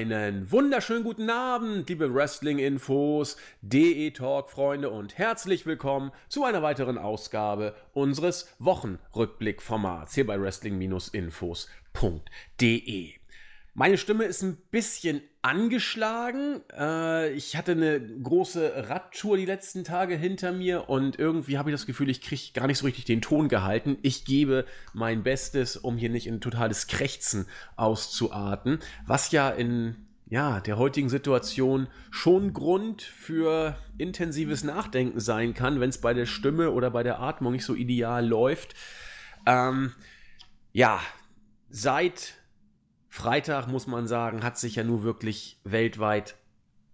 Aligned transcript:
Einen 0.00 0.50
wunderschönen 0.50 1.04
guten 1.04 1.28
Abend, 1.28 1.90
liebe 1.90 2.14
Wrestling-Infos, 2.14 3.36
DE-Talk-Freunde 3.60 4.88
und 4.88 5.18
herzlich 5.18 5.66
willkommen 5.66 6.10
zu 6.30 6.44
einer 6.44 6.62
weiteren 6.62 6.96
Ausgabe 6.96 7.74
unseres 7.92 8.48
Wochenrückblick-Formats 8.60 10.14
hier 10.14 10.26
bei 10.26 10.40
Wrestling-Infos.de. 10.40 13.19
Meine 13.80 13.96
Stimme 13.96 14.24
ist 14.24 14.42
ein 14.42 14.58
bisschen 14.70 15.22
angeschlagen. 15.40 16.60
Äh, 16.70 17.32
ich 17.32 17.56
hatte 17.56 17.72
eine 17.72 17.98
große 17.98 18.90
Radtour 18.90 19.38
die 19.38 19.46
letzten 19.46 19.84
Tage 19.84 20.16
hinter 20.16 20.52
mir 20.52 20.90
und 20.90 21.18
irgendwie 21.18 21.56
habe 21.56 21.70
ich 21.70 21.74
das 21.74 21.86
Gefühl, 21.86 22.10
ich 22.10 22.20
kriege 22.20 22.52
gar 22.52 22.66
nicht 22.66 22.76
so 22.76 22.84
richtig 22.84 23.06
den 23.06 23.22
Ton 23.22 23.48
gehalten. 23.48 23.96
Ich 24.02 24.26
gebe 24.26 24.66
mein 24.92 25.22
Bestes, 25.22 25.78
um 25.78 25.96
hier 25.96 26.10
nicht 26.10 26.26
in 26.26 26.42
totales 26.42 26.88
Krächzen 26.88 27.46
auszuarten, 27.76 28.80
was 29.06 29.32
ja 29.32 29.48
in 29.48 29.96
ja, 30.28 30.60
der 30.60 30.76
heutigen 30.76 31.08
Situation 31.08 31.86
schon 32.10 32.52
Grund 32.52 33.00
für 33.00 33.78
intensives 33.96 34.62
Nachdenken 34.62 35.20
sein 35.20 35.54
kann, 35.54 35.80
wenn 35.80 35.88
es 35.88 36.02
bei 36.02 36.12
der 36.12 36.26
Stimme 36.26 36.72
oder 36.72 36.90
bei 36.90 37.02
der 37.02 37.18
Atmung 37.18 37.54
nicht 37.54 37.64
so 37.64 37.74
ideal 37.74 38.28
läuft. 38.28 38.74
Ähm, 39.46 39.94
ja, 40.74 41.00
seit 41.70 42.39
Freitag, 43.10 43.66
muss 43.66 43.88
man 43.88 44.06
sagen, 44.06 44.42
hat 44.44 44.56
sich 44.56 44.76
ja 44.76 44.84
nur 44.84 45.02
wirklich 45.02 45.58
weltweit 45.64 46.36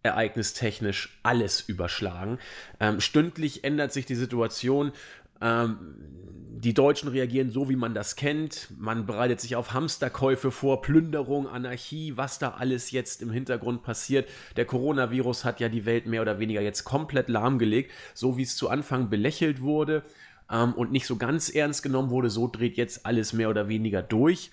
ereignistechnisch 0.03 1.19
alles 1.23 1.61
überschlagen. 1.61 2.39
Ähm, 2.81 3.01
stündlich 3.01 3.65
ändert 3.65 3.93
sich 3.93 4.07
die 4.07 4.15
Situation. 4.15 4.93
Ähm, 5.43 5.77
die 6.59 6.73
Deutschen 6.73 7.11
reagieren 7.11 7.51
so, 7.51 7.69
wie 7.69 7.77
man 7.77 7.93
das 7.93 8.17
kennt. 8.17 8.69
Man 8.79 9.05
bereitet 9.05 9.43
sich 9.43 9.57
auf 9.57 9.75
Hamsterkäufe 9.75 10.51
vor, 10.51 10.81
Plünderung, 10.81 11.47
Anarchie, 11.47 12.17
was 12.17 12.39
da 12.39 12.53
alles 12.53 12.93
jetzt 12.93 13.21
im 13.21 13.31
Hintergrund 13.31 13.83
passiert. 13.83 14.27
Der 14.57 14.65
Coronavirus 14.65 15.45
hat 15.45 15.61
ja 15.61 15.69
die 15.69 15.85
Welt 15.85 16.07
mehr 16.07 16.23
oder 16.23 16.39
weniger 16.39 16.63
jetzt 16.63 16.85
komplett 16.85 17.29
lahmgelegt, 17.29 17.93
so 18.15 18.39
wie 18.39 18.43
es 18.43 18.57
zu 18.57 18.71
Anfang 18.71 19.11
belächelt 19.11 19.61
wurde 19.61 20.03
ähm, 20.51 20.73
und 20.73 20.93
nicht 20.93 21.07
so 21.07 21.17
ganz 21.17 21.51
ernst 21.51 21.83
genommen 21.83 22.09
wurde. 22.09 22.31
So 22.31 22.49
dreht 22.49 22.79
jetzt 22.79 23.05
alles 23.05 23.35
mehr 23.35 23.51
oder 23.51 23.69
weniger 23.69 24.03
durch. 24.03 24.51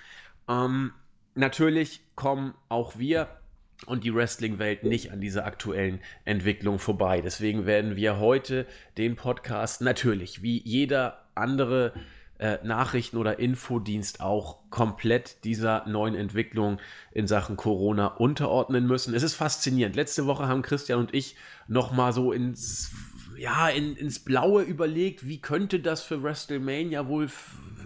Ähm, 0.50 0.92
natürlich 1.36 2.02
kommen 2.16 2.54
auch 2.70 2.98
wir 2.98 3.28
und 3.86 4.04
die 4.04 4.14
Wrestling-Welt 4.14 4.84
nicht 4.84 5.12
an 5.12 5.20
dieser 5.20 5.46
aktuellen 5.46 6.00
Entwicklung 6.26 6.80
vorbei. 6.80 7.22
Deswegen 7.22 7.66
werden 7.66 7.96
wir 7.96 8.20
heute 8.20 8.66
den 8.98 9.16
Podcast 9.16 9.82
natürlich 9.82 10.42
wie 10.42 10.62
jeder 10.64 11.26
andere 11.36 11.94
äh, 12.40 12.58
Nachrichten- 12.64 13.18
oder 13.18 13.40
Infodienst 13.40 14.22
auch 14.22 14.58
komplett 14.70 15.44
dieser 15.44 15.88
neuen 15.88 16.16
Entwicklung 16.16 16.80
in 17.12 17.28
Sachen 17.28 17.58
Corona 17.58 18.08
unterordnen 18.08 18.88
müssen. 18.88 19.14
Es 19.14 19.24
ist 19.24 19.36
faszinierend. 19.36 19.96
Letzte 19.96 20.26
Woche 20.26 20.48
haben 20.48 20.62
Christian 20.62 21.00
und 21.00 21.14
ich 21.14 21.36
noch 21.68 21.92
mal 21.92 22.12
so 22.12 22.32
ins 22.32 22.92
ja, 23.38 23.70
in, 23.70 23.96
ins 23.96 24.20
Blaue 24.20 24.64
überlegt, 24.64 25.28
wie 25.28 25.40
könnte 25.40 25.80
das 25.80 26.04
für 26.04 26.24
WrestleMania 26.24 27.08
wohl 27.08 27.30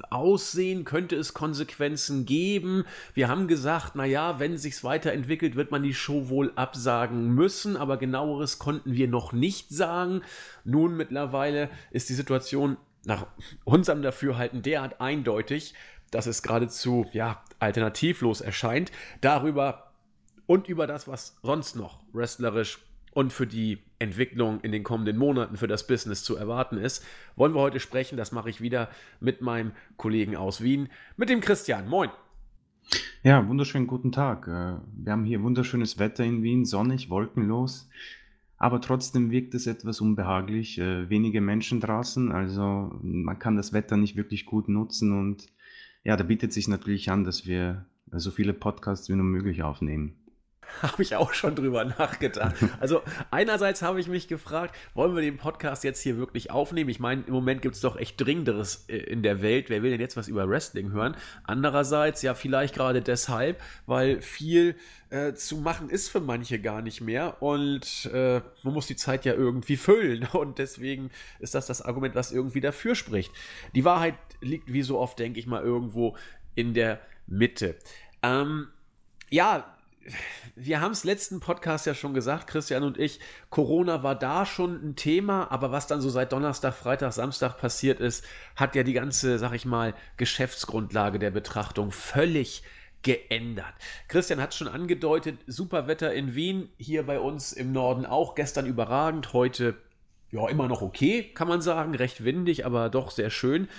aussehen? 0.09 0.83
Könnte 0.85 1.15
es 1.15 1.33
Konsequenzen 1.33 2.25
geben? 2.25 2.85
Wir 3.13 3.27
haben 3.27 3.47
gesagt, 3.47 3.95
naja, 3.95 4.39
wenn 4.39 4.57
sich's 4.57 4.83
weiterentwickelt, 4.83 5.55
wird 5.55 5.71
man 5.71 5.83
die 5.83 5.93
Show 5.93 6.29
wohl 6.29 6.51
absagen 6.55 7.33
müssen, 7.33 7.77
aber 7.77 7.97
genaueres 7.97 8.59
konnten 8.59 8.93
wir 8.93 9.07
noch 9.07 9.33
nicht 9.33 9.69
sagen. 9.69 10.21
Nun 10.63 10.95
mittlerweile 10.97 11.69
ist 11.91 12.09
die 12.09 12.13
Situation 12.13 12.77
nach 13.05 13.27
unserem 13.63 14.01
Dafürhalten 14.01 14.61
derart 14.61 14.99
eindeutig, 14.99 15.73
dass 16.11 16.27
es 16.27 16.43
geradezu 16.43 17.05
ja, 17.11 17.43
alternativlos 17.59 18.41
erscheint. 18.41 18.91
Darüber 19.21 19.91
und 20.45 20.67
über 20.67 20.87
das, 20.87 21.07
was 21.07 21.37
sonst 21.41 21.75
noch 21.75 21.99
wrestlerisch 22.13 22.79
und 23.11 23.33
für 23.33 23.47
die 23.47 23.79
Entwicklung 23.99 24.61
in 24.61 24.71
den 24.71 24.83
kommenden 24.83 25.17
Monaten 25.17 25.57
für 25.57 25.67
das 25.67 25.87
Business 25.87 26.23
zu 26.23 26.35
erwarten 26.35 26.77
ist, 26.77 27.03
wollen 27.35 27.53
wir 27.53 27.61
heute 27.61 27.79
sprechen. 27.79 28.17
Das 28.17 28.31
mache 28.31 28.49
ich 28.49 28.61
wieder 28.61 28.89
mit 29.19 29.41
meinem 29.41 29.71
Kollegen 29.97 30.35
aus 30.35 30.61
Wien, 30.61 30.89
mit 31.15 31.29
dem 31.29 31.41
Christian. 31.41 31.87
Moin. 31.87 32.09
Ja, 33.23 33.47
wunderschönen 33.47 33.87
guten 33.87 34.11
Tag. 34.11 34.47
Äh, 34.47 34.77
wir 35.03 35.11
haben 35.11 35.25
hier 35.25 35.41
wunderschönes 35.41 35.99
Wetter 35.99 36.23
in 36.23 36.43
Wien, 36.43 36.65
sonnig, 36.65 37.09
wolkenlos, 37.09 37.89
aber 38.57 38.79
trotzdem 38.79 39.31
wirkt 39.31 39.55
es 39.55 39.67
etwas 39.67 39.99
unbehaglich. 39.99 40.77
Äh, 40.79 41.09
wenige 41.09 41.41
Menschen 41.41 41.79
draußen, 41.79 42.31
also 42.31 42.97
man 43.01 43.39
kann 43.39 43.57
das 43.57 43.73
Wetter 43.73 43.97
nicht 43.97 44.15
wirklich 44.15 44.45
gut 44.45 44.69
nutzen 44.69 45.17
und 45.17 45.47
ja, 46.03 46.15
da 46.15 46.23
bietet 46.23 46.53
sich 46.53 46.67
natürlich 46.69 47.11
an, 47.11 47.25
dass 47.25 47.45
wir 47.45 47.85
so 48.13 48.31
viele 48.31 48.53
Podcasts 48.53 49.09
wie 49.09 49.15
nur 49.15 49.25
möglich 49.25 49.63
aufnehmen. 49.63 50.15
Habe 50.81 51.01
ich 51.01 51.15
auch 51.15 51.33
schon 51.33 51.55
drüber 51.55 51.85
nachgedacht. 51.85 52.55
Also 52.79 53.01
einerseits 53.31 53.81
habe 53.81 53.99
ich 53.99 54.07
mich 54.07 54.27
gefragt, 54.27 54.75
wollen 54.93 55.15
wir 55.15 55.21
den 55.21 55.37
Podcast 55.37 55.83
jetzt 55.83 56.01
hier 56.01 56.17
wirklich 56.17 56.51
aufnehmen? 56.51 56.89
Ich 56.89 56.99
meine, 56.99 57.23
im 57.25 57.33
Moment 57.33 57.61
gibt 57.61 57.75
es 57.75 57.81
doch 57.81 57.95
echt 57.95 58.19
Dringenderes 58.19 58.85
äh, 58.87 58.97
in 58.97 59.23
der 59.23 59.41
Welt. 59.41 59.69
Wer 59.69 59.81
will 59.81 59.91
denn 59.91 60.01
jetzt 60.01 60.17
was 60.17 60.27
über 60.27 60.47
Wrestling 60.47 60.91
hören? 60.91 61.15
Andererseits 61.43 62.21
ja 62.21 62.33
vielleicht 62.33 62.75
gerade 62.75 63.01
deshalb, 63.01 63.61
weil 63.85 64.21
viel 64.21 64.75
äh, 65.09 65.33
zu 65.33 65.57
machen 65.57 65.89
ist 65.89 66.09
für 66.09 66.19
manche 66.19 66.59
gar 66.59 66.81
nicht 66.81 67.01
mehr 67.01 67.41
und 67.41 68.09
äh, 68.13 68.41
man 68.63 68.73
muss 68.73 68.87
die 68.87 68.95
Zeit 68.95 69.25
ja 69.25 69.33
irgendwie 69.33 69.77
füllen 69.77 70.27
und 70.33 70.59
deswegen 70.59 71.11
ist 71.39 71.55
das 71.55 71.65
das 71.65 71.81
Argument, 71.81 72.13
was 72.15 72.31
irgendwie 72.31 72.61
dafür 72.61 72.93
spricht. 72.93 73.31
Die 73.73 73.85
Wahrheit 73.85 74.15
liegt 74.41 74.71
wie 74.71 74.81
so 74.81 74.99
oft, 74.99 75.17
denke 75.19 75.39
ich 75.39 75.47
mal, 75.47 75.63
irgendwo 75.63 76.17
in 76.55 76.73
der 76.73 76.99
Mitte. 77.25 77.75
Ähm, 78.21 78.67
ja, 79.29 79.76
wir 80.55 80.81
haben 80.81 80.91
es 80.91 81.03
letzten 81.03 81.39
Podcast 81.39 81.85
ja 81.85 81.93
schon 81.93 82.13
gesagt, 82.13 82.47
Christian 82.47 82.83
und 82.83 82.97
ich, 82.97 83.19
Corona 83.49 84.03
war 84.03 84.15
da 84.15 84.45
schon 84.45 84.75
ein 84.83 84.95
Thema, 84.95 85.51
aber 85.51 85.71
was 85.71 85.87
dann 85.87 86.01
so 86.01 86.09
seit 86.09 86.31
Donnerstag, 86.31 86.73
Freitag, 86.73 87.13
Samstag 87.13 87.57
passiert 87.57 87.99
ist, 87.99 88.25
hat 88.55 88.75
ja 88.75 88.83
die 88.83 88.93
ganze, 88.93 89.37
sag 89.39 89.53
ich 89.53 89.65
mal, 89.65 89.93
Geschäftsgrundlage 90.17 91.19
der 91.19 91.31
Betrachtung 91.31 91.91
völlig 91.91 92.63
geändert. 93.03 93.73
Christian 94.07 94.41
hat 94.41 94.53
schon 94.53 94.67
angedeutet, 94.67 95.39
super 95.47 95.87
Wetter 95.87 96.13
in 96.13 96.35
Wien, 96.35 96.69
hier 96.77 97.03
bei 97.05 97.19
uns 97.19 97.53
im 97.53 97.71
Norden 97.71 98.05
auch, 98.05 98.35
gestern 98.35 98.65
überragend, 98.65 99.33
heute 99.33 99.75
ja 100.31 100.47
immer 100.49 100.67
noch 100.67 100.81
okay, 100.81 101.23
kann 101.23 101.47
man 101.47 101.61
sagen, 101.61 101.95
recht 101.95 102.23
windig, 102.23 102.65
aber 102.65 102.89
doch 102.89 103.11
sehr 103.11 103.29
schön. 103.29 103.69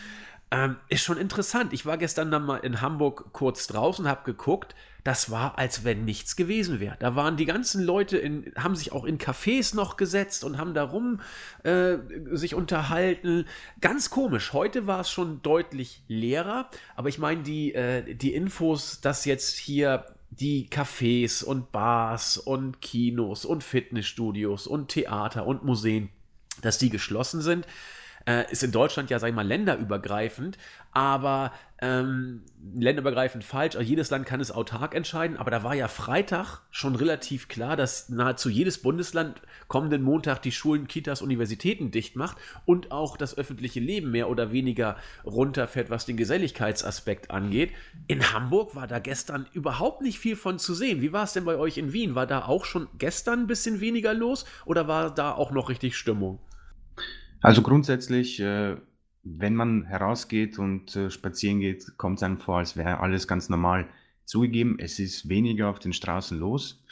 Ähm, 0.50 0.76
ist 0.88 1.02
schon 1.02 1.18
interessant. 1.18 1.74
Ich 1.74 1.84
war 1.84 1.98
gestern 1.98 2.30
dann 2.30 2.44
mal 2.44 2.58
in 2.58 2.80
Hamburg 2.80 3.32
kurz 3.32 3.66
draußen, 3.66 4.08
habe 4.08 4.22
geguckt. 4.24 4.74
Das 5.04 5.30
war, 5.30 5.58
als 5.58 5.84
wenn 5.84 6.06
nichts 6.06 6.36
gewesen 6.36 6.80
wäre. 6.80 6.96
Da 6.98 7.14
waren 7.14 7.36
die 7.36 7.44
ganzen 7.44 7.84
Leute, 7.84 8.16
in, 8.16 8.52
haben 8.56 8.74
sich 8.74 8.92
auch 8.92 9.04
in 9.04 9.18
Cafés 9.18 9.76
noch 9.76 9.98
gesetzt 9.98 10.44
und 10.44 10.56
haben 10.56 10.72
darum 10.72 11.20
äh, 11.64 11.98
sich 12.32 12.54
unterhalten. 12.54 13.46
Ganz 13.82 14.08
komisch. 14.08 14.54
Heute 14.54 14.86
war 14.86 15.00
es 15.00 15.10
schon 15.10 15.42
deutlich 15.42 16.02
leerer. 16.08 16.70
Aber 16.96 17.10
ich 17.10 17.18
meine, 17.18 17.42
die, 17.42 17.74
äh, 17.74 18.14
die 18.14 18.32
Infos, 18.32 19.02
dass 19.02 19.26
jetzt 19.26 19.56
hier 19.58 20.06
die 20.30 20.68
Cafés 20.70 21.44
und 21.44 21.72
Bars 21.72 22.38
und 22.38 22.80
Kinos 22.80 23.44
und 23.44 23.62
Fitnessstudios 23.62 24.66
und 24.66 24.88
Theater 24.88 25.46
und 25.46 25.64
Museen, 25.64 26.08
dass 26.62 26.78
die 26.78 26.90
geschlossen 26.90 27.42
sind 27.42 27.66
äh, 28.28 28.44
ist 28.52 28.62
in 28.62 28.72
Deutschland 28.72 29.08
ja, 29.08 29.18
sag 29.18 29.28
ich 29.28 29.34
mal, 29.34 29.46
länderübergreifend, 29.46 30.58
aber 30.92 31.50
ähm, 31.80 32.42
länderübergreifend 32.74 33.42
falsch. 33.42 33.74
Also 33.74 33.88
jedes 33.88 34.10
Land 34.10 34.26
kann 34.26 34.40
es 34.40 34.50
autark 34.50 34.94
entscheiden, 34.94 35.38
aber 35.38 35.50
da 35.50 35.62
war 35.62 35.74
ja 35.74 35.88
Freitag 35.88 36.60
schon 36.70 36.94
relativ 36.94 37.48
klar, 37.48 37.74
dass 37.74 38.10
nahezu 38.10 38.50
jedes 38.50 38.82
Bundesland 38.82 39.40
kommenden 39.68 40.02
Montag 40.02 40.42
die 40.42 40.52
Schulen, 40.52 40.88
Kitas, 40.88 41.22
Universitäten 41.22 41.90
dicht 41.90 42.16
macht 42.16 42.36
und 42.66 42.92
auch 42.92 43.16
das 43.16 43.38
öffentliche 43.38 43.80
Leben 43.80 44.10
mehr 44.10 44.28
oder 44.28 44.52
weniger 44.52 44.96
runterfährt, 45.24 45.88
was 45.88 46.04
den 46.04 46.18
Geselligkeitsaspekt 46.18 47.30
angeht. 47.30 47.72
In 48.08 48.34
Hamburg 48.34 48.74
war 48.74 48.86
da 48.86 48.98
gestern 48.98 49.46
überhaupt 49.54 50.02
nicht 50.02 50.18
viel 50.18 50.36
von 50.36 50.58
zu 50.58 50.74
sehen. 50.74 51.00
Wie 51.00 51.14
war 51.14 51.24
es 51.24 51.32
denn 51.32 51.46
bei 51.46 51.56
euch 51.56 51.78
in 51.78 51.94
Wien? 51.94 52.14
War 52.14 52.26
da 52.26 52.44
auch 52.44 52.66
schon 52.66 52.88
gestern 52.98 53.40
ein 53.40 53.46
bisschen 53.46 53.80
weniger 53.80 54.12
los 54.12 54.44
oder 54.66 54.86
war 54.86 55.14
da 55.14 55.32
auch 55.32 55.50
noch 55.50 55.70
richtig 55.70 55.96
Stimmung? 55.96 56.40
Also 57.40 57.62
grundsätzlich, 57.62 58.40
äh, 58.40 58.76
wenn 59.22 59.54
man 59.54 59.84
herausgeht 59.84 60.58
und 60.58 60.96
äh, 60.96 61.10
spazieren 61.10 61.60
geht, 61.60 61.96
kommt 61.96 62.18
es 62.18 62.22
einem 62.22 62.38
vor, 62.38 62.58
als 62.58 62.76
wäre 62.76 63.00
alles 63.00 63.28
ganz 63.28 63.48
normal. 63.48 63.86
Zugegeben, 64.24 64.78
es 64.78 64.98
ist 64.98 65.28
weniger 65.28 65.68
auf 65.68 65.78
den 65.78 65.92
Straßen 65.92 66.38
los, 66.38 66.82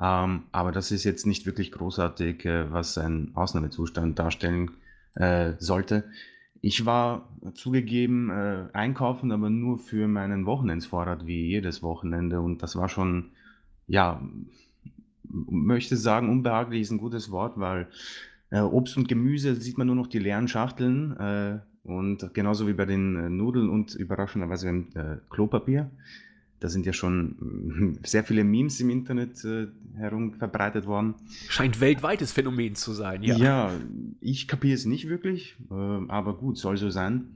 ähm, 0.00 0.44
aber 0.52 0.72
das 0.72 0.90
ist 0.90 1.04
jetzt 1.04 1.26
nicht 1.26 1.46
wirklich 1.46 1.72
großartig, 1.72 2.44
äh, 2.44 2.70
was 2.72 2.98
ein 2.98 3.32
Ausnahmezustand 3.34 4.18
darstellen 4.18 4.70
sollte. 5.58 6.04
Ich 6.60 6.86
war 6.86 7.28
zugegeben 7.54 8.30
einkaufen, 8.72 9.32
aber 9.32 9.50
nur 9.50 9.78
für 9.78 10.06
meinen 10.06 10.46
Wochenendsvorrat 10.46 11.26
wie 11.26 11.48
jedes 11.48 11.82
Wochenende 11.82 12.40
und 12.40 12.62
das 12.62 12.76
war 12.76 12.88
schon, 12.88 13.30
ja, 13.88 14.22
möchte 15.24 15.96
sagen, 15.96 16.28
unbehaglich 16.28 16.82
ist 16.82 16.92
ein 16.92 16.98
gutes 16.98 17.32
Wort, 17.32 17.58
weil 17.58 17.88
äh, 18.50 18.60
Obst 18.60 18.96
und 18.96 19.08
Gemüse 19.08 19.54
sieht 19.56 19.78
man 19.78 19.86
nur 19.86 19.96
noch 19.96 20.06
die 20.06 20.18
leeren 20.18 20.48
Schachteln 20.48 21.16
äh, 21.16 21.58
und 21.84 22.34
genauso 22.34 22.66
wie 22.66 22.72
bei 22.72 22.84
den 22.84 23.16
äh, 23.16 23.28
Nudeln 23.28 23.68
und 23.68 23.94
überraschenderweise 23.94 24.66
beim 24.66 24.88
äh, 24.94 25.16
Klopapier. 25.30 25.90
Da 26.60 26.68
sind 26.68 26.86
ja 26.86 26.92
schon 26.92 27.98
sehr 28.04 28.24
viele 28.24 28.42
Memes 28.42 28.80
im 28.80 28.90
Internet 28.90 29.44
äh, 29.44 29.68
herum 29.96 30.34
verbreitet 30.34 30.86
worden. 30.86 31.14
Scheint 31.48 31.80
weltweites 31.80 32.32
Phänomen 32.32 32.74
zu 32.74 32.92
sein, 32.92 33.22
ja. 33.22 33.36
Ja, 33.36 33.72
ich 34.20 34.48
kapiere 34.48 34.74
es 34.74 34.84
nicht 34.84 35.08
wirklich, 35.08 35.56
äh, 35.70 35.74
aber 35.74 36.36
gut, 36.36 36.58
soll 36.58 36.76
so 36.76 36.90
sein. 36.90 37.26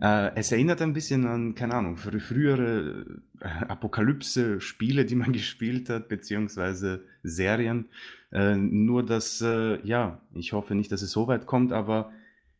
Äh, 0.00 0.34
es 0.34 0.50
erinnert 0.50 0.80
ein 0.82 0.92
bisschen 0.92 1.26
an, 1.26 1.54
keine 1.54 1.74
Ahnung, 1.74 1.96
fr 1.96 2.18
frühere 2.18 3.20
äh, 3.40 3.46
Apokalypse-Spiele, 3.46 5.04
die 5.04 5.14
man 5.14 5.32
gespielt 5.32 5.90
hat, 5.90 6.08
beziehungsweise 6.08 7.04
Serien. 7.22 7.86
Äh, 8.34 8.56
nur, 8.56 9.04
dass, 9.04 9.40
äh, 9.40 9.80
ja, 9.86 10.20
ich 10.34 10.52
hoffe 10.52 10.74
nicht, 10.74 10.92
dass 10.92 11.00
es 11.00 11.12
so 11.12 11.28
weit 11.28 11.46
kommt, 11.46 11.72
aber 11.72 12.10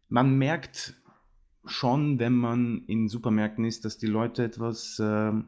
man 0.09 0.38
merkt 0.38 0.94
schon, 1.67 2.19
wenn 2.19 2.35
man 2.35 2.85
in 2.87 3.09
Supermärkten 3.09 3.65
ist, 3.65 3.85
dass 3.85 3.99
die 3.99 4.06
Leute 4.06 4.44
etwas 4.44 5.00
ähm, 5.03 5.47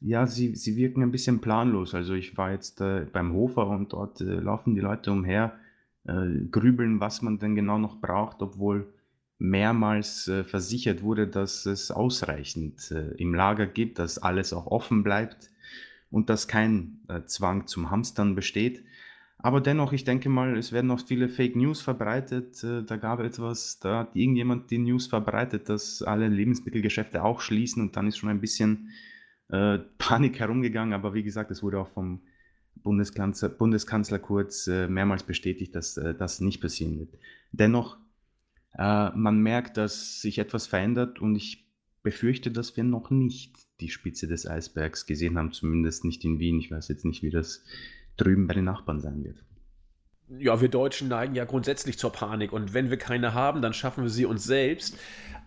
ja, 0.00 0.26
sie, 0.26 0.56
sie 0.56 0.76
wirken 0.76 1.02
ein 1.02 1.10
bisschen 1.10 1.40
planlos. 1.40 1.94
Also 1.94 2.14
ich 2.14 2.36
war 2.36 2.52
jetzt 2.52 2.80
äh, 2.80 3.06
beim 3.12 3.32
Hofer 3.34 3.68
und 3.68 3.92
dort 3.92 4.20
äh, 4.20 4.24
laufen 4.24 4.74
die 4.74 4.80
Leute 4.80 5.12
umher, 5.12 5.52
äh, 6.04 6.26
grübeln, 6.50 7.00
was 7.00 7.22
man 7.22 7.38
denn 7.38 7.54
genau 7.54 7.78
noch 7.78 8.00
braucht, 8.00 8.40
obwohl 8.40 8.92
mehrmals 9.38 10.28
äh, 10.28 10.44
versichert 10.44 11.02
wurde, 11.02 11.26
dass 11.26 11.66
es 11.66 11.90
ausreichend 11.90 12.90
äh, 12.90 13.10
im 13.16 13.34
Lager 13.34 13.66
gibt, 13.66 13.98
dass 13.98 14.18
alles 14.18 14.52
auch 14.52 14.66
offen 14.66 15.02
bleibt 15.02 15.50
und 16.10 16.30
dass 16.30 16.48
kein 16.48 17.00
äh, 17.08 17.24
Zwang 17.26 17.66
zum 17.66 17.90
Hamstern 17.90 18.34
besteht. 18.34 18.84
Aber 19.42 19.60
dennoch, 19.60 19.92
ich 19.92 20.04
denke 20.04 20.28
mal, 20.28 20.56
es 20.56 20.70
werden 20.70 20.88
noch 20.88 21.06
viele 21.06 21.28
Fake 21.28 21.56
News 21.56 21.80
verbreitet. 21.80 22.62
Da 22.62 22.96
gab 22.96 23.20
es 23.20 23.38
etwas, 23.38 23.78
da 23.78 24.00
hat 24.00 24.14
irgendjemand 24.14 24.70
die 24.70 24.78
News 24.78 25.06
verbreitet, 25.06 25.68
dass 25.68 26.02
alle 26.02 26.28
Lebensmittelgeschäfte 26.28 27.24
auch 27.24 27.40
schließen 27.40 27.82
und 27.82 27.96
dann 27.96 28.06
ist 28.06 28.18
schon 28.18 28.28
ein 28.28 28.40
bisschen 28.40 28.90
äh, 29.48 29.78
Panik 29.98 30.38
herumgegangen, 30.38 30.94
aber 30.94 31.14
wie 31.14 31.22
gesagt, 31.22 31.50
es 31.50 31.62
wurde 31.62 31.78
auch 31.80 31.88
vom 31.88 32.20
Bundeskanzler, 32.82 33.48
Bundeskanzler 33.48 34.18
Kurz 34.18 34.66
äh, 34.66 34.88
mehrmals 34.88 35.22
bestätigt, 35.22 35.74
dass 35.74 35.96
äh, 35.96 36.14
das 36.14 36.40
nicht 36.40 36.60
passieren 36.60 36.98
wird. 36.98 37.14
Dennoch, 37.52 37.98
äh, 38.78 39.10
man 39.10 39.40
merkt, 39.40 39.76
dass 39.76 40.20
sich 40.20 40.38
etwas 40.38 40.66
verändert 40.66 41.20
und 41.20 41.34
ich 41.34 41.66
befürchte, 42.02 42.50
dass 42.50 42.76
wir 42.76 42.84
noch 42.84 43.10
nicht 43.10 43.56
die 43.80 43.90
Spitze 43.90 44.28
des 44.28 44.46
Eisbergs 44.46 45.06
gesehen 45.06 45.36
haben, 45.36 45.52
zumindest 45.52 46.04
nicht 46.04 46.24
in 46.24 46.38
Wien. 46.38 46.58
Ich 46.58 46.70
weiß 46.70 46.88
jetzt 46.88 47.04
nicht, 47.04 47.22
wie 47.22 47.30
das 47.30 47.64
drüben 48.20 48.46
bei 48.46 48.54
den 48.54 48.64
Nachbarn 48.64 49.00
sein 49.00 49.24
wird 49.24 49.44
ja, 50.38 50.60
wir 50.60 50.68
Deutschen 50.68 51.08
neigen 51.08 51.34
ja 51.34 51.44
grundsätzlich 51.44 51.98
zur 51.98 52.12
Panik 52.12 52.52
und 52.52 52.72
wenn 52.72 52.90
wir 52.90 52.98
keine 52.98 53.34
haben, 53.34 53.62
dann 53.62 53.72
schaffen 53.72 54.04
wir 54.04 54.10
sie 54.10 54.26
uns 54.26 54.44
selbst. 54.44 54.96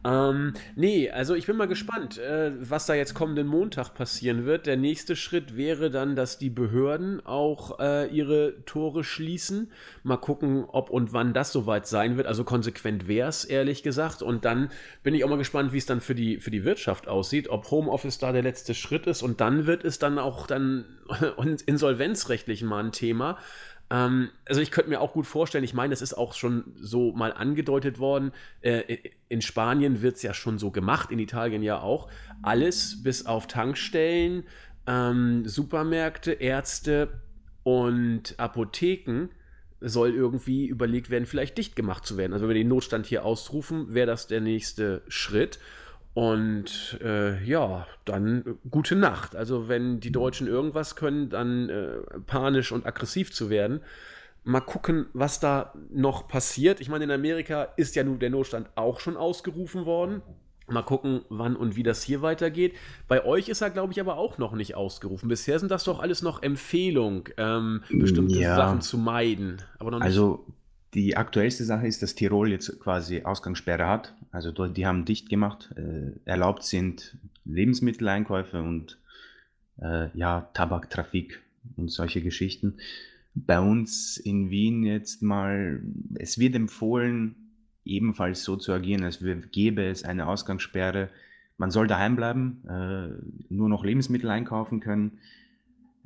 Ähm, 0.06 0.54
nee, 0.76 1.10
also 1.10 1.34
ich 1.34 1.46
bin 1.46 1.56
mal 1.56 1.68
gespannt, 1.68 2.18
äh, 2.18 2.52
was 2.60 2.86
da 2.86 2.94
jetzt 2.94 3.14
kommenden 3.14 3.48
Montag 3.48 3.94
passieren 3.94 4.46
wird. 4.46 4.66
Der 4.66 4.76
nächste 4.76 5.16
Schritt 5.16 5.56
wäre 5.56 5.90
dann, 5.90 6.16
dass 6.16 6.38
die 6.38 6.50
Behörden 6.50 7.26
auch 7.26 7.80
äh, 7.80 8.08
ihre 8.08 8.66
Tore 8.66 9.04
schließen. 9.04 9.72
Mal 10.04 10.18
gucken, 10.18 10.66
ob 10.68 10.90
und 10.90 11.14
wann 11.14 11.34
das 11.34 11.52
soweit 11.52 11.88
sein 11.88 12.18
wird. 12.18 12.28
Also 12.28 12.44
konsequent 12.44 13.08
wäre 13.08 13.30
es, 13.30 13.46
ehrlich 13.46 13.84
gesagt. 13.84 14.22
Und 14.22 14.46
dann 14.46 14.70
bin 15.04 15.16
ich 15.16 15.24
auch 15.24 15.30
mal 15.30 15.38
gespannt, 15.38 15.72
wie 15.72 15.78
es 15.78 15.86
dann 15.86 16.02
für 16.02 16.16
die, 16.16 16.40
für 16.40 16.52
die 16.52 16.66
Wirtschaft 16.66 17.08
aussieht, 17.08 17.48
ob 17.48 17.72
Homeoffice 17.72 18.18
da 18.18 18.32
der 18.32 18.44
letzte 18.44 18.74
Schritt 18.74 19.08
ist. 19.08 19.22
Und 19.22 19.40
dann 19.40 19.66
wird 19.68 19.86
es 19.86 20.00
dann 20.00 20.20
auch 20.20 20.48
dann 20.48 20.86
insolvenzrechtlich 21.66 22.64
mal 22.64 22.84
ein 22.84 22.92
Thema. 22.92 23.38
Ähm, 23.94 24.30
also 24.46 24.60
ich 24.60 24.72
könnte 24.72 24.90
mir 24.90 25.00
auch 25.00 25.14
gut 25.14 25.28
vorstellen, 25.28 25.64
ich 25.64 25.76
meine, 25.76 25.92
das 25.92 26.02
ist 26.02 26.16
auch 26.16 26.34
schon 26.34 26.74
so 26.76 27.12
mal 27.14 27.32
angedeutet 27.32 28.00
worden. 28.00 28.32
Äh, 28.62 28.98
in 29.30 29.42
Spanien 29.42 30.02
wird 30.02 30.16
es 30.16 30.24
ja 30.24 30.34
schon 30.34 30.58
so 30.58 30.72
gemacht, 30.72 31.12
in 31.12 31.20
Italien 31.20 31.62
ja 31.62 31.80
auch. 31.80 32.10
Alles 32.42 33.04
bis 33.04 33.28
auf 33.28 33.46
Tankstellen, 33.46 34.44
ähm, 34.88 35.46
Supermärkte, 35.46 36.32
Ärzte 36.32 37.22
und 37.62 38.34
Apotheken 38.40 39.30
soll 39.80 40.10
irgendwie 40.12 40.66
überlegt 40.66 41.10
werden, 41.10 41.26
vielleicht 41.26 41.58
dicht 41.58 41.76
gemacht 41.76 42.06
zu 42.06 42.18
werden. 42.18 42.34
Also 42.34 42.44
wenn 42.44 42.56
wir 42.56 42.64
den 42.64 42.70
Notstand 42.70 43.06
hier 43.06 43.24
ausrufen, 43.24 43.94
wäre 43.94 44.08
das 44.08 44.28
der 44.28 44.42
nächste 44.42 45.04
Schritt. 45.08 45.60
Und 46.14 47.00
äh, 47.04 47.44
ja, 47.44 47.88
dann 48.06 48.60
gute 48.70 48.96
Nacht. 48.96 49.36
Also 49.36 49.68
wenn 49.68 50.00
die 50.00 50.12
Deutschen 50.12 50.48
irgendwas 50.48 50.96
können, 50.96 51.30
dann 51.30 51.70
äh, 51.70 51.98
panisch 52.28 52.72
und 52.72 52.86
aggressiv 52.86 53.34
zu 53.34 53.50
werden. 53.50 53.82
Mal 54.44 54.60
gucken, 54.60 55.08
was 55.14 55.40
da 55.40 55.74
noch 55.90 56.28
passiert. 56.28 56.82
Ich 56.82 56.90
meine, 56.90 57.06
in 57.06 57.12
Amerika 57.12 57.70
ist 57.78 57.96
ja 57.96 58.04
nun 58.04 58.20
der 58.20 58.30
Notstand 58.30 58.70
auch 58.76 59.00
schon 59.00 59.18
ausgerufen 59.18 59.86
worden. 59.86 60.22
Mal 60.68 60.84
gucken, 60.84 61.22
wann 61.30 61.56
und 61.56 61.76
wie 61.76 61.84
das 61.84 62.04
hier 62.04 62.22
weitergeht. 62.22 62.76
Bei 63.08 63.26
euch 63.26 63.50
ist 63.50 63.62
er, 63.62 63.70
glaube 63.70 63.92
ich, 63.94 64.00
aber 64.00 64.18
auch 64.18 64.38
noch 64.38 64.54
nicht 64.54 64.76
ausgerufen. 64.76 65.30
Bisher 65.30 65.60
sind 65.60 65.72
das 65.72 65.84
doch 65.84 66.00
alles 66.00 66.22
noch 66.22 66.42
Empfehlungen, 66.42 67.24
ähm, 67.38 67.84
bestimmte 67.90 68.38
ja. 68.38 68.56
Sachen 68.56 68.82
zu 68.82 68.98
meiden. 68.98 69.62
Aber 69.80 69.92
noch 69.92 70.00
nicht. 70.00 70.06
Also 70.06 70.46
die 70.94 71.18
aktuellste 71.18 71.64
Sache 71.64 71.88
ist, 71.88 72.02
dass 72.02 72.16
Tirol 72.16 72.52
jetzt 72.52 72.80
quasi 72.80 73.24
Ausgangssperre 73.24 73.88
hat. 73.88 74.14
Also 74.32 74.52
die 74.68 74.86
haben 74.86 75.06
dicht 75.06 75.30
gemacht. 75.30 75.74
Äh, 75.76 76.20
erlaubt 76.26 76.64
sind 76.64 77.18
Lebensmitteleinkäufe 77.46 78.62
und 78.62 79.00
äh, 79.82 80.10
ja, 80.18 80.50
Tabaktrafik 80.54 81.42
und 81.76 81.92
solche 81.92 82.22
Geschichten. 82.22 82.76
Bei 83.36 83.60
uns 83.60 84.18
in 84.18 84.50
Wien 84.50 84.84
jetzt 84.84 85.24
mal, 85.24 85.82
es 86.16 86.38
wird 86.38 86.56
empfohlen, 86.56 87.36
ebenfalls 87.84 88.44
so 88.44 88.56
zu 88.56 88.72
agieren, 88.72 89.04
als 89.04 89.20
gäbe 89.52 89.86
es 89.86 90.04
eine 90.04 90.28
Ausgangssperre. 90.28 91.10
Man 91.58 91.72
soll 91.72 91.88
daheim 91.88 92.16
bleiben, 92.16 92.64
äh, 92.68 93.54
nur 93.54 93.70
noch 93.70 93.84
Lebensmittel 93.84 94.30
einkaufen 94.30 94.80
können. 94.80 95.20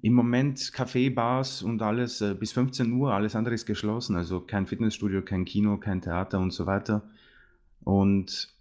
Im 0.01 0.13
Moment 0.13 0.59
Café, 0.59 1.13
Bars 1.13 1.63
und 1.63 1.81
alles 1.81 2.21
äh, 2.21 2.35
bis 2.35 2.51
15 2.51 2.91
Uhr, 2.93 3.13
alles 3.13 3.35
andere 3.35 3.55
ist 3.55 3.65
geschlossen. 3.65 4.15
Also 4.15 4.41
kein 4.41 4.67
Fitnessstudio, 4.67 5.23
kein 5.23 5.45
Kino, 5.45 5.77
kein 5.77 6.01
Theater 6.01 6.39
und 6.39 6.51
so 6.51 6.65
weiter. 6.65 7.03
Und 7.83 8.55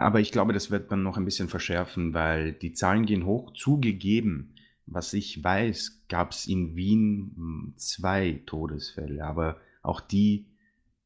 aber 0.00 0.20
ich 0.20 0.32
glaube, 0.32 0.54
das 0.54 0.70
wird 0.70 0.90
man 0.90 1.02
noch 1.02 1.18
ein 1.18 1.26
bisschen 1.26 1.48
verschärfen, 1.48 2.14
weil 2.14 2.54
die 2.54 2.72
Zahlen 2.72 3.04
gehen 3.04 3.26
hoch. 3.26 3.52
Zugegeben, 3.52 4.54
was 4.86 5.12
ich 5.12 5.44
weiß, 5.44 6.04
gab 6.08 6.30
es 6.30 6.46
in 6.46 6.74
Wien 6.74 7.32
hm, 7.36 7.74
zwei 7.76 8.42
Todesfälle, 8.46 9.22
aber 9.22 9.58
auch 9.82 10.00
die 10.00 10.46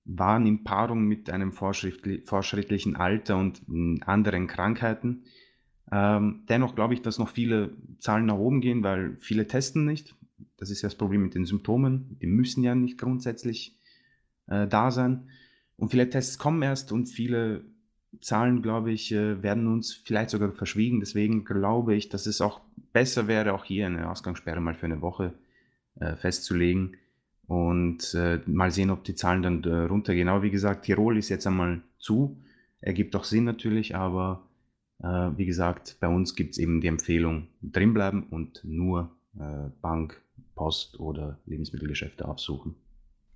waren 0.05 0.47
in 0.47 0.63
Paarung 0.63 1.05
mit 1.07 1.29
einem 1.29 1.53
fortschrittlichen 1.53 2.95
Alter 2.95 3.37
und 3.37 3.63
hm, 3.67 4.01
anderen 4.07 4.47
Krankheiten. 4.47 5.25
Ähm, 5.93 6.43
dennoch 6.49 6.75
glaube 6.75 6.95
ich, 6.95 7.03
dass 7.03 7.19
noch 7.19 7.29
viele 7.29 7.71
Zahlen 7.99 8.27
nach 8.27 8.39
oben 8.39 8.61
gehen, 8.61 8.83
weil 8.83 9.17
viele 9.21 9.47
testen 9.47 9.85
nicht. 9.85 10.15
Das 10.57 10.71
ist 10.71 10.83
ja 10.83 10.89
das 10.89 10.97
Problem 10.97 11.23
mit 11.23 11.35
den 11.35 11.45
Symptomen. 11.45 12.19
Die 12.21 12.27
müssen 12.27 12.63
ja 12.63 12.75
nicht 12.75 12.99
grundsätzlich 12.99 13.77
äh, 14.47 14.67
da 14.67 14.91
sein. 14.91 15.29
Und 15.77 15.91
viele 15.91 16.09
Tests 16.09 16.39
kommen 16.39 16.63
erst 16.63 16.93
und 16.93 17.07
viele 17.07 17.65
Zahlen, 18.21 18.63
glaube 18.63 18.93
ich, 18.93 19.13
äh, 19.13 19.43
werden 19.43 19.67
uns 19.67 19.93
vielleicht 19.93 20.31
sogar 20.31 20.53
verschwiegen. 20.53 21.01
Deswegen 21.01 21.45
glaube 21.45 21.95
ich, 21.95 22.09
dass 22.09 22.27
es 22.27 22.41
auch 22.41 22.61
besser 22.93 23.27
wäre, 23.27 23.53
auch 23.53 23.65
hier 23.65 23.87
eine 23.87 24.11
Ausgangssperre 24.11 24.61
mal 24.61 24.75
für 24.75 24.87
eine 24.87 25.03
Woche 25.03 25.35
äh, 26.01 26.17
festzulegen 26.17 26.97
und 27.47 28.15
äh, 28.15 28.41
mal 28.47 28.71
sehen, 28.71 28.91
ob 28.91 29.05
die 29.05 29.15
Zahlen 29.15 29.43
dann 29.43 29.65
äh, 29.65 29.85
runtergehen. 29.85 30.29
Aber 30.29 30.43
wie 30.43 30.51
gesagt, 30.51 30.85
Tirol 30.85 31.19
ist 31.19 31.29
jetzt 31.29 31.47
einmal 31.47 31.83
zu. 31.99 32.39
Ergibt 32.81 33.17
auch 33.17 33.25
Sinn 33.25 33.45
natürlich, 33.45 33.97
aber 33.97 34.43
wie 35.01 35.45
gesagt, 35.45 35.97
bei 36.01 36.09
uns 36.09 36.35
gibt 36.35 36.53
es 36.53 36.59
eben 36.59 36.81
die 36.81 36.87
Empfehlung, 36.87 37.49
drinbleiben 37.63 38.25
und 38.25 38.61
nur 38.65 39.11
äh, 39.39 39.69
Bank, 39.83 40.23
Post 40.55 41.01
oder 41.01 41.39
Lebensmittelgeschäfte 41.47 42.27
aufsuchen. 42.27 42.77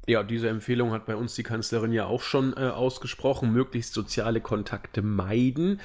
Ja, 0.07 0.23
diese 0.23 0.49
Empfehlung 0.49 0.93
hat 0.93 1.05
bei 1.05 1.17
uns 1.17 1.35
die 1.35 1.43
Kanzlerin 1.43 1.93
ja 1.93 2.07
auch 2.07 2.23
schon 2.23 2.55
äh, 2.57 2.61
ausgesprochen, 2.61 3.53
möglichst 3.53 3.93
soziale 3.93 4.41
Kontakte 4.41 5.03
meiden. 5.03 5.81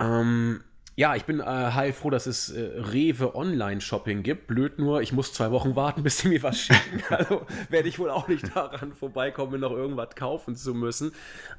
Ähm, 0.00 0.62
ja, 0.94 1.16
ich 1.16 1.24
bin 1.24 1.40
äh, 1.40 1.44
heilfroh, 1.44 2.10
dass 2.10 2.26
es 2.26 2.50
äh, 2.50 2.60
Rewe 2.60 3.34
Online-Shopping 3.34 4.22
gibt. 4.22 4.46
Blöd 4.46 4.78
nur, 4.78 5.00
ich 5.00 5.12
muss 5.12 5.32
zwei 5.32 5.50
Wochen 5.50 5.74
warten, 5.74 6.02
bis 6.02 6.18
sie 6.18 6.28
mir 6.28 6.42
was 6.42 6.58
schicken. 6.58 7.02
Also 7.10 7.46
werde 7.70 7.88
ich 7.88 7.98
wohl 7.98 8.10
auch 8.10 8.28
nicht 8.28 8.54
daran 8.54 8.92
vorbeikommen, 8.92 9.60
noch 9.60 9.72
irgendwas 9.72 10.14
kaufen 10.14 10.54
zu 10.54 10.74
müssen. 10.74 11.12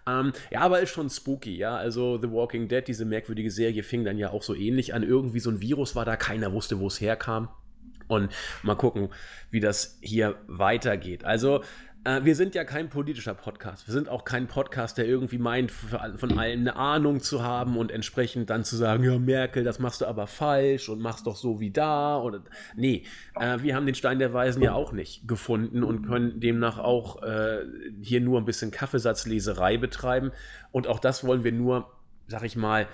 Ähm, 0.08 0.34
ja, 0.52 0.62
aber 0.62 0.82
ist 0.82 0.92
schon 0.92 1.10
spooky, 1.10 1.58
ja. 1.58 1.76
Also 1.76 2.20
The 2.22 2.32
Walking 2.32 2.68
Dead, 2.68 2.88
diese 2.88 3.06
merkwürdige 3.06 3.50
Serie, 3.50 3.82
fing 3.82 4.04
dann 4.04 4.18
ja 4.18 4.30
auch 4.30 4.44
so 4.44 4.54
ähnlich 4.54 4.94
an. 4.94 5.02
Irgendwie 5.02 5.40
so 5.40 5.50
ein 5.50 5.62
Virus 5.62 5.96
war 5.96 6.06
da, 6.06 6.16
keiner 6.16 6.54
wusste, 6.54 6.80
wo 6.80 6.88
es 6.88 7.02
herkam. 7.02 7.50
Und 8.08 8.32
mal 8.62 8.76
gucken, 8.76 9.10
wie 9.50 9.60
das 9.60 9.98
hier 10.02 10.36
weitergeht. 10.48 11.24
Also 11.24 11.64
äh, 12.06 12.24
wir 12.24 12.36
sind 12.36 12.56
ja 12.56 12.64
kein 12.64 12.90
politischer 12.90 13.34
Podcast. 13.34 13.88
Wir 13.88 13.94
sind 13.94 14.10
auch 14.10 14.26
kein 14.26 14.48
Podcast, 14.48 14.98
der 14.98 15.06
irgendwie 15.06 15.38
meint, 15.38 15.72
von 15.72 16.38
allen 16.38 16.62
eine 16.62 16.76
Ahnung 16.76 17.22
zu 17.22 17.44
haben 17.44 17.78
und 17.78 17.92
entsprechend 17.92 18.50
dann 18.50 18.64
zu 18.64 18.76
sagen, 18.76 19.04
ja, 19.04 19.18
Merkel, 19.18 19.64
das 19.64 19.80
machst 19.80 20.02
du 20.02 20.06
aber 20.06 20.28
falsch 20.28 20.90
und 20.90 21.02
machst 21.02 21.28
doch 21.28 21.36
so 21.36 21.60
wie 21.60 21.72
da. 21.72 22.18
Oder 22.18 22.42
nee, 22.76 23.04
äh, 23.40 23.60
wir 23.62 23.76
haben 23.76 23.86
den 23.86 23.96
Stein 23.96 24.20
der 24.20 24.34
Weisen 24.34 24.62
ja 24.62 24.74
auch 24.74 24.92
nicht 24.92 25.28
gefunden 25.28 25.84
und 25.84 26.06
können 26.06 26.40
demnach 26.40 26.78
auch 26.78 27.22
äh, 27.24 27.60
hier 28.02 28.22
nur 28.22 28.40
ein 28.40 28.46
bisschen 28.46 28.72
Kaffeesatzleserei 28.72 29.78
betreiben. 29.78 30.32
Und 30.72 30.88
auch 30.88 31.00
das 31.00 31.26
wollen 31.26 31.44
wir 31.44 31.52
nur, 31.52 31.92
sag 32.28 32.44
ich 32.44 32.56
mal, 32.56 32.88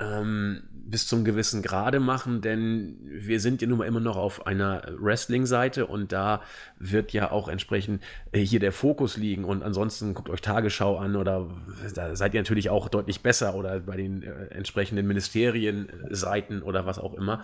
ähm, 0.00 0.62
bis 0.86 1.06
zum 1.06 1.24
gewissen 1.24 1.62
Grade 1.62 1.98
machen, 1.98 2.40
denn 2.40 2.98
wir 3.04 3.40
sind 3.40 3.62
ja 3.62 3.68
nun 3.68 3.78
mal 3.78 3.86
immer 3.86 4.00
noch 4.00 4.16
auf 4.16 4.46
einer 4.46 4.82
Wrestling-Seite 4.98 5.86
und 5.86 6.12
da 6.12 6.42
wird 6.78 7.12
ja 7.12 7.30
auch 7.30 7.48
entsprechend 7.48 8.02
äh, 8.32 8.40
hier 8.40 8.60
der 8.60 8.72
Fokus 8.72 9.16
liegen 9.16 9.44
und 9.44 9.62
ansonsten 9.62 10.12
guckt 10.14 10.28
euch 10.28 10.42
Tagesschau 10.42 10.98
an 10.98 11.16
oder 11.16 11.48
da 11.94 12.14
seid 12.14 12.34
ihr 12.34 12.40
natürlich 12.40 12.68
auch 12.68 12.88
deutlich 12.88 13.22
besser 13.22 13.54
oder 13.54 13.80
bei 13.80 13.96
den 13.96 14.22
äh, 14.22 14.46
entsprechenden 14.50 15.06
Ministerien-Seiten 15.06 16.62
oder 16.62 16.84
was 16.86 16.98
auch 16.98 17.14
immer. 17.14 17.42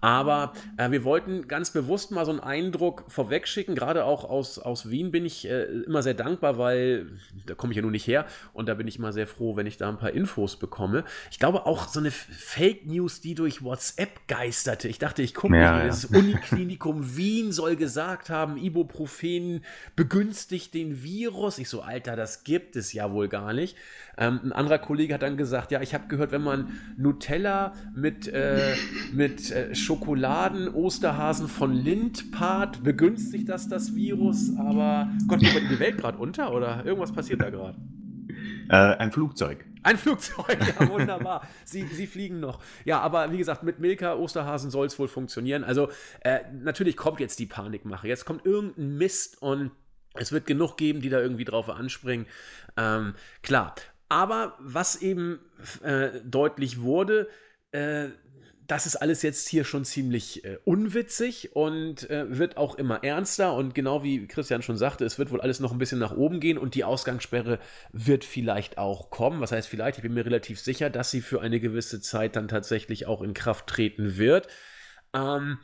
Aber 0.00 0.52
äh, 0.76 0.90
wir 0.90 1.04
wollten 1.04 1.46
ganz 1.48 1.70
bewusst 1.70 2.10
mal 2.10 2.24
so 2.24 2.30
einen 2.30 2.40
Eindruck 2.40 3.04
vorwegschicken, 3.08 3.74
gerade 3.74 4.04
auch 4.04 4.24
aus, 4.24 4.58
aus 4.58 4.88
Wien 4.88 5.10
bin 5.10 5.26
ich 5.26 5.48
äh, 5.48 5.64
immer 5.64 6.02
sehr 6.02 6.14
dankbar, 6.14 6.56
weil 6.56 7.06
da 7.46 7.54
komme 7.54 7.72
ich 7.72 7.76
ja 7.76 7.82
nun 7.82 7.92
nicht 7.92 8.06
her 8.06 8.24
und 8.54 8.68
da 8.68 8.74
bin 8.74 8.88
ich 8.88 8.98
immer 8.98 9.12
sehr 9.12 9.26
froh, 9.26 9.56
wenn 9.56 9.66
ich 9.66 9.76
da 9.76 9.88
ein 9.88 9.98
paar 9.98 10.12
Infos 10.12 10.56
bekomme. 10.56 11.04
Ich 11.30 11.38
glaube 11.38 11.66
auch 11.66 11.87
so 11.88 12.00
eine 12.00 12.10
Fake 12.10 12.86
News, 12.86 13.20
die 13.20 13.34
durch 13.34 13.62
WhatsApp 13.62 14.26
geisterte. 14.28 14.88
Ich 14.88 14.98
dachte, 14.98 15.22
ich 15.22 15.34
gucke 15.34 15.56
ja, 15.56 15.72
mal, 15.72 15.80
ja. 15.80 15.86
das 15.86 16.04
Uniklinikum 16.04 17.16
Wien 17.16 17.52
soll 17.52 17.76
gesagt 17.76 18.30
haben, 18.30 18.56
Ibuprofen 18.56 19.64
begünstigt 19.96 20.74
den 20.74 21.02
Virus. 21.02 21.58
Ich 21.58 21.68
so, 21.68 21.82
Alter, 21.82 22.16
das 22.16 22.44
gibt 22.44 22.76
es 22.76 22.92
ja 22.92 23.12
wohl 23.12 23.28
gar 23.28 23.52
nicht. 23.52 23.76
Ähm, 24.16 24.40
ein 24.44 24.52
anderer 24.52 24.78
Kollege 24.78 25.14
hat 25.14 25.22
dann 25.22 25.36
gesagt, 25.36 25.70
ja, 25.72 25.80
ich 25.80 25.94
habe 25.94 26.08
gehört, 26.08 26.32
wenn 26.32 26.42
man 26.42 26.78
Nutella 26.96 27.72
mit, 27.94 28.28
äh, 28.28 28.74
mit 29.12 29.50
äh, 29.50 29.74
Schokoladen, 29.74 30.68
Osterhasen 30.68 31.48
von 31.48 31.72
Lind 31.72 32.32
paart, 32.32 32.82
begünstigt 32.82 33.48
das 33.48 33.68
das 33.68 33.94
Virus. 33.94 34.56
Aber 34.58 35.10
Gott, 35.26 35.40
geht 35.40 35.70
die 35.70 35.78
Welt 35.78 35.98
gerade 35.98 36.18
unter 36.18 36.52
oder 36.52 36.84
irgendwas 36.84 37.12
passiert 37.12 37.42
da 37.42 37.50
gerade? 37.50 37.78
Äh, 38.68 38.74
ein 38.74 39.12
Flugzeug. 39.12 39.64
Ein 39.82 39.96
Flugzeug, 39.96 40.58
ja, 40.60 40.88
wunderbar. 40.88 41.46
sie, 41.64 41.86
sie 41.86 42.06
fliegen 42.06 42.40
noch. 42.40 42.60
Ja, 42.84 43.00
aber 43.00 43.32
wie 43.32 43.38
gesagt, 43.38 43.62
mit 43.62 43.78
Milka, 43.78 44.14
Osterhasen 44.14 44.70
soll 44.70 44.86
es 44.86 44.98
wohl 44.98 45.08
funktionieren. 45.08 45.64
Also, 45.64 45.90
äh, 46.20 46.40
natürlich 46.52 46.96
kommt 46.96 47.20
jetzt 47.20 47.38
die 47.38 47.46
Panikmache. 47.46 48.08
Jetzt 48.08 48.24
kommt 48.24 48.44
irgendein 48.44 48.98
Mist 48.98 49.40
und 49.40 49.70
es 50.14 50.32
wird 50.32 50.46
genug 50.46 50.76
geben, 50.76 51.00
die 51.00 51.08
da 51.08 51.20
irgendwie 51.20 51.44
drauf 51.44 51.68
anspringen. 51.70 52.26
Ähm, 52.76 53.14
klar. 53.42 53.74
Aber 54.08 54.56
was 54.58 54.96
eben 54.96 55.38
äh, 55.82 56.20
deutlich 56.24 56.80
wurde, 56.80 57.28
äh, 57.72 58.08
das 58.68 58.84
ist 58.84 58.96
alles 58.96 59.22
jetzt 59.22 59.48
hier 59.48 59.64
schon 59.64 59.86
ziemlich 59.86 60.44
äh, 60.44 60.58
unwitzig 60.64 61.56
und 61.56 62.08
äh, 62.10 62.38
wird 62.38 62.58
auch 62.58 62.74
immer 62.74 63.02
ernster. 63.02 63.54
Und 63.54 63.74
genau 63.74 64.02
wie 64.04 64.26
Christian 64.26 64.60
schon 64.60 64.76
sagte, 64.76 65.06
es 65.06 65.18
wird 65.18 65.30
wohl 65.30 65.40
alles 65.40 65.58
noch 65.58 65.72
ein 65.72 65.78
bisschen 65.78 65.98
nach 65.98 66.14
oben 66.14 66.38
gehen 66.38 66.58
und 66.58 66.74
die 66.74 66.84
Ausgangssperre 66.84 67.60
wird 67.92 68.24
vielleicht 68.24 68.76
auch 68.76 69.08
kommen. 69.08 69.40
Was 69.40 69.52
heißt 69.52 69.68
vielleicht? 69.68 69.96
Ich 69.96 70.02
bin 70.02 70.12
mir 70.12 70.26
relativ 70.26 70.60
sicher, 70.60 70.90
dass 70.90 71.10
sie 71.10 71.22
für 71.22 71.40
eine 71.40 71.60
gewisse 71.60 72.02
Zeit 72.02 72.36
dann 72.36 72.46
tatsächlich 72.46 73.06
auch 73.06 73.22
in 73.22 73.32
Kraft 73.32 73.68
treten 73.68 74.18
wird. 74.18 74.48
Ähm, 75.14 75.58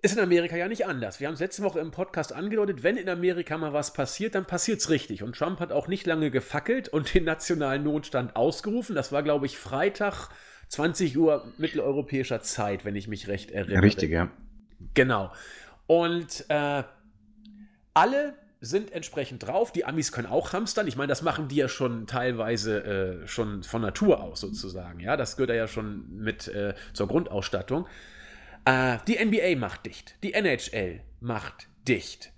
ist 0.00 0.16
in 0.16 0.22
Amerika 0.22 0.56
ja 0.56 0.68
nicht 0.68 0.86
anders. 0.86 1.20
Wir 1.20 1.26
haben 1.26 1.34
es 1.34 1.40
letzte 1.40 1.64
Woche 1.64 1.80
im 1.80 1.90
Podcast 1.90 2.32
angedeutet, 2.32 2.82
wenn 2.82 2.96
in 2.96 3.10
Amerika 3.10 3.58
mal 3.58 3.74
was 3.74 3.92
passiert, 3.92 4.34
dann 4.34 4.46
passiert 4.46 4.80
es 4.80 4.88
richtig. 4.88 5.22
Und 5.22 5.36
Trump 5.36 5.60
hat 5.60 5.70
auch 5.70 5.86
nicht 5.86 6.06
lange 6.06 6.30
gefackelt 6.30 6.88
und 6.88 7.12
den 7.12 7.24
nationalen 7.24 7.84
Notstand 7.84 8.36
ausgerufen. 8.36 8.94
Das 8.94 9.12
war, 9.12 9.22
glaube 9.22 9.44
ich, 9.44 9.58
Freitag 9.58 10.30
20 10.68 11.16
Uhr 11.16 11.44
mitteleuropäischer 11.58 12.40
Zeit, 12.40 12.84
wenn 12.84 12.96
ich 12.96 13.08
mich 13.08 13.28
recht 13.28 13.50
erinnere. 13.50 13.82
Richtig, 13.82 14.10
ja. 14.10 14.30
Genau. 14.94 15.32
Und 15.86 16.44
äh, 16.48 16.82
alle 17.94 18.34
sind 18.60 18.92
entsprechend 18.92 19.46
drauf. 19.46 19.72
Die 19.72 19.84
Amis 19.84 20.12
können 20.12 20.26
auch 20.26 20.52
hamstern. 20.52 20.86
Ich 20.86 20.96
meine, 20.96 21.08
das 21.08 21.22
machen 21.22 21.48
die 21.48 21.56
ja 21.56 21.68
schon 21.68 22.06
teilweise 22.06 23.22
äh, 23.22 23.26
schon 23.28 23.62
von 23.62 23.82
Natur 23.82 24.22
aus 24.22 24.40
sozusagen. 24.40 25.00
Ja, 25.00 25.16
das 25.16 25.36
gehört 25.36 25.50
ja 25.50 25.68
schon 25.68 26.04
mit 26.16 26.48
äh, 26.48 26.74
zur 26.92 27.06
Grundausstattung. 27.08 27.86
Äh, 28.64 28.98
die 29.06 29.24
NBA 29.24 29.58
macht 29.58 29.86
dicht. 29.86 30.16
Die 30.22 30.34
NHL 30.34 31.00
macht 31.20 31.68
dicht. 31.86 32.32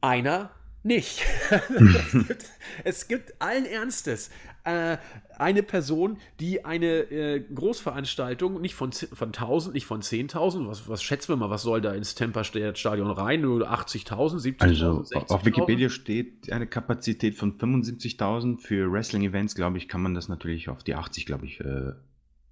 Einer 0.00 0.50
nicht. 0.82 1.22
es, 1.50 2.12
gibt, 2.12 2.44
es 2.84 3.08
gibt 3.08 3.40
allen 3.40 3.66
Ernstes 3.66 4.30
äh, 4.64 4.98
eine 5.38 5.62
Person, 5.62 6.18
die 6.40 6.64
eine 6.64 6.86
äh, 7.10 7.40
Großveranstaltung 7.40 8.60
nicht 8.60 8.74
von, 8.74 8.92
von 8.92 9.28
1000, 9.28 9.74
nicht 9.74 9.86
von 9.86 10.02
10.000, 10.02 10.66
was, 10.66 10.88
was 10.88 11.02
schätzen 11.02 11.32
wir 11.32 11.36
mal, 11.36 11.50
was 11.50 11.62
soll 11.62 11.80
da 11.80 11.94
ins 11.94 12.14
Temper-Stadion 12.14 13.10
rein? 13.10 13.42
Nur 13.42 13.70
80.000, 13.70 14.58
70.000? 14.58 14.62
Also 14.62 15.04
auf 15.28 15.44
Wikipedia 15.44 15.88
steht 15.88 16.52
eine 16.52 16.66
Kapazität 16.66 17.36
von 17.36 17.58
75.000. 17.58 18.58
Für 18.60 18.92
Wrestling-Events, 18.92 19.54
glaube 19.54 19.78
ich, 19.78 19.88
kann 19.88 20.02
man 20.02 20.14
das 20.14 20.28
natürlich 20.28 20.68
auf 20.68 20.82
die 20.82 20.94
80, 20.94 21.26
glaube 21.26 21.46
ich, 21.46 21.60
äh, 21.60 21.92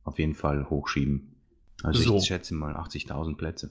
auf 0.04 0.18
jeden 0.18 0.34
Fall 0.34 0.70
hochschieben. 0.70 1.34
Also 1.82 2.02
so. 2.02 2.16
ich 2.16 2.24
schätze 2.24 2.54
mal 2.54 2.74
80.000 2.76 3.36
Plätze. 3.36 3.70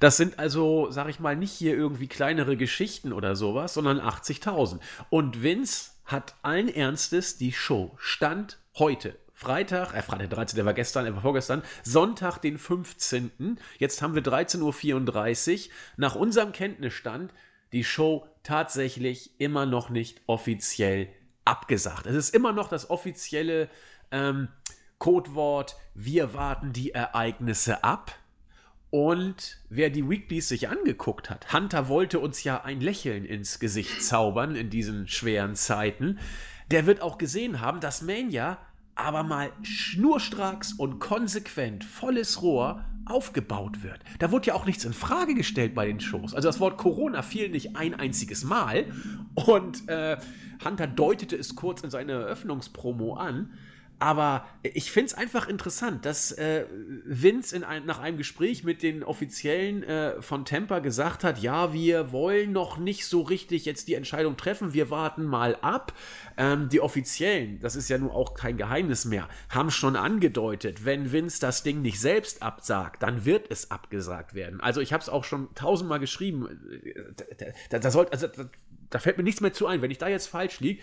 Das 0.00 0.16
sind 0.16 0.38
also, 0.38 0.88
sag 0.90 1.08
ich 1.08 1.20
mal, 1.20 1.36
nicht 1.36 1.52
hier 1.52 1.74
irgendwie 1.74 2.08
kleinere 2.08 2.56
Geschichten 2.56 3.12
oder 3.12 3.36
sowas, 3.36 3.74
sondern 3.74 4.00
80.000. 4.00 4.80
Und 5.10 5.42
Vince 5.42 5.92
hat 6.06 6.34
allen 6.42 6.68
Ernstes 6.68 7.36
die 7.36 7.52
Show 7.52 7.96
Stand 7.98 8.58
heute. 8.78 9.18
Freitag, 9.34 9.92
äh, 9.94 10.00
Freitag 10.00 10.30
13. 10.30 10.56
Der 10.56 10.64
war 10.64 10.72
gestern, 10.72 11.04
er 11.04 11.14
war 11.14 11.20
vorgestern, 11.20 11.62
Sonntag, 11.82 12.38
den 12.38 12.56
15. 12.56 13.58
Jetzt 13.78 14.00
haben 14.00 14.14
wir 14.14 14.22
13.34 14.22 15.66
Uhr. 15.66 15.72
Nach 15.98 16.14
unserem 16.14 16.52
Kenntnisstand 16.52 17.34
die 17.72 17.84
Show 17.84 18.26
tatsächlich 18.42 19.38
immer 19.38 19.66
noch 19.66 19.90
nicht 19.90 20.22
offiziell 20.26 21.08
abgesagt. 21.44 22.06
Es 22.06 22.16
ist 22.16 22.34
immer 22.34 22.52
noch 22.52 22.68
das 22.68 22.88
offizielle 22.88 23.68
ähm, 24.10 24.48
Codewort, 24.98 25.76
wir 25.94 26.32
warten 26.32 26.72
die 26.72 26.92
Ereignisse 26.92 27.84
ab. 27.84 28.14
Und 28.90 29.58
wer 29.68 29.90
die 29.90 30.08
Weeklies 30.08 30.48
sich 30.48 30.68
angeguckt 30.68 31.28
hat, 31.28 31.52
Hunter 31.52 31.88
wollte 31.88 32.20
uns 32.20 32.44
ja 32.44 32.62
ein 32.62 32.80
Lächeln 32.80 33.24
ins 33.24 33.58
Gesicht 33.58 34.02
zaubern 34.02 34.54
in 34.54 34.70
diesen 34.70 35.08
schweren 35.08 35.56
Zeiten, 35.56 36.18
der 36.70 36.86
wird 36.86 37.00
auch 37.00 37.18
gesehen 37.18 37.60
haben, 37.60 37.80
dass 37.80 38.02
Mania 38.02 38.58
aber 38.94 39.22
mal 39.22 39.52
schnurstracks 39.62 40.72
und 40.72 40.98
konsequent 40.98 41.84
volles 41.84 42.42
Rohr 42.42 42.84
aufgebaut 43.04 43.82
wird. 43.82 44.00
Da 44.18 44.32
wurde 44.32 44.48
ja 44.48 44.54
auch 44.54 44.66
nichts 44.66 44.84
in 44.84 44.92
Frage 44.92 45.34
gestellt 45.34 45.74
bei 45.74 45.86
den 45.86 46.00
Shows. 46.00 46.34
Also 46.34 46.48
das 46.48 46.60
Wort 46.60 46.76
Corona 46.76 47.22
fiel 47.22 47.50
nicht 47.50 47.76
ein 47.76 47.94
einziges 47.94 48.42
Mal 48.42 48.86
und 49.34 49.88
äh, 49.88 50.16
Hunter 50.64 50.86
deutete 50.86 51.36
es 51.36 51.54
kurz 51.54 51.82
in 51.82 51.90
seiner 51.90 52.14
Eröffnungspromo 52.14 53.14
an. 53.14 53.52
Aber 53.98 54.46
ich 54.62 54.90
finde 54.90 55.06
es 55.06 55.14
einfach 55.14 55.48
interessant, 55.48 56.04
dass 56.04 56.30
äh, 56.32 56.66
Vince 57.04 57.56
in 57.56 57.64
ein, 57.64 57.86
nach 57.86 57.98
einem 57.98 58.18
Gespräch 58.18 58.62
mit 58.62 58.82
den 58.82 59.02
Offiziellen 59.02 59.82
äh, 59.84 60.20
von 60.20 60.44
Tampa 60.44 60.80
gesagt 60.80 61.24
hat, 61.24 61.38
ja, 61.38 61.72
wir 61.72 62.12
wollen 62.12 62.52
noch 62.52 62.76
nicht 62.76 63.06
so 63.06 63.22
richtig 63.22 63.64
jetzt 63.64 63.88
die 63.88 63.94
Entscheidung 63.94 64.36
treffen, 64.36 64.74
wir 64.74 64.90
warten 64.90 65.24
mal 65.24 65.56
ab. 65.62 65.94
Ähm, 66.36 66.68
die 66.68 66.82
Offiziellen, 66.82 67.58
das 67.60 67.74
ist 67.74 67.88
ja 67.88 67.96
nun 67.96 68.10
auch 68.10 68.34
kein 68.34 68.58
Geheimnis 68.58 69.06
mehr, 69.06 69.28
haben 69.48 69.70
schon 69.70 69.96
angedeutet, 69.96 70.84
wenn 70.84 71.10
Vince 71.12 71.40
das 71.40 71.62
Ding 71.62 71.80
nicht 71.80 71.98
selbst 71.98 72.42
absagt, 72.42 73.02
dann 73.02 73.24
wird 73.24 73.50
es 73.50 73.70
abgesagt 73.70 74.34
werden. 74.34 74.60
Also 74.60 74.82
ich 74.82 74.92
habe 74.92 75.02
es 75.02 75.08
auch 75.08 75.24
schon 75.24 75.54
tausendmal 75.54 76.00
geschrieben. 76.00 76.48
Da, 77.38 77.46
da, 77.70 77.78
da 77.78 77.90
sollte, 77.90 78.12
also 78.12 78.26
da, 78.26 78.44
da 78.90 78.98
fällt 78.98 79.16
mir 79.16 79.24
nichts 79.24 79.40
mehr 79.40 79.52
zu 79.52 79.66
ein, 79.66 79.82
wenn 79.82 79.90
ich 79.90 79.98
da 79.98 80.08
jetzt 80.08 80.26
falsch 80.26 80.60
liege. 80.60 80.82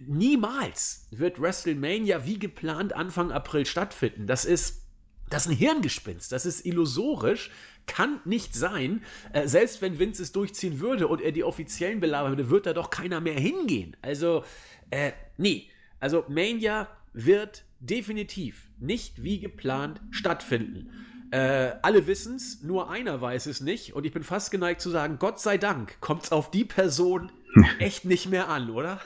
Niemals 0.00 1.06
wird 1.10 1.40
WrestleMania 1.40 2.24
wie 2.24 2.38
geplant 2.38 2.92
Anfang 2.92 3.32
April 3.32 3.66
stattfinden. 3.66 4.26
Das 4.26 4.44
ist, 4.44 4.82
das 5.30 5.46
ist 5.46 5.52
ein 5.52 5.56
Hirngespinst, 5.56 6.32
das 6.32 6.46
ist 6.46 6.66
illusorisch, 6.66 7.50
kann 7.86 8.20
nicht 8.24 8.54
sein. 8.54 9.02
Äh, 9.32 9.48
selbst 9.48 9.80
wenn 9.80 9.98
Vince 9.98 10.22
es 10.22 10.32
durchziehen 10.32 10.80
würde 10.80 11.08
und 11.08 11.20
er 11.20 11.32
die 11.32 11.44
Offiziellen 11.44 12.00
belabern 12.00 12.32
würde, 12.32 12.50
wird 12.50 12.66
da 12.66 12.74
doch 12.74 12.90
keiner 12.90 13.20
mehr 13.20 13.38
hingehen. 13.38 13.96
Also, 14.02 14.44
äh, 14.90 15.12
nee. 15.36 15.70
Also 16.00 16.24
Mania 16.28 16.88
wird 17.12 17.64
definitiv 17.80 18.68
nicht 18.78 19.22
wie 19.22 19.40
geplant 19.40 20.00
stattfinden. 20.10 20.90
Äh, 21.30 21.72
alle 21.82 22.06
wissen 22.06 22.36
es, 22.36 22.62
nur 22.62 22.90
einer 22.90 23.20
weiß 23.20 23.46
es 23.46 23.60
nicht. 23.60 23.94
Und 23.94 24.06
ich 24.06 24.12
bin 24.12 24.22
fast 24.22 24.50
geneigt 24.50 24.80
zu 24.80 24.90
sagen, 24.90 25.18
Gott 25.18 25.40
sei 25.40 25.58
Dank 25.58 26.00
kommt 26.00 26.24
es 26.24 26.32
auf 26.32 26.50
die 26.50 26.64
Person 26.64 27.30
echt 27.78 28.04
nicht 28.04 28.28
mehr 28.28 28.48
an, 28.48 28.70
oder? 28.70 29.00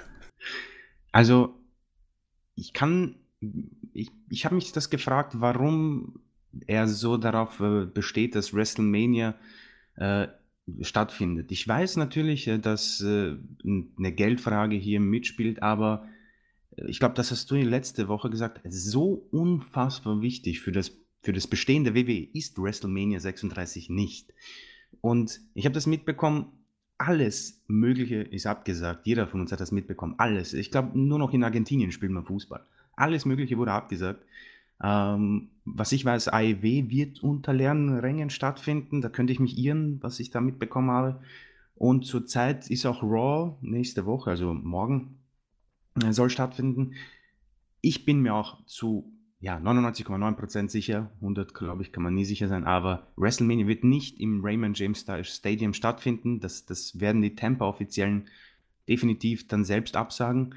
Also, 1.13 1.59
ich 2.55 2.73
kann, 2.73 3.17
ich, 3.93 4.11
ich 4.31 4.45
habe 4.45 4.55
mich 4.55 4.73
das 4.73 4.91
gefragt, 4.91 5.35
warum 5.41 6.21
er 6.67 6.89
so 6.89 7.17
darauf 7.17 7.61
äh, 7.61 7.87
besteht, 7.87 8.35
dass 8.35 8.55
WrestleMania 8.55 9.35
äh, 9.97 10.29
stattfindet. 10.81 11.51
Ich 11.51 11.67
weiß 11.67 11.97
natürlich, 11.97 12.47
äh, 12.49 12.59
dass 12.59 13.01
äh, 13.01 13.37
eine 13.65 14.13
Geldfrage 14.13 14.77
hier 14.77 15.01
mitspielt, 15.01 15.63
aber 15.63 16.09
äh, 16.77 16.87
ich 16.89 16.99
glaube, 16.99 17.15
das 17.15 17.31
hast 17.31 17.51
du 17.51 17.57
letzte 17.57 18.09
Woche 18.09 18.31
gesagt, 18.31 18.61
so 18.69 19.27
unfassbar 19.31 20.21
wichtig 20.21 20.61
für 20.61 20.73
das, 20.73 20.93
für 21.21 21.33
das 21.33 21.47
Bestehen 21.47 21.85
der 21.85 21.95
WWE 21.95 22.29
ist 22.33 22.59
WrestleMania 22.59 23.21
36 23.21 23.91
nicht. 23.91 24.33
Und 25.01 25.41
ich 25.55 25.65
habe 25.65 25.75
das 25.75 25.87
mitbekommen, 25.87 26.53
alles 27.03 27.61
Mögliche 27.67 28.23
ist 28.23 28.47
abgesagt. 28.47 29.07
Jeder 29.07 29.27
von 29.27 29.41
uns 29.41 29.51
hat 29.53 29.61
das 29.61 29.73
mitbekommen. 29.73 30.15
Alles. 30.19 30.53
Ich 30.55 30.71
glaube, 30.71 30.99
nur 30.99 31.19
noch 31.19 31.33
in 31.33 31.43
Argentinien 31.43 31.91
spielt 31.91 32.13
man 32.13 32.25
Fußball. 32.25 32.65
Alles 32.95 33.25
Mögliche 33.25 33.59
wurde 33.59 33.73
abgesagt. 33.73 34.25
Ähm, 34.83 35.51
was 35.65 35.93
ich 35.93 36.05
weiß, 36.05 36.29
AEW 36.29 36.91
wird 36.91 37.23
unter 37.23 37.53
leeren 37.53 37.99
Rängen 37.99 38.31
stattfinden. 38.31 39.01
Da 39.01 39.09
könnte 39.09 39.33
ich 39.33 39.41
mich 39.41 39.59
irren, 39.59 39.99
was 40.01 40.21
ich 40.21 40.31
da 40.31 40.41
mitbekommen 40.41 40.91
habe. 40.91 41.21
Und 41.75 42.07
zurzeit 42.07 42.71
ist 42.71 42.87
auch 42.87 43.03
Raw 43.03 43.57
nächste 43.61 44.07
Woche, 44.07 44.31
also 44.31 44.55
morgen, 44.55 45.19
äh, 46.03 46.13
soll 46.13 46.31
stattfinden. 46.31 46.93
Ich 47.81 48.05
bin 48.05 48.21
mir 48.21 48.35
auch 48.35 48.65
zu 48.67 49.13
ja, 49.43 49.57
99,9% 49.57 50.69
sicher, 50.69 51.11
100 51.17 51.53
glaube 51.53 51.83
ich, 51.83 51.91
kann 51.91 52.05
man 52.05 52.15
nie 52.15 52.25
sicher 52.25 52.47
sein, 52.47 52.63
aber 52.63 53.09
WrestleMania 53.17 53.67
wird 53.67 53.83
nicht 53.83 54.21
im 54.21 54.41
Raymond 54.45 54.79
James 54.79 55.05
Stadium 55.23 55.75
stattfinden. 55.75 56.39
Das, 56.39 56.65
das 56.65 57.01
werden 57.01 57.23
die 57.23 57.35
Tampa-Offiziellen 57.35 58.29
definitiv 58.89 59.49
dann 59.49 59.65
selbst 59.65 59.97
absagen. 59.97 60.55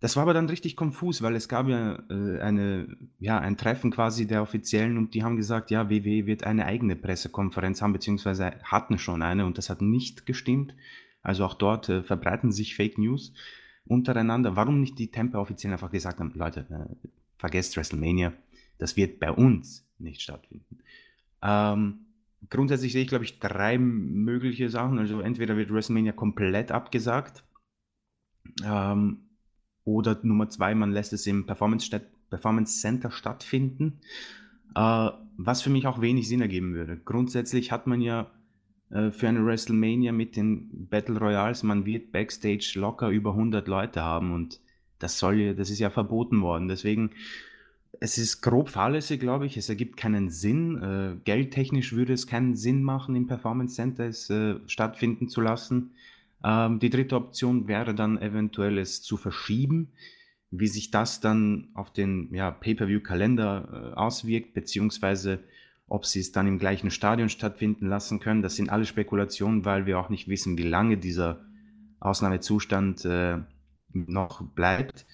Das 0.00 0.14
war 0.14 0.24
aber 0.24 0.34
dann 0.34 0.46
richtig 0.46 0.76
konfus, 0.76 1.22
weil 1.22 1.36
es 1.36 1.48
gab 1.48 1.68
ja 1.68 2.02
äh, 2.10 2.38
eine, 2.40 2.98
ja, 3.18 3.38
ein 3.38 3.56
Treffen 3.56 3.90
quasi 3.90 4.26
der 4.26 4.42
Offiziellen 4.42 4.98
und 4.98 5.14
die 5.14 5.24
haben 5.24 5.36
gesagt, 5.36 5.70
ja, 5.70 5.88
WWE 5.88 6.26
wird 6.26 6.44
eine 6.44 6.66
eigene 6.66 6.96
Pressekonferenz 6.96 7.80
haben, 7.80 7.94
beziehungsweise 7.94 8.52
hatten 8.62 8.98
schon 8.98 9.22
eine 9.22 9.46
und 9.46 9.56
das 9.56 9.70
hat 9.70 9.80
nicht 9.80 10.26
gestimmt. 10.26 10.74
Also 11.22 11.46
auch 11.46 11.54
dort 11.54 11.88
äh, 11.88 12.02
verbreiten 12.02 12.52
sich 12.52 12.76
Fake 12.76 12.98
News 12.98 13.32
untereinander. 13.86 14.54
Warum 14.54 14.80
nicht 14.80 14.98
die 14.98 15.10
Tampa-Offiziellen 15.10 15.72
einfach 15.72 15.90
gesagt 15.90 16.20
haben, 16.20 16.32
Leute, 16.34 16.66
äh, 16.70 17.08
vergesst 17.38 17.76
WrestleMania, 17.76 18.32
das 18.78 18.96
wird 18.96 19.18
bei 19.18 19.32
uns 19.32 19.88
nicht 19.98 20.20
stattfinden. 20.20 20.78
Ähm, 21.42 22.06
grundsätzlich 22.50 22.92
sehe 22.92 23.02
ich, 23.02 23.08
glaube 23.08 23.24
ich, 23.24 23.38
drei 23.40 23.78
mögliche 23.78 24.68
Sachen. 24.68 24.98
Also 24.98 25.20
entweder 25.20 25.56
wird 25.56 25.72
WrestleMania 25.72 26.12
komplett 26.12 26.70
abgesagt 26.70 27.44
ähm, 28.64 29.20
oder 29.84 30.18
Nummer 30.22 30.48
zwei, 30.50 30.74
man 30.74 30.92
lässt 30.92 31.12
es 31.12 31.26
im 31.26 31.46
Performance, 31.46 32.00
Performance 32.30 32.80
Center 32.80 33.10
stattfinden, 33.10 34.00
äh, 34.74 35.10
was 35.36 35.62
für 35.62 35.70
mich 35.70 35.86
auch 35.86 36.00
wenig 36.00 36.28
Sinn 36.28 36.40
ergeben 36.40 36.74
würde. 36.74 36.98
Grundsätzlich 36.98 37.72
hat 37.72 37.86
man 37.86 38.00
ja 38.00 38.30
äh, 38.90 39.10
für 39.10 39.28
eine 39.28 39.44
WrestleMania 39.44 40.12
mit 40.12 40.36
den 40.36 40.88
Battle 40.88 41.18
Royals, 41.18 41.62
man 41.62 41.86
wird 41.86 42.12
backstage 42.12 42.72
locker 42.74 43.08
über 43.08 43.30
100 43.30 43.66
Leute 43.68 44.02
haben 44.02 44.32
und 44.32 44.60
das 44.98 45.18
soll 45.18 45.40
ja, 45.40 45.52
das 45.54 45.70
ist 45.70 45.78
ja 45.78 45.90
verboten 45.90 46.40
worden. 46.42 46.68
Deswegen, 46.68 47.10
es 48.00 48.18
ist 48.18 48.42
grob 48.42 48.68
fahrlässig, 48.68 49.20
glaube 49.20 49.46
ich. 49.46 49.56
Es 49.56 49.68
ergibt 49.68 49.96
keinen 49.96 50.30
Sinn. 50.30 50.82
Äh, 50.82 51.16
geldtechnisch 51.24 51.92
würde 51.92 52.12
es 52.12 52.26
keinen 52.26 52.56
Sinn 52.56 52.82
machen, 52.82 53.16
im 53.16 53.26
Performance 53.26 53.74
Center 53.74 54.04
es 54.04 54.30
äh, 54.30 54.56
stattfinden 54.66 55.28
zu 55.28 55.40
lassen. 55.40 55.92
Ähm, 56.44 56.78
die 56.78 56.90
dritte 56.90 57.16
Option 57.16 57.68
wäre 57.68 57.94
dann 57.94 58.18
eventuell 58.18 58.78
es 58.78 59.02
zu 59.02 59.16
verschieben. 59.16 59.88
Wie 60.50 60.68
sich 60.68 60.90
das 60.90 61.20
dann 61.20 61.68
auf 61.74 61.92
den 61.92 62.32
ja, 62.32 62.50
Pay-per-view-Kalender 62.50 63.92
äh, 63.92 63.96
auswirkt, 63.96 64.54
beziehungsweise 64.54 65.40
ob 65.88 66.06
sie 66.06 66.20
es 66.20 66.32
dann 66.32 66.46
im 66.46 66.58
gleichen 66.58 66.90
Stadion 66.90 67.28
stattfinden 67.28 67.86
lassen 67.86 68.20
können, 68.20 68.42
das 68.42 68.56
sind 68.56 68.70
alle 68.70 68.84
Spekulationen, 68.84 69.64
weil 69.64 69.86
wir 69.86 69.98
auch 69.98 70.10
nicht 70.10 70.28
wissen, 70.28 70.58
wie 70.58 70.62
lange 70.62 70.98
dieser 70.98 71.44
Ausnahmezustand 72.00 73.04
äh, 73.04 73.38
noch 73.92 74.42
bleibt. 74.42 75.06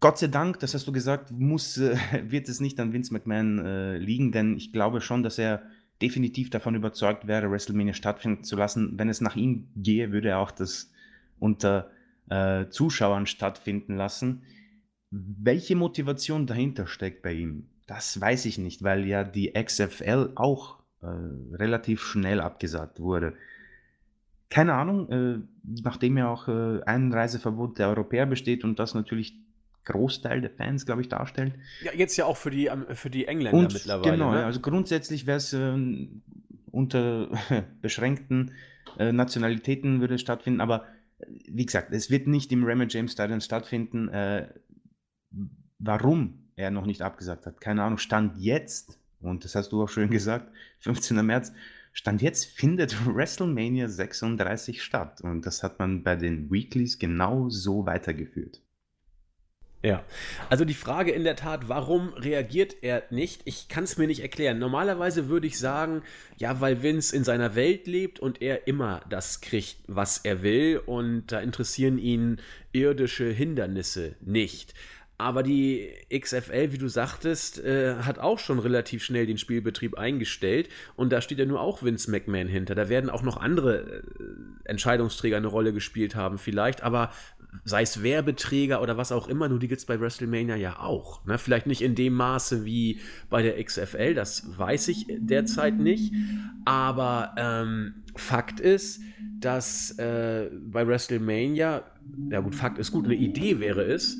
Gott 0.00 0.18
sei 0.18 0.26
Dank, 0.26 0.60
das 0.60 0.74
hast 0.74 0.86
du 0.86 0.92
gesagt, 0.92 1.30
muss, 1.30 1.78
äh, 1.78 1.96
wird 2.30 2.48
es 2.48 2.60
nicht 2.60 2.78
an 2.80 2.92
Vince 2.92 3.12
McMahon 3.12 3.64
äh, 3.64 3.96
liegen, 3.98 4.32
denn 4.32 4.56
ich 4.56 4.72
glaube 4.72 5.00
schon, 5.00 5.22
dass 5.22 5.38
er 5.38 5.62
definitiv 6.02 6.50
davon 6.50 6.74
überzeugt 6.74 7.26
wäre, 7.26 7.50
WrestleMania 7.50 7.94
stattfinden 7.94 8.44
zu 8.44 8.56
lassen. 8.56 8.98
Wenn 8.98 9.08
es 9.08 9.20
nach 9.20 9.36
ihm 9.36 9.68
gehe, 9.76 10.12
würde 10.12 10.28
er 10.30 10.38
auch 10.38 10.50
das 10.50 10.92
unter 11.38 11.90
äh, 12.28 12.68
Zuschauern 12.68 13.26
stattfinden 13.26 13.96
lassen. 13.96 14.42
Welche 15.10 15.76
Motivation 15.76 16.46
dahinter 16.46 16.86
steckt 16.86 17.22
bei 17.22 17.32
ihm, 17.32 17.68
das 17.86 18.20
weiß 18.20 18.44
ich 18.46 18.58
nicht, 18.58 18.82
weil 18.82 19.06
ja 19.06 19.24
die 19.24 19.52
XFL 19.52 20.32
auch 20.34 20.80
äh, 21.02 21.06
relativ 21.54 22.02
schnell 22.02 22.40
abgesagt 22.40 23.00
wurde. 23.00 23.34
Keine 24.50 24.74
Ahnung, 24.74 25.08
äh, 25.10 25.38
nachdem 25.66 26.16
ja 26.18 26.28
auch 26.28 26.48
äh, 26.48 26.80
ein 26.84 27.12
Reiseverbot 27.12 27.78
der 27.78 27.88
Europäer 27.88 28.26
besteht 28.26 28.64
und 28.64 28.78
das 28.78 28.94
natürlich 28.94 29.36
Großteil 29.84 30.40
der 30.40 30.50
Fans, 30.50 30.84
glaube 30.84 31.00
ich, 31.00 31.08
darstellt. 31.08 31.54
Ja, 31.82 31.92
jetzt 31.94 32.16
ja 32.16 32.24
auch 32.24 32.36
für 32.36 32.50
die, 32.50 32.70
für 32.94 33.10
die 33.10 33.26
Engländer 33.26 33.58
und, 33.58 33.72
mittlerweile. 33.72 34.12
Genau, 34.12 34.32
ne? 34.32 34.44
also 34.44 34.60
grundsätzlich 34.60 35.26
wäre 35.26 35.38
es 35.38 35.52
äh, 35.52 36.08
unter 36.70 37.28
beschränkten 37.82 38.52
äh, 38.98 39.12
Nationalitäten 39.12 40.00
würde 40.00 40.18
stattfinden, 40.18 40.60
aber 40.60 40.84
wie 41.48 41.64
gesagt, 41.64 41.92
es 41.92 42.10
wird 42.10 42.26
nicht 42.26 42.52
im 42.52 42.64
Raymond 42.64 42.92
James 42.92 43.12
Stadion 43.12 43.40
stattfinden. 43.40 44.08
Äh, 44.08 44.48
warum 45.78 46.50
er 46.56 46.70
noch 46.70 46.86
nicht 46.86 47.02
abgesagt 47.02 47.46
hat, 47.46 47.60
keine 47.60 47.82
Ahnung, 47.82 47.98
stand 47.98 48.38
jetzt, 48.38 48.98
und 49.20 49.44
das 49.44 49.54
hast 49.54 49.72
du 49.72 49.82
auch 49.82 49.88
schön 49.88 50.10
gesagt, 50.10 50.50
15. 50.80 51.24
März, 51.24 51.52
Stand 51.96 52.20
jetzt 52.20 52.44
findet 52.44 53.06
WrestleMania 53.06 53.88
36 53.88 54.82
statt 54.82 55.22
und 55.22 55.46
das 55.46 55.62
hat 55.62 55.78
man 55.78 56.02
bei 56.02 56.14
den 56.14 56.50
Weeklies 56.50 56.98
genau 56.98 57.48
so 57.48 57.86
weitergeführt. 57.86 58.60
Ja, 59.82 60.04
also 60.50 60.66
die 60.66 60.74
Frage 60.74 61.12
in 61.12 61.24
der 61.24 61.36
Tat, 61.36 61.70
warum 61.70 62.12
reagiert 62.14 62.76
er 62.82 63.04
nicht? 63.08 63.42
Ich 63.46 63.68
kann 63.68 63.84
es 63.84 63.96
mir 63.96 64.06
nicht 64.08 64.20
erklären. 64.20 64.58
Normalerweise 64.58 65.28
würde 65.28 65.46
ich 65.46 65.58
sagen, 65.58 66.02
ja, 66.36 66.60
weil 66.60 66.82
Vince 66.82 67.16
in 67.16 67.24
seiner 67.24 67.54
Welt 67.54 67.86
lebt 67.86 68.20
und 68.20 68.42
er 68.42 68.66
immer 68.66 69.00
das 69.08 69.40
kriegt, 69.40 69.78
was 69.86 70.18
er 70.18 70.42
will 70.42 70.82
und 70.84 71.32
da 71.32 71.40
interessieren 71.40 71.96
ihn 71.96 72.40
irdische 72.72 73.30
Hindernisse 73.30 74.16
nicht. 74.20 74.74
Aber 75.18 75.42
die 75.42 75.88
XFL, 76.14 76.72
wie 76.72 76.78
du 76.78 76.88
sagtest, 76.88 77.64
äh, 77.64 77.96
hat 78.02 78.18
auch 78.18 78.38
schon 78.38 78.58
relativ 78.58 79.02
schnell 79.02 79.26
den 79.26 79.38
Spielbetrieb 79.38 79.96
eingestellt 79.96 80.68
und 80.94 81.10
da 81.10 81.22
steht 81.22 81.38
ja 81.38 81.46
nur 81.46 81.60
auch 81.60 81.82
Vince 81.82 82.10
McMahon 82.10 82.48
hinter. 82.48 82.74
Da 82.74 82.90
werden 82.90 83.08
auch 83.08 83.22
noch 83.22 83.38
andere 83.38 83.78
äh, 83.78 84.02
Entscheidungsträger 84.64 85.38
eine 85.38 85.46
Rolle 85.46 85.72
gespielt 85.72 86.16
haben, 86.16 86.36
vielleicht, 86.36 86.82
aber 86.82 87.10
sei 87.64 87.82
es 87.82 88.02
Werbeträger 88.02 88.82
oder 88.82 88.96
was 88.96 89.12
auch 89.12 89.28
immer, 89.28 89.48
nur 89.48 89.58
die 89.58 89.68
gibt 89.68 89.80
es 89.80 89.86
bei 89.86 89.98
WrestleMania 89.98 90.56
ja 90.56 90.80
auch. 90.80 91.24
Ne? 91.24 91.38
Vielleicht 91.38 91.66
nicht 91.66 91.82
in 91.82 91.94
dem 91.94 92.12
Maße 92.12 92.64
wie 92.64 93.00
bei 93.30 93.42
der 93.42 93.62
XFL, 93.62 94.14
das 94.14 94.58
weiß 94.58 94.88
ich 94.88 95.06
derzeit 95.18 95.78
nicht, 95.78 96.12
aber 96.64 97.34
ähm, 97.38 97.94
Fakt 98.16 98.60
ist, 98.60 99.00
dass 99.38 99.98
äh, 99.98 100.50
bei 100.52 100.86
WrestleMania, 100.86 101.84
ja 102.30 102.40
gut, 102.40 102.54
Fakt 102.54 102.78
ist 102.78 102.92
gut, 102.92 103.04
eine 103.04 103.14
Idee 103.14 103.60
wäre 103.60 103.82
es, 103.82 104.18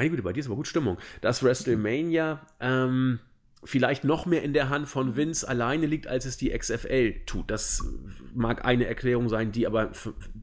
meine 0.00 0.10
Güte, 0.10 0.22
bei 0.22 0.32
dir 0.32 0.40
ist 0.40 0.46
aber 0.46 0.56
gut 0.56 0.66
Stimmung, 0.66 0.96
dass 1.20 1.42
WrestleMania 1.42 2.40
ähm, 2.58 3.18
vielleicht 3.62 4.02
noch 4.02 4.24
mehr 4.24 4.42
in 4.42 4.54
der 4.54 4.70
Hand 4.70 4.88
von 4.88 5.14
Vince 5.14 5.46
alleine 5.46 5.84
liegt, 5.84 6.06
als 6.06 6.24
es 6.24 6.38
die 6.38 6.56
XFL 6.56 7.26
tut. 7.26 7.50
Das 7.50 7.84
mag 8.34 8.64
eine 8.64 8.86
Erklärung 8.86 9.28
sein, 9.28 9.52
die 9.52 9.66
aber 9.66 9.92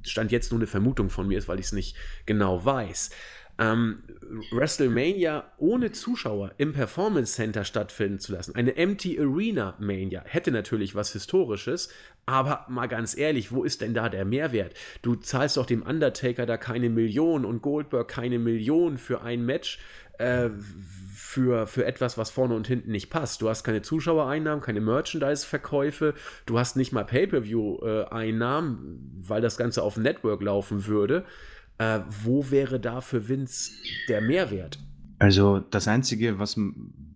stand 0.04 0.32
jetzt 0.32 0.52
nur 0.52 0.60
eine 0.60 0.67
Vermutung 0.67 1.10
von 1.10 1.28
mir 1.28 1.39
ist, 1.39 1.48
weil 1.48 1.60
ich 1.60 1.65
es 1.67 1.72
nicht 1.72 1.98
genau 2.28 2.63
weiß 2.63 3.10
ähm, 3.60 4.04
WrestleMania 4.52 5.52
ohne 5.58 5.91
Zuschauer 5.91 6.54
im 6.58 6.74
Performance 6.74 7.34
Center 7.34 7.63
stattfinden 7.63 8.20
zu 8.20 8.34
lassen. 8.34 8.56
Eine 8.56 8.76
Empty 8.76 9.20
Arena 9.20 9.76
Mania 9.80 10.24
hätte 10.26 10.52
natürlich 10.52 10.96
was 10.96 11.13
Historisches, 11.13 11.89
aber 12.27 12.65
mal 12.67 12.87
ganz 12.87 13.17
ehrlich, 13.17 13.51
wo 13.51 13.63
ist 13.63 13.81
denn 13.81 13.95
da 13.95 14.09
der 14.09 14.25
Mehrwert? 14.25 14.73
Du 15.01 15.15
zahlst 15.15 15.57
doch 15.57 15.65
dem 15.65 15.81
Undertaker 15.81 16.45
da 16.45 16.57
keine 16.57 16.89
Million 16.89 17.45
und 17.45 17.61
Goldberg 17.61 18.07
keine 18.07 18.37
Million 18.37 18.97
für 18.97 19.21
ein 19.21 19.45
Match. 19.45 19.79
Äh, 20.19 20.49
für, 21.27 21.67
für 21.67 21.85
etwas, 21.85 22.17
was 22.17 22.31
vorne 22.31 22.55
und 22.55 22.67
hinten 22.67 22.91
nicht 22.91 23.09
passt. 23.09 23.41
Du 23.41 23.49
hast 23.49 23.63
keine 23.63 23.81
Zuschauereinnahmen, 23.81 24.63
keine 24.63 24.81
Merchandise-Verkäufe, 24.81 26.13
du 26.45 26.57
hast 26.57 26.77
nicht 26.77 26.93
mal 26.93 27.03
Pay-Per-View-Einnahmen, 27.03 29.21
weil 29.21 29.41
das 29.41 29.57
Ganze 29.57 29.83
auf 29.83 29.95
dem 29.95 30.03
Network 30.03 30.41
laufen 30.41 30.87
würde. 30.87 31.25
Äh, 31.77 31.99
wo 32.23 32.49
wäre 32.49 32.79
da 32.79 33.01
für 33.01 33.27
Vince 33.27 33.71
der 34.07 34.21
Mehrwert? 34.21 34.79
Also 35.19 35.59
das 35.59 35.87
Einzige, 35.87 36.39
was, 36.39 36.59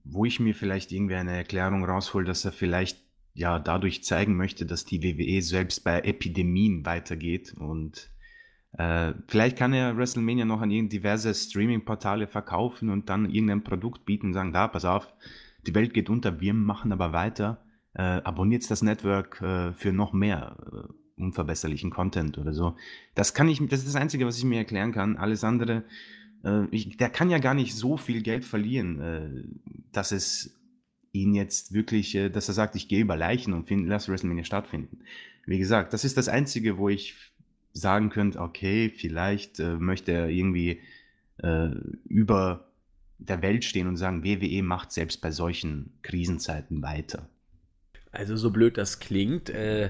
wo 0.04 0.26
ich 0.26 0.40
mir 0.40 0.54
vielleicht 0.54 0.92
irgendwie 0.92 1.16
eine 1.16 1.36
Erklärung 1.36 1.84
raushole, 1.86 2.26
dass 2.26 2.46
er 2.46 2.52
vielleicht 2.52 3.00
ja 3.34 3.60
dadurch 3.60 4.04
zeigen 4.04 4.36
möchte, 4.36 4.66
dass 4.66 4.86
die 4.86 5.02
WWE 5.04 5.42
selbst 5.42 5.84
bei 5.84 6.02
Epidemien 6.02 6.86
weitergeht 6.86 7.54
und 7.58 8.10
äh, 8.78 9.14
vielleicht 9.28 9.58
kann 9.58 9.74
er 9.74 9.98
WrestleMania 9.98 10.46
noch 10.46 10.62
an 10.62 10.70
diverse 10.70 11.34
Streaming-Portale 11.34 12.28
verkaufen 12.28 12.90
und 12.90 13.10
dann 13.10 13.30
irgendein 13.30 13.64
Produkt 13.64 14.06
bieten 14.06 14.28
und 14.28 14.34
sagen, 14.34 14.54
da, 14.54 14.68
pass 14.68 14.86
auf, 14.86 15.14
die 15.68 15.76
Welt 15.76 15.94
geht 15.94 16.10
unter, 16.10 16.40
wir 16.40 16.54
machen 16.54 16.92
aber 16.92 17.12
weiter. 17.12 17.64
Äh, 17.94 18.04
abonniert 18.24 18.70
das 18.72 18.82
Network 18.82 19.42
äh, 19.42 19.74
für 19.74 19.92
noch 19.92 20.14
mehr. 20.14 20.56
Äh, 20.72 20.94
unverbesserlichen 21.22 21.92
Content 21.92 22.38
oder 22.38 22.54
so. 22.54 22.76
Das 23.16 23.34
kann 23.34 23.48
ich, 23.48 23.60
das 23.68 23.80
ist 23.80 23.90
das 23.90 23.96
Einzige, 23.96 24.26
was 24.26 24.38
ich 24.38 24.44
mir 24.44 24.58
erklären 24.58 24.92
kann. 24.92 25.18
Alles 25.18 25.44
andere, 25.44 25.84
äh, 26.44 26.66
ich, 26.72 26.98
der 26.98 27.10
kann 27.10 27.30
ja 27.30 27.38
gar 27.38 27.54
nicht 27.54 27.76
so 27.76 27.98
viel 27.98 28.22
Geld 28.22 28.44
verlieren, 28.44 29.00
äh, 29.00 29.44
dass 29.92 30.12
es 30.12 30.60
ihn 31.14 31.34
jetzt 31.34 31.74
wirklich, 31.74 32.16
äh, 32.16 32.30
dass 32.30 32.48
er 32.48 32.54
sagt, 32.54 32.76
ich 32.76 32.88
gehe 32.88 33.02
über 33.02 33.18
Leichen 33.18 33.54
und 33.54 33.68
find, 33.68 33.88
lass 33.88 34.08
WrestleMania 34.08 34.44
stattfinden. 34.44 35.00
Wie 35.46 35.58
gesagt, 35.58 35.94
das 35.94 36.04
ist 36.04 36.18
das 36.18 36.30
Einzige, 36.30 36.78
wo 36.78 36.90
ich 36.90 37.16
sagen 37.74 38.10
könnte, 38.10 38.40
okay, 38.40 38.90
vielleicht 38.90 39.60
äh, 39.60 39.76
möchte 39.76 40.12
er 40.12 40.30
irgendwie 40.30 40.82
äh, 41.38 41.70
über 42.06 42.68
der 43.18 43.42
Welt 43.42 43.64
stehen 43.64 43.88
und 43.88 43.98
sagen, 43.98 44.24
WWE 44.24 44.64
macht 44.64 44.92
selbst 44.92 45.22
bei 45.22 45.32
solchen 45.32 45.94
Krisenzeiten 46.02 46.82
weiter. 46.82 47.30
Also 48.14 48.36
so 48.36 48.52
blöd 48.52 48.78
das 48.78 49.00
klingt, 49.00 49.50
äh, 49.50 49.90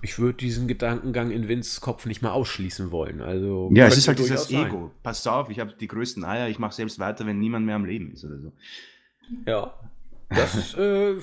ich 0.00 0.18
würde 0.18 0.38
diesen 0.38 0.66
Gedankengang 0.66 1.30
in 1.30 1.46
Vince 1.46 1.80
Kopf 1.80 2.06
nicht 2.06 2.22
mal 2.22 2.30
ausschließen 2.30 2.90
wollen. 2.90 3.20
Also 3.20 3.70
ja, 3.74 3.86
es 3.86 3.98
ist 3.98 4.08
halt 4.08 4.18
dieses 4.18 4.50
Ego. 4.50 4.92
Pass 5.02 5.26
auf, 5.26 5.50
ich 5.50 5.58
habe 5.58 5.74
die 5.78 5.88
größten 5.88 6.24
Eier, 6.24 6.48
ich 6.48 6.58
mache 6.58 6.74
selbst 6.74 6.98
weiter, 6.98 7.26
wenn 7.26 7.38
niemand 7.38 7.66
mehr 7.66 7.76
am 7.76 7.84
Leben 7.84 8.12
ist 8.12 8.24
oder 8.24 8.38
so. 8.38 8.52
Ja, 9.46 9.74
das 10.30 10.74
äh, 10.74 11.14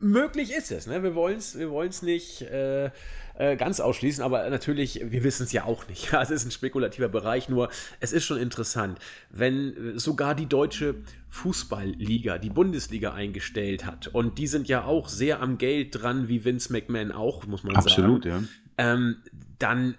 möglich 0.00 0.52
ist 0.52 0.70
es. 0.70 0.86
Ne? 0.86 1.02
Wir 1.02 1.14
wollen 1.14 1.38
es 1.38 1.58
wir 1.58 1.70
wollen's 1.70 2.02
nicht 2.02 2.42
äh, 2.42 2.90
äh, 3.38 3.56
ganz 3.56 3.78
ausschließen, 3.78 4.22
aber 4.22 4.48
natürlich, 4.50 5.00
wir 5.04 5.22
wissen 5.22 5.44
es 5.44 5.52
ja 5.52 5.64
auch 5.64 5.86
nicht. 5.88 6.12
es 6.20 6.30
ist 6.30 6.44
ein 6.44 6.50
spekulativer 6.50 7.08
Bereich, 7.08 7.48
nur 7.48 7.70
es 8.00 8.12
ist 8.12 8.24
schon 8.24 8.38
interessant, 8.38 8.98
wenn 9.30 9.98
sogar 9.98 10.34
die 10.34 10.46
deutsche 10.46 10.96
Fußballliga, 11.30 12.38
die 12.38 12.50
Bundesliga 12.50 13.12
eingestellt 13.12 13.86
hat 13.86 14.08
und 14.08 14.38
die 14.38 14.46
sind 14.46 14.66
ja 14.66 14.84
auch 14.84 15.08
sehr 15.08 15.40
am 15.40 15.58
Geld 15.58 16.02
dran, 16.02 16.28
wie 16.28 16.44
Vince 16.44 16.72
McMahon 16.72 17.12
auch, 17.12 17.46
muss 17.46 17.62
man 17.62 17.76
Absolut, 17.76 18.24
sagen. 18.24 18.34
Absolut, 18.34 18.48
ja. 18.78 18.94
Ähm, 18.94 19.16
dann, 19.58 19.96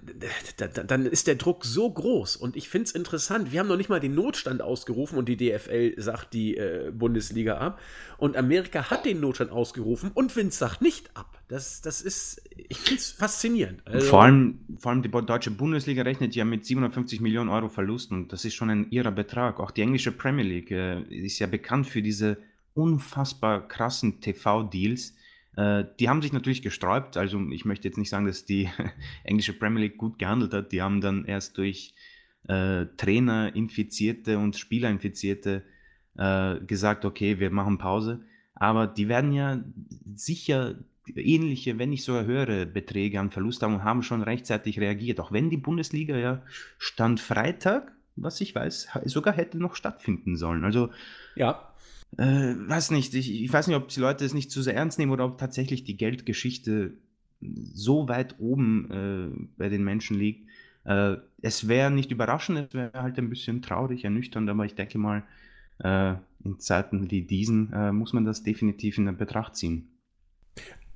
dann 0.88 1.06
ist 1.06 1.28
der 1.28 1.36
Druck 1.36 1.66
so 1.66 1.92
groß. 1.92 2.38
Und 2.38 2.56
ich 2.56 2.70
finde 2.70 2.86
es 2.86 2.92
interessant. 2.92 3.52
Wir 3.52 3.60
haben 3.60 3.68
noch 3.68 3.76
nicht 3.76 3.90
mal 3.90 4.00
den 4.00 4.16
Notstand 4.16 4.62
ausgerufen 4.62 5.18
und 5.18 5.28
die 5.28 5.36
DFL 5.36 5.96
sagt 5.98 6.34
die 6.34 6.56
äh, 6.56 6.92
Bundesliga 6.94 7.58
ab. 7.58 7.82
Und 8.18 8.38
Amerika 8.38 8.90
hat 8.90 9.06
den 9.06 9.20
Notstand 9.20 9.52
ausgerufen 9.52 10.12
und 10.14 10.34
Vince 10.36 10.58
sagt 10.58 10.82
nicht 10.82 11.16
ab. 11.16 11.42
Das, 11.50 11.82
das 11.82 12.02
ist, 12.02 12.42
ich 12.56 12.78
finde 12.78 13.00
es 13.02 13.12
faszinierend. 13.12 13.82
Also, 13.86 14.08
vor, 14.08 14.24
allem, 14.24 14.60
vor 14.78 14.92
allem 14.92 15.02
die 15.02 15.10
deutsche 15.10 15.52
Bundesliga 15.52 16.04
rechnet 16.04 16.36
ja 16.36 16.46
mit 16.46 16.66
750 16.66 17.20
Millionen 17.20 17.50
Euro 17.50 17.68
Verlusten 17.68 18.16
und 18.16 18.34
das 18.34 18.46
ist 18.46 18.54
schon 18.54 18.70
ein 18.70 18.92
irrer 18.92 19.12
Betrag. 19.12 19.60
Auch 19.60 19.72
die 19.72 19.82
englische 19.82 20.14
Premier 20.14 20.46
League 20.46 20.72
äh, 20.72 21.02
ist 21.10 21.40
ja 21.40 21.48
bekannt 21.48 21.88
für 21.88 22.02
diese 22.02 22.38
unfassbar 22.76 23.68
krassen 23.68 24.22
TV-Deals 24.22 25.16
die 25.60 26.08
haben 26.08 26.22
sich 26.22 26.32
natürlich 26.32 26.62
gesträubt. 26.62 27.18
Also 27.18 27.40
ich 27.50 27.66
möchte 27.66 27.88
jetzt 27.88 27.98
nicht 27.98 28.10
sagen, 28.10 28.26
dass 28.26 28.46
die 28.46 28.70
englische 29.24 29.54
Premier 29.54 29.82
League 29.82 29.98
gut 29.98 30.20
gehandelt 30.20 30.54
hat. 30.54 30.72
Die 30.72 30.82
haben 30.82 31.02
dann 31.02 31.26
erst 31.26 31.58
durch 31.58 31.94
äh, 32.48 32.86
Trainer 32.98 33.56
Infizierte 33.56 34.38
und 34.38 34.56
Spieler 34.56 34.90
Infizierte 34.90 35.64
äh, 36.18 36.60
gesagt, 36.60 37.06
okay, 37.06 37.40
wir 37.40 37.52
machen 37.52 37.78
Pause. 37.78 38.22
Aber 38.56 38.88
die 38.88 39.08
werden 39.08 39.34
ja 39.34 39.64
sicher 40.16 40.76
ähnliche, 41.16 41.80
wenn 41.80 41.90
nicht 41.90 42.04
sogar 42.04 42.26
höhere 42.26 42.66
Beträge 42.66 43.20
an 43.20 43.32
Verlust 43.32 43.64
haben 43.64 43.76
und 43.76 43.84
haben 43.84 44.04
schon 44.04 44.22
rechtzeitig 44.22 44.80
reagiert. 44.80 45.20
Auch 45.20 45.32
wenn 45.32 45.50
die 45.50 45.58
Bundesliga 45.58 46.18
ja 46.18 46.44
Stand 46.78 47.20
Freitag, 47.20 47.92
was 48.16 48.40
ich 48.42 48.54
weiß, 48.54 48.90
sogar 49.06 49.34
hätte 49.34 49.58
noch 49.58 49.76
stattfinden 49.76 50.36
sollen. 50.36 50.64
Also 50.64 50.90
ja 51.36 51.69
äh, 52.18 52.24
weiß 52.24 52.92
nicht, 52.92 53.14
ich, 53.14 53.44
ich 53.44 53.52
weiß 53.52 53.68
nicht, 53.68 53.78
ob 53.78 53.88
die 53.88 54.00
Leute 54.00 54.26
es 54.26 54.34
nicht 54.34 54.52
zu 54.52 54.62
sehr 54.62 54.76
ernst 54.76 55.00
nehmen 55.00 55.12
oder 55.12 55.26
ob 55.26 55.38
tatsächlich 55.38 55.84
die 55.84 55.98
Geldgeschichte 55.98 56.94
so 57.42 58.08
weit 58.10 58.36
oben 58.40 58.92
äh, 58.92 59.48
bei 59.58 59.70
den 59.70 59.84
Menschen 59.84 60.18
liegt. 60.18 60.50
Äh, 60.86 61.18
es 61.42 61.68
wäre 61.68 61.92
nicht 61.92 62.12
überraschend, 62.12 62.68
es 62.70 62.74
wäre 62.74 63.02
halt 63.02 63.18
ein 63.18 63.30
bisschen 63.30 63.62
traurig, 63.62 64.04
ernüchternd, 64.04 64.50
aber 64.50 64.66
ich 64.66 64.76
denke 64.76 64.98
mal, 64.98 65.24
äh, 65.84 66.16
in 66.44 66.60
Zeiten 66.60 67.12
wie 67.12 67.22
diesen 67.22 67.72
äh, 67.74 67.92
muss 67.92 68.14
man 68.14 68.26
das 68.26 68.44
definitiv 68.44 68.98
in 68.98 69.16
Betracht 69.18 69.56
ziehen. 69.56 69.90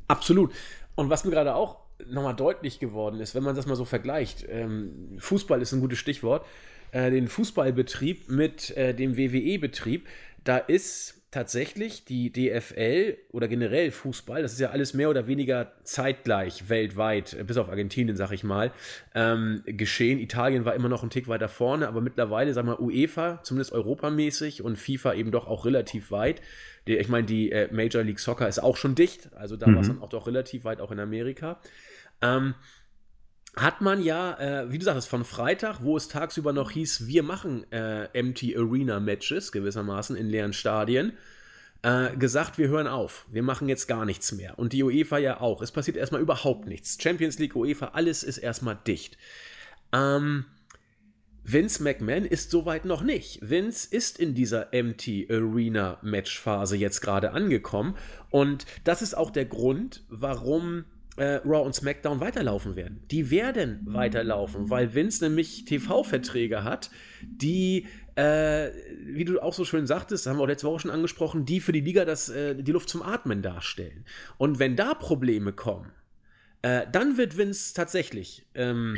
Absolut. 0.07 0.51
Und 0.95 1.09
was 1.09 1.25
mir 1.25 1.31
gerade 1.31 1.55
auch 1.55 1.79
nochmal 2.07 2.35
deutlich 2.35 2.79
geworden 2.79 3.19
ist, 3.19 3.35
wenn 3.35 3.43
man 3.43 3.55
das 3.55 3.65
mal 3.65 3.75
so 3.75 3.85
vergleicht, 3.85 4.45
ähm, 4.49 5.15
Fußball 5.19 5.61
ist 5.61 5.73
ein 5.73 5.79
gutes 5.79 5.99
Stichwort, 5.99 6.45
äh, 6.91 7.11
den 7.11 7.27
Fußballbetrieb 7.27 8.29
mit 8.29 8.75
dem 8.75 9.17
WWE-Betrieb, 9.17 10.05
da 10.43 10.57
ist 10.57 11.23
tatsächlich 11.33 12.05
die 12.05 12.31
DFL 12.31 13.17
oder 13.31 13.47
generell 13.47 13.89
Fußball, 13.89 14.43
das 14.43 14.53
ist 14.53 14.59
ja 14.59 14.69
alles 14.69 14.93
mehr 14.93 15.09
oder 15.09 15.25
weniger 15.25 15.71
zeitgleich 15.83 16.69
weltweit, 16.69 17.35
bis 17.47 17.57
auf 17.57 17.69
Argentinien, 17.69 18.15
sag 18.15 18.31
ich 18.31 18.43
mal, 18.43 18.71
ähm, 19.15 19.63
geschehen. 19.65 20.19
Italien 20.19 20.63
war 20.63 20.75
immer 20.75 20.89
noch 20.89 21.01
ein 21.01 21.09
Tick 21.09 21.27
weiter 21.27 21.49
vorne, 21.49 21.87
aber 21.87 22.01
mittlerweile, 22.01 22.53
sag 22.53 22.65
mal, 22.65 22.77
UEFA, 22.77 23.41
zumindest 23.41 23.71
europamäßig 23.71 24.61
und 24.61 24.77
FIFA 24.77 25.15
eben 25.15 25.31
doch 25.31 25.47
auch 25.47 25.65
relativ 25.65 26.11
weit. 26.11 26.39
Die, 26.85 26.97
ich 26.97 27.09
meine, 27.09 27.25
die 27.25 27.51
äh, 27.51 27.67
Major 27.73 28.03
League 28.03 28.19
Soccer 28.19 28.47
ist 28.47 28.59
auch 28.59 28.77
schon 28.77 28.93
dicht, 28.93 29.33
also 29.33 29.57
da 29.57 29.65
mhm. 29.67 29.73
war 29.73 29.81
es 29.81 29.87
dann 29.87 30.01
auch 30.03 30.09
doch 30.09 30.27
relativ 30.27 30.65
weit, 30.65 30.81
auch 30.81 30.91
in 30.91 30.99
Amerika. 30.99 31.59
Ähm, 32.21 32.53
hat 33.55 33.81
man 33.81 34.01
ja, 34.01 34.39
äh, 34.39 34.71
wie 34.71 34.79
du 34.79 34.85
sagst, 34.85 35.07
von 35.07 35.23
Freitag, 35.23 35.83
wo 35.83 35.95
es 35.95 36.07
tagsüber 36.07 36.53
noch 36.53 36.71
hieß, 36.71 37.07
wir 37.07 37.23
machen 37.23 37.71
äh, 37.71 38.05
Empty 38.13 38.57
Arena 38.57 38.99
Matches 38.99 39.51
gewissermaßen 39.51 40.15
in 40.15 40.27
leeren 40.27 40.53
Stadien, 40.53 41.13
äh, 41.83 42.15
gesagt, 42.17 42.57
wir 42.57 42.69
hören 42.69 42.87
auf. 42.87 43.25
Wir 43.29 43.43
machen 43.43 43.69
jetzt 43.69 43.87
gar 43.87 44.05
nichts 44.05 44.31
mehr. 44.31 44.57
Und 44.57 44.73
die 44.73 44.81
UEFA 44.81 45.19
ja 45.19 45.41
auch. 45.41 45.61
Es 45.61 45.71
passiert 45.71 45.97
erstmal 45.97 46.21
überhaupt 46.21 46.65
nichts. 46.65 46.97
Champions 46.99 47.37
League, 47.37 47.55
UEFA, 47.55 47.91
alles 47.93 48.23
ist 48.23 48.39
erstmal 48.39 48.79
dicht. 48.87 49.17
Ähm, 49.91 50.45
Vince 51.43 51.83
McMahon 51.83 52.25
ist 52.25 52.51
soweit 52.51 52.85
noch 52.85 53.03
nicht. 53.03 53.47
Vince 53.47 53.87
ist 53.91 54.17
in 54.17 54.33
dieser 54.33 54.73
Empty 54.73 55.27
Arena 55.29 55.99
Match-Phase 56.01 56.77
jetzt 56.77 57.01
gerade 57.01 57.31
angekommen. 57.31 57.95
Und 58.29 58.65
das 58.85 59.01
ist 59.01 59.15
auch 59.15 59.29
der 59.29 59.45
Grund, 59.45 60.03
warum 60.07 60.85
äh, 61.17 61.35
Raw 61.45 61.65
und 61.65 61.75
SmackDown 61.75 62.19
weiterlaufen 62.19 62.75
werden. 62.75 63.03
Die 63.11 63.29
werden 63.29 63.81
weiterlaufen, 63.85 64.69
weil 64.69 64.93
Vince 64.93 65.23
nämlich 65.23 65.65
TV-Verträge 65.65 66.63
hat, 66.63 66.89
die, 67.21 67.87
äh, 68.15 68.69
wie 69.05 69.25
du 69.25 69.39
auch 69.39 69.53
so 69.53 69.65
schön 69.65 69.85
sagtest, 69.85 70.25
haben 70.25 70.37
wir 70.37 70.43
auch 70.43 70.47
letzte 70.47 70.67
Woche 70.67 70.81
schon 70.81 70.91
angesprochen, 70.91 71.45
die 71.45 71.59
für 71.59 71.71
die 71.71 71.81
Liga 71.81 72.05
das, 72.05 72.29
äh, 72.29 72.55
die 72.55 72.71
Luft 72.71 72.89
zum 72.89 73.01
Atmen 73.01 73.41
darstellen. 73.41 74.05
Und 74.37 74.59
wenn 74.59 74.75
da 74.75 74.93
Probleme 74.93 75.53
kommen, 75.53 75.91
äh, 76.63 76.87
dann 76.91 77.17
wird 77.17 77.37
Vince 77.37 77.73
tatsächlich 77.73 78.45
ähm, 78.55 78.97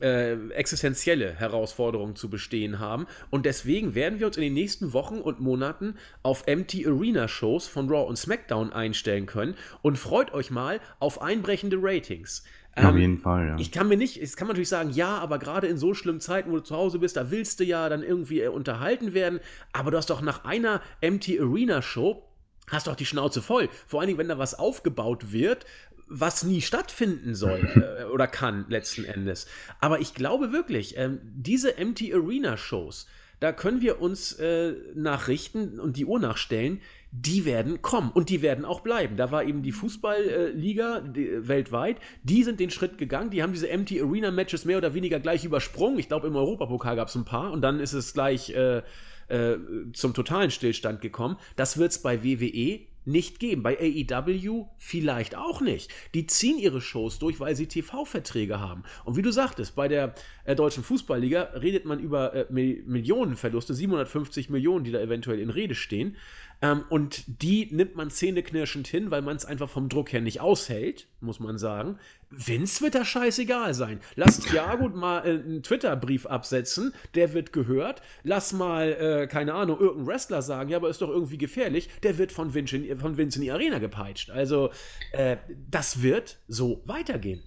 äh, 0.00 0.50
existenzielle 0.50 1.34
Herausforderungen 1.34 2.16
zu 2.16 2.28
bestehen 2.28 2.78
haben. 2.78 3.06
Und 3.30 3.46
deswegen 3.46 3.94
werden 3.94 4.18
wir 4.18 4.26
uns 4.26 4.36
in 4.36 4.42
den 4.42 4.54
nächsten 4.54 4.92
Wochen 4.92 5.18
und 5.18 5.40
Monaten 5.40 5.94
auf 6.22 6.46
Empty 6.46 6.86
Arena 6.86 7.28
Shows 7.28 7.66
von 7.66 7.88
Raw 7.88 8.06
und 8.08 8.16
SmackDown 8.16 8.72
einstellen 8.72 9.26
können. 9.26 9.54
Und 9.82 9.98
freut 9.98 10.32
euch 10.32 10.50
mal 10.50 10.80
auf 10.98 11.22
einbrechende 11.22 11.78
Ratings. 11.80 12.44
Ähm, 12.76 12.86
auf 12.86 12.96
jeden 12.96 13.18
Fall, 13.18 13.46
ja. 13.46 13.56
Ich 13.58 13.72
kann 13.72 13.88
mir 13.88 13.96
nicht, 13.96 14.20
es 14.20 14.36
kann 14.36 14.46
man 14.46 14.54
natürlich 14.54 14.68
sagen, 14.68 14.90
ja, 14.90 15.16
aber 15.18 15.38
gerade 15.38 15.66
in 15.66 15.78
so 15.78 15.94
schlimmen 15.94 16.20
Zeiten, 16.20 16.50
wo 16.50 16.56
du 16.56 16.62
zu 16.62 16.76
Hause 16.76 16.98
bist, 16.98 17.16
da 17.16 17.30
willst 17.30 17.60
du 17.60 17.64
ja 17.64 17.88
dann 17.88 18.02
irgendwie 18.02 18.42
äh, 18.42 18.48
unterhalten 18.48 19.14
werden. 19.14 19.40
Aber 19.72 19.90
du 19.90 19.96
hast 19.96 20.10
doch 20.10 20.20
nach 20.20 20.44
einer 20.44 20.82
Empty 21.00 21.40
Arena 21.40 21.80
Show 21.80 22.22
hast 22.68 22.86
doch 22.88 22.96
die 22.96 23.06
Schnauze 23.06 23.42
voll. 23.42 23.68
Vor 23.86 24.00
allen 24.00 24.08
Dingen, 24.08 24.18
wenn 24.18 24.28
da 24.28 24.38
was 24.38 24.58
aufgebaut 24.58 25.32
wird, 25.32 25.64
was 26.08 26.44
nie 26.44 26.60
stattfinden 26.60 27.34
soll 27.34 27.98
äh, 28.00 28.04
oder 28.04 28.26
kann 28.26 28.66
letzten 28.68 29.04
Endes. 29.04 29.46
Aber 29.80 30.00
ich 30.00 30.14
glaube 30.14 30.52
wirklich, 30.52 30.96
ähm, 30.96 31.20
diese 31.22 31.76
Empty 31.76 32.14
Arena 32.14 32.56
Shows, 32.56 33.06
da 33.40 33.52
können 33.52 33.82
wir 33.82 34.00
uns 34.00 34.32
äh, 34.34 34.74
nachrichten 34.94 35.78
und 35.78 35.96
die 35.96 36.06
Uhr 36.06 36.18
nachstellen, 36.18 36.80
die 37.12 37.44
werden 37.44 37.82
kommen 37.82 38.10
und 38.10 38.28
die 38.28 38.42
werden 38.42 38.64
auch 38.64 38.80
bleiben. 38.80 39.16
Da 39.16 39.30
war 39.30 39.44
eben 39.44 39.62
die 39.62 39.72
Fußballliga 39.72 40.98
äh, 40.98 41.48
weltweit, 41.48 41.98
die 42.22 42.44
sind 42.44 42.60
den 42.60 42.70
Schritt 42.70 42.98
gegangen, 42.98 43.30
die 43.30 43.42
haben 43.42 43.52
diese 43.52 43.68
Empty 43.68 44.00
Arena 44.00 44.30
Matches 44.30 44.64
mehr 44.64 44.78
oder 44.78 44.94
weniger 44.94 45.20
gleich 45.20 45.44
übersprungen. 45.44 45.98
Ich 45.98 46.08
glaube, 46.08 46.26
im 46.26 46.36
Europapokal 46.36 46.96
gab 46.96 47.08
es 47.08 47.14
ein 47.14 47.24
paar 47.24 47.52
und 47.52 47.60
dann 47.62 47.80
ist 47.80 47.92
es 47.92 48.14
gleich 48.14 48.50
äh, 48.50 48.82
äh, 49.28 49.58
zum 49.92 50.14
totalen 50.14 50.50
Stillstand 50.50 51.00
gekommen. 51.00 51.36
Das 51.56 51.78
wird 51.78 51.92
es 51.92 52.00
bei 52.00 52.22
WWE 52.22 52.80
nicht 53.06 53.38
geben. 53.38 53.62
Bei 53.62 53.78
AEW 53.78 54.66
vielleicht 54.78 55.36
auch 55.36 55.60
nicht. 55.60 55.90
Die 56.14 56.26
ziehen 56.26 56.58
ihre 56.58 56.80
Shows 56.80 57.18
durch, 57.18 57.40
weil 57.40 57.56
sie 57.56 57.66
TV-Verträge 57.66 58.60
haben. 58.60 58.82
Und 59.04 59.16
wie 59.16 59.22
du 59.22 59.32
sagtest, 59.32 59.74
bei 59.74 59.88
der 59.88 60.14
äh, 60.44 60.54
deutschen 60.54 60.82
Fußballliga 60.82 61.50
redet 61.54 61.84
man 61.84 62.00
über 62.00 62.34
äh, 62.34 62.46
Millionenverluste, 62.50 63.74
750 63.74 64.50
Millionen, 64.50 64.84
die 64.84 64.92
da 64.92 65.00
eventuell 65.00 65.40
in 65.40 65.50
Rede 65.50 65.74
stehen. 65.74 66.16
Ähm, 66.62 66.84
und 66.88 67.24
die 67.42 67.68
nimmt 67.70 67.96
man 67.96 68.10
zähneknirschend 68.10 68.86
hin, 68.88 69.10
weil 69.10 69.22
man 69.22 69.36
es 69.36 69.44
einfach 69.44 69.68
vom 69.68 69.88
Druck 69.88 70.12
her 70.12 70.20
nicht 70.22 70.40
aushält, 70.40 71.06
muss 71.20 71.38
man 71.38 71.58
sagen. 71.58 71.98
Vince 72.30 72.82
wird 72.82 72.94
da 72.94 73.04
scheißegal 73.04 73.74
sein. 73.74 74.00
Lass 74.14 74.40
Thiago 74.40 74.88
mal 74.88 75.26
äh, 75.26 75.30
einen 75.30 75.62
Twitter-Brief 75.62 76.26
absetzen, 76.26 76.92
der 77.14 77.34
wird 77.34 77.52
gehört. 77.52 78.02
Lass 78.22 78.52
mal, 78.52 78.92
äh, 78.92 79.26
keine 79.26 79.54
Ahnung, 79.54 79.78
irgendein 79.78 80.06
Wrestler 80.06 80.42
sagen, 80.42 80.70
ja, 80.70 80.78
aber 80.78 80.88
ist 80.88 81.02
doch 81.02 81.10
irgendwie 81.10 81.38
gefährlich, 81.38 81.90
der 82.02 82.18
wird 82.18 82.32
von 82.32 82.54
Vince 82.54 82.78
in, 82.78 82.98
von 82.98 83.16
Vince 83.16 83.38
in 83.38 83.42
die 83.42 83.52
Arena 83.52 83.78
gepeitscht. 83.78 84.30
Also, 84.30 84.70
äh, 85.12 85.36
das 85.70 86.02
wird 86.02 86.38
so 86.48 86.82
weitergehen. 86.86 87.42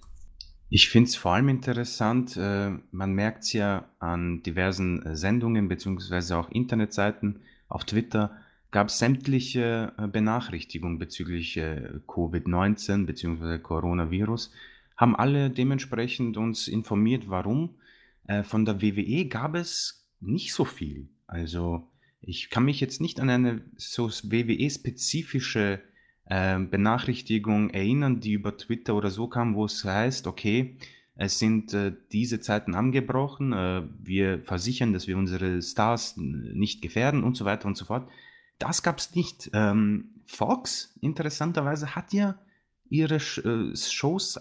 Ich 0.72 0.88
finde 0.88 1.08
es 1.08 1.16
vor 1.16 1.32
allem 1.32 1.48
interessant, 1.48 2.36
äh, 2.36 2.70
man 2.92 3.12
merkt 3.12 3.42
es 3.42 3.52
ja 3.52 3.90
an 3.98 4.44
diversen 4.44 5.04
äh, 5.04 5.16
Sendungen 5.16 5.66
beziehungsweise 5.66 6.36
auch 6.36 6.48
Internetseiten 6.48 7.40
auf 7.68 7.84
Twitter, 7.84 8.36
gab 8.70 8.90
sämtliche 8.90 9.92
äh, 9.98 10.06
Benachrichtigungen 10.06 10.98
bezüglich 10.98 11.56
äh, 11.56 12.00
Covid-19 12.06 13.06
bzw. 13.06 13.58
Coronavirus, 13.58 14.52
haben 14.96 15.16
alle 15.16 15.50
dementsprechend 15.50 16.36
uns 16.36 16.68
informiert, 16.68 17.28
warum. 17.28 17.76
Äh, 18.26 18.42
von 18.42 18.64
der 18.64 18.82
WWE 18.82 19.26
gab 19.26 19.54
es 19.54 20.06
nicht 20.20 20.52
so 20.52 20.64
viel. 20.64 21.08
Also 21.26 21.88
Ich 22.20 22.50
kann 22.50 22.64
mich 22.64 22.80
jetzt 22.80 23.00
nicht 23.00 23.18
an 23.18 23.30
eine 23.30 23.62
so 23.76 24.08
WWE-spezifische 24.08 25.80
äh, 26.26 26.58
Benachrichtigung 26.58 27.70
erinnern, 27.70 28.20
die 28.20 28.32
über 28.32 28.56
Twitter 28.56 28.94
oder 28.94 29.10
so 29.10 29.26
kam, 29.26 29.54
wo 29.54 29.64
es 29.64 29.84
heißt, 29.84 30.26
okay, 30.26 30.76
es 31.16 31.38
sind 31.38 31.74
äh, 31.74 31.92
diese 32.12 32.40
Zeiten 32.40 32.74
angebrochen, 32.74 33.52
äh, 33.52 33.82
wir 34.02 34.40
versichern, 34.42 34.92
dass 34.92 35.06
wir 35.06 35.16
unsere 35.16 35.60
Stars 35.60 36.16
nicht 36.16 36.82
gefährden 36.82 37.24
und 37.24 37.36
so 37.36 37.44
weiter 37.44 37.66
und 37.66 37.76
so 37.76 37.84
fort. 37.84 38.08
Das 38.60 38.82
gab 38.82 38.98
es 38.98 39.14
nicht. 39.16 39.50
Ähm, 39.54 40.10
Fox, 40.26 40.94
interessanterweise, 41.00 41.96
hat 41.96 42.12
ja 42.12 42.38
ihre 42.88 43.16
äh, 43.16 43.76
Shows, 43.76 44.38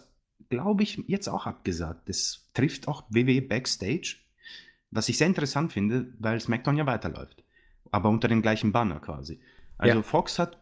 glaube 0.50 0.84
ich, 0.84 1.02
jetzt 1.08 1.30
auch 1.30 1.48
abgesagt. 1.48 2.10
Das 2.10 2.50
trifft 2.54 2.88
auch 2.88 3.04
WWE 3.10 3.42
Backstage, 3.42 4.18
was 4.92 5.10
ich 5.10 5.18
sehr 5.18 5.28
interessant 5.28 5.72
finde, 5.72 6.14
weil 6.20 6.40
SmackDown 6.40 6.78
ja 6.78 6.86
weiterläuft. 6.86 7.44
Aber 7.92 8.10
unter 8.10 8.28
dem 8.28 8.42
gleichen 8.42 8.72
Banner 8.72 9.00
quasi. 9.00 9.40
Also 9.78 9.98
ja. 9.98 10.04
Fox 10.04 10.38
hat 10.38 10.62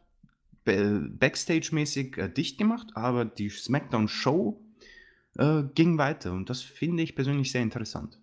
Backstage-mäßig 0.66 2.18
äh, 2.18 2.30
dicht 2.30 2.58
gemacht, 2.58 2.88
aber 2.94 3.26
die 3.26 3.50
SmackDown-Show 3.50 4.62
äh, 5.38 5.64
ging 5.74 5.98
weiter 5.98 6.34
und 6.34 6.50
das 6.50 6.62
finde 6.62 7.04
ich 7.04 7.16
persönlich 7.16 7.52
sehr 7.52 7.62
interessant. 7.62 8.20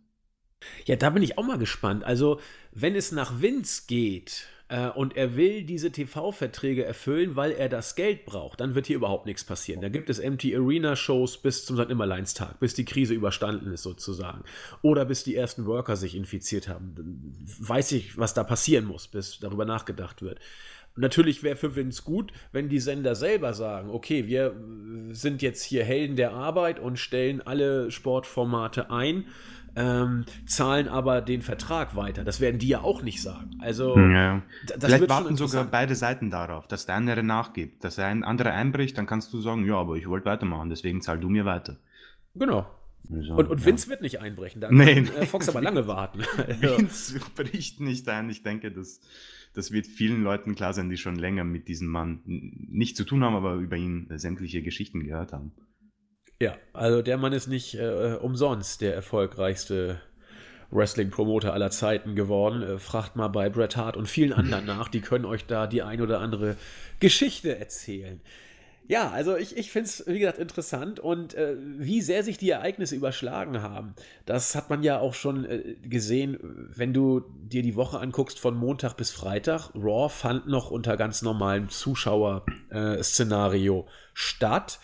Ja, 0.85 0.97
da 0.97 1.11
bin 1.11 1.23
ich 1.23 1.39
auch 1.39 1.45
mal 1.45 1.59
gespannt. 1.59 2.05
Also, 2.05 2.41
wenn 2.71 2.95
es 2.95 3.13
nach 3.13 3.41
Vince 3.41 3.83
geht 3.87 4.47
äh, 4.51 4.54
und 4.95 5.17
er 5.17 5.37
will 5.37 5.65
diese 5.65 5.93
TV-Verträge 5.93 6.85
erfüllen, 6.85 7.37
weil 7.37 7.53
er 7.53 7.69
das 7.69 7.95
Geld 7.95 8.25
braucht, 8.25 8.61
dann 8.61 8.75
wird 8.75 8.87
hier 8.87 8.97
überhaupt 8.97 9.27
nichts 9.27 9.45
passieren. 9.45 9.81
Da 9.81 9.89
gibt 9.89 10.11
es 10.11 10.19
Empty 10.19 10.57
Arena-Shows 10.57 11.39
bis 11.39 11.65
zum 11.65 11.77
St. 11.77 11.89
Nimmerleinstag, 11.89 12.59
bis 12.61 12.75
die 12.75 12.85
Krise 12.85 13.15
überstanden 13.15 13.73
ist 13.73 13.83
sozusagen. 13.83 14.43
Oder 14.83 15.05
bis 15.05 15.23
die 15.23 15.37
ersten 15.37 15.67
Worker 15.67 15.97
sich 15.97 16.15
infiziert 16.15 16.69
haben. 16.69 16.95
Dann 16.97 17.35
weiß 17.59 17.93
ich, 17.93 18.17
was 18.17 18.35
da 18.35 18.43
passieren 18.43 18.87
muss, 18.87 19.07
bis 19.07 19.39
darüber 19.39 19.65
nachgedacht 19.65 20.23
wird. 20.23 20.41
Natürlich 20.97 21.43
wäre 21.43 21.57
für 21.57 21.75
Vince 21.75 22.03
gut, 22.05 22.33
wenn 22.53 22.69
die 22.69 22.79
Sender 22.79 23.17
selber 23.17 23.53
sagen, 23.53 23.91
okay, 23.91 24.29
wir 24.29 24.55
sind 25.11 25.43
jetzt 25.43 25.65
hier 25.65 25.85
Helden 25.85 26.15
der 26.15 26.33
Arbeit 26.33 26.79
und 26.79 26.99
stellen 26.99 27.43
alle 27.43 27.91
Sportformate 27.91 28.91
ein, 28.91 29.27
ähm, 29.77 30.25
zahlen 30.47 30.89
aber 30.89 31.21
den 31.21 31.43
Vertrag 31.43 31.97
weiter. 31.97 32.25
Das 32.25 32.41
werden 32.41 32.59
die 32.59 32.69
ja 32.69 32.81
auch 32.83 33.03
nicht 33.03 33.23
sagen. 33.23 33.51
Also 33.61 33.99
ja. 33.99 34.43
vielleicht 34.79 35.09
warten 35.09 35.37
sogar 35.37 35.65
beide 35.65 35.95
Seiten 35.95 36.31
darauf, 36.31 36.69
dass 36.69 36.87
der 36.87 36.95
andere 36.97 37.23
nachgibt, 37.23 37.85
dass 37.85 37.97
der 37.97 38.07
andere 38.07 38.53
einbricht, 38.53 38.97
dann 38.99 39.07
kannst 39.07 39.33
du 39.33 39.41
sagen, 39.41 39.67
ja, 39.67 39.77
aber 39.77 39.97
ich 39.97 40.09
wollte 40.09 40.27
weitermachen, 40.27 40.71
deswegen 40.71 41.01
zahl 41.03 41.19
du 41.19 41.29
mir 41.29 41.45
weiter. 41.45 41.77
Genau. 42.35 42.67
So, 43.07 43.35
und, 43.35 43.49
und 43.49 43.67
Vince 43.67 43.91
wird 43.91 44.01
nicht 44.01 44.21
einbrechen, 44.21 44.63
da 44.63 44.71
nee, 44.71 44.95
kann 44.95 45.11
nee. 45.21 45.27
Fox 45.27 45.49
aber 45.49 45.61
lange 45.61 45.87
warten. 45.87 46.21
Vince 46.61 47.21
bricht 47.35 47.81
nicht 47.81 48.09
ein. 48.09 48.31
Ich 48.31 48.43
denke, 48.43 48.73
das 48.73 49.01
das 49.55 49.71
wird 49.71 49.87
vielen 49.87 50.23
Leuten 50.23 50.57
klar 50.57 50.75
sein, 50.75 50.91
die 50.91 50.97
schon 50.97 51.15
länger 51.15 51.45
mit 51.45 51.69
diesem 51.69 51.89
Mann 51.89 52.21
nicht 52.25 52.97
zu 52.97 53.05
tun 53.05 53.23
haben, 53.23 53.37
aber 53.37 53.55
über 53.55 53.77
ihn 53.77 54.09
sämtliche 54.17 54.63
Geschichten 54.63 55.05
gehört 55.05 55.33
haben. 55.33 55.53
Ja, 56.41 56.57
also 56.73 57.03
der 57.03 57.17
Mann 57.17 57.33
ist 57.33 57.47
nicht 57.47 57.75
äh, 57.75 58.17
umsonst 58.21 58.81
der 58.81 58.95
erfolgreichste 58.95 60.01
Wrestling-Promoter 60.71 61.53
aller 61.53 61.71
Zeiten 61.71 62.17
geworden. 62.17 62.63
Äh, 62.63 62.79
fragt 62.79 63.17
mal 63.17 63.29
bei 63.29 63.49
Bret 63.49 63.77
Hart 63.77 63.97
und 63.97 64.07
vielen 64.07 64.33
anderen 64.33 64.67
nach, 64.67 64.89
die 64.89 65.01
können 65.01 65.25
euch 65.25 65.47
da 65.47 65.67
die 65.67 65.83
ein 65.83 66.01
oder 66.01 66.21
andere 66.21 66.57
Geschichte 67.01 67.59
erzählen. 67.59 68.21
Ja, 68.87 69.11
also 69.11 69.35
ich, 69.35 69.57
ich 69.57 69.73
finde 69.73 69.89
es, 69.89 70.07
wie 70.07 70.19
gesagt, 70.19 70.37
interessant 70.37 71.01
und 71.01 71.33
äh, 71.33 71.57
wie 71.59 72.03
sehr 72.03 72.23
sich 72.23 72.37
die 72.37 72.51
Ereignisse 72.51 72.95
überschlagen 72.95 73.63
haben, 73.63 73.95
das 74.27 74.55
hat 74.55 74.69
man 74.69 74.83
ja 74.83 74.99
auch 74.99 75.15
schon 75.15 75.47
äh, 75.47 75.77
gesehen, 75.83 76.37
wenn 76.43 76.93
du 76.93 77.23
dir 77.45 77.63
die 77.63 77.77
Woche 77.77 77.99
anguckst 77.99 78.39
von 78.39 78.55
Montag 78.55 78.99
bis 78.99 79.11
Freitag. 79.11 79.71
Raw 79.75 80.11
fand 80.11 80.49
noch 80.49 80.71
unter 80.71 80.99
ganz 80.99 81.23
normalem 81.23 81.71
Zuschauerszenario 81.71 83.81
äh, 83.81 83.85
statt. 84.13 84.81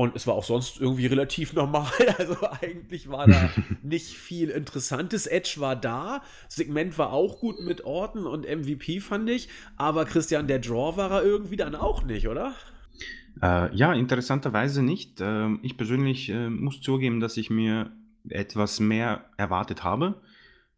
Und 0.00 0.16
es 0.16 0.26
war 0.26 0.32
auch 0.32 0.44
sonst 0.44 0.80
irgendwie 0.80 1.04
relativ 1.04 1.52
normal. 1.52 1.90
Also 2.16 2.36
eigentlich 2.62 3.10
war 3.10 3.26
da 3.26 3.50
nicht 3.82 4.06
viel 4.06 4.48
Interessantes. 4.48 5.26
Edge 5.26 5.56
war 5.58 5.76
da. 5.76 6.22
Segment 6.48 6.96
war 6.96 7.12
auch 7.12 7.38
gut 7.38 7.60
mit 7.60 7.84
Orton 7.84 8.26
und 8.26 8.48
MVP, 8.48 9.00
fand 9.00 9.28
ich. 9.28 9.50
Aber 9.76 10.06
Christian, 10.06 10.46
der 10.46 10.58
Draw 10.58 10.96
war 10.96 11.10
er 11.10 11.22
irgendwie 11.22 11.56
dann 11.56 11.74
auch 11.74 12.02
nicht, 12.02 12.28
oder? 12.28 12.54
Äh, 13.42 13.76
ja, 13.76 13.92
interessanterweise 13.92 14.82
nicht. 14.82 15.20
Äh, 15.20 15.50
ich 15.60 15.76
persönlich 15.76 16.30
äh, 16.30 16.48
muss 16.48 16.80
zugeben, 16.80 17.20
dass 17.20 17.36
ich 17.36 17.50
mir 17.50 17.92
etwas 18.26 18.80
mehr 18.80 19.26
erwartet 19.36 19.84
habe. 19.84 20.22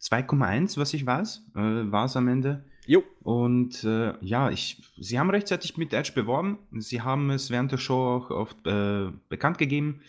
2,1, 0.00 0.78
was 0.78 0.94
ich 0.94 1.06
weiß, 1.06 1.46
äh, 1.54 1.60
war 1.60 2.06
es 2.06 2.16
am 2.16 2.26
Ende. 2.26 2.64
Jo. 2.86 3.04
Und 3.22 3.84
äh, 3.84 4.14
ja, 4.20 4.50
ich, 4.50 4.82
sie 4.98 5.18
haben 5.18 5.30
rechtzeitig 5.30 5.76
mit 5.76 5.92
Edge 5.92 6.12
beworben. 6.14 6.58
Sie 6.78 7.00
haben 7.00 7.30
es 7.30 7.50
während 7.50 7.70
der 7.72 7.78
Show 7.78 8.16
auch 8.16 8.30
oft 8.30 8.66
äh, 8.66 9.10
bekannt 9.28 9.58
gegeben. 9.58 10.00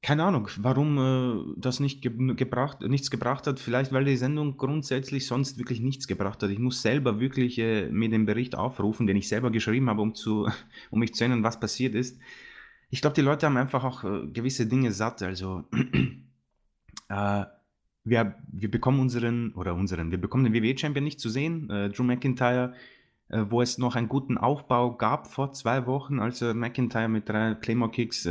Keine 0.00 0.24
Ahnung, 0.24 0.48
warum 0.58 0.98
äh, 0.98 1.54
das 1.60 1.80
nicht 1.80 2.02
ge 2.02 2.12
gebracht, 2.34 2.82
nichts 2.82 3.10
gebracht 3.10 3.46
hat. 3.46 3.58
Vielleicht, 3.58 3.92
weil 3.92 4.04
die 4.04 4.16
Sendung 4.16 4.56
grundsätzlich 4.56 5.26
sonst 5.26 5.58
wirklich 5.58 5.80
nichts 5.80 6.06
gebracht 6.06 6.42
hat. 6.42 6.50
Ich 6.50 6.58
muss 6.58 6.82
selber 6.82 7.18
wirklich 7.18 7.58
äh, 7.58 7.88
mir 7.90 8.08
den 8.08 8.26
Bericht 8.26 8.54
aufrufen, 8.54 9.06
den 9.06 9.16
ich 9.16 9.28
selber 9.28 9.50
geschrieben 9.50 9.88
habe, 9.88 10.02
um, 10.02 10.14
zu, 10.14 10.48
um 10.90 11.00
mich 11.00 11.14
zu 11.14 11.24
erinnern, 11.24 11.42
was 11.42 11.58
passiert 11.58 11.94
ist. 11.94 12.20
Ich 12.90 13.00
glaube, 13.00 13.14
die 13.14 13.22
Leute 13.22 13.46
haben 13.46 13.56
einfach 13.56 13.84
auch 13.84 14.04
äh, 14.04 14.26
gewisse 14.28 14.66
Dinge 14.66 14.92
satt. 14.92 15.22
Also, 15.22 15.64
äh, 17.08 17.44
wir, 18.08 18.34
wir 18.50 18.70
bekommen 18.70 19.00
unseren, 19.00 19.52
oder 19.54 19.74
unseren, 19.74 20.10
wir 20.10 20.20
bekommen 20.20 20.44
den 20.44 20.54
WWE-Champion 20.54 21.04
nicht 21.04 21.20
zu 21.20 21.28
sehen. 21.28 21.70
Äh, 21.70 21.90
Drew 21.90 22.02
McIntyre, 22.04 22.74
äh, 23.28 23.44
wo 23.48 23.62
es 23.62 23.78
noch 23.78 23.96
einen 23.96 24.08
guten 24.08 24.38
Aufbau 24.38 24.96
gab 24.96 25.32
vor 25.32 25.52
zwei 25.52 25.86
Wochen, 25.86 26.20
als 26.20 26.40
McIntyre 26.40 27.08
mit 27.08 27.28
drei 27.28 27.54
Claymore-Kicks 27.54 28.28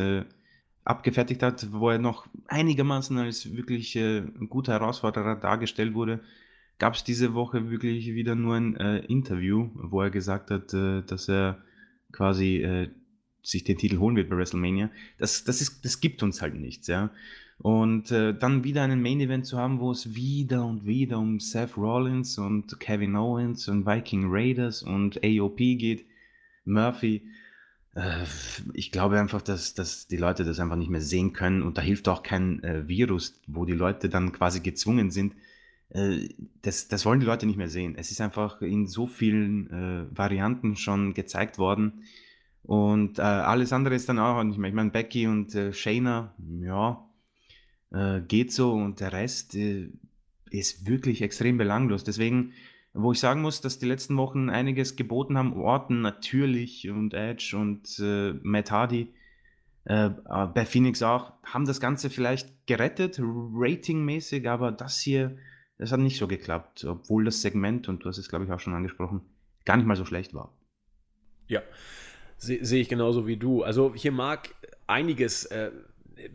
abgefertigt 0.87 1.43
hat, 1.43 1.67
wo 1.71 1.89
er 1.89 1.99
noch 1.99 2.27
einigermaßen 2.47 3.17
als 3.17 3.53
wirklich 3.55 3.95
äh, 3.97 4.21
guter 4.49 4.73
Herausforderer 4.73 5.35
dargestellt 5.35 5.93
wurde, 5.93 6.21
gab 6.79 6.93
es 6.93 7.03
diese 7.03 7.33
Woche 7.33 7.69
wirklich 7.69 8.13
wieder 8.13 8.35
nur 8.35 8.55
ein 8.55 8.75
äh, 8.77 8.99
Interview, 8.99 9.69
wo 9.73 10.01
er 10.01 10.09
gesagt 10.09 10.49
hat, 10.49 10.73
äh, 10.73 11.01
dass 11.01 11.27
er 11.27 11.61
quasi 12.13 12.57
äh, 12.57 12.89
sich 13.41 13.65
den 13.65 13.77
Titel 13.77 13.97
holen 13.97 14.15
wird 14.15 14.29
bei 14.29 14.37
WrestleMania. 14.37 14.89
Das, 15.17 15.43
das, 15.43 15.61
ist, 15.61 15.83
das 15.83 15.99
gibt 15.99 16.23
uns 16.23 16.41
halt 16.41 16.55
nichts, 16.55 16.87
ja. 16.87 17.11
Und 17.59 18.11
äh, 18.11 18.37
dann 18.37 18.63
wieder 18.63 18.83
einen 18.83 19.01
Main 19.01 19.19
Event 19.19 19.45
zu 19.45 19.57
haben, 19.57 19.79
wo 19.79 19.91
es 19.91 20.13
wieder 20.15 20.63
und 20.65 20.85
wieder 20.85 21.17
um 21.17 21.39
Seth 21.39 21.75
Rollins 21.75 22.37
und 22.37 22.79
Kevin 22.79 23.15
Owens 23.15 23.67
und 23.67 23.85
Viking 23.85 24.25
Raiders 24.29 24.83
und 24.83 25.19
AOP 25.23 25.57
geht, 25.57 26.05
Murphy 26.65 27.23
äh, 27.97 28.25
ich 28.73 28.91
glaube 28.91 29.19
einfach, 29.19 29.41
dass, 29.41 29.73
dass 29.73 30.07
die 30.07 30.17
Leute 30.17 30.45
das 30.45 30.59
einfach 30.59 30.75
nicht 30.75 30.91
mehr 30.91 31.01
sehen 31.01 31.33
können 31.33 31.63
und 31.63 31.77
da 31.77 31.81
hilft 31.81 32.07
auch 32.07 32.23
kein 32.23 32.63
äh, 32.63 32.87
Virus, 32.87 33.41
wo 33.47 33.65
die 33.65 33.73
Leute 33.73 34.07
dann 34.07 34.31
quasi 34.31 34.59
gezwungen 34.59 35.09
sind. 35.09 35.33
Äh, 35.89 36.29
das, 36.61 36.87
das 36.87 37.05
wollen 37.05 37.19
die 37.19 37.25
Leute 37.25 37.47
nicht 37.47 37.57
mehr 37.57 37.69
sehen. 37.69 37.95
Es 37.97 38.11
ist 38.11 38.21
einfach 38.21 38.61
in 38.61 38.87
so 38.87 39.07
vielen 39.07 39.71
äh, 39.71 40.17
Varianten 40.17 40.75
schon 40.75 41.15
gezeigt 41.15 41.57
worden 41.57 42.03
und 42.63 43.17
äh, 43.17 43.23
alles 43.23 43.73
andere 43.73 43.95
ist 43.95 44.07
dann 44.09 44.19
auch 44.19 44.43
nicht 44.43 44.59
mehr. 44.59 44.69
Ich 44.69 44.75
meine, 44.75 44.91
Becky 44.91 45.25
und 45.25 45.55
äh, 45.55 45.73
Shayna, 45.73 46.35
ja, 46.61 47.03
geht 48.27 48.51
so 48.51 48.73
und 48.73 48.99
der 48.99 49.13
Rest 49.13 49.55
ist 49.55 50.87
wirklich 50.87 51.21
extrem 51.21 51.57
belanglos. 51.57 52.03
Deswegen 52.03 52.53
wo 52.97 53.11
ich 53.11 53.19
sagen 53.19 53.41
muss, 53.41 53.61
dass 53.61 53.79
die 53.79 53.85
letzten 53.85 54.17
Wochen 54.17 54.49
einiges 54.49 54.95
geboten 54.95 55.37
haben. 55.37 55.53
Orton 55.53 56.01
natürlich 56.01 56.89
und 56.89 57.13
Edge 57.13 57.55
und 57.55 57.99
äh, 57.99 58.33
Matt 58.41 58.71
Hardy, 58.71 59.13
äh, 59.85 60.09
bei 60.09 60.65
Phoenix 60.65 61.03
auch, 61.03 61.33
haben 61.43 61.65
das 61.65 61.79
Ganze 61.79 62.09
vielleicht 62.09 62.65
gerettet, 62.65 63.19
ratingmäßig, 63.21 64.49
aber 64.49 64.71
das 64.71 64.99
hier, 64.99 65.37
das 65.77 65.91
hat 65.91 65.99
nicht 65.99 66.17
so 66.17 66.27
geklappt, 66.27 66.85
obwohl 66.85 67.25
das 67.25 67.41
Segment, 67.41 67.87
und 67.87 68.03
du 68.03 68.09
hast 68.09 68.17
es 68.17 68.29
glaube 68.29 68.45
ich 68.45 68.51
auch 68.51 68.59
schon 68.59 68.73
angesprochen, 68.73 69.21
gar 69.63 69.77
nicht 69.77 69.85
mal 69.85 69.95
so 69.95 70.05
schlecht 70.05 70.33
war. 70.33 70.51
Ja, 71.47 71.61
sehe 72.37 72.65
seh 72.65 72.81
ich 72.81 72.89
genauso 72.89 73.27
wie 73.27 73.37
du. 73.37 73.63
Also 73.63 73.93
hier 73.95 74.11
mag 74.11 74.53
einiges 74.87 75.45
äh, 75.45 75.71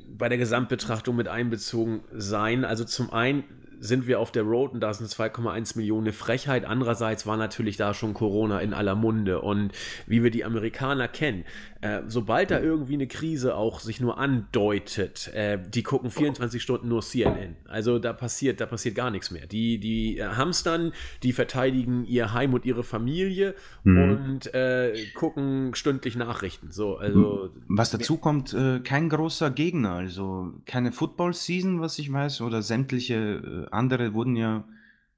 bei 0.09 0.29
der 0.29 0.38
Gesamtbetrachtung 0.38 1.16
mit 1.16 1.29
einbezogen 1.29 2.01
sein. 2.12 2.64
Also 2.64 2.85
zum 2.85 3.12
einen 3.12 3.45
sind 3.83 4.07
wir 4.07 4.21
auf 4.21 4.31
der 4.31 4.45
Road 4.45 4.73
und 4.73 4.81
da 4.81 4.95
sind 4.95 5.11
2,1 5.11 5.77
Millionen 5.77 6.07
eine 6.07 6.12
Frechheit. 6.12 6.64
Andererseits 6.64 7.27
war 7.27 7.37
natürlich 7.37 7.77
da 7.77 7.95
schon 7.95 8.14
Corona 8.14 8.61
in 8.61 8.75
aller 8.75 8.95
Munde. 8.95 9.40
Und 9.40 9.73
wie 10.07 10.23
wir 10.23 10.31
die 10.31 10.45
Amerikaner 10.45 11.09
kennen, 11.09 11.45
äh, 11.81 12.03
sobald 12.07 12.53
da 12.53 12.61
irgendwie 12.61 12.95
eine 12.95 13.09
Krise 13.09 13.57
auch 13.57 13.81
sich 13.81 14.01
nur 14.01 14.18
andeutet, 14.18 15.29
äh, 15.35 15.59
die 15.61 15.83
gucken 15.83 16.12
24 16.12 16.62
Stunden 16.62 16.87
nur 16.87 17.03
CNN. 17.03 17.57
Also 17.66 17.99
da 17.99 18.12
passiert, 18.12 18.61
da 18.61 18.66
passiert 18.66 18.95
gar 18.95 19.11
nichts 19.11 19.33
mehr. 19.33 19.49
Die, 19.49 19.79
die 19.79 20.18
äh, 20.18 20.29
hamstern, 20.29 20.92
die 21.25 21.33
verteidigen 21.33 22.05
ihr 22.05 22.33
Heim 22.33 22.55
und 22.55 22.64
ihre 22.64 22.85
Familie 22.85 23.57
mhm. 23.83 23.99
und 23.99 24.55
äh, 24.55 24.95
gucken 25.14 25.75
stündlich 25.75 26.14
Nachrichten. 26.14 26.71
So, 26.71 26.99
also, 26.99 27.51
was 27.66 27.90
dazu 27.90 28.16
kommt, 28.16 28.55
äh, 28.55 28.79
kein 28.79 29.09
großer 29.09 29.51
Gegner, 29.51 29.95
also 29.95 30.53
keine 30.66 30.92
Football-Season, 30.92 31.81
was 31.81 31.99
ich 31.99 32.12
weiß, 32.12 32.42
oder 32.42 32.62
sämtliche 32.62 33.66
äh, 33.71 33.71
andere 33.72 34.14
wurden 34.14 34.37
ja 34.37 34.64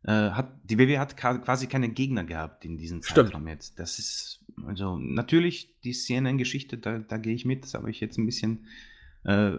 äh, 0.04 0.30
hat, 0.30 0.52
die 0.64 0.78
WWE 0.78 0.98
hat 0.98 1.16
quasi 1.16 1.66
keine 1.66 1.88
Gegner 1.88 2.24
gehabt 2.24 2.64
in 2.64 2.76
diesem 2.76 3.02
Stimmt. 3.02 3.28
Zeitraum 3.28 3.48
jetzt. 3.48 3.78
Das 3.78 3.98
ist, 3.98 4.44
also 4.66 4.98
natürlich 4.98 5.80
die 5.82 5.92
CNN-Geschichte, 5.92 6.76
da, 6.78 6.98
da 6.98 7.16
gehe 7.16 7.34
ich 7.34 7.44
mit, 7.44 7.64
das 7.64 7.74
habe 7.74 7.90
ich 7.90 8.00
jetzt 8.00 8.18
ein 8.18 8.26
bisschen 8.26 8.66
äh, 9.24 9.52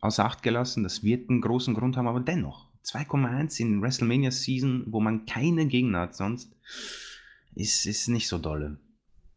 außer 0.00 0.24
Acht 0.24 0.42
gelassen. 0.42 0.82
Das 0.82 1.04
wird 1.04 1.28
einen 1.28 1.42
großen 1.42 1.74
Grund 1.74 1.96
haben, 1.96 2.08
aber 2.08 2.20
dennoch, 2.20 2.68
2,1 2.84 3.60
in 3.60 3.82
WrestleMania 3.82 4.30
Season, 4.30 4.84
wo 4.86 5.00
man 5.00 5.26
keine 5.26 5.66
Gegner 5.66 6.00
hat 6.00 6.16
sonst, 6.16 6.50
ist, 7.54 7.84
ist 7.84 8.08
nicht 8.08 8.28
so 8.28 8.38
dolle. 8.38 8.78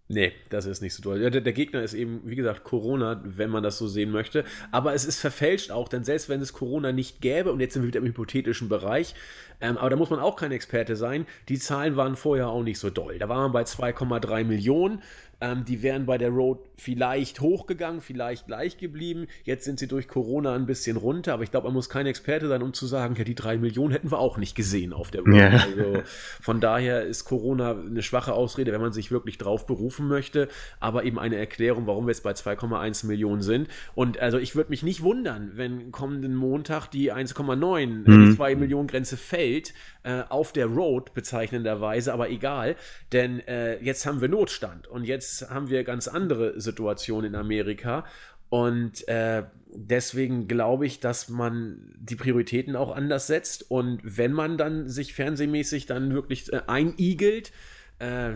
Nee, 0.10 0.34
das 0.50 0.66
ist 0.66 0.82
nicht 0.82 0.94
so 0.94 1.02
toll. 1.02 1.20
Der, 1.20 1.42
der, 1.42 1.54
Gegner 1.54 1.82
ist 1.82 1.94
eben, 1.94 2.22
wie 2.26 2.36
gesagt, 2.36 2.66
Corona, 2.66 3.22
wenn 3.24 3.50
man 3.50 3.64
das 3.64 3.78
so 3.78 3.88
sehen 3.88 4.12
möchte. 4.12 4.44
Aber 4.72 4.94
es 4.94 5.06
ist 5.06 5.20
verfälscht 5.20 5.72
auch, 5.72 5.88
denn 5.88 6.04
selbst 6.04 6.28
wenn 6.28 6.42
es 6.42 6.52
Corona 6.52 6.92
nicht 6.92 7.22
gäbe, 7.22 7.54
und 7.54 7.62
jetzt 7.62 7.74
sind 7.74 7.84
wir 7.84 7.88
wieder 7.88 8.02
im 8.02 8.06
hypothetischen 8.06 8.68
Bereich, 8.68 9.16
ähm, 9.62 9.78
aber 9.78 9.90
da 9.92 9.96
muss 9.96 10.10
man 10.10 10.20
auch 10.20 10.36
kein 10.36 10.52
Experte 10.52 10.98
sein, 10.98 11.26
die 11.48 11.58
Zahlen 11.58 11.96
waren 11.96 12.18
vorher 12.18 12.50
auch 12.50 12.64
nicht 12.64 12.80
so 12.80 12.90
doll. 12.90 13.18
Da 13.18 13.30
waren 13.30 13.52
wir 13.52 13.54
bei 13.54 13.64
2,3 13.64 14.44
Millionen. 14.44 15.02
Ähm, 15.42 15.66
die 15.66 15.82
wären 15.84 16.06
bei 16.06 16.18
der 16.18 16.30
Road 16.30 16.60
vielleicht 16.78 17.42
hochgegangen, 17.42 18.02
vielleicht 18.02 18.48
gleich 18.48 18.78
geblieben. 18.78 19.28
Jetzt 19.44 19.66
sind 19.66 19.80
sie 19.80 19.88
durch 19.88 20.08
Corona 20.08 20.56
ein 20.56 20.66
bisschen 20.66 20.98
runter, 20.98 21.34
aber 21.34 21.44
ich 21.44 21.52
glaube, 21.52 21.68
man 21.68 21.74
muss 21.74 21.90
kein 21.90 22.06
Experte 22.06 22.48
sein, 22.48 22.62
um 22.62 22.74
zu 22.74 22.88
sagen, 22.88 23.16
ja, 23.18 23.24
die 23.24 23.36
drei 23.36 23.58
Millionen 23.58 23.92
hätten 23.92 24.12
wir 24.12 24.20
auch 24.20 24.38
nicht 24.38 24.56
gesehen 24.56 24.94
auf 24.94 25.12
der 25.12 25.22
Road. 25.22 25.36
Ja. 25.36 25.50
Also 25.50 26.04
von 26.42 26.60
daher 26.60 27.04
ist 27.04 27.26
Corona 27.26 27.72
eine 27.72 28.02
schwache 28.02 28.34
Ausrede, 28.34 28.72
wenn 28.72 28.82
man 28.82 28.94
sich 28.94 29.12
wirklich 29.12 29.38
drauf 29.38 29.66
berufen 29.66 30.08
möchte, 30.08 30.48
aber 30.80 31.04
eben 31.04 31.20
eine 31.20 31.38
Erklärung, 31.38 31.88
warum 31.88 32.06
wir 32.06 32.12
jetzt 32.12 32.24
bei 32.24 32.32
2,1 32.32 33.06
Millionen 33.06 33.42
sind. 33.42 33.68
Und 33.96 34.20
also 34.20 34.38
ich 34.38 34.56
würde 34.56 34.70
mich 34.70 34.84
nicht 34.84 35.02
wundern, 35.02 35.52
wenn 35.56 35.92
kommenden 35.92 36.36
Montag 36.36 36.88
die 36.88 37.14
1,9, 37.14 37.86
mhm. 37.86 38.30
die 38.30 38.36
2 38.36 38.56
Millionen 38.56 38.88
Grenze 38.88 39.18
fällt, 39.18 39.74
äh, 40.04 40.24
auf 40.30 40.52
der 40.52 40.66
Road 40.66 41.14
bezeichnenderweise, 41.14 42.14
aber 42.14 42.30
egal, 42.30 42.76
denn 43.14 43.40
äh, 43.48 43.82
jetzt 43.82 44.06
haben 44.06 44.20
wir 44.22 44.28
Notstand 44.28 44.88
und 44.88 45.06
jetzt 45.06 45.23
haben 45.50 45.70
wir 45.70 45.84
ganz 45.84 46.08
andere 46.08 46.60
Situationen 46.60 47.34
in 47.34 47.36
Amerika 47.36 48.06
und 48.50 49.08
äh, 49.08 49.44
deswegen 49.74 50.48
glaube 50.48 50.86
ich, 50.86 51.00
dass 51.00 51.30
man 51.30 51.96
die 51.98 52.16
Prioritäten 52.16 52.76
auch 52.76 52.96
anders 52.96 53.28
setzt 53.28 53.70
und 53.72 54.00
wenn 54.04 54.32
man 54.32 54.58
dann 54.58 54.88
sich 54.90 55.14
fernsehmäßig 55.14 55.86
dann 55.88 56.14
wirklich 56.14 56.52
äh, 56.54 56.62
einigelt, 56.68 57.52
äh, 58.00 58.34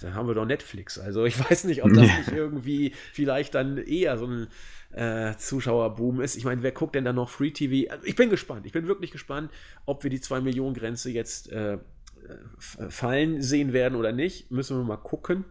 dann 0.00 0.14
haben 0.14 0.26
wir 0.26 0.34
doch 0.34 0.46
Netflix. 0.46 0.98
Also 0.98 1.24
ich 1.24 1.38
weiß 1.50 1.64
nicht, 1.64 1.84
ob 1.84 1.92
das 1.92 2.02
nicht 2.02 2.32
irgendwie 2.32 2.92
vielleicht 3.12 3.54
dann 3.54 3.78
eher 3.78 4.18
so 4.18 4.26
ein 4.26 4.48
äh, 4.92 5.36
Zuschauerboom 5.36 6.20
ist. 6.20 6.36
Ich 6.36 6.44
meine, 6.44 6.62
wer 6.62 6.72
guckt 6.72 6.94
denn 6.94 7.04
da 7.04 7.12
noch 7.12 7.30
Free 7.30 7.50
TV? 7.50 7.90
Also 7.90 8.06
ich 8.06 8.16
bin 8.16 8.30
gespannt. 8.30 8.66
Ich 8.66 8.72
bin 8.72 8.88
wirklich 8.88 9.10
gespannt, 9.10 9.50
ob 9.84 10.02
wir 10.02 10.10
die 10.10 10.20
2-Millionen-Grenze 10.20 11.10
jetzt 11.10 11.52
äh, 11.52 11.78
fallen 12.88 13.42
sehen 13.42 13.72
werden 13.72 13.96
oder 13.96 14.12
nicht. 14.12 14.50
Müssen 14.50 14.76
wir 14.76 14.84
mal 14.84 14.96
gucken. 14.96 15.44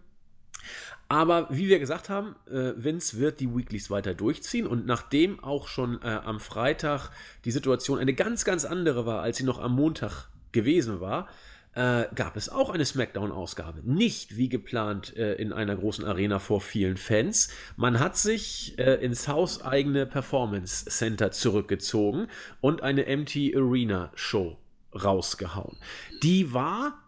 Aber 1.08 1.48
wie 1.52 1.68
wir 1.68 1.80
gesagt 1.80 2.10
haben, 2.10 2.36
äh, 2.48 2.74
Vince 2.76 3.20
wird 3.20 3.40
die 3.40 3.56
Weeklies 3.56 3.90
weiter 3.90 4.14
durchziehen 4.14 4.66
und 4.66 4.86
nachdem 4.86 5.44
auch 5.44 5.68
schon 5.68 6.02
äh, 6.02 6.08
am 6.08 6.40
Freitag 6.40 7.12
die 7.46 7.52
Situation 7.52 8.00
eine 8.00 8.14
ganz, 8.14 8.44
ganz 8.44 8.66
andere 8.66 9.06
war, 9.06 9.22
als 9.22 9.38
sie 9.38 9.44
noch 9.44 9.60
am 9.60 9.76
Montag 9.76 10.30
gewesen 10.52 11.02
war, 11.02 11.28
äh, 11.76 12.06
gab 12.16 12.38
es 12.38 12.50
auch 12.50 12.70
eine 12.70 12.86
SmackDown-Ausgabe. 12.86 13.82
Nicht 13.84 14.38
wie 14.38 14.50
geplant 14.50 15.16
äh, 15.16 15.34
in 15.34 15.54
einer 15.54 15.76
großen 15.76 16.06
Arena 16.06 16.40
vor 16.40 16.62
vielen 16.62 16.98
Fans. 16.98 17.50
Man 17.76 18.00
hat 18.00 18.18
sich 18.18 18.80
äh, 18.80 18.96
ins 18.96 19.28
hauseigene 19.28 20.06
Performance 20.06 20.86
Center 20.86 21.32
zurückgezogen 21.32 22.28
und 22.62 22.82
eine 22.82 23.06
Empty 23.06 23.56
Arena 23.56 24.12
Show 24.16 24.58
rausgehauen. 24.94 25.78
Die 26.24 26.54
war 26.54 27.05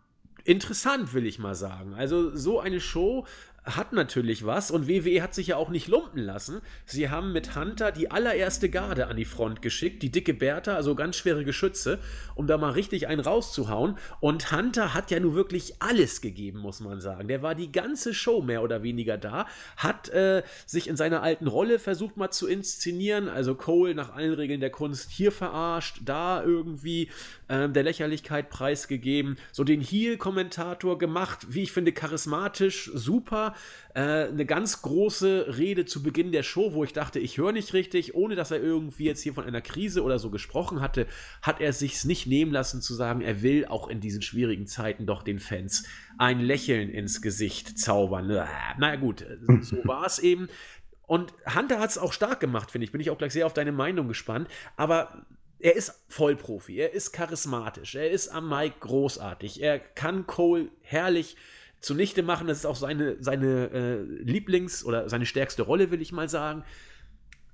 interessant, 0.48 1.14
will 1.14 1.26
ich 1.26 1.40
mal 1.40 1.56
sagen. 1.56 1.94
Also 1.94 2.36
so 2.36 2.60
eine 2.60 2.80
Show 2.80 3.26
hat 3.68 3.94
natürlich 3.94 4.46
was 4.46 4.72
und 4.72 4.88
WWE 4.88 5.22
hat 5.22 5.36
sich 5.36 5.48
ja 5.48 5.58
auch 5.58 5.70
nicht 5.70 5.88
lumpen 5.88 6.22
lassen. 6.22 6.62
Sie 6.86 7.10
haben 7.10 7.34
mit 7.34 7.56
Hunter 7.56 7.92
die 7.92 8.10
allererste 8.10 8.70
Garde 8.70 9.08
an 9.08 9.18
die 9.18 9.26
Front 9.26 9.62
geschickt, 9.62 10.02
die 10.04 10.12
dicke 10.12 10.34
Bertha, 10.34 10.76
also 10.76 10.96
ganz 10.96 11.18
schwere 11.18 11.44
Geschütze, 11.44 12.00
um 12.36 12.48
da 12.48 12.58
mal 12.58 12.72
richtig 12.72 13.08
einen 13.08 13.20
rauszuhauen. 13.20 13.98
Und 14.22 14.52
Hunter 14.52 14.94
hat 14.94 15.12
ja 15.12 15.20
nun 15.20 15.36
wirklich 15.36 15.76
alles 15.80 16.22
gegeben, 16.22 16.60
muss 16.60 16.80
man 16.80 17.02
sagen. 17.02 17.28
Der 17.28 17.42
war 17.42 17.56
die 17.56 17.72
ganze 17.72 18.14
Show 18.14 18.42
mehr 18.42 18.64
oder 18.64 18.84
weniger 18.84 19.18
da, 19.18 19.48
hat 19.76 20.10
äh, 20.10 20.44
sich 20.66 20.88
in 20.88 20.96
seiner 20.96 21.22
alten 21.22 21.48
Rolle 21.48 21.80
versucht 21.80 22.16
mal 22.16 22.32
zu 22.32 22.48
inszenieren, 22.48 23.28
also 23.28 23.56
Cole 23.56 23.96
nach 23.96 24.14
allen 24.14 24.34
Regeln 24.34 24.62
der 24.62 24.70
Kunst 24.70 25.12
hier 25.12 25.32
verarscht, 25.32 26.02
da 26.06 26.42
irgendwie 26.42 27.10
äh, 27.50 27.68
der 27.68 27.84
Lächerlichkeit 27.84 28.50
preisgegeben, 28.50 29.38
so 29.52 29.64
den 29.64 29.82
Heel-Kommentator 29.82 30.98
gemacht, 30.98 31.48
wie 31.50 31.64
ich 31.64 31.72
finde, 31.72 31.92
charismatisch, 31.92 32.90
super 32.94 33.56
äh, 33.94 34.28
eine 34.28 34.46
ganz 34.46 34.82
große 34.82 35.58
Rede 35.58 35.86
zu 35.86 36.04
Beginn 36.04 36.32
der 36.32 36.44
Show, 36.44 36.74
wo 36.74 36.84
ich 36.84 36.94
dachte, 36.94 37.20
ich 37.20 37.38
höre 37.38 37.52
nicht 37.52 37.74
richtig, 37.74 38.16
ohne 38.16 38.36
dass 38.36 38.52
er 38.52 38.62
irgendwie 38.62 39.06
jetzt 39.06 39.22
hier 39.22 39.34
von 39.34 39.46
einer 39.46 39.62
Krise 39.62 40.04
oder 40.04 40.20
so 40.20 40.30
gesprochen 40.30 40.82
hatte, 40.82 41.08
hat 41.42 41.62
er 41.62 41.74
sich's 41.74 42.06
nicht 42.06 42.28
nehmen 42.28 42.52
lassen 42.52 42.82
zu 42.82 42.94
sagen, 42.94 43.22
er 43.22 43.42
will 43.42 43.66
auch 43.66 43.88
in 43.88 44.00
diesen 44.00 44.22
schwierigen 44.22 44.68
Zeiten 44.68 45.06
doch 45.06 45.24
den 45.24 45.40
Fans 45.40 45.86
ein 46.18 46.40
Lächeln 46.40 46.90
ins 46.90 47.22
Gesicht 47.22 47.80
zaubern. 47.80 48.30
Äh, 48.30 48.46
naja 48.78 48.96
gut, 48.96 49.26
so 49.62 49.78
war 49.84 50.06
es 50.06 50.20
eben. 50.20 50.48
Und 51.08 51.34
Hunter 51.56 51.80
hat 51.80 51.90
es 51.90 51.98
auch 51.98 52.12
stark 52.12 52.40
gemacht, 52.40 52.72
finde 52.72 52.86
ich. 52.86 52.92
Bin 52.92 53.00
ich 53.00 53.10
auch 53.10 53.18
gleich 53.18 53.32
sehr 53.32 53.46
auf 53.46 53.54
deine 53.54 53.72
Meinung 53.72 54.10
gespannt. 54.10 54.50
Aber 54.76 55.26
er 55.60 55.76
ist 55.76 56.04
Vollprofi, 56.08 56.78
er 56.78 56.94
ist 56.94 57.12
charismatisch, 57.12 57.96
er 57.96 58.12
ist 58.12 58.30
am 58.30 58.50
Mike 58.50 58.76
großartig, 58.80 59.62
er 59.62 59.80
kann 59.80 60.28
Cole 60.28 60.70
herrlich 60.82 61.36
zunichte 61.80 62.24
machen. 62.24 62.48
Das 62.48 62.60
ist 62.60 62.66
auch 62.66 62.76
seine, 62.76 63.18
seine 63.22 63.70
äh, 63.72 64.02
Lieblings- 64.24 64.84
oder 64.84 65.10
seine 65.10 65.26
stärkste 65.26 65.64
Rolle, 65.64 65.92
will 65.92 66.02
ich 66.02 66.12
mal 66.12 66.30
sagen. 66.30 66.64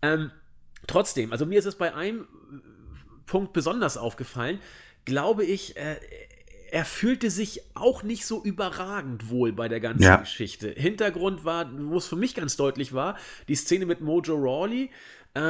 Ähm, 0.02 0.32
trotzdem, 0.88 1.32
also 1.32 1.46
mir 1.46 1.60
ist 1.60 1.66
es 1.66 1.76
bei 1.76 1.94
einem 1.94 2.28
Punkt 3.26 3.54
besonders 3.54 3.98
aufgefallen, 3.98 4.60
glaube 5.06 5.46
ich, 5.46 5.78
äh, 5.78 5.98
er 6.72 6.86
fühlte 6.86 7.30
sich 7.30 7.62
auch 7.76 8.02
nicht 8.02 8.26
so 8.26 8.44
überragend 8.44 9.30
wohl 9.30 9.54
bei 9.54 9.68
der 9.68 9.80
ganzen 9.80 10.02
ja. 10.04 10.16
Geschichte. 10.16 10.74
Hintergrund 10.76 11.46
war, 11.46 11.70
wo 11.72 11.98
es 11.98 12.08
für 12.08 12.16
mich 12.16 12.34
ganz 12.34 12.58
deutlich 12.58 12.94
war, 12.94 13.16
die 13.48 13.54
Szene 13.54 13.86
mit 13.86 14.02
Mojo 14.02 14.34
Rawley, 14.36 14.90
äh, 15.36 15.42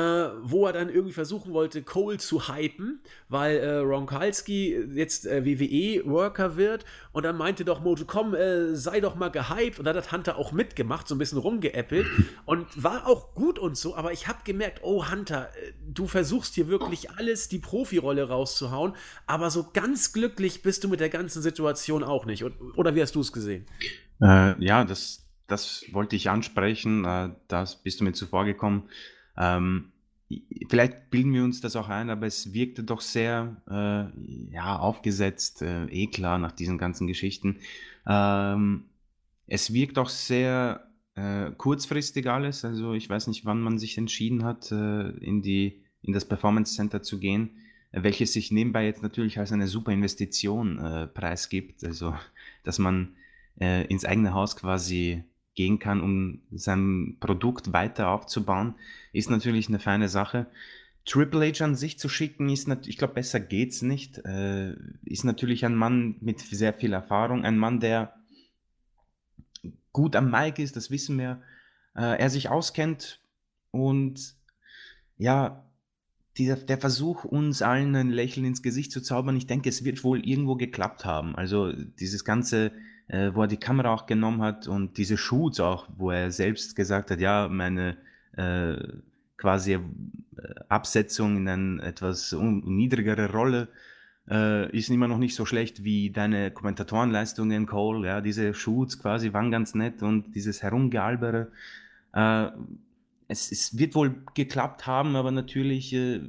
wo 0.41 0.65
er 0.65 0.74
dann 0.74 0.88
irgendwie 0.88 1.12
versuchen 1.12 1.52
wollte, 1.52 1.84
Cole 1.84 2.17
zu 2.17 2.48
hypen, 2.48 3.02
weil 3.28 3.58
äh, 3.58 3.78
Ronkalski 3.80 4.78
jetzt 4.93 5.28
äh, 5.28 5.46
WWE-Worker 5.46 6.56
wird 6.56 6.86
und 7.12 7.24
dann 7.24 7.36
meinte 7.36 7.65
doch 7.65 7.82
Mojo, 7.82 8.06
komm, 8.08 8.34
äh, 8.34 8.76
sei 8.76 9.02
doch 9.02 9.15
mal 9.15 9.30
gehypt 9.30 9.80
und 9.80 9.86
dann 9.86 9.98
hat 9.98 10.12
Hunter 10.13 10.38
auch 10.38 10.54
mitgemacht, 10.54 11.08
so 11.08 11.15
ein 11.15 11.17
bisschen 11.17 11.38
rumgeäppelt 11.38 12.08
und 12.46 12.82
war 12.82 13.08
auch 13.08 13.34
gut 13.36 13.60
und 13.60 13.76
so, 13.76 13.96
aber 13.96 14.13
ich 14.13 14.28
habe 14.30 14.39
gemerkt, 14.46 14.80
oh 14.84 15.12
Hunter, 15.12 15.50
äh, 15.62 15.74
du 15.86 16.08
versuchst 16.08 16.56
hier 16.56 16.69
wirklich 16.69 17.12
alles, 17.12 17.50
die 17.50 17.60
Profirolle 17.60 18.30
rauszuhauen, 18.30 18.96
aber 19.26 19.50
so 19.50 19.67
ganz 19.74 20.13
glücklich 20.13 20.62
bist 20.62 20.86
du 20.86 20.88
mit 20.88 21.02
der 21.02 21.10
ganzen 21.10 21.41
Situation 21.41 22.06
auch 22.06 22.26
nicht. 22.26 22.46
Oder 22.78 22.96
wie 22.96 23.02
hast 23.02 23.15
du 23.15 23.19
es 23.19 23.34
gesehen? 23.34 23.65
Äh, 24.22 24.63
ja, 24.63 24.86
das, 24.86 25.26
das 25.48 25.84
wollte 25.91 26.15
ich 26.15 26.30
ansprechen, 26.30 27.36
das 27.50 27.84
bist 27.84 28.00
du 28.00 28.06
mir 28.06 28.13
zuvor 28.13 28.46
gekommen. 28.46 28.89
Ähm, 29.38 29.91
vielleicht 30.69 31.10
bilden 31.10 31.34
wir 31.34 31.43
uns 31.43 31.62
das 31.62 31.76
auch 31.76 31.89
ein, 31.89 32.10
aber 32.10 32.28
es 32.28 32.54
wirkte 32.54 32.84
doch 32.84 33.02
sehr 33.02 33.58
äh, 33.69 34.54
ja, 34.54 34.78
aufgesetzt, 34.78 35.62
äh, 35.62 35.86
eh 35.86 36.08
klar 36.08 36.38
nach 36.38 36.52
diesen 36.52 36.78
ganzen 36.78 37.08
Geschichten. 37.08 37.60
Ähm, 38.08 38.86
es 39.48 39.74
wirkt 39.74 39.98
auch 39.98 40.10
sehr 40.10 40.88
äh, 41.15 41.52
kurzfristig 41.52 42.29
alles. 42.29 42.65
Also 42.65 42.94
ich 42.94 43.10
weiß 43.10 43.27
nicht, 43.27 43.46
wann 43.46 43.62
man 43.62 43.77
sich 43.77 43.98
entschieden 43.98 44.44
hat, 44.44 44.71
äh, 44.71 45.10
in, 45.10 45.42
die, 45.42 45.84
in 46.02 46.13
das 46.13 46.25
Performance 46.25 46.75
Center 46.75 47.02
zu 47.02 47.19
gehen, 47.19 47.58
welches 47.92 48.34
sich 48.34 48.52
nebenbei 48.52 48.86
jetzt 48.86 49.04
natürlich 49.04 49.38
als 49.38 49.52
eine 49.52 49.67
super 49.67 49.92
Investition 49.92 50.79
äh, 50.79 51.08
preisgibt. 51.08 51.84
Also 51.84 52.15
dass 52.63 52.79
man 52.79 53.15
äh, 53.60 53.86
ins 53.88 54.06
eigene 54.06 54.34
Haus 54.34 54.56
quasi 54.56 55.23
gehen 55.56 55.79
kann, 55.79 56.01
um 56.01 56.41
sein 56.51 57.17
Produkt 57.19 57.73
weiter 57.73 58.10
aufzubauen, 58.10 58.75
ist 59.12 59.29
natürlich 59.29 59.67
eine 59.67 59.79
feine 59.79 60.10
Sache. 60.10 60.47
Triple 61.06 61.51
H 61.51 61.63
an 61.63 61.75
sich 61.75 61.99
zu 61.99 62.08
schicken, 62.10 62.49
ist 62.49 62.67
ich 62.87 62.97
glaube, 62.97 63.13
besser 63.13 63.39
geht's 63.39 63.81
nicht. 63.81 64.19
Äh, 64.19 64.75
ist 65.04 65.25
natürlich 65.25 65.65
ein 65.65 65.75
Mann 65.75 66.15
mit 66.21 66.39
sehr 66.39 66.73
viel 66.73 66.93
Erfahrung, 66.93 67.43
ein 67.43 67.58
Mann, 67.58 67.79
der 67.79 68.15
gut 69.91 70.15
am 70.15 70.31
Mic 70.31 70.62
ist, 70.62 70.75
das 70.75 70.91
wissen 70.91 71.17
wir. 71.17 71.41
Äh, 71.95 72.19
er 72.19 72.29
sich 72.29 72.49
auskennt 72.49 73.21
und 73.71 74.35
ja, 75.17 75.69
dieser, 76.37 76.56
der 76.56 76.79
Versuch, 76.79 77.25
uns 77.25 77.62
allen 77.62 77.95
ein 77.95 78.10
Lächeln 78.10 78.45
ins 78.45 78.63
Gesicht 78.63 78.91
zu 78.91 79.01
zaubern, 79.01 79.37
ich 79.37 79.45
denke, 79.45 79.69
es 79.69 79.83
wird 79.83 80.04
wohl 80.04 80.25
irgendwo 80.27 80.56
geklappt 80.56 81.06
haben. 81.06 81.35
Also 81.35 81.71
dieses 81.71 82.25
ganze 82.25 82.71
äh, 83.08 83.31
wo 83.33 83.41
er 83.41 83.47
die 83.47 83.58
Kamera 83.58 83.93
auch 83.93 84.06
genommen 84.06 84.41
hat 84.41 84.67
und 84.67 84.97
diese 84.97 85.17
Shoots 85.17 85.60
auch, 85.60 85.87
wo 85.97 86.12
er 86.12 86.31
selbst 86.31 86.75
gesagt 86.75 87.12
hat, 87.12 87.19
ja, 87.19 87.47
meine 87.49 87.97
äh, 88.35 88.75
quasi 89.37 89.73
äh, 89.73 89.79
Absetzung 90.69 91.37
in 91.37 91.47
eine 91.47 91.81
etwas 91.83 92.33
niedrigere 92.33 93.31
Rolle 93.31 93.67
äh, 94.29 94.75
ist 94.75 94.89
immer 94.89 95.08
noch 95.08 95.17
nicht 95.17 95.35
so 95.35 95.45
schlecht 95.45 95.83
wie 95.83 96.10
deine 96.10 96.51
Kommentatorenleistungen, 96.51 97.65
Cole. 97.65 98.08
Ja, 98.08 98.21
diese 98.21 98.54
Shoots 98.54 98.99
quasi 98.99 99.33
waren 99.33 99.51
ganz 99.51 99.75
nett 99.75 100.01
und 100.01 100.33
dieses 100.35 100.63
Herumgealbere. 100.63 101.51
Äh, 102.13 102.47
es, 103.27 103.51
es, 103.51 103.77
wird 103.77 103.95
wohl 103.95 104.15
geklappt 104.33 104.87
haben, 104.87 105.15
aber 105.15 105.31
natürlich 105.31 105.93
äh, 105.93 106.21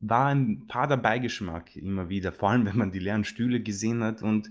war 0.00 0.28
ein 0.28 0.66
paar 0.66 0.86
dabei 0.86 1.18
Geschmack 1.18 1.76
immer 1.76 2.08
wieder, 2.08 2.32
vor 2.32 2.50
allem 2.50 2.66
wenn 2.66 2.76
man 2.76 2.92
die 2.92 2.98
leeren 2.98 3.24
Stühle 3.24 3.60
gesehen 3.60 4.02
hat 4.02 4.22
und 4.22 4.50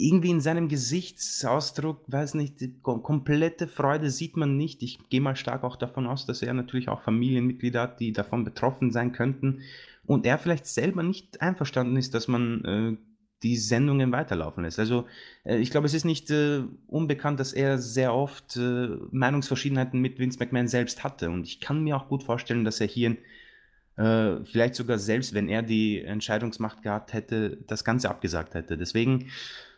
irgendwie 0.00 0.30
in 0.30 0.40
seinem 0.40 0.68
Gesichtsausdruck, 0.68 2.04
weiß 2.06 2.34
nicht, 2.34 2.60
die 2.60 2.80
komplette 2.80 3.68
Freude 3.68 4.10
sieht 4.10 4.36
man 4.36 4.56
nicht. 4.56 4.82
Ich 4.82 4.98
gehe 5.10 5.20
mal 5.20 5.36
stark 5.36 5.62
auch 5.62 5.76
davon 5.76 6.06
aus, 6.06 6.26
dass 6.26 6.42
er 6.42 6.54
natürlich 6.54 6.88
auch 6.88 7.02
Familienmitglieder 7.02 7.82
hat, 7.82 8.00
die 8.00 8.12
davon 8.12 8.44
betroffen 8.44 8.90
sein 8.90 9.12
könnten 9.12 9.60
und 10.06 10.26
er 10.26 10.38
vielleicht 10.38 10.66
selber 10.66 11.02
nicht 11.02 11.40
einverstanden 11.40 11.96
ist, 11.96 12.14
dass 12.14 12.28
man 12.28 12.64
äh, 12.64 12.96
die 13.42 13.56
Sendungen 13.56 14.12
weiterlaufen 14.12 14.64
lässt. 14.64 14.78
Also 14.78 15.06
äh, 15.44 15.58
ich 15.58 15.70
glaube, 15.70 15.86
es 15.86 15.94
ist 15.94 16.04
nicht 16.04 16.30
äh, 16.30 16.62
unbekannt, 16.86 17.38
dass 17.38 17.52
er 17.52 17.78
sehr 17.78 18.14
oft 18.14 18.56
äh, 18.56 18.88
Meinungsverschiedenheiten 19.10 20.00
mit 20.00 20.18
Vince 20.18 20.38
McMahon 20.38 20.68
selbst 20.68 21.04
hatte 21.04 21.30
und 21.30 21.44
ich 21.44 21.60
kann 21.60 21.84
mir 21.84 21.96
auch 21.96 22.08
gut 22.08 22.22
vorstellen, 22.22 22.64
dass 22.64 22.80
er 22.80 22.86
hier 22.86 23.16
äh, 23.96 24.44
vielleicht 24.44 24.74
sogar 24.74 24.98
selbst, 24.98 25.34
wenn 25.34 25.48
er 25.48 25.62
die 25.62 26.00
Entscheidungsmacht 26.00 26.82
gehabt 26.82 27.12
hätte, 27.12 27.58
das 27.66 27.84
Ganze 27.84 28.08
abgesagt 28.08 28.54
hätte. 28.54 28.78
Deswegen 28.78 29.30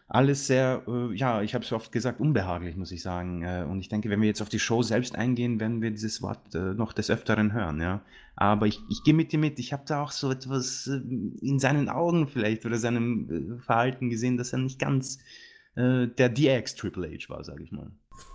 alles 0.09 0.47
sehr, 0.47 0.83
äh, 0.87 1.15
ja, 1.15 1.43
ich 1.43 1.55
habe 1.55 1.65
es 1.65 1.73
oft 1.73 1.91
gesagt, 1.93 2.21
unbehaglich, 2.21 2.77
muss 2.77 2.93
ich 2.93 3.03
sagen. 3.03 3.43
Äh, 3.43 3.67
und 3.69 3.81
ich 3.81 3.89
denke, 3.89 4.11
wenn 4.11 4.21
wir 4.21 4.29
jetzt 4.29 4.43
auf 4.43 4.49
die 4.49 4.59
Show 4.59 4.83
selbst 4.83 5.17
eingehen, 5.17 5.59
werden 5.61 5.81
wir 5.81 5.91
dieses 5.91 6.21
Wort 6.23 6.55
äh, 6.55 6.75
noch 6.75 6.93
des 6.93 7.11
Öfteren 7.11 7.53
hören, 7.53 7.81
ja. 7.81 8.03
Aber 8.37 8.67
ich, 8.67 8.81
ich 8.91 9.03
gehe 9.05 9.15
mit 9.15 9.33
dir 9.33 9.39
mit. 9.39 9.59
Ich 9.59 9.73
habe 9.73 9.85
da 9.87 10.03
auch 10.03 10.11
so 10.11 10.31
etwas 10.31 10.87
äh, 10.87 11.01
in 11.41 11.59
seinen 11.59 11.89
Augen 11.89 12.29
vielleicht 12.29 12.67
oder 12.67 12.79
seinem 12.79 13.59
äh, 13.59 13.63
Verhalten 13.63 14.11
gesehen, 14.11 14.37
dass 14.37 14.53
er 14.53 14.59
nicht 14.59 14.79
ganz 14.79 15.19
äh, 15.77 16.09
der 16.09 16.29
DX 16.29 16.75
Triple 16.75 17.09
H 17.09 17.29
war, 17.29 17.45
sage 17.45 17.63
ich 17.63 17.73
mal. 17.73 17.91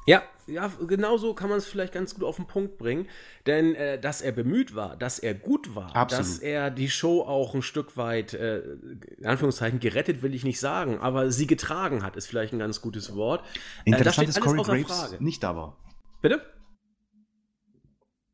Ja, 0.05 0.23
ja, 0.47 0.71
genau 0.87 1.17
so 1.17 1.33
kann 1.33 1.49
man 1.49 1.57
es 1.57 1.67
vielleicht 1.67 1.93
ganz 1.93 2.15
gut 2.15 2.23
auf 2.23 2.37
den 2.37 2.47
Punkt 2.47 2.77
bringen. 2.77 3.07
Denn 3.45 3.75
äh, 3.75 3.99
dass 3.99 4.21
er 4.21 4.31
bemüht 4.31 4.73
war, 4.75 4.95
dass 4.95 5.19
er 5.19 5.33
gut 5.33 5.75
war, 5.75 5.93
Absolut. 5.95 6.25
dass 6.25 6.39
er 6.39 6.71
die 6.71 6.89
Show 6.89 7.21
auch 7.21 7.53
ein 7.53 7.61
Stück 7.61 7.97
weit, 7.97 8.33
äh, 8.33 8.61
in 9.17 9.25
Anführungszeichen, 9.25 9.79
gerettet 9.79 10.21
will 10.21 10.33
ich 10.33 10.45
nicht 10.45 10.59
sagen, 10.59 10.99
aber 10.99 11.31
sie 11.31 11.47
getragen 11.47 12.03
hat, 12.03 12.15
ist 12.15 12.27
vielleicht 12.27 12.53
ein 12.53 12.59
ganz 12.59 12.81
gutes 12.81 13.15
Wort. 13.15 13.43
Interessant, 13.83 14.29
äh, 14.29 14.31
dass 14.31 14.39
Corey 14.39 14.63
Graves 14.63 14.85
Frage. 14.87 15.23
nicht 15.23 15.43
da 15.43 15.55
war. 15.55 15.75
Bitte? 16.21 16.41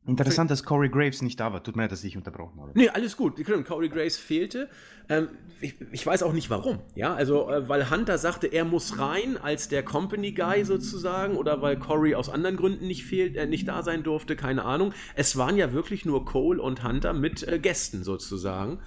Interessant, 0.06 0.50
dass 0.50 0.64
Corey 0.64 0.90
Graves 0.90 1.22
nicht 1.22 1.40
da 1.40 1.52
war. 1.52 1.62
Tut 1.62 1.76
mir 1.76 1.82
leid, 1.82 1.92
dass 1.92 2.04
ich 2.04 2.16
unterbrochen 2.16 2.60
habe. 2.60 2.72
Nee, 2.74 2.90
alles 2.90 3.16
gut. 3.16 3.42
Corey 3.66 3.88
Graves 3.88 4.18
fehlte. 4.18 4.68
Ähm, 5.08 5.28
ich, 5.62 5.76
ich, 5.92 6.06
weiß 6.06 6.22
auch 6.22 6.34
nicht 6.34 6.50
warum. 6.50 6.80
Ja, 6.94 7.14
also, 7.14 7.50
äh, 7.50 7.66
weil 7.70 7.88
Hunter 7.90 8.18
sagte, 8.18 8.46
er 8.46 8.66
muss 8.66 8.98
rein 8.98 9.38
als 9.38 9.68
der 9.68 9.82
Company 9.82 10.32
Guy 10.32 10.64
sozusagen 10.64 11.36
oder 11.36 11.62
weil 11.62 11.78
Corey 11.78 12.14
aus 12.14 12.28
anderen 12.28 12.56
Gründen 12.56 12.86
nicht 12.86 13.04
fehlt, 13.04 13.36
äh, 13.36 13.46
nicht 13.46 13.66
da 13.66 13.82
sein 13.82 14.02
durfte, 14.02 14.36
keine 14.36 14.66
Ahnung. 14.66 14.92
Es 15.14 15.38
waren 15.38 15.56
ja 15.56 15.72
wirklich 15.72 16.04
nur 16.04 16.26
Cole 16.26 16.60
und 16.60 16.84
Hunter 16.84 17.14
mit 17.14 17.46
äh, 17.46 17.58
Gästen 17.58 18.04
sozusagen. 18.04 18.80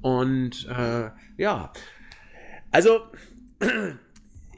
Und 0.00 0.66
äh, 0.68 1.10
ja, 1.36 1.72
also 2.72 3.02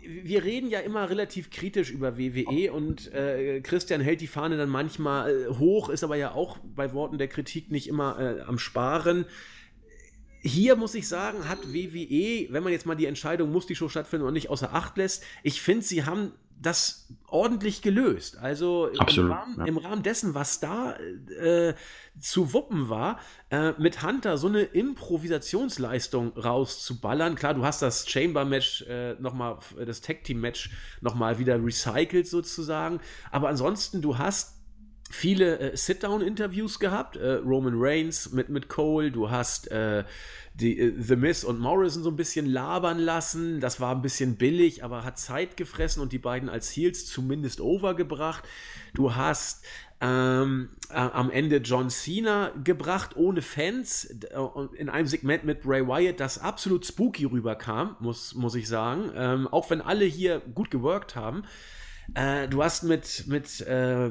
wir 0.03 0.45
reden 0.45 0.69
ja 0.71 0.81
immer 0.81 1.09
relativ 1.11 1.51
kritisch 1.51 1.91
über 1.91 2.19
WWE 2.19 2.73
und 2.73 3.13
äh, 3.13 3.61
Christian 3.61 4.01
hält 4.01 4.21
die 4.21 4.27
Fahne 4.27 4.57
dann 4.57 4.69
manchmal 4.69 5.31
äh, 5.31 5.49
hoch, 5.49 5.89
ist 5.89 6.05
aber 6.05 6.17
ja 6.17 6.33
auch 6.33 6.59
bei 6.59 6.93
Worten 6.93 7.19
der 7.19 7.29
Kritik 7.29 7.71
nicht 7.71 7.89
immer 7.89 8.19
äh, 8.19 8.41
am 8.43 8.59
Sparen. 8.59 9.25
Hier 10.43 10.77
muss 10.77 10.95
ich 10.95 11.07
sagen, 11.07 11.49
hat 11.49 11.73
WWE, 11.73 12.47
wenn 12.51 12.63
man 12.63 12.73
jetzt 12.73 12.87
mal 12.87 12.95
die 12.95 13.07
Entscheidung, 13.07 13.53
muss 13.53 13.67
die 13.67 13.75
Show 13.75 13.89
stattfinden 13.89 14.25
oder 14.25 14.33
nicht, 14.33 14.49
außer 14.49 14.73
Acht 14.73 14.97
lässt, 14.97 15.25
ich 15.43 15.61
finde, 15.61 15.85
sie 15.85 16.05
haben 16.05 16.33
das 16.61 17.09
ordentlich 17.27 17.81
gelöst. 17.81 18.37
Also 18.39 18.91
Absolut, 18.99 19.31
im, 19.31 19.37
Rahmen, 19.37 19.59
ja. 19.59 19.65
im, 19.67 19.77
Rahmen, 19.79 20.03
dessen, 20.03 20.35
was 20.35 20.61
da 20.61 20.95
äh, 20.97 21.75
zu 22.19 22.53
wuppen 22.53 22.89
war, 22.89 23.19
äh, 23.51 23.73
mit 23.79 24.03
Hunter 24.03 24.37
so 24.37 24.49
eine 24.49 24.63
Improvisationsleistung 24.63 26.37
rauszuballern. 26.37 27.35
Klar, 27.35 27.55
du 27.55 27.65
hast 27.65 27.83
das 27.83 28.09
Chamber-Match 28.09 28.83
äh, 28.83 29.15
nochmal, 29.15 29.59
das 29.85 30.03
Tag-Team-Match 30.03 30.71
nochmal 31.01 31.39
wieder 31.39 31.63
recycelt 31.63 32.29
sozusagen. 32.29 33.01
Aber 33.31 33.49
ansonsten, 33.49 34.03
du 34.03 34.19
hast 34.19 34.61
viele 35.11 35.59
äh, 35.59 35.77
Sit-Down-Interviews 35.77 36.79
gehabt. 36.79 37.17
Äh, 37.17 37.35
Roman 37.35 37.75
Reigns 37.77 38.33
mit, 38.33 38.49
mit 38.49 38.69
Cole, 38.69 39.11
du 39.11 39.31
hast 39.31 39.71
äh, 39.71 40.05
die, 40.61 40.79
äh, 40.79 40.95
The 40.97 41.17
Miz 41.17 41.45
und 41.45 41.59
Morrison 41.59 42.03
so 42.03 42.11
ein 42.11 42.17
bisschen 42.17 42.47
labern 42.47 42.99
lassen. 42.99 43.61
Das 43.61 43.81
war 43.81 43.95
ein 43.95 44.03
bisschen 44.03 44.37
billig, 44.37 44.85
aber 44.85 45.05
hat 45.05 45.19
Zeit 45.19 45.57
gefressen 45.57 46.03
und 46.03 46.13
die 46.13 46.19
beiden 46.19 46.49
als 46.49 46.71
Heels 46.71 47.07
zumindest 47.07 47.61
overgebracht. 47.61 48.45
Du 48.95 49.15
hast 49.15 49.65
ähm, 50.01 50.71
äh, 50.89 50.95
am 50.95 51.31
Ende 51.31 51.59
John 51.59 51.91
Cena 51.91 52.53
gebracht, 52.65 53.17
ohne 53.17 53.43
Fans, 53.43 54.05
äh, 54.05 54.39
in 54.77 54.89
einem 54.89 55.07
Segment 55.07 55.45
mit 55.45 55.63
Bray 55.63 55.87
Wyatt, 55.87 56.21
das 56.21 56.39
absolut 56.39 56.87
spooky 56.87 57.27
rüberkam, 57.27 57.97
muss, 58.01 58.35
muss 58.35 58.55
ich 58.55 58.67
sagen. 58.69 59.11
Ähm, 59.15 59.49
auch 59.49 59.71
wenn 59.71 59.81
alle 59.81 60.05
hier 60.05 60.41
gut 60.55 60.71
geworkt 60.71 61.17
haben. 61.17 61.43
Äh, 62.15 62.49
du 62.49 62.63
hast 62.63 62.83
mit, 62.83 63.27
mit 63.29 63.61
äh, 63.61 64.11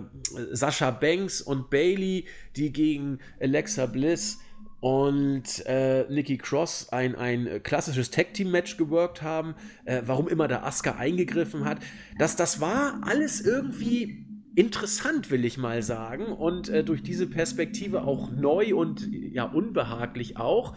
Sascha 0.52 0.92
Banks 0.92 1.42
und 1.42 1.70
Bailey, 1.70 2.26
die 2.56 2.72
gegen 2.72 3.20
Alexa 3.42 3.88
Bliss 3.88 4.40
und 4.80 5.66
äh, 5.66 6.06
Nikki 6.10 6.38
Cross 6.38 6.90
ein, 6.92 7.16
ein 7.16 7.62
klassisches 7.64 8.12
Tag-Team-Match 8.12 8.78
geworkt 8.78 9.22
haben, 9.22 9.56
äh, 9.86 10.02
warum 10.06 10.28
immer 10.28 10.48
der 10.48 10.66
Asuka 10.66 10.96
eingegriffen 10.96 11.66
hat. 11.66 11.80
Das, 12.18 12.36
das 12.36 12.62
war 12.62 13.02
alles 13.04 13.42
irgendwie 13.42 14.26
interessant, 14.56 15.32
will 15.32 15.46
ich 15.46 15.58
mal 15.58 15.82
sagen, 15.84 16.26
und 16.26 16.70
äh, 16.70 16.84
durch 16.84 17.04
diese 17.04 17.28
Perspektive 17.28 18.04
auch 18.04 18.32
neu 18.32 18.76
und 18.76 19.08
ja 19.12 19.44
unbehaglich 19.44 20.38
auch. 20.38 20.76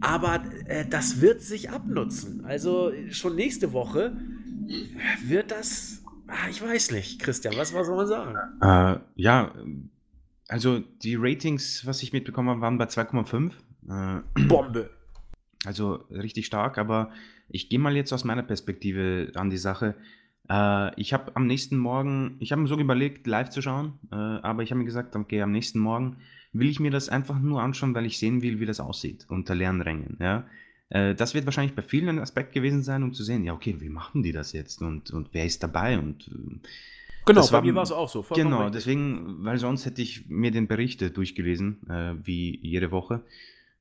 Aber 0.00 0.42
äh, 0.66 0.84
das 0.88 1.20
wird 1.20 1.42
sich 1.42 1.70
abnutzen. 1.70 2.44
Also 2.44 2.92
schon 3.10 3.34
nächste 3.36 3.72
Woche 3.72 4.16
wird 5.26 5.50
das 5.50 6.02
Ah, 6.28 6.48
ich 6.50 6.60
weiß 6.60 6.90
nicht, 6.90 7.20
Christian, 7.20 7.56
was, 7.56 7.72
was 7.72 7.86
soll 7.86 7.96
man 7.96 8.06
sagen? 8.06 8.34
Äh, 8.60 8.98
ja, 9.14 9.52
also 10.48 10.80
die 10.80 11.16
Ratings, 11.16 11.86
was 11.86 12.02
ich 12.02 12.12
mitbekommen 12.12 12.50
habe, 12.50 12.60
waren 12.60 12.78
bei 12.78 12.86
2,5. 12.86 13.52
Äh, 13.88 14.46
Bombe. 14.46 14.90
Also 15.64 16.04
richtig 16.10 16.46
stark, 16.46 16.78
aber 16.78 17.10
ich 17.48 17.68
gehe 17.68 17.78
mal 17.78 17.96
jetzt 17.96 18.12
aus 18.12 18.24
meiner 18.24 18.42
Perspektive 18.42 19.32
an 19.34 19.50
die 19.50 19.56
Sache. 19.56 19.94
Äh, 20.48 21.00
ich 21.00 21.12
habe 21.12 21.34
am 21.34 21.46
nächsten 21.46 21.76
Morgen, 21.76 22.36
ich 22.40 22.52
habe 22.52 22.62
mir 22.62 22.68
so 22.68 22.78
überlegt, 22.78 23.26
live 23.26 23.50
zu 23.50 23.62
schauen, 23.62 23.98
äh, 24.12 24.14
aber 24.14 24.62
ich 24.62 24.70
habe 24.70 24.78
mir 24.78 24.84
gesagt, 24.84 25.16
okay, 25.16 25.42
am 25.42 25.52
nächsten 25.52 25.78
Morgen 25.78 26.18
will 26.52 26.68
ich 26.68 26.80
mir 26.80 26.90
das 26.90 27.08
einfach 27.08 27.38
nur 27.38 27.62
anschauen, 27.62 27.94
weil 27.94 28.06
ich 28.06 28.18
sehen 28.18 28.42
will, 28.42 28.60
wie 28.60 28.66
das 28.66 28.80
aussieht 28.80 29.26
unter 29.28 29.54
leeren 29.54 29.80
Rängen. 29.80 30.16
Ja? 30.20 30.46
Äh, 30.88 31.14
das 31.14 31.34
wird 31.34 31.46
wahrscheinlich 31.46 31.74
bei 31.74 31.82
vielen 31.82 32.08
ein 32.08 32.18
Aspekt 32.18 32.52
gewesen 32.52 32.82
sein, 32.82 33.02
um 33.02 33.12
zu 33.12 33.24
sehen, 33.24 33.44
ja, 33.44 33.52
okay, 33.52 33.76
wie 33.78 33.88
machen 33.88 34.22
die 34.22 34.32
das 34.32 34.52
jetzt 34.52 34.82
und, 34.82 35.10
und 35.10 35.30
wer 35.32 35.44
ist 35.44 35.62
dabei 35.62 35.98
und 35.98 36.28
äh, 36.28 36.68
Genau, 37.26 37.40
das 37.40 37.50
bei 37.50 37.58
war, 37.58 37.62
mir 37.62 37.74
war 37.74 37.82
es 37.82 37.92
auch 37.92 38.08
so. 38.08 38.22
Genau, 38.34 38.58
richtig. 38.58 38.74
deswegen, 38.74 39.44
weil 39.44 39.58
sonst 39.58 39.84
hätte 39.84 40.00
ich 40.00 40.28
mir 40.28 40.50
den 40.50 40.68
Bericht 40.68 41.16
durchgelesen, 41.16 41.88
äh, 41.90 42.14
wie 42.22 42.58
jede 42.62 42.92
Woche, 42.92 43.24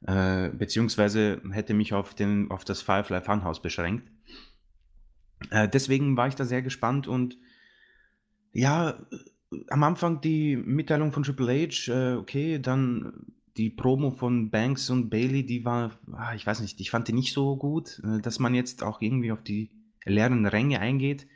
äh, 0.02 0.50
beziehungsweise 0.50 1.42
hätte 1.52 1.74
mich 1.74 1.94
auf, 1.94 2.16
den, 2.16 2.50
auf 2.52 2.66
das 2.66 2.82
Firefly 2.82 3.22
Funhouse 3.22 3.62
beschränkt. 3.62 4.12
Äh, 5.52 5.70
deswegen 5.70 6.18
war 6.18 6.28
ich 6.28 6.36
da 6.36 6.46
sehr 6.46 6.62
gespannt 6.62 7.08
und 7.08 7.38
ja, 8.52 8.98
am 9.70 9.84
Anfang 9.84 10.22
die 10.22 10.56
Mitteilung 10.56 11.12
von 11.12 11.24
Triple 11.24 11.68
H, 11.68 11.92
äh, 11.92 12.16
okay, 12.16 12.60
dann 12.60 13.14
die 13.58 13.70
Promo 13.70 14.12
von 14.12 14.50
Banks 14.50 14.90
und 14.90 15.10
Bailey, 15.10 15.46
die 15.46 15.64
war, 15.64 15.92
ah, 16.12 16.34
ich 16.36 16.46
weiß 16.46 16.60
nicht, 16.62 16.80
ich 16.82 16.92
fand 16.92 17.08
die 17.08 17.14
nicht 17.14 17.34
so 17.34 17.56
gut, 17.56 18.02
äh, 18.04 18.22
dass 18.22 18.40
man 18.40 18.54
jetzt 18.56 18.84
auch 18.84 19.02
irgendwie 19.02 19.32
auf 19.32 19.44
die 19.44 19.70
leeren 20.04 20.46
Ränge 20.46 20.80
eingeht. 20.80 21.28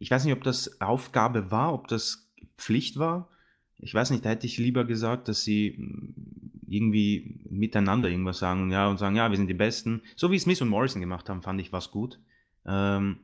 Ich 0.00 0.10
weiß 0.10 0.24
nicht, 0.24 0.34
ob 0.34 0.42
das 0.42 0.80
Aufgabe 0.80 1.52
war, 1.52 1.72
ob 1.72 1.86
das 1.86 2.28
Pflicht 2.56 2.98
war. 2.98 3.28
Ich 3.78 3.94
weiß 3.94 4.10
nicht, 4.10 4.24
da 4.24 4.30
hätte 4.30 4.46
ich 4.46 4.58
lieber 4.58 4.84
gesagt, 4.84 5.28
dass 5.28 5.44
sie 5.44 5.76
mm, 5.78 6.14
irgendwie 6.66 7.40
miteinander 7.48 8.08
irgendwas 8.08 8.38
sagen, 8.38 8.70
ja, 8.72 8.88
und 8.88 8.98
sagen, 8.98 9.16
ja, 9.16 9.30
wir 9.30 9.36
sind 9.36 9.48
die 9.48 9.54
Besten. 9.54 10.02
So 10.16 10.30
wie 10.30 10.38
Smith 10.38 10.60
und 10.62 10.68
Morrison 10.68 11.00
gemacht 11.00 11.28
haben, 11.28 11.42
fand 11.42 11.60
ich 11.60 11.72
was 11.72 11.90
gut. 11.90 12.18
Ähm, 12.66 13.18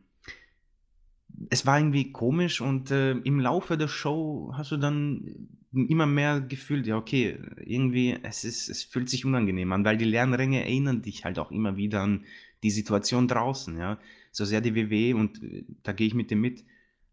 es 1.51 1.67
war 1.67 1.79
irgendwie 1.79 2.13
komisch 2.13 2.61
und 2.61 2.91
äh, 2.91 3.13
im 3.13 3.41
Laufe 3.41 3.77
der 3.77 3.89
Show 3.89 4.53
hast 4.55 4.73
du 4.73 4.77
dann 4.77 5.49
immer 5.73 6.07
mehr 6.07 6.41
gefühlt, 6.41 6.87
ja, 6.87 6.97
okay, 6.97 7.39
irgendwie, 7.65 8.19
es, 8.23 8.45
ist, 8.45 8.69
es 8.69 8.83
fühlt 8.83 9.11
sich 9.11 9.25
unangenehm 9.25 9.73
an, 9.73 9.85
weil 9.85 9.97
die 9.97 10.05
Lernränge 10.05 10.63
erinnern 10.63 11.03
dich 11.03 11.25
halt 11.25 11.39
auch 11.39 11.51
immer 11.51 11.77
wieder 11.77 12.03
an 12.03 12.25
die 12.63 12.71
Situation 12.71 13.29
draußen, 13.29 13.79
ja. 13.79 13.99
So 14.37 14.45
sehr 14.45 14.61
die 14.61 14.75
WW 14.75 15.15
und 15.15 15.43
äh, 15.43 15.65
da 15.83 15.93
gehe 15.93 16.07
ich 16.07 16.15
mit 16.15 16.31
dem 16.31 16.43
mit, 16.43 16.63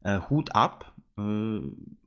äh, 0.03 0.19
Hut 0.29 0.53
ab, 0.53 0.93
äh, 1.17 1.59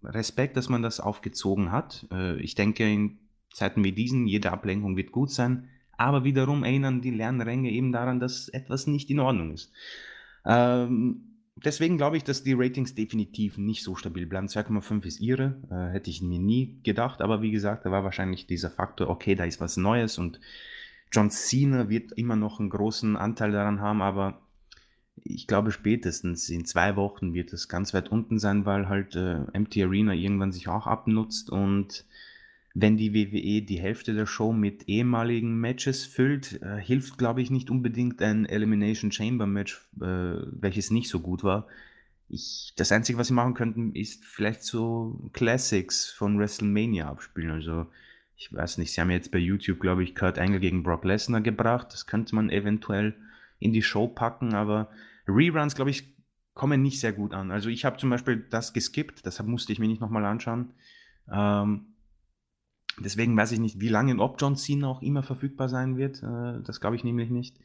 Respekt, 0.04 0.58
dass 0.58 0.68
man 0.68 0.82
das 0.82 1.00
aufgezogen 1.00 1.72
hat. 1.72 2.06
Äh, 2.12 2.38
ich 2.40 2.54
denke, 2.54 2.84
in 2.84 3.18
Zeiten 3.50 3.82
wie 3.82 3.92
diesen, 3.92 4.26
jede 4.26 4.52
Ablenkung 4.52 4.98
wird 4.98 5.12
gut 5.12 5.30
sein, 5.30 5.70
aber 5.96 6.24
wiederum 6.24 6.64
erinnern 6.64 7.00
die 7.00 7.12
Lernränge 7.12 7.70
eben 7.70 7.92
daran, 7.92 8.20
dass 8.20 8.50
etwas 8.50 8.86
nicht 8.86 9.08
in 9.08 9.20
Ordnung 9.20 9.52
ist. 9.52 9.72
Ähm, 10.44 11.38
deswegen 11.64 11.96
glaube 11.96 12.18
ich, 12.18 12.24
dass 12.24 12.42
die 12.42 12.52
Ratings 12.52 12.94
definitiv 12.94 13.56
nicht 13.56 13.82
so 13.84 13.94
stabil 13.94 14.26
bleiben. 14.26 14.48
2,5 14.48 15.06
ist 15.06 15.20
ihre, 15.22 15.56
äh, 15.70 15.94
hätte 15.94 16.10
ich 16.10 16.20
mir 16.20 16.40
nie 16.40 16.78
gedacht, 16.82 17.22
aber 17.22 17.40
wie 17.40 17.52
gesagt, 17.52 17.86
da 17.86 17.90
war 17.90 18.04
wahrscheinlich 18.04 18.46
dieser 18.46 18.68
Faktor, 18.68 19.08
okay, 19.08 19.34
da 19.34 19.44
ist 19.44 19.62
was 19.62 19.78
Neues 19.78 20.18
und 20.18 20.40
John 21.10 21.30
Cena 21.30 21.88
wird 21.88 22.12
immer 22.12 22.36
noch 22.36 22.60
einen 22.60 22.68
großen 22.68 23.16
Anteil 23.16 23.52
daran 23.52 23.80
haben, 23.80 24.02
aber 24.02 24.42
ich 25.24 25.46
glaube 25.46 25.72
spätestens 25.72 26.48
in 26.48 26.64
zwei 26.64 26.96
Wochen 26.96 27.34
wird 27.34 27.52
es 27.52 27.68
ganz 27.68 27.94
weit 27.94 28.10
unten 28.10 28.38
sein, 28.38 28.66
weil 28.66 28.88
halt 28.88 29.16
äh, 29.16 29.40
MT 29.58 29.78
Arena 29.78 30.12
irgendwann 30.12 30.52
sich 30.52 30.68
auch 30.68 30.86
abnutzt 30.86 31.50
und 31.50 32.04
wenn 32.78 32.98
die 32.98 33.14
WWE 33.14 33.62
die 33.62 33.80
Hälfte 33.80 34.12
der 34.12 34.26
Show 34.26 34.52
mit 34.52 34.86
ehemaligen 34.86 35.58
Matches 35.58 36.04
füllt, 36.04 36.60
äh, 36.60 36.76
hilft, 36.76 37.16
glaube 37.16 37.40
ich, 37.40 37.50
nicht 37.50 37.70
unbedingt 37.70 38.20
ein 38.20 38.44
Elimination 38.44 39.10
Chamber 39.10 39.46
Match, 39.46 39.88
äh, 39.98 40.04
welches 40.04 40.90
nicht 40.90 41.08
so 41.08 41.20
gut 41.20 41.42
war. 41.42 41.66
Ich, 42.28 42.74
das 42.76 42.92
Einzige, 42.92 43.18
was 43.18 43.28
sie 43.28 43.32
machen 43.32 43.54
könnten, 43.54 43.94
ist 43.94 44.26
vielleicht 44.26 44.62
so 44.62 45.30
Classics 45.32 46.10
von 46.10 46.38
WrestleMania 46.38 47.08
abspielen. 47.08 47.52
Also, 47.52 47.86
ich 48.36 48.52
weiß 48.52 48.76
nicht, 48.76 48.92
sie 48.92 49.00
haben 49.00 49.10
jetzt 49.10 49.30
bei 49.30 49.38
YouTube, 49.38 49.80
glaube 49.80 50.04
ich, 50.04 50.14
Kurt 50.14 50.38
Angle 50.38 50.60
gegen 50.60 50.82
Brock 50.82 51.06
Lesnar 51.06 51.40
gebracht. 51.40 51.88
Das 51.92 52.06
könnte 52.06 52.34
man 52.34 52.50
eventuell 52.50 53.14
in 53.58 53.72
die 53.72 53.82
Show 53.82 54.08
packen, 54.08 54.54
aber 54.54 54.90
Reruns, 55.26 55.74
glaube 55.74 55.90
ich, 55.90 56.14
kommen 56.54 56.82
nicht 56.82 57.00
sehr 57.00 57.12
gut 57.12 57.34
an. 57.34 57.50
Also, 57.50 57.68
ich 57.68 57.84
habe 57.84 57.98
zum 57.98 58.10
Beispiel 58.10 58.46
das 58.50 58.72
geskippt, 58.72 59.26
deshalb 59.26 59.48
musste 59.48 59.72
ich 59.72 59.78
mir 59.78 59.88
nicht 59.88 60.00
nochmal 60.00 60.24
anschauen. 60.24 60.72
Ähm, 61.30 61.96
Deswegen 62.98 63.36
weiß 63.36 63.52
ich 63.52 63.58
nicht, 63.58 63.80
wie 63.80 63.88
lange 63.88 64.18
ob 64.18 64.40
John 64.40 64.56
Cena 64.56 64.88
auch 64.88 65.02
immer 65.02 65.22
verfügbar 65.22 65.68
sein 65.68 65.96
wird. 65.96 66.22
Äh, 66.22 66.62
das 66.62 66.80
glaube 66.80 66.96
ich 66.96 67.04
nämlich 67.04 67.30
nicht. 67.30 67.58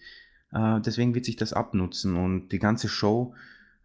Äh, 0.52 0.82
deswegen 0.82 1.16
wird 1.16 1.26
sich 1.26 1.38
das 1.38 1.54
abnutzen 1.54 2.16
und 2.16 2.50
die 2.50 2.60
ganze 2.60 2.90
Show 2.90 3.34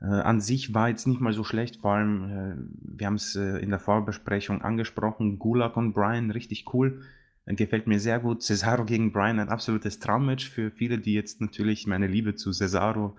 äh, 0.01 0.07
an 0.07 0.41
sich 0.41 0.75
war 0.75 0.89
jetzt 0.89 1.07
nicht 1.07 1.21
mal 1.21 1.33
so 1.33 1.45
schlecht. 1.45 1.81
Vor 1.83 1.93
allem, 1.93 2.71
wir 2.81 3.07
haben 3.07 3.15
es 3.15 3.37
in 3.37 3.71
der 3.71 3.79
Vorbesprechung 3.79 4.63
angesprochen, 4.63 5.39
Gulag 5.39 5.77
und 5.77 5.93
Brian, 5.93 6.31
richtig 6.31 6.75
cool. 6.75 7.03
Gefällt 7.47 7.87
mir 7.87 8.01
sehr 8.01 8.19
gut. 8.19 8.43
Cesaro 8.43 8.85
gegen 8.85 9.13
Brian, 9.13 9.39
ein 9.39 9.49
absolutes 9.49 10.01
Traummatch 10.01 10.51
für 10.51 10.73
viele, 10.73 10.99
die 10.99 11.15
jetzt 11.15 11.41
natürlich 11.41 11.87
meine 11.87 12.09
Liebe 12.09 12.35
zu 12.35 12.53
Cesaro, 12.53 13.17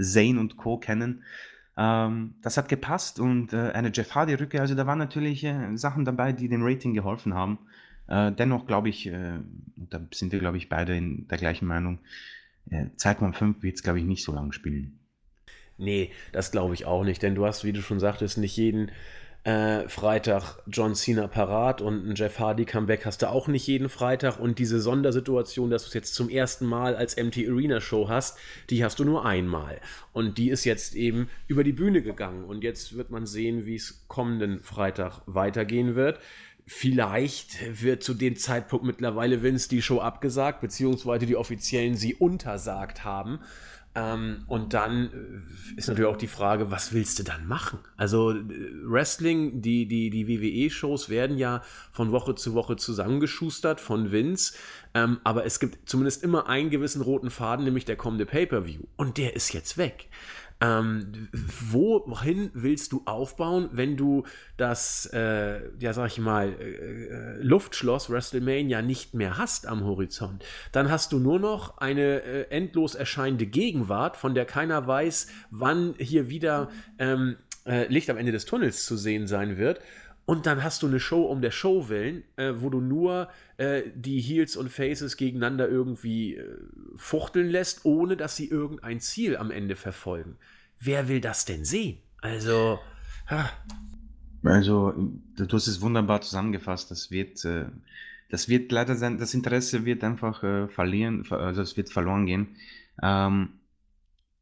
Zane 0.00 0.40
und 0.40 0.56
Co. 0.56 0.78
kennen. 0.78 1.22
Ähm, 1.76 2.34
das 2.40 2.56
hat 2.56 2.68
gepasst 2.68 3.20
und 3.20 3.52
äh, 3.52 3.72
eine 3.72 3.90
Jeff 3.92 4.14
Hardy-Rückkehr, 4.14 4.62
also 4.62 4.74
da 4.74 4.86
waren 4.86 4.98
natürlich 4.98 5.44
äh, 5.44 5.76
Sachen 5.76 6.06
dabei, 6.06 6.32
die 6.32 6.48
dem 6.48 6.64
Rating 6.64 6.94
geholfen 6.94 7.34
haben. 7.34 7.58
Äh, 8.08 8.32
dennoch 8.32 8.66
glaube 8.66 8.88
ich, 8.88 9.06
äh, 9.06 9.40
da 9.76 10.00
sind 10.10 10.32
wir, 10.32 10.38
glaube 10.38 10.56
ich, 10.56 10.70
beide 10.70 10.96
in 10.96 11.28
der 11.28 11.38
gleichen 11.38 11.66
Meinung, 11.66 11.98
äh, 12.70 12.86
2,5 12.96 13.62
wird 13.62 13.76
es, 13.76 13.82
glaube 13.82 13.98
ich, 13.98 14.06
nicht 14.06 14.24
so 14.24 14.32
lange 14.32 14.54
spielen. 14.54 14.98
Nee, 15.78 16.12
das 16.32 16.50
glaube 16.50 16.72
ich 16.72 16.86
auch 16.86 17.04
nicht, 17.04 17.22
denn 17.22 17.34
du 17.34 17.44
hast, 17.44 17.64
wie 17.64 17.72
du 17.72 17.82
schon 17.82 18.00
sagtest, 18.00 18.38
nicht 18.38 18.56
jeden 18.56 18.90
äh, 19.46 19.88
Freitag 19.88 20.56
John 20.66 20.96
Cena 20.96 21.28
parat 21.28 21.80
und 21.80 22.04
ein 22.04 22.16
Jeff 22.16 22.40
Hardy 22.40 22.64
Comeback 22.64 23.06
hast 23.06 23.22
du 23.22 23.30
auch 23.30 23.46
nicht 23.46 23.64
jeden 23.68 23.88
Freitag 23.88 24.40
und 24.40 24.58
diese 24.58 24.80
Sondersituation, 24.80 25.70
dass 25.70 25.84
du 25.84 25.88
es 25.88 25.94
jetzt 25.94 26.14
zum 26.16 26.28
ersten 26.28 26.66
Mal 26.66 26.96
als 26.96 27.16
MT 27.16 27.38
Arena 27.48 27.80
Show 27.80 28.08
hast, 28.08 28.38
die 28.70 28.84
hast 28.84 28.98
du 28.98 29.04
nur 29.04 29.24
einmal 29.24 29.80
und 30.12 30.36
die 30.36 30.50
ist 30.50 30.64
jetzt 30.64 30.96
eben 30.96 31.28
über 31.46 31.62
die 31.62 31.72
Bühne 31.72 32.02
gegangen 32.02 32.42
und 32.42 32.64
jetzt 32.64 32.96
wird 32.96 33.10
man 33.10 33.24
sehen, 33.24 33.66
wie 33.66 33.76
es 33.76 34.04
kommenden 34.08 34.64
Freitag 34.64 35.20
weitergehen 35.26 35.94
wird. 35.94 36.18
Vielleicht 36.68 37.80
wird 37.80 38.02
zu 38.02 38.14
dem 38.14 38.34
Zeitpunkt 38.34 38.84
mittlerweile 38.84 39.44
Vince 39.44 39.68
die 39.68 39.82
Show 39.82 40.00
abgesagt, 40.00 40.60
beziehungsweise 40.60 41.24
die 41.24 41.36
Offiziellen 41.36 41.94
sie 41.94 42.16
untersagt 42.16 43.04
haben. 43.04 43.38
Ähm, 43.96 44.44
und 44.46 44.74
dann 44.74 45.06
äh, 45.06 45.78
ist 45.78 45.88
natürlich 45.88 46.10
auch 46.10 46.18
die 46.18 46.26
Frage, 46.26 46.70
was 46.70 46.92
willst 46.92 47.18
du 47.18 47.22
dann 47.22 47.48
machen? 47.48 47.78
Also 47.96 48.32
äh, 48.32 48.44
Wrestling, 48.84 49.62
die, 49.62 49.88
die, 49.88 50.10
die 50.10 50.28
WWE-Shows 50.28 51.08
werden 51.08 51.38
ja 51.38 51.62
von 51.92 52.12
Woche 52.12 52.34
zu 52.34 52.52
Woche 52.52 52.76
zusammengeschustert 52.76 53.80
von 53.80 54.12
Vince, 54.12 54.52
ähm, 54.92 55.18
aber 55.24 55.46
es 55.46 55.60
gibt 55.60 55.88
zumindest 55.88 56.22
immer 56.22 56.46
einen 56.46 56.68
gewissen 56.68 57.00
roten 57.00 57.30
Faden, 57.30 57.64
nämlich 57.64 57.86
der 57.86 57.96
kommende 57.96 58.26
Pay-per-View. 58.26 58.82
Und 58.96 59.16
der 59.16 59.34
ist 59.34 59.54
jetzt 59.54 59.78
weg. 59.78 60.10
Ähm, 60.60 61.28
wohin 61.70 62.50
willst 62.54 62.92
du 62.92 63.02
aufbauen, 63.04 63.68
wenn 63.72 63.96
du 63.96 64.24
das, 64.56 65.04
äh, 65.12 65.60
ja 65.78 65.92
sag 65.92 66.06
ich 66.06 66.18
mal, 66.18 66.48
äh, 66.48 67.04
äh, 67.04 67.42
Luftschloss 67.42 68.08
WrestleMania 68.08 68.80
nicht 68.80 69.12
mehr 69.12 69.36
hast 69.36 69.66
am 69.66 69.84
Horizont? 69.84 70.44
Dann 70.72 70.90
hast 70.90 71.12
du 71.12 71.18
nur 71.18 71.38
noch 71.38 71.76
eine 71.76 72.22
äh, 72.22 72.50
endlos 72.50 72.94
erscheinende 72.94 73.46
Gegenwart, 73.46 74.16
von 74.16 74.34
der 74.34 74.46
keiner 74.46 74.86
weiß, 74.86 75.26
wann 75.50 75.94
hier 75.98 76.30
wieder 76.30 76.70
ähm, 76.98 77.36
äh, 77.66 77.86
Licht 77.88 78.08
am 78.08 78.16
Ende 78.16 78.32
des 78.32 78.46
Tunnels 78.46 78.86
zu 78.86 78.96
sehen 78.96 79.26
sein 79.26 79.58
wird. 79.58 79.80
Und 80.26 80.46
dann 80.46 80.64
hast 80.64 80.82
du 80.82 80.88
eine 80.88 80.98
Show 80.98 81.22
um 81.22 81.40
der 81.40 81.52
Show 81.52 81.88
willen, 81.88 82.24
äh, 82.34 82.54
wo 82.56 82.68
du 82.68 82.80
nur 82.80 83.28
äh, 83.58 83.82
die 83.94 84.20
Heels 84.20 84.56
und 84.56 84.70
Faces 84.70 85.16
gegeneinander 85.16 85.68
irgendwie 85.68 86.34
äh, 86.34 86.58
fuchteln 86.96 87.48
lässt, 87.48 87.84
ohne 87.84 88.16
dass 88.16 88.34
sie 88.34 88.48
irgendein 88.48 88.98
Ziel 88.98 89.36
am 89.36 89.52
Ende 89.52 89.76
verfolgen. 89.76 90.36
Wer 90.80 91.08
will 91.08 91.20
das 91.20 91.44
denn 91.44 91.64
sehen? 91.64 91.98
Also. 92.20 92.80
Ha. 93.30 93.50
Also, 94.42 94.94
du 95.36 95.48
hast 95.48 95.68
es 95.68 95.80
wunderbar 95.80 96.20
zusammengefasst. 96.20 96.90
Das 96.90 97.12
wird, 97.12 97.44
äh, 97.44 97.66
das 98.28 98.48
wird 98.48 98.72
leider 98.72 98.96
sein, 98.96 99.18
das 99.18 99.32
Interesse 99.32 99.84
wird 99.84 100.02
einfach 100.02 100.42
äh, 100.42 100.66
verlieren, 100.66 101.24
also 101.30 101.62
es 101.62 101.76
wird 101.76 101.88
verloren 101.88 102.26
gehen. 102.26 102.48
Ähm, 103.00 103.50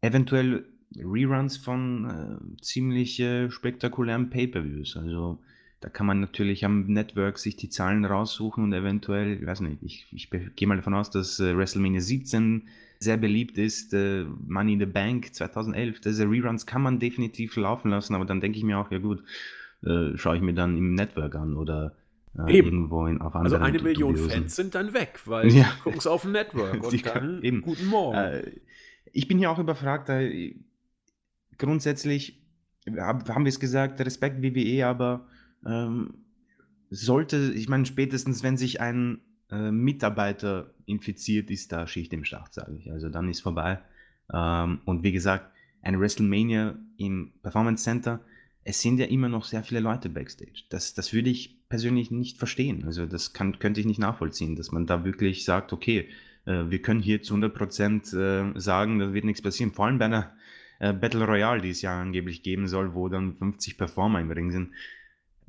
eventuell 0.00 0.64
Reruns 0.96 1.58
von 1.58 2.50
äh, 2.56 2.62
ziemlich 2.62 3.22
spektakulären 3.50 4.30
Pay-Per-Views. 4.30 4.96
Also 4.96 5.40
da 5.84 5.90
kann 5.90 6.06
man 6.06 6.18
natürlich 6.18 6.64
am 6.64 6.86
Network 6.86 7.38
sich 7.38 7.56
die 7.56 7.68
Zahlen 7.68 8.06
raussuchen 8.06 8.64
und 8.64 8.72
eventuell, 8.72 9.34
ich 9.34 9.46
weiß 9.46 9.60
nicht, 9.60 9.82
ich, 9.82 10.06
ich 10.12 10.30
gehe 10.56 10.66
mal 10.66 10.76
davon 10.78 10.94
aus, 10.94 11.10
dass 11.10 11.38
äh, 11.40 11.54
WrestleMania 11.54 12.00
17 12.00 12.68
sehr 13.00 13.18
beliebt 13.18 13.58
ist, 13.58 13.92
äh, 13.92 14.24
Money 14.46 14.72
in 14.72 14.78
the 14.78 14.86
Bank 14.86 15.34
2011. 15.34 16.00
Diese 16.00 16.24
Reruns 16.24 16.64
kann 16.64 16.80
man 16.80 17.00
definitiv 17.00 17.54
laufen 17.56 17.90
lassen, 17.90 18.14
aber 18.14 18.24
dann 18.24 18.40
denke 18.40 18.56
ich 18.56 18.64
mir 18.64 18.78
auch, 18.78 18.90
ja 18.90 18.96
gut, 18.96 19.22
äh, 19.84 20.16
schaue 20.16 20.36
ich 20.36 20.42
mir 20.42 20.54
dann 20.54 20.78
im 20.78 20.94
Network 20.94 21.34
an 21.34 21.54
oder 21.54 21.94
äh, 22.38 22.56
irgendwo 22.56 23.04
in, 23.04 23.20
auf 23.20 23.34
anderen 23.34 23.62
Also 23.62 23.76
eine 23.76 23.82
Million. 23.82 24.16
Fans 24.16 24.56
sind 24.56 24.74
dann 24.74 24.94
weg, 24.94 25.20
weil 25.26 25.52
ja. 25.52 25.64
die 25.64 25.82
gucken 25.82 25.98
es 25.98 26.06
auf 26.06 26.22
dem 26.22 26.32
Network 26.32 26.82
und 26.82 27.06
dann 27.06 27.42
eben. 27.42 27.60
guten 27.60 27.88
Morgen. 27.88 28.42
Ich 29.12 29.28
bin 29.28 29.36
hier 29.36 29.50
auch 29.50 29.58
überfragt, 29.58 30.10
grundsätzlich 31.58 32.42
haben 32.96 33.44
wir 33.44 33.50
es 33.50 33.60
gesagt, 33.60 34.00
Respekt 34.00 34.42
WWE, 34.42 34.86
aber 34.86 35.26
ähm, 35.66 36.14
sollte, 36.90 37.52
ich 37.54 37.68
meine, 37.68 37.86
spätestens 37.86 38.42
wenn 38.42 38.56
sich 38.56 38.80
ein 38.80 39.20
äh, 39.50 39.70
Mitarbeiter 39.70 40.74
infiziert, 40.86 41.50
ist 41.50 41.72
da 41.72 41.86
Schicht 41.86 42.12
im 42.12 42.24
Schacht, 42.24 42.54
sage 42.54 42.76
ich. 42.78 42.90
Also 42.90 43.08
dann 43.08 43.28
ist 43.28 43.40
vorbei. 43.40 43.80
Ähm, 44.32 44.80
und 44.84 45.02
wie 45.02 45.12
gesagt, 45.12 45.50
ein 45.82 46.00
WrestleMania 46.00 46.78
im 46.96 47.32
Performance 47.42 47.84
Center, 47.84 48.20
es 48.64 48.80
sind 48.80 48.98
ja 48.98 49.06
immer 49.06 49.28
noch 49.28 49.44
sehr 49.44 49.62
viele 49.62 49.80
Leute 49.80 50.08
backstage. 50.08 50.64
Das, 50.70 50.94
das 50.94 51.12
würde 51.12 51.30
ich 51.30 51.68
persönlich 51.68 52.10
nicht 52.10 52.38
verstehen. 52.38 52.84
Also 52.84 53.06
das 53.06 53.32
kann, 53.32 53.58
könnte 53.58 53.80
ich 53.80 53.86
nicht 53.86 54.00
nachvollziehen, 54.00 54.56
dass 54.56 54.72
man 54.72 54.86
da 54.86 55.04
wirklich 55.04 55.44
sagt, 55.44 55.72
okay, 55.72 56.08
äh, 56.46 56.64
wir 56.68 56.80
können 56.80 57.00
hier 57.00 57.22
zu 57.22 57.34
100% 57.34 58.16
äh, 58.16 58.58
sagen, 58.58 58.98
da 58.98 59.12
wird 59.12 59.24
nichts 59.24 59.42
passieren. 59.42 59.72
Vor 59.72 59.86
allem 59.86 59.98
bei 59.98 60.06
einer 60.06 60.32
äh, 60.78 60.92
Battle 60.94 61.26
Royale, 61.26 61.60
die 61.60 61.70
es 61.70 61.82
ja 61.82 62.00
angeblich 62.00 62.42
geben 62.42 62.66
soll, 62.66 62.94
wo 62.94 63.08
dann 63.08 63.36
50 63.36 63.76
Performer 63.76 64.20
im 64.20 64.30
Ring 64.30 64.50
sind 64.50 64.70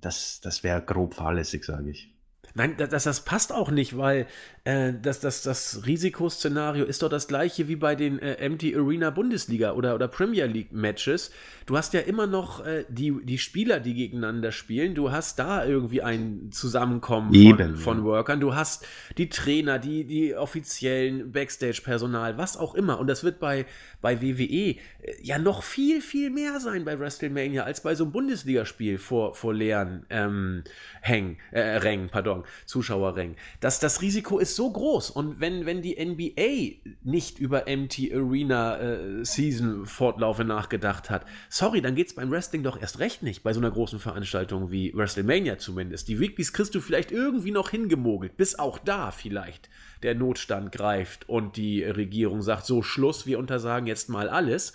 das, 0.05 0.39
das 0.41 0.63
wäre 0.63 0.81
grob 0.81 1.15
fahrlässig, 1.15 1.65
sage 1.65 1.89
ich. 1.89 2.13
Nein, 2.53 2.77
das, 2.77 3.03
das 3.03 3.25
passt 3.25 3.51
auch 3.51 3.71
nicht, 3.71 3.97
weil 3.97 4.27
äh, 4.65 4.93
das, 4.99 5.19
das, 5.19 5.43
das 5.43 5.85
Risikoszenario 5.85 6.85
ist 6.85 7.03
doch 7.03 7.09
das 7.09 7.27
gleiche 7.27 7.67
wie 7.67 7.75
bei 7.75 7.95
den 7.95 8.17
äh, 8.17 8.49
MT 8.49 8.75
Arena 8.75 9.11
Bundesliga 9.11 9.73
oder, 9.73 9.93
oder 9.93 10.07
Premier 10.07 10.47
League 10.47 10.71
Matches. 10.71 11.29
Du 11.67 11.77
hast 11.77 11.93
ja 11.93 11.99
immer 11.99 12.25
noch 12.25 12.65
äh, 12.65 12.83
die, 12.89 13.13
die 13.23 13.37
Spieler, 13.37 13.79
die 13.79 13.93
gegeneinander 13.93 14.51
spielen. 14.51 14.95
Du 14.95 15.11
hast 15.11 15.37
da 15.37 15.63
irgendwie 15.65 16.01
ein 16.01 16.49
Zusammenkommen 16.51 17.31
von, 17.33 17.75
von 17.75 18.03
Workern. 18.03 18.39
Du 18.39 18.55
hast 18.55 18.87
die 19.19 19.29
Trainer, 19.29 19.77
die, 19.77 20.03
die 20.03 20.35
offiziellen 20.35 21.31
Backstage-Personal, 21.31 22.39
was 22.39 22.57
auch 22.57 22.73
immer. 22.73 22.99
Und 22.99 23.05
das 23.05 23.23
wird 23.23 23.39
bei, 23.39 23.67
bei 24.01 24.19
WWE 24.19 24.45
äh, 24.45 24.77
ja 25.21 25.37
noch 25.37 25.61
viel, 25.61 26.01
viel 26.01 26.31
mehr 26.31 26.59
sein 26.59 26.85
bei 26.85 26.99
WrestleMania 26.99 27.63
als 27.63 27.81
bei 27.81 27.93
so 27.93 28.05
einem 28.05 28.13
Bundesligaspiel 28.13 28.97
vor, 28.97 29.35
vor 29.35 29.53
leeren 29.53 30.07
ähm, 30.09 30.63
Hängen, 31.01 31.37
äh, 31.51 31.59
Rängen, 31.59 32.09
pardon, 32.09 32.43
Zuschauerrängen. 32.65 33.35
Das, 33.59 33.79
das 33.79 34.01
Risiko 34.01 34.39
ist 34.39 34.54
ist 34.55 34.57
so 34.57 34.71
groß 34.71 35.09
und 35.09 35.41
wenn, 35.41 35.65
wenn 35.65 35.81
die 35.81 35.97
NBA 36.03 36.89
nicht 37.03 37.39
über 37.39 37.65
MT 37.67 38.11
Arena 38.13 38.77
äh, 38.77 39.25
Season 39.25 39.85
Fortlaufe 39.85 40.45
nachgedacht 40.45 41.09
hat, 41.09 41.25
sorry, 41.49 41.81
dann 41.81 41.95
geht 41.95 42.07
es 42.07 42.15
beim 42.15 42.31
Wrestling 42.31 42.63
doch 42.63 42.79
erst 42.79 42.99
recht 42.99 43.21
nicht, 43.21 43.43
bei 43.43 43.51
so 43.51 43.59
einer 43.59 43.71
großen 43.71 43.99
Veranstaltung 43.99 44.71
wie 44.71 44.93
WrestleMania 44.95 45.57
zumindest. 45.57 46.07
Die 46.07 46.19
Weeklies 46.21 46.53
kriegst 46.53 46.73
du 46.73 46.79
vielleicht 46.79 47.11
irgendwie 47.11 47.51
noch 47.51 47.69
hingemogelt, 47.69 48.37
bis 48.37 48.57
auch 48.57 48.79
da 48.79 49.11
vielleicht 49.11 49.69
der 50.03 50.15
Notstand 50.15 50.71
greift 50.71 51.27
und 51.27 51.57
die 51.57 51.83
Regierung 51.83 52.41
sagt, 52.41 52.65
so 52.65 52.81
Schluss, 52.81 53.25
wir 53.25 53.39
untersagen 53.39 53.87
jetzt 53.87 54.09
mal 54.09 54.29
alles. 54.29 54.71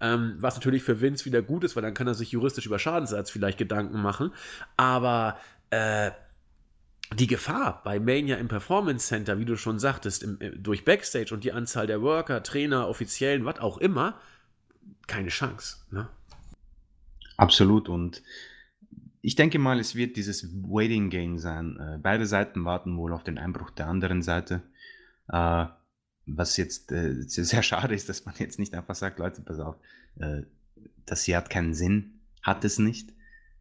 Ähm, 0.00 0.34
was 0.40 0.56
natürlich 0.56 0.82
für 0.82 1.00
Vince 1.00 1.24
wieder 1.24 1.42
gut 1.42 1.64
ist, 1.64 1.76
weil 1.76 1.82
dann 1.82 1.94
kann 1.94 2.08
er 2.08 2.14
sich 2.14 2.32
juristisch 2.32 2.66
über 2.66 2.78
Schadensersatz 2.78 3.30
vielleicht 3.30 3.56
Gedanken 3.56 4.02
machen. 4.02 4.32
Aber 4.76 5.38
äh, 5.70 6.10
die 7.14 7.26
Gefahr 7.26 7.82
bei 7.84 7.98
Mania 7.98 8.36
im 8.36 8.48
Performance 8.48 9.06
Center, 9.06 9.38
wie 9.38 9.44
du 9.44 9.56
schon 9.56 9.78
sagtest, 9.78 10.22
im, 10.22 10.40
äh, 10.40 10.50
durch 10.50 10.84
Backstage 10.84 11.34
und 11.34 11.44
die 11.44 11.52
Anzahl 11.52 11.86
der 11.86 12.02
Worker, 12.02 12.42
Trainer, 12.42 12.88
Offiziellen, 12.88 13.44
was 13.44 13.58
auch 13.58 13.78
immer, 13.78 14.20
keine 15.06 15.28
Chance. 15.28 15.78
Ne? 15.90 16.08
Absolut. 17.36 17.88
Und 17.88 18.22
ich 19.20 19.36
denke 19.36 19.58
mal, 19.58 19.78
es 19.78 19.94
wird 19.94 20.16
dieses 20.16 20.48
Waiting 20.52 21.10
Game 21.10 21.38
sein. 21.38 21.78
Äh, 21.78 21.98
beide 22.02 22.26
Seiten 22.26 22.64
warten 22.64 22.96
wohl 22.96 23.12
auf 23.12 23.24
den 23.24 23.38
Einbruch 23.38 23.70
der 23.70 23.88
anderen 23.88 24.22
Seite. 24.22 24.62
Äh, 25.28 25.66
was 26.24 26.56
jetzt 26.56 26.90
sehr 27.26 27.62
schade 27.64 27.96
ist, 27.96 28.08
dass 28.08 28.24
man 28.24 28.36
jetzt 28.38 28.60
nicht 28.60 28.74
einfach 28.74 28.94
sagt, 28.94 29.18
Leute, 29.18 29.42
pass 29.42 29.58
auf, 29.58 29.74
das 31.04 31.24
hier 31.24 31.36
hat 31.36 31.50
keinen 31.50 31.74
Sinn, 31.74 32.20
hat 32.42 32.64
es 32.64 32.78
nicht. 32.78 33.12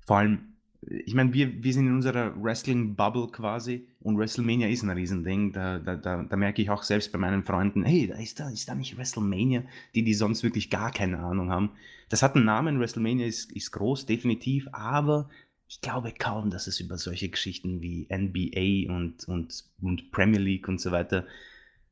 Vor 0.06 0.18
allem, 0.18 0.51
ich 0.88 1.14
meine, 1.14 1.32
wir, 1.34 1.64
wir 1.64 1.74
sind 1.74 1.88
in 1.88 1.96
unserer 1.96 2.34
Wrestling-Bubble 2.42 3.28
quasi 3.28 3.88
und 4.00 4.18
WrestleMania 4.18 4.68
ist 4.68 4.82
ein 4.82 4.90
Riesending. 4.90 5.52
Da, 5.52 5.78
da, 5.78 5.96
da, 5.96 6.24
da 6.24 6.36
merke 6.36 6.62
ich 6.62 6.70
auch 6.72 6.82
selbst 6.82 7.12
bei 7.12 7.20
meinen 7.20 7.44
Freunden, 7.44 7.84
hey, 7.84 8.08
da 8.08 8.16
ist 8.16 8.40
da, 8.40 8.50
ist 8.50 8.68
da 8.68 8.74
nicht 8.74 8.98
WrestleMania, 8.98 9.64
die, 9.94 10.04
die 10.04 10.14
sonst 10.16 10.44
wirklich 10.44 10.70
gar 10.72 10.92
keine 10.92 11.20
Ahnung 11.20 11.52
haben. 11.52 11.72
Das 12.10 12.24
hat 12.24 12.36
einen 12.36 12.46
Namen, 12.46 12.80
WrestleMania 12.80 13.28
ist, 13.28 13.52
ist 13.52 13.72
groß, 13.72 14.08
definitiv, 14.08 14.68
aber 14.72 15.30
ich 15.68 15.82
glaube 15.82 16.14
kaum, 16.18 16.50
dass 16.50 16.68
es 16.68 16.80
über 16.80 16.98
solche 16.98 17.30
Geschichten 17.30 17.82
wie 17.82 18.08
NBA 18.12 18.92
und, 18.94 19.28
und, 19.28 19.64
und 19.82 20.12
Premier 20.12 20.40
League 20.40 20.68
und 20.68 20.82
so 20.82 20.92
weiter 20.92 21.28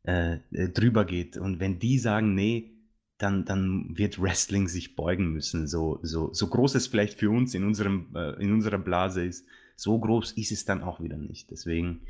äh, 0.03 0.39
äh 0.51 0.69
drüber 0.69 1.05
geht. 1.05 1.37
Und 1.37 1.59
wenn 1.59 1.79
die 1.79 1.99
sagen, 1.99 2.33
nee, 2.33 2.71
dann, 3.19 3.45
dann 3.45 3.97
wird 3.97 4.19
Wrestling 4.19 4.67
sich 4.67 4.95
beugen 4.95 5.31
müssen. 5.33 5.67
So, 5.67 5.99
so, 6.01 6.33
so 6.33 6.47
groß 6.47 6.75
es 6.75 6.87
vielleicht 6.87 7.19
für 7.19 7.29
uns 7.29 7.53
in, 7.53 7.65
unserem, 7.65 8.07
äh, 8.15 8.41
in 8.41 8.51
unserer 8.51 8.79
Blase 8.79 9.25
ist, 9.25 9.45
so 9.75 9.99
groß 9.99 10.31
ist 10.33 10.51
es 10.51 10.65
dann 10.65 10.81
auch 10.81 11.01
wieder 11.01 11.17
nicht. 11.17 11.51
Deswegen, 11.51 12.01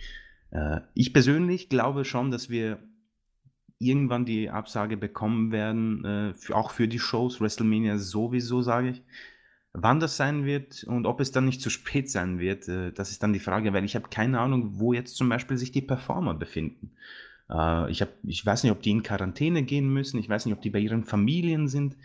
äh, 0.51 0.82
ich 0.93 1.12
persönlich 1.12 1.68
glaube 1.68 2.05
schon, 2.05 2.32
dass 2.32 2.49
wir 2.49 2.80
irgendwann 3.80 4.26
die 4.26 4.49
Absage 4.49 4.97
bekommen 4.97 5.51
werden, 5.51 6.05
äh, 6.05 6.34
für, 6.36 6.55
auch 6.55 6.72
für 6.72 6.88
die 6.88 6.99
Shows, 6.99 7.41
WrestleMania 7.41 7.97
sowieso, 7.97 8.62
sage 8.62 8.89
ich. 8.89 9.03
Wann 9.74 9.99
das 9.99 10.18
sein 10.18 10.45
wird 10.45 10.84
und 10.84 11.05
ob 11.05 11.20
es 11.22 11.32
dann 11.32 11.45
nicht 11.45 11.62
zu 11.62 11.70
spät 11.70 12.10
sein 12.10 12.39
wird, 12.39 12.68
äh, 12.68 12.91
das 12.91 13.10
ist 13.10 13.24
dann 13.24 13.34
die 13.34 13.39
Frage, 13.39 13.74
weil 13.74 13.86
ich 13.86 13.95
habe 13.95 14.10
keine 14.10 14.39
Ahnung, 14.39 14.80
wo 14.80 14.93
jetzt 14.93 15.16
zum 15.16 15.30
Beispiel 15.30 15.57
sich 15.57 15.72
die 15.72 15.82
Performer 15.82 16.36
befinden. 16.36 16.91
Äh, 17.50 17.91
ich, 17.91 18.02
hab, 18.02 18.10
ich 18.24 18.45
weiß 18.45 18.64
nicht, 18.64 18.72
ob 18.72 18.82
die 18.82 18.91
in 18.91 19.04
Quarantäne 19.04 19.64
gehen 19.64 19.91
müssen. 19.91 20.20
Ich 20.20 20.30
weiß 20.30 20.45
nicht, 20.45 20.56
ob 20.56 20.62
die 20.62 20.70
bei 20.70 20.80
ihren 20.80 21.06
Familien 21.06 21.68
sind. 21.68 21.95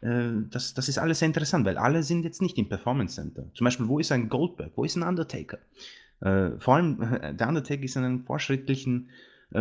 Äh, 0.00 0.30
das, 0.50 0.74
das 0.74 0.88
ist 0.88 0.98
alles 0.98 1.20
sehr 1.20 1.26
interessant, 1.26 1.64
weil 1.66 1.78
alle 1.78 2.02
sind 2.02 2.24
jetzt 2.24 2.42
nicht 2.42 2.58
im 2.58 2.68
Performance 2.68 3.14
Center. 3.14 3.46
Zum 3.54 3.64
Beispiel, 3.64 3.88
wo 3.88 3.98
ist 3.98 4.12
ein 4.12 4.28
Goldberg? 4.28 4.72
Wo 4.76 4.84
ist 4.84 4.96
ein 4.96 5.02
Undertaker? 5.02 5.58
Äh, 6.20 6.58
vor 6.58 6.76
allem, 6.76 6.98
der 7.36 7.48
Undertaker 7.48 7.82
ist 7.82 7.96
in 7.96 8.04
einem 8.04 8.24
fortschrittlichen 8.24 9.10
äh, 9.52 9.58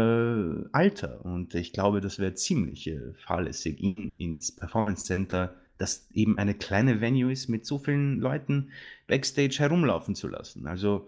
Alter 0.71 1.23
und 1.23 1.53
ich 1.53 1.73
glaube, 1.73 2.01
das 2.01 2.17
wäre 2.17 2.33
ziemlich 2.33 2.87
äh, 2.87 3.13
fahrlässig, 3.13 3.79
ihn 3.79 4.11
ins 4.17 4.55
Performance 4.55 5.05
Center, 5.05 5.53
das 5.77 6.07
eben 6.13 6.37
eine 6.37 6.55
kleine 6.55 7.01
Venue 7.01 7.31
ist, 7.31 7.49
mit 7.49 7.65
so 7.65 7.77
vielen 7.77 8.19
Leuten 8.19 8.69
backstage 9.07 9.57
herumlaufen 9.59 10.15
zu 10.15 10.27
lassen. 10.27 10.67
Also, 10.67 11.07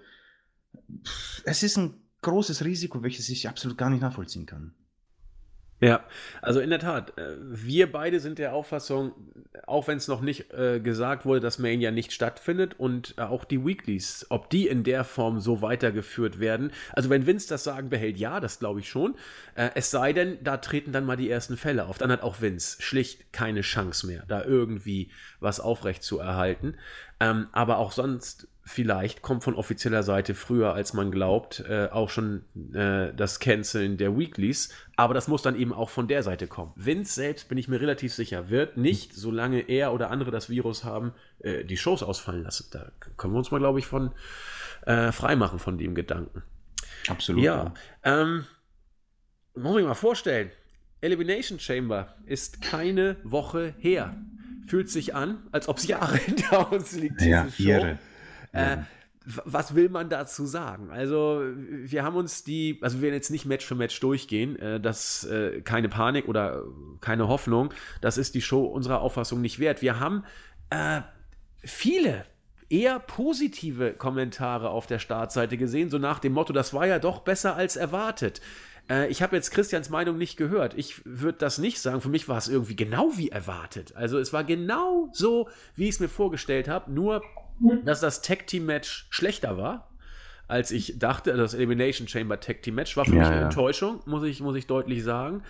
es 1.46 1.64
ist 1.64 1.78
ein 1.78 1.94
großes 2.28 2.64
Risiko, 2.66 3.04
welches 3.04 3.30
ich 3.30 3.48
absolut 3.48 3.78
gar 3.78 3.90
nicht 3.90 4.02
nachvollziehen 4.02 4.46
kann. 4.46 4.74
Ja, 5.80 6.04
also 6.42 6.60
in 6.60 6.72
der 6.72 6.80
Tat, 6.80 7.16
äh, 7.20 7.36
wir 7.40 7.92
beide 7.92 8.20
sind 8.20 8.40
der 8.40 8.56
Auffassung, 8.56 9.12
auch 9.68 9.88
wenn 9.88 9.98
es 9.98 10.08
noch 10.08 10.22
nicht 10.22 10.52
äh, 10.52 10.80
gesagt 10.80 11.24
wurde, 11.24 11.40
dass 11.40 11.60
Mania 11.60 11.92
nicht 11.92 12.12
stattfindet 12.12 12.80
und 12.80 13.14
äh, 13.18 13.22
auch 13.22 13.46
die 13.46 13.64
Weeklies, 13.64 14.26
ob 14.30 14.50
die 14.50 14.68
in 14.68 14.84
der 14.84 15.04
Form 15.04 15.40
so 15.40 15.62
weitergeführt 15.62 16.40
werden. 16.40 16.72
Also 16.94 17.12
wenn 17.12 17.28
Vince 17.28 17.48
das 17.48 17.64
Sagen 17.64 17.92
behält, 17.92 18.18
ja, 18.18 18.40
das 18.40 18.58
glaube 18.58 18.80
ich 18.80 18.90
schon. 18.90 19.16
Äh, 19.54 19.70
es 19.76 19.92
sei 19.92 20.14
denn, 20.14 20.44
da 20.44 20.58
treten 20.58 20.94
dann 20.94 21.06
mal 21.06 21.16
die 21.16 21.30
ersten 21.30 21.58
Fälle 21.58 21.86
auf. 21.86 22.00
Dann 22.00 22.12
hat 22.12 22.24
auch 22.24 22.42
Vince 22.42 22.82
schlicht 22.82 23.32
keine 23.32 23.62
Chance 23.62 24.08
mehr, 24.08 24.24
da 24.28 24.44
irgendwie 24.44 25.12
was 25.40 25.60
aufrecht 25.60 26.02
zu 26.02 26.18
erhalten. 26.18 26.74
Ähm, 27.20 27.50
aber 27.52 27.78
auch 27.78 27.92
sonst 27.92 28.48
vielleicht 28.68 29.22
kommt 29.22 29.46
von 29.46 29.56
offizieller 29.56 30.04
Seite 30.04 30.36
früher, 30.36 30.74
als 30.74 30.94
man 30.94 31.10
glaubt, 31.10 31.64
äh, 31.70 31.88
auch 31.90 32.10
schon 32.10 32.44
äh, 32.74 33.14
das 33.14 33.40
Canceln 33.40 33.98
der 33.98 34.18
Weeklies. 34.18 34.74
Aber 34.98 35.14
das 35.14 35.30
muss 35.30 35.42
dann 35.42 35.56
eben 35.56 35.72
auch 35.72 35.90
von 35.90 36.10
der 36.10 36.22
Seite 36.22 36.48
kommen. 36.48 36.74
Vince 36.76 37.14
selbst, 37.14 37.48
bin 37.48 37.58
ich 37.58 37.70
mir 37.70 37.80
relativ 37.80 38.14
sicher, 38.14 38.50
wird 38.50 38.76
nicht, 38.76 39.14
solange 39.14 39.62
er 39.62 39.94
oder 39.94 40.12
andere 40.12 40.32
das 40.32 40.50
Virus 40.50 40.84
haben, 40.84 41.14
äh, 41.40 41.64
die 41.64 41.78
Shows 41.78 42.04
ausfallen 42.04 42.44
lassen. 42.44 42.68
Da 42.72 42.92
können 43.16 43.34
wir 43.34 43.38
uns 43.38 43.52
mal, 43.52 43.60
glaube 43.60 43.80
ich, 43.80 43.88
von 43.88 44.12
äh, 44.86 45.14
freimachen 45.14 45.60
von 45.60 45.78
dem 45.78 45.96
Gedanken. 45.96 46.44
Absolut. 47.08 47.44
Ja. 47.44 47.74
Ähm, 48.04 48.46
muss 49.56 49.80
ich 49.80 49.86
mal 49.86 49.94
vorstellen. 49.94 50.52
Elimination 51.00 51.58
Chamber 51.60 52.18
ist 52.26 52.62
keine 52.62 53.16
Woche 53.24 53.76
her. 53.80 54.18
Fühlt 54.68 54.90
sich 54.90 55.16
an, 55.16 55.48
als 55.54 55.70
ob 55.70 55.78
es 55.78 55.88
Jahre 55.88 56.18
hinter 56.18 56.70
uns 56.74 56.92
liegt. 56.92 57.22
Ja, 57.22 57.48
Show. 58.54 58.60
Äh, 58.60 58.78
was 59.44 59.76
will 59.76 59.90
man 59.90 60.10
dazu 60.10 60.46
sagen? 60.46 60.90
Also, 60.90 61.44
wir 61.44 62.04
haben 62.04 62.16
uns 62.16 62.46
die, 62.46 62.80
also 62.82 62.98
wir 62.98 63.04
werden 63.04 63.16
jetzt 63.16 63.30
nicht 63.30 63.46
Match 63.46 63.66
für 63.66 63.76
Match 63.76 64.00
durchgehen, 64.00 64.58
äh, 64.58 64.80
das 64.80 65.26
äh, 65.26 65.62
keine 65.62 65.90
Panik 65.90 66.30
oder 66.30 66.64
keine 67.02 67.28
Hoffnung, 67.28 67.74
das 68.00 68.18
ist 68.18 68.36
die 68.36 68.42
Show 68.42 68.64
unserer 68.64 69.02
Auffassung 69.02 69.42
nicht 69.42 69.60
wert. 69.60 69.82
Wir 69.82 70.00
haben 70.00 70.24
äh, 70.70 71.02
viele 71.62 72.26
eher 72.70 73.00
positive 73.00 73.94
Kommentare 73.94 74.70
auf 74.70 74.88
der 74.88 75.00
Startseite 75.00 75.58
gesehen, 75.58 75.90
so 75.90 75.98
nach 75.98 76.20
dem 76.20 76.34
Motto, 76.34 76.54
das 76.54 76.74
war 76.74 76.88
ja 76.88 77.00
doch 77.00 77.20
besser 77.20 77.56
als 77.56 77.76
erwartet. 77.76 78.42
Äh, 78.90 79.10
ich 79.10 79.22
habe 79.22 79.36
jetzt 79.36 79.52
Christians 79.52 79.90
Meinung 79.90 80.18
nicht 80.18 80.38
gehört. 80.38 80.74
Ich 80.78 81.06
würde 81.06 81.38
das 81.38 81.58
nicht 81.58 81.80
sagen. 81.80 82.02
Für 82.02 82.10
mich 82.10 82.28
war 82.28 82.38
es 82.38 82.48
irgendwie 82.48 82.76
genau 82.76 83.12
wie 83.16 83.30
erwartet. 83.30 83.96
Also 83.96 84.18
es 84.20 84.34
war 84.34 84.44
genau 84.44 85.10
so, 85.14 85.50
wie 85.76 85.86
ich 85.86 85.96
es 85.96 86.00
mir 86.00 86.10
vorgestellt 86.10 86.68
habe, 86.68 86.92
nur 86.92 87.22
dass 87.84 88.02
das 88.02 88.22
Tag 88.22 88.48
Team 88.48 88.66
Match 88.66 89.08
schlechter 89.10 89.58
war, 89.58 89.90
als 90.48 90.72
ich 90.72 91.00
dachte. 91.00 91.36
Das 91.36 91.54
Elimination 91.54 92.08
Chamber 92.08 92.40
Tag 92.40 92.62
Team 92.64 92.76
Match 92.76 92.96
war 92.98 93.06
für 93.06 93.12
ja, 93.12 93.20
mich 93.20 93.28
eine 93.28 93.38
ja. 93.38 93.44
Enttäuschung, 93.44 94.02
muss 94.06 94.24
ich, 94.24 94.42
muss 94.42 94.56
ich 94.56 94.68
deutlich 94.68 95.04
sagen. 95.04 95.44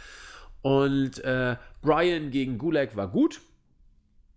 Und 0.61 1.19
äh, 1.19 1.55
Brian 1.81 2.31
gegen 2.31 2.57
Gulag 2.57 2.95
war 2.95 3.07
gut. 3.07 3.41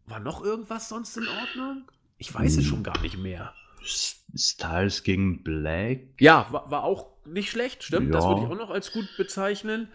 War 0.07 0.21
noch 0.21 0.43
irgendwas 0.43 0.89
sonst 0.89 1.16
in 1.16 1.27
Ordnung? 1.29 1.85
Ich 2.18 2.35
weiß 2.35 2.55
hm. 2.55 2.61
es 2.61 2.66
schon 2.66 2.83
gar 2.83 3.01
nicht 3.01 3.16
mehr. 3.16 3.55
Styles 3.83 5.03
gegen 5.03 5.43
Black? 5.43 6.01
Ja, 6.18 6.47
war, 6.51 6.71
war 6.71 6.85
auch 6.85 7.07
nicht 7.25 7.51
schlecht, 7.51 7.83
stimmt. 7.83 8.09
Ja. 8.09 8.12
Das 8.12 8.25
würde 8.27 8.43
ich 8.43 8.47
auch 8.49 8.57
noch 8.57 8.71
als 8.71 8.93
gut 8.93 9.09
bezeichnen. 9.16 9.89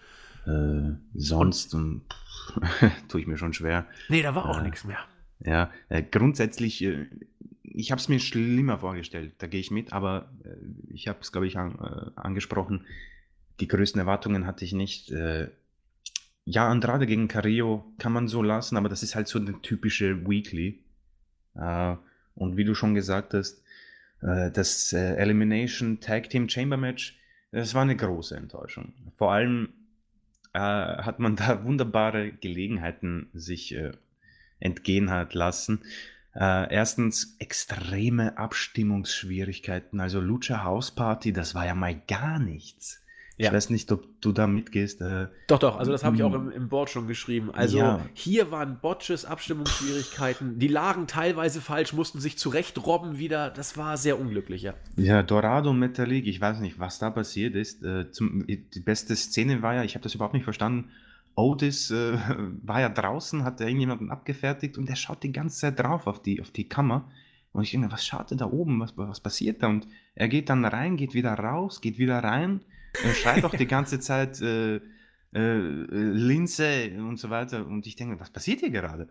Äh, 0.45 0.95
sonst 1.13 1.73
Und, 1.73 2.03
tue 3.07 3.21
ich 3.21 3.27
mir 3.27 3.37
schon 3.37 3.53
schwer. 3.53 3.85
Nee, 4.09 4.21
da 4.21 4.35
war 4.35 4.49
auch 4.49 4.59
äh, 4.59 4.63
nichts 4.63 4.83
mehr. 4.83 4.99
Ja, 5.39 5.71
äh, 5.89 6.01
grundsätzlich 6.01 6.83
äh, 6.83 7.07
ich 7.75 7.91
habe 7.91 7.99
es 7.99 8.07
mir 8.07 8.19
schlimmer 8.19 8.79
vorgestellt, 8.79 9.33
da 9.39 9.47
gehe 9.47 9.59
ich 9.59 9.69
mit, 9.69 9.91
aber 9.91 10.31
äh, 10.43 10.55
ich 10.93 11.07
habe 11.07 11.19
es, 11.21 11.31
glaube 11.31 11.47
ich, 11.47 11.57
an, 11.57 11.75
äh, 11.75 12.19
angesprochen. 12.19 12.85
Die 13.59 13.67
größten 13.67 13.99
Erwartungen 13.99 14.47
hatte 14.47 14.65
ich 14.65 14.73
nicht. 14.73 15.11
Äh, 15.11 15.49
ja, 16.45 16.67
Andrade 16.69 17.05
gegen 17.05 17.27
Carrillo 17.27 17.85
kann 17.97 18.13
man 18.13 18.27
so 18.27 18.41
lassen, 18.41 18.77
aber 18.77 18.87
das 18.87 19.03
ist 19.03 19.15
halt 19.15 19.27
so 19.27 19.39
eine 19.39 19.61
typische 19.61 20.27
Weekly. 20.27 20.83
Äh, 21.55 21.95
und 22.35 22.55
wie 22.55 22.63
du 22.63 22.75
schon 22.75 22.95
gesagt 22.95 23.33
hast, 23.33 23.63
äh, 24.21 24.51
das 24.51 24.93
äh, 24.93 25.15
Elimination 25.15 25.99
Tag 25.99 26.29
Team 26.29 26.47
Chamber 26.47 26.77
Match, 26.77 27.17
das 27.51 27.73
war 27.73 27.81
eine 27.81 27.95
große 27.95 28.35
Enttäuschung. 28.35 28.93
Vor 29.17 29.31
allem 29.31 29.69
hat 30.53 31.19
man 31.19 31.35
da 31.35 31.65
wunderbare 31.65 32.31
Gelegenheiten 32.31 33.27
sich 33.33 33.75
entgehen 34.61 35.09
hat 35.09 35.33
lassen. 35.33 35.81
Äh, 36.35 36.73
erstens 36.73 37.37
extreme 37.39 38.37
Abstimmungsschwierigkeiten. 38.37 39.99
Also 40.01 40.19
Lucha 40.19 40.63
House 40.63 40.91
Party, 40.91 41.31
das 41.31 41.55
war 41.55 41.65
ja 41.65 41.75
mal 41.75 41.95
gar 42.07 42.39
nichts. 42.39 43.01
Ja. 43.37 43.47
Ich 43.47 43.53
weiß 43.53 43.69
nicht, 43.69 43.91
ob 43.91 44.05
du 44.21 44.31
da 44.31 44.47
mitgehst. 44.47 45.01
Äh, 45.01 45.27
doch, 45.47 45.59
doch, 45.59 45.77
also 45.77 45.91
das 45.91 46.05
habe 46.05 46.15
ich 46.15 46.23
auch 46.23 46.33
im, 46.33 46.51
im, 46.51 46.69
Board 46.69 46.89
schon 46.89 47.07
geschrieben. 47.07 47.51
Also 47.53 47.79
ja. 47.79 47.99
hier 48.13 48.49
waren 48.49 48.79
Botches, 48.79 49.25
Abstimmungsschwierigkeiten, 49.25 50.57
die 50.57 50.69
lagen 50.69 51.05
teilweise 51.05 51.59
falsch, 51.59 51.91
mussten 51.91 52.21
sich 52.21 52.37
zurechtrobben 52.37 53.17
wieder. 53.17 53.49
Das 53.49 53.77
war 53.77 53.97
sehr 53.97 54.19
unglücklich, 54.19 54.61
ja. 54.61 54.73
Ja, 54.95 55.21
Dorado 55.21 55.73
Metallic, 55.73 56.27
ich 56.27 56.39
weiß 56.39 56.59
nicht, 56.59 56.79
was 56.79 56.97
da 56.97 57.09
passiert 57.09 57.55
ist. 57.55 57.83
Äh, 57.83 58.09
zum, 58.11 58.45
die 58.47 58.79
beste 58.79 59.15
Szene 59.17 59.61
war 59.61 59.75
ja, 59.75 59.83
ich 59.83 59.95
habe 59.95 60.03
das 60.03 60.15
überhaupt 60.15 60.33
nicht 60.33 60.45
verstanden. 60.45 60.89
Otis 61.35 61.91
äh, 61.91 62.17
war 62.63 62.81
ja 62.81 62.89
draußen, 62.89 63.43
hat 63.43 63.61
irgendjemanden 63.61 64.11
abgefertigt 64.11 64.77
und 64.77 64.89
der 64.89 64.95
schaut 64.95 65.23
die 65.23 65.31
ganze 65.31 65.59
Zeit 65.59 65.79
drauf 65.79 66.07
auf 66.07 66.21
die, 66.21 66.41
auf 66.41 66.51
die 66.51 66.67
Kammer. 66.67 67.09
Und 67.51 67.63
ich 67.63 67.71
denke, 67.71 67.91
was 67.91 68.05
schaut 68.05 68.31
er 68.31 68.37
da 68.37 68.45
oben? 68.47 68.79
Was, 68.79 68.97
was 68.97 69.21
passiert 69.21 69.63
da? 69.63 69.67
Und 69.67 69.87
er 70.13 70.27
geht 70.27 70.49
dann 70.49 70.65
rein, 70.65 70.97
geht 70.97 71.13
wieder 71.13 71.33
raus, 71.33 71.79
geht 71.79 71.97
wieder 71.97 72.19
rein 72.19 72.61
er 73.03 73.13
schreit 73.13 73.43
doch 73.43 73.55
die 73.55 73.65
ganze 73.67 73.99
Zeit 73.99 74.41
äh, 74.41 74.75
äh, 74.75 74.81
Linse 75.33 76.91
und 76.97 77.17
so 77.17 77.29
weiter. 77.29 77.65
Und 77.65 77.87
ich 77.87 77.95
denke, 77.95 78.19
was 78.19 78.29
passiert 78.29 78.59
hier 78.59 78.69
gerade? 78.69 79.07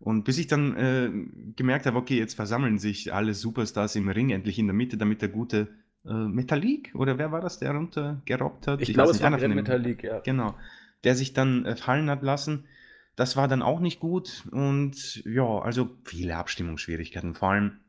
Und 0.00 0.24
bis 0.24 0.38
ich 0.38 0.46
dann 0.46 0.76
äh, 0.76 1.10
gemerkt 1.56 1.86
habe, 1.86 1.96
okay, 1.96 2.18
jetzt 2.18 2.34
versammeln 2.34 2.78
sich 2.78 3.14
alle 3.14 3.32
Superstars 3.32 3.96
im 3.96 4.08
Ring 4.08 4.30
endlich 4.30 4.58
in 4.58 4.66
der 4.66 4.74
Mitte, 4.74 4.96
damit 4.96 5.22
der 5.22 5.28
gute 5.28 5.68
äh, 6.04 6.12
Metallic, 6.12 6.92
oder 6.94 7.16
wer 7.16 7.32
war 7.32 7.40
das, 7.40 7.58
der 7.58 7.72
runtergerobbt 7.72 8.66
hat? 8.66 8.82
Ich, 8.82 8.90
ich 8.90 8.94
glaube, 8.94 9.12
es 9.12 9.22
war 9.22 9.30
Metallic, 9.30 10.02
ja. 10.02 10.20
Genau. 10.20 10.54
Der 11.04 11.14
sich 11.14 11.32
dann 11.32 11.64
äh, 11.66 11.76
fallen 11.76 12.10
hat 12.10 12.22
lassen. 12.22 12.66
Das 13.16 13.36
war 13.36 13.46
dann 13.46 13.62
auch 13.62 13.80
nicht 13.80 14.00
gut. 14.00 14.44
Und 14.50 15.24
ja, 15.24 15.58
also 15.60 15.90
viele 16.04 16.36
Abstimmungsschwierigkeiten. 16.36 17.34
Vor 17.34 17.50
allem, 17.50 17.80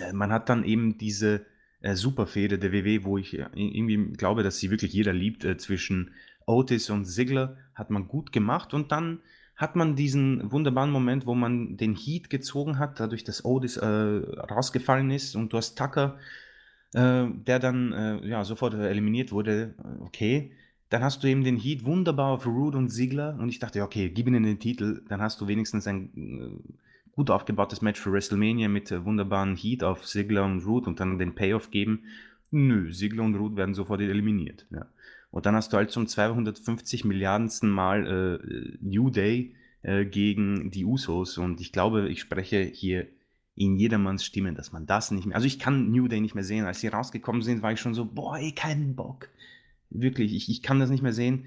äh, 0.00 0.12
man 0.12 0.32
hat 0.32 0.48
dann 0.48 0.64
eben 0.64 0.98
diese 0.98 1.46
äh, 1.86 1.94
Superfehde 1.94 2.58
der 2.58 2.72
WW, 2.72 3.04
wo 3.04 3.18
ich 3.18 3.38
äh, 3.38 3.46
irgendwie 3.54 4.12
glaube, 4.12 4.42
dass 4.42 4.58
sie 4.58 4.70
wirklich 4.70 4.92
jeder 4.92 5.12
liebt, 5.12 5.44
äh, 5.44 5.56
zwischen 5.56 6.12
Otis 6.46 6.90
und 6.90 7.04
Ziggler, 7.04 7.56
hat 7.74 7.90
man 7.90 8.08
gut 8.08 8.32
gemacht 8.32 8.74
und 8.74 8.92
dann 8.92 9.20
hat 9.56 9.76
man 9.76 9.96
diesen 9.96 10.50
wunderbaren 10.50 10.90
Moment, 10.90 11.26
wo 11.26 11.34
man 11.34 11.76
den 11.76 11.94
Heat 11.94 12.28
gezogen 12.28 12.78
hat, 12.78 13.00
dadurch, 13.00 13.24
dass 13.24 13.44
Otis 13.44 13.76
äh, 13.76 13.86
rausgefallen 13.86 15.10
ist 15.10 15.34
und 15.34 15.52
du 15.52 15.56
hast 15.56 15.78
Tucker, 15.78 16.18
der 16.92 17.58
dann 17.58 18.22
ja, 18.24 18.42
sofort 18.44 18.72
eliminiert 18.72 19.30
wurde. 19.30 19.74
Okay, 20.00 20.52
dann 20.90 21.02
hast 21.02 21.22
du 21.22 21.28
eben 21.28 21.44
den 21.44 21.56
Heat 21.56 21.84
wunderbar 21.84 22.32
auf 22.32 22.46
Rude 22.46 22.78
und 22.78 22.90
Ziggler 22.90 23.36
und 23.40 23.48
ich 23.48 23.58
dachte, 23.58 23.82
okay, 23.82 24.10
gib 24.10 24.28
ihnen 24.28 24.44
den 24.44 24.60
Titel, 24.60 25.02
dann 25.08 25.20
hast 25.20 25.40
du 25.40 25.48
wenigstens 25.48 25.86
ein 25.86 26.62
gut 27.16 27.30
aufgebautes 27.30 27.82
Match 27.82 28.00
für 28.00 28.12
WrestleMania 28.12 28.68
mit 28.68 28.92
äh, 28.92 29.04
wunderbaren 29.04 29.56
Heat 29.56 29.82
auf 29.82 30.04
Ziggler 30.04 30.44
und 30.44 30.64
Root 30.64 30.86
und 30.86 31.00
dann 31.00 31.18
den 31.18 31.34
Payoff 31.34 31.70
geben. 31.70 32.04
Nö, 32.50 32.92
Ziggler 32.92 33.24
und 33.24 33.34
Root 33.34 33.56
werden 33.56 33.74
sofort 33.74 34.00
eliminiert. 34.00 34.66
Ja. 34.70 34.86
Und 35.30 35.46
dann 35.46 35.56
hast 35.56 35.72
du 35.72 35.78
halt 35.78 35.90
zum 35.90 36.06
250 36.06 37.04
Milliardensten 37.04 37.70
Mal 37.70 38.06
äh, 38.06 38.78
New 38.80 39.10
Day 39.10 39.54
äh, 39.82 40.04
gegen 40.04 40.70
die 40.70 40.84
Usos 40.84 41.38
und 41.38 41.60
ich 41.60 41.72
glaube, 41.72 42.08
ich 42.08 42.20
spreche 42.20 42.62
hier 42.62 43.08
in 43.56 43.76
jedermanns 43.76 44.24
Stimme, 44.24 44.52
dass 44.52 44.72
man 44.72 44.86
das 44.86 45.10
nicht 45.10 45.26
mehr. 45.26 45.34
Also 45.34 45.46
ich 45.46 45.58
kann 45.58 45.90
New 45.90 46.08
Day 46.08 46.20
nicht 46.20 46.34
mehr 46.34 46.44
sehen. 46.44 46.66
Als 46.66 46.80
sie 46.80 46.88
rausgekommen 46.88 47.40
sind, 47.40 47.62
war 47.62 47.72
ich 47.72 47.80
schon 47.80 47.94
so, 47.94 48.04
boah, 48.04 48.36
ey, 48.36 48.52
keinen 48.52 48.94
Bock. 48.94 49.30
Wirklich, 50.00 50.34
ich, 50.34 50.48
ich 50.48 50.62
kann 50.62 50.80
das 50.80 50.90
nicht 50.90 51.02
mehr 51.02 51.12
sehen. 51.12 51.46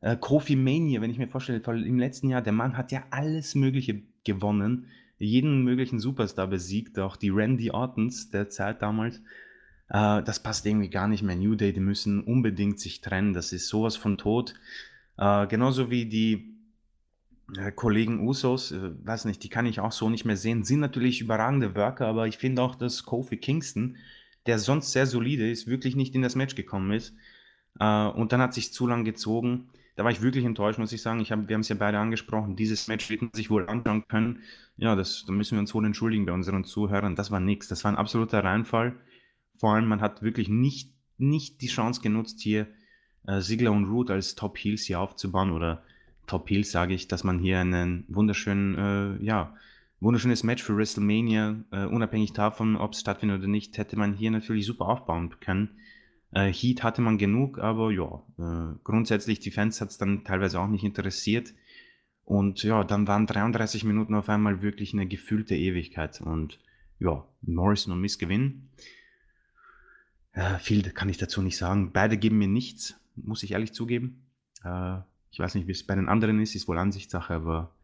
Äh, 0.00 0.16
Kofi 0.16 0.56
Mania, 0.56 1.00
wenn 1.00 1.10
ich 1.10 1.18
mir 1.18 1.28
vorstelle, 1.28 1.60
im 1.60 1.98
letzten 1.98 2.28
Jahr, 2.28 2.42
der 2.42 2.52
Mann 2.52 2.76
hat 2.76 2.92
ja 2.92 3.04
alles 3.10 3.54
Mögliche 3.54 4.02
gewonnen 4.24 4.86
jeden 5.22 5.62
möglichen 5.62 6.00
Superstar 6.00 6.48
besiegt, 6.48 6.98
auch 6.98 7.16
die 7.16 7.30
Randy 7.30 7.70
Ortons 7.70 8.30
der 8.30 8.48
Zeit 8.48 8.82
damals. 8.82 9.18
Äh, 9.88 10.22
das 10.22 10.42
passt 10.42 10.66
irgendwie 10.66 10.90
gar 10.90 11.08
nicht 11.08 11.22
mehr. 11.22 11.36
New 11.36 11.54
Day, 11.54 11.72
die 11.72 11.80
müssen 11.80 12.22
unbedingt 12.22 12.80
sich 12.80 13.00
trennen. 13.00 13.32
Das 13.32 13.52
ist 13.52 13.68
sowas 13.68 13.96
von 13.96 14.18
tot. 14.18 14.54
Äh, 15.16 15.46
genauso 15.46 15.90
wie 15.90 16.06
die 16.06 16.56
äh, 17.56 17.70
Kollegen 17.72 18.26
Usos, 18.26 18.72
äh, 18.72 18.90
weiß 19.04 19.24
nicht, 19.26 19.42
die 19.44 19.48
kann 19.48 19.66
ich 19.66 19.80
auch 19.80 19.92
so 19.92 20.10
nicht 20.10 20.24
mehr 20.24 20.36
sehen. 20.36 20.64
Sind 20.64 20.80
natürlich 20.80 21.20
überragende 21.20 21.74
Worker, 21.74 22.06
aber 22.06 22.26
ich 22.26 22.38
finde 22.38 22.62
auch, 22.62 22.74
dass 22.74 23.04
Kofi 23.04 23.36
Kingston, 23.36 23.96
der 24.46 24.58
sonst 24.58 24.92
sehr 24.92 25.06
solide 25.06 25.48
ist, 25.48 25.66
wirklich 25.66 25.94
nicht 25.94 26.14
in 26.14 26.22
das 26.22 26.34
Match 26.34 26.56
gekommen 26.56 26.92
ist. 26.92 27.14
Äh, 27.78 28.06
und 28.06 28.32
dann 28.32 28.40
hat 28.40 28.54
sich 28.54 28.72
zu 28.72 28.86
lang 28.86 29.04
gezogen 29.04 29.68
da 29.94 30.04
war 30.04 30.10
ich 30.10 30.22
wirklich 30.22 30.44
enttäuscht, 30.44 30.78
muss 30.78 30.92
ich 30.92 31.02
sagen. 31.02 31.20
Ich 31.20 31.32
hab, 31.32 31.48
wir 31.48 31.54
haben 31.54 31.60
es 31.60 31.68
ja 31.68 31.76
beide 31.78 31.98
angesprochen. 31.98 32.56
Dieses 32.56 32.88
Match 32.88 33.10
wird 33.10 33.22
man 33.22 33.30
sich 33.34 33.50
wohl 33.50 33.68
anschauen 33.68 34.06
können. 34.08 34.40
Ja, 34.76 34.96
das, 34.96 35.24
da 35.26 35.32
müssen 35.32 35.56
wir 35.56 35.60
uns 35.60 35.74
wohl 35.74 35.84
entschuldigen 35.84 36.24
bei 36.24 36.32
unseren 36.32 36.64
Zuhörern. 36.64 37.14
Das 37.14 37.30
war 37.30 37.40
nichts. 37.40 37.68
Das 37.68 37.84
war 37.84 37.92
ein 37.92 37.98
absoluter 37.98 38.42
Reinfall. 38.42 38.94
Vor 39.58 39.74
allem, 39.74 39.86
man 39.86 40.00
hat 40.00 40.22
wirklich 40.22 40.48
nicht, 40.48 40.92
nicht 41.18 41.60
die 41.60 41.66
Chance 41.66 42.00
genutzt, 42.00 42.40
hier 42.40 42.68
äh, 43.26 43.40
Ziggler 43.40 43.72
und 43.72 43.84
Root 43.84 44.10
als 44.10 44.34
Top 44.34 44.56
Heels 44.56 44.82
hier 44.84 44.98
aufzubauen. 44.98 45.50
Oder 45.50 45.82
Top 46.26 46.48
Heels 46.48 46.72
sage 46.72 46.94
ich, 46.94 47.06
dass 47.06 47.22
man 47.22 47.38
hier 47.38 47.60
einen 47.60 48.04
wunderschönen, 48.08 49.20
äh, 49.20 49.24
ja, 49.24 49.54
wunderschönes 50.00 50.42
Match 50.42 50.62
für 50.62 50.76
WrestleMania, 50.76 51.64
äh, 51.70 51.84
unabhängig 51.84 52.32
davon, 52.32 52.76
ob 52.76 52.94
es 52.94 53.00
stattfindet 53.00 53.40
oder 53.40 53.48
nicht, 53.48 53.76
hätte 53.76 53.98
man 53.98 54.14
hier 54.14 54.30
natürlich 54.30 54.64
super 54.64 54.86
aufbauen 54.86 55.34
können. 55.38 55.76
Äh, 56.32 56.52
Heat 56.52 56.82
hatte 56.82 57.02
man 57.02 57.18
genug, 57.18 57.58
aber 57.58 57.90
ja, 57.90 58.22
äh, 58.38 58.74
grundsätzlich 58.84 59.40
die 59.40 59.50
Fans 59.50 59.80
hat 59.80 59.90
es 59.90 59.98
dann 59.98 60.24
teilweise 60.24 60.60
auch 60.60 60.68
nicht 60.68 60.84
interessiert. 60.84 61.52
Und 62.24 62.62
ja, 62.62 62.84
dann 62.84 63.06
waren 63.06 63.26
33 63.26 63.84
Minuten 63.84 64.14
auf 64.14 64.28
einmal 64.28 64.62
wirklich 64.62 64.94
eine 64.94 65.06
gefühlte 65.06 65.56
Ewigkeit. 65.56 66.20
Und 66.20 66.58
ja, 66.98 67.24
Morrison 67.42 67.92
und 67.92 68.00
Miss 68.00 68.18
gewinnen. 68.18 68.70
Äh, 70.32 70.58
viel 70.58 70.82
kann 70.90 71.08
ich 71.08 71.18
dazu 71.18 71.42
nicht 71.42 71.58
sagen. 71.58 71.92
Beide 71.92 72.16
geben 72.16 72.38
mir 72.38 72.48
nichts, 72.48 72.94
muss 73.16 73.42
ich 73.42 73.52
ehrlich 73.52 73.72
zugeben. 73.72 74.26
Äh, 74.64 74.98
ich 75.30 75.38
weiß 75.38 75.54
nicht, 75.54 75.66
wie 75.66 75.72
es 75.72 75.86
bei 75.86 75.94
den 75.94 76.08
anderen 76.08 76.40
ist, 76.40 76.54
ist 76.54 76.68
wohl 76.68 76.78
Ansichtssache, 76.78 77.34
aber 77.34 77.74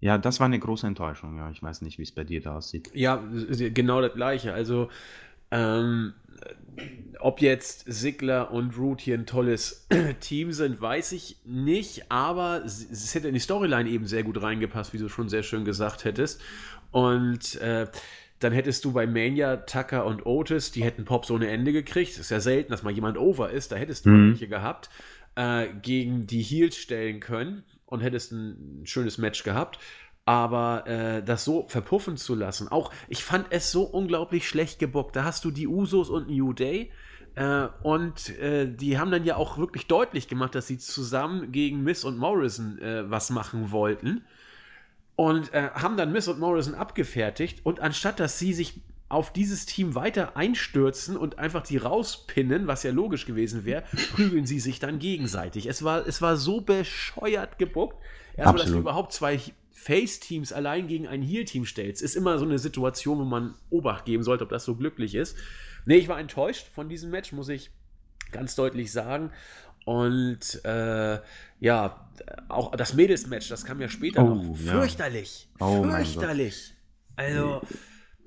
ja, 0.00 0.16
das 0.16 0.38
war 0.38 0.46
eine 0.46 0.58
große 0.58 0.86
Enttäuschung. 0.86 1.36
Ja, 1.38 1.50
ich 1.50 1.62
weiß 1.62 1.82
nicht, 1.82 1.98
wie 1.98 2.02
es 2.02 2.12
bei 2.12 2.24
dir 2.24 2.40
da 2.40 2.56
aussieht. 2.56 2.90
Ja, 2.94 3.16
genau 3.16 4.00
das 4.00 4.14
Gleiche. 4.14 4.52
Also, 4.52 4.90
ähm, 5.50 6.14
ob 7.20 7.40
jetzt 7.40 7.84
Sigler 7.86 8.52
und 8.52 8.78
Root 8.78 9.00
hier 9.00 9.14
ein 9.14 9.26
tolles 9.26 9.86
Team 10.20 10.52
sind, 10.52 10.80
weiß 10.80 11.12
ich 11.12 11.36
nicht, 11.44 12.10
aber 12.10 12.62
es 12.64 13.14
hätte 13.14 13.28
in 13.28 13.34
die 13.34 13.40
Storyline 13.40 13.88
eben 13.88 14.06
sehr 14.06 14.22
gut 14.22 14.40
reingepasst, 14.40 14.92
wie 14.92 14.98
du 14.98 15.08
schon 15.08 15.28
sehr 15.28 15.42
schön 15.42 15.64
gesagt 15.64 16.04
hättest. 16.04 16.40
Und 16.90 17.56
äh, 17.60 17.86
dann 18.38 18.52
hättest 18.52 18.84
du 18.84 18.92
bei 18.92 19.06
Mania 19.06 19.56
Tucker 19.56 20.06
und 20.06 20.24
Otis, 20.26 20.70
die 20.70 20.84
hätten 20.84 21.04
Pop 21.04 21.26
so 21.26 21.34
eine 21.34 21.48
Ende 21.48 21.72
gekriegt. 21.72 22.12
Das 22.12 22.20
ist 22.20 22.30
ja 22.30 22.40
selten, 22.40 22.70
dass 22.70 22.82
mal 22.82 22.92
jemand 22.92 23.18
over 23.18 23.50
ist, 23.50 23.72
da 23.72 23.76
hättest 23.76 24.06
du 24.06 24.10
mhm. 24.10 24.30
welche 24.30 24.48
gehabt, 24.48 24.90
äh, 25.34 25.66
gegen 25.82 26.26
die 26.26 26.42
Heels 26.42 26.76
stellen 26.76 27.20
können 27.20 27.64
und 27.86 28.00
hättest 28.00 28.32
ein 28.32 28.82
schönes 28.84 29.18
Match 29.18 29.42
gehabt. 29.42 29.78
Aber 30.28 30.86
äh, 30.86 31.22
das 31.22 31.46
so 31.46 31.64
verpuffen 31.68 32.18
zu 32.18 32.34
lassen, 32.34 32.68
auch 32.68 32.92
ich 33.08 33.24
fand 33.24 33.46
es 33.48 33.72
so 33.72 33.84
unglaublich 33.84 34.46
schlecht 34.46 34.78
gebockt. 34.78 35.16
Da 35.16 35.24
hast 35.24 35.42
du 35.46 35.50
die 35.50 35.66
Usos 35.66 36.10
und 36.10 36.28
New 36.28 36.52
Day. 36.52 36.92
Äh, 37.34 37.68
und 37.82 38.38
äh, 38.38 38.70
die 38.70 38.98
haben 38.98 39.10
dann 39.10 39.24
ja 39.24 39.36
auch 39.36 39.56
wirklich 39.56 39.86
deutlich 39.86 40.28
gemacht, 40.28 40.54
dass 40.54 40.66
sie 40.66 40.76
zusammen 40.76 41.50
gegen 41.50 41.82
Miss 41.82 42.04
und 42.04 42.18
Morrison 42.18 42.78
äh, 42.78 43.10
was 43.10 43.30
machen 43.30 43.70
wollten. 43.70 44.22
Und 45.16 45.54
äh, 45.54 45.70
haben 45.72 45.96
dann 45.96 46.12
Miss 46.12 46.28
und 46.28 46.38
Morrison 46.38 46.74
abgefertigt. 46.74 47.60
Und 47.64 47.80
anstatt 47.80 48.20
dass 48.20 48.38
sie 48.38 48.52
sich 48.52 48.82
auf 49.08 49.32
dieses 49.32 49.64
Team 49.64 49.94
weiter 49.94 50.36
einstürzen 50.36 51.16
und 51.16 51.38
einfach 51.38 51.62
die 51.62 51.78
rauspinnen, 51.78 52.66
was 52.66 52.82
ja 52.82 52.90
logisch 52.90 53.24
gewesen 53.24 53.64
wäre, 53.64 53.84
prügeln 54.14 54.44
sie 54.44 54.60
sich 54.60 54.78
dann 54.78 54.98
gegenseitig. 54.98 55.64
Es 55.64 55.82
war, 55.84 56.06
es 56.06 56.20
war 56.20 56.36
so 56.36 56.60
bescheuert 56.60 57.58
gebuckt. 57.58 57.96
Erstmal, 58.36 58.62
dass 58.62 58.70
du 58.70 58.78
überhaupt 58.78 59.14
zwei 59.14 59.40
Face-Teams 59.88 60.52
allein 60.52 60.86
gegen 60.86 61.08
ein 61.08 61.22
Heal-Team 61.22 61.64
stellst, 61.64 62.02
ist 62.02 62.14
immer 62.14 62.38
so 62.38 62.44
eine 62.44 62.58
Situation, 62.58 63.18
wo 63.20 63.24
man 63.24 63.54
Obacht 63.70 64.04
geben 64.04 64.22
sollte, 64.22 64.44
ob 64.44 64.50
das 64.50 64.66
so 64.66 64.76
glücklich 64.76 65.14
ist. 65.14 65.34
Nee, 65.86 65.96
ich 65.96 66.08
war 66.08 66.20
enttäuscht 66.20 66.68
von 66.68 66.90
diesem 66.90 67.10
Match, 67.10 67.32
muss 67.32 67.48
ich 67.48 67.70
ganz 68.30 68.54
deutlich 68.54 68.92
sagen. 68.92 69.32
Und 69.86 70.62
äh, 70.66 71.20
ja, 71.60 72.10
auch 72.50 72.76
das 72.76 72.92
Mädels-Match, 72.92 73.48
das 73.48 73.64
kam 73.64 73.80
ja 73.80 73.88
später 73.88 74.22
oh, 74.24 74.34
noch. 74.34 74.56
Fürchterlich. 74.58 75.48
Ja. 75.58 75.66
Oh, 75.66 75.82
fürchterlich. 75.82 76.74
Also, 77.16 77.62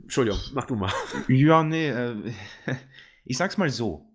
Entschuldigung, 0.01 0.39
mach 0.53 0.65
du 0.65 0.75
mal. 0.75 0.91
Ja, 1.27 1.61
nee, 1.61 1.89
äh, 1.89 2.33
ich 3.23 3.37
sag's 3.37 3.59
mal 3.59 3.69
so. 3.69 4.11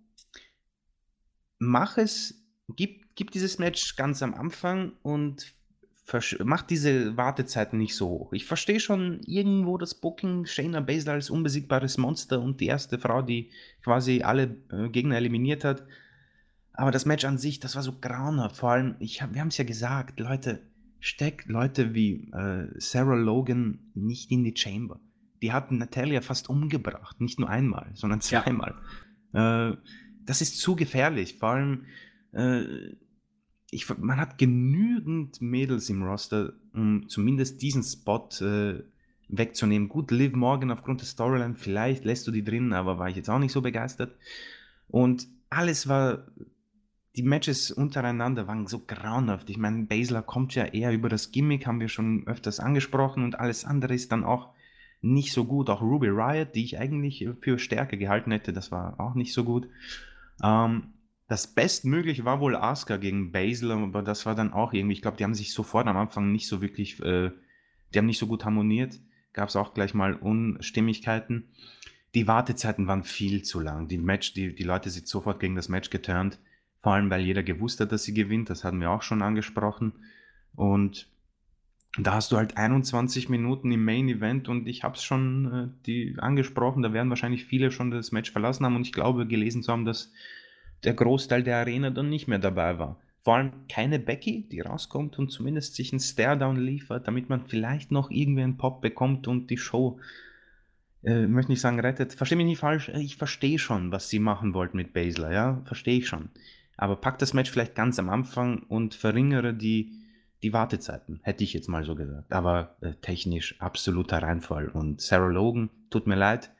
Mach 1.59 1.97
es, 1.97 2.43
gib, 2.75 3.15
gib 3.15 3.31
dieses 3.31 3.57
Match 3.57 3.95
ganz 3.95 4.21
am 4.21 4.33
Anfang 4.33 4.97
und 5.01 5.56
macht 6.43 6.69
diese 6.69 7.17
Wartezeiten 7.17 7.77
nicht 7.77 7.95
so 7.95 8.07
hoch. 8.07 8.33
Ich 8.33 8.45
verstehe 8.45 8.79
schon 8.79 9.19
irgendwo 9.25 9.77
das 9.77 9.95
Booking, 9.95 10.45
Shayna 10.45 10.79
Baszler 10.79 11.13
als 11.13 11.29
unbesiegbares 11.29 11.97
Monster 11.97 12.41
und 12.41 12.61
die 12.61 12.67
erste 12.67 12.97
Frau, 12.97 13.21
die 13.21 13.51
quasi 13.83 14.21
alle 14.21 14.55
äh, 14.71 14.89
Gegner 14.89 15.17
eliminiert 15.17 15.63
hat. 15.63 15.83
Aber 16.73 16.91
das 16.91 17.05
Match 17.05 17.25
an 17.25 17.37
sich, 17.37 17.59
das 17.59 17.75
war 17.75 17.83
so 17.83 17.93
grauenhaft. 17.99 18.55
Vor 18.57 18.71
allem, 18.71 18.95
ich 18.99 19.21
hab, 19.21 19.33
wir 19.33 19.41
haben 19.41 19.49
es 19.49 19.57
ja 19.57 19.65
gesagt, 19.65 20.19
Leute, 20.19 20.61
steckt 20.99 21.47
Leute 21.47 21.93
wie 21.93 22.31
äh, 22.31 22.67
Sarah 22.77 23.15
Logan 23.15 23.79
nicht 23.93 24.31
in 24.31 24.43
die 24.43 24.55
Chamber. 24.55 24.99
Die 25.41 25.51
hatten 25.51 25.77
Natalia 25.77 26.21
fast 26.21 26.49
umgebracht. 26.49 27.19
Nicht 27.19 27.39
nur 27.39 27.49
einmal, 27.49 27.91
sondern 27.95 28.21
zweimal. 28.21 28.75
Ja. 29.33 29.71
Äh, 29.71 29.77
das 30.23 30.41
ist 30.41 30.59
zu 30.59 30.75
gefährlich. 30.75 31.37
Vor 31.37 31.49
allem, 31.49 31.85
äh, 32.31 32.95
ich, 33.69 33.87
man 33.97 34.19
hat 34.19 34.37
genügend 34.37 35.41
Mädels 35.41 35.89
im 35.89 36.03
Roster, 36.03 36.53
um 36.73 37.09
zumindest 37.09 37.61
diesen 37.61 37.83
Spot 37.83 38.29
äh, 38.41 38.83
wegzunehmen. 39.29 39.89
Gut, 39.89 40.11
Liv 40.11 40.33
Morgan 40.33 40.71
aufgrund 40.71 41.01
der 41.01 41.07
Storyline, 41.07 41.55
vielleicht 41.55 42.05
lässt 42.05 42.25
du 42.27 42.31
die 42.31 42.43
drin, 42.43 42.71
aber 42.73 42.97
war 42.97 43.09
ich 43.09 43.17
jetzt 43.17 43.29
auch 43.29 43.39
nicht 43.39 43.51
so 43.51 43.61
begeistert. 43.61 44.15
Und 44.87 45.27
alles 45.49 45.89
war, 45.89 46.27
die 47.15 47.23
Matches 47.23 47.71
untereinander 47.71 48.47
waren 48.47 48.67
so 48.67 48.79
grauenhaft. 48.79 49.49
Ich 49.49 49.57
meine, 49.57 49.83
Baszler 49.83 50.21
kommt 50.21 50.55
ja 50.55 50.65
eher 50.65 50.93
über 50.93 51.09
das 51.09 51.31
Gimmick, 51.31 51.67
haben 51.67 51.81
wir 51.81 51.89
schon 51.89 52.25
öfters 52.25 52.59
angesprochen, 52.61 53.23
und 53.23 53.39
alles 53.39 53.65
andere 53.65 53.93
ist 53.93 54.13
dann 54.13 54.23
auch 54.23 54.53
nicht 55.01 55.33
so 55.33 55.43
gut. 55.43 55.69
Auch 55.69 55.81
Ruby 55.81 56.07
Riot, 56.07 56.55
die 56.55 56.63
ich 56.63 56.79
eigentlich 56.79 57.27
für 57.41 57.59
stärker 57.59 57.97
gehalten 57.97 58.31
hätte, 58.31 58.53
das 58.53 58.71
war 58.71 58.97
auch 58.99 59.13
nicht 59.13 59.33
so 59.33 59.43
gut. 59.43 59.67
Ähm, 60.41 60.93
das 61.27 61.47
Bestmögliche 61.47 62.23
war 62.23 62.39
wohl 62.39 62.55
Asuka 62.55 62.97
gegen 62.97 63.31
Baszler, 63.31 63.75
aber 63.77 64.01
das 64.01 64.25
war 64.25 64.35
dann 64.35 64.53
auch 64.53 64.73
irgendwie, 64.73 64.93
ich 64.93 65.01
glaube, 65.01 65.17
die 65.17 65.23
haben 65.23 65.35
sich 65.35 65.53
sofort 65.53 65.87
am 65.87 65.97
Anfang 65.97 66.31
nicht 66.31 66.47
so 66.47 66.61
wirklich, 66.61 67.01
äh, 67.01 67.31
die 67.93 67.99
haben 67.99 68.05
nicht 68.05 68.19
so 68.19 68.27
gut 68.27 68.45
harmoniert. 68.45 68.99
Gab 69.33 69.49
es 69.49 69.55
auch 69.55 69.73
gleich 69.73 69.93
mal 69.93 70.13
Unstimmigkeiten. 70.13 71.49
Die 72.15 72.27
Wartezeiten 72.27 72.87
waren 72.87 73.03
viel 73.03 73.43
zu 73.43 73.59
lang. 73.59 73.87
Die 73.87 73.97
Match, 73.97 74.33
die, 74.33 74.55
die 74.55 74.63
Leute 74.63 74.89
sind 74.89 75.07
sofort 75.07 75.39
gegen 75.39 75.55
das 75.55 75.69
Match 75.69 75.89
geturnt. 75.89 76.39
Vor 76.81 76.93
allem, 76.93 77.09
weil 77.09 77.21
jeder 77.21 77.43
gewusst 77.43 77.79
hat, 77.81 77.91
dass 77.91 78.03
sie 78.03 78.13
gewinnt. 78.13 78.49
Das 78.49 78.63
hatten 78.63 78.79
wir 78.79 78.89
auch 78.89 79.01
schon 79.01 79.21
angesprochen. 79.21 79.93
Und 80.55 81.07
da 81.99 82.13
hast 82.13 82.31
du 82.31 82.37
halt 82.37 82.57
21 82.57 83.27
Minuten 83.29 83.71
im 83.71 83.83
Main 83.83 84.07
Event 84.07 84.49
und 84.49 84.67
ich 84.67 84.83
habe 84.83 84.95
es 84.95 85.03
schon 85.03 85.53
äh, 85.53 85.67
die 85.85 86.15
angesprochen, 86.19 86.83
da 86.83 86.93
werden 86.93 87.09
wahrscheinlich 87.09 87.45
viele 87.45 87.71
schon 87.71 87.91
das 87.91 88.11
Match 88.11 88.31
verlassen 88.31 88.65
haben 88.65 88.75
und 88.75 88.85
ich 88.85 88.93
glaube 88.93 89.25
gelesen 89.25 89.63
zu 89.63 89.71
haben, 89.71 89.85
dass 89.85 90.11
der 90.83 90.93
Großteil 90.93 91.43
der 91.43 91.57
Arena 91.57 91.89
dann 91.89 92.09
nicht 92.09 92.27
mehr 92.27 92.39
dabei 92.39 92.79
war. 92.79 92.97
Vor 93.23 93.35
allem 93.35 93.51
keine 93.67 93.99
Becky, 93.99 94.47
die 94.49 94.61
rauskommt 94.61 95.19
und 95.19 95.31
zumindest 95.31 95.75
sich 95.75 95.91
einen 95.91 95.99
Stare-Down 95.99 96.55
liefert, 96.55 97.07
damit 97.07 97.29
man 97.29 97.45
vielleicht 97.45 97.91
noch 97.91 98.09
irgendwie 98.09 98.43
einen 98.43 98.57
Pop 98.57 98.81
bekommt 98.81 99.27
und 99.27 99.49
die 99.49 99.57
Show, 99.57 99.99
äh, 101.03 101.27
möchte 101.27 101.51
nicht 101.51 101.59
sagen, 101.59 101.79
rettet. 101.79 102.13
Verstehe 102.13 102.37
mich 102.37 102.45
nicht 102.45 102.59
falsch, 102.59 102.89
ich 102.89 103.17
verstehe 103.17 103.59
schon, 103.59 103.91
was 103.91 104.09
sie 104.09 104.19
machen 104.19 104.53
wollten 104.53 104.77
mit 104.77 104.93
Baszler, 104.93 105.33
ja, 105.33 105.61
verstehe 105.65 105.97
ich 105.97 106.07
schon. 106.07 106.29
Aber 106.77 106.95
pack 106.95 107.17
das 107.19 107.33
Match 107.33 107.51
vielleicht 107.51 107.75
ganz 107.75 107.99
am 107.99 108.09
Anfang 108.09 108.59
und 108.69 108.93
verringere 108.93 109.53
die, 109.53 109.91
die 110.43 110.53
Wartezeiten, 110.53 111.19
hätte 111.23 111.43
ich 111.43 111.53
jetzt 111.53 111.67
mal 111.67 111.83
so 111.83 111.95
gesagt. 111.95 112.31
Aber 112.31 112.77
äh, 112.81 112.93
technisch 113.01 113.59
absoluter 113.59 114.21
Reinfall. 114.21 114.69
Und 114.69 115.01
Sarah 115.01 115.27
Logan, 115.27 115.69
tut 115.89 116.07
mir 116.07 116.15
leid, 116.15 116.51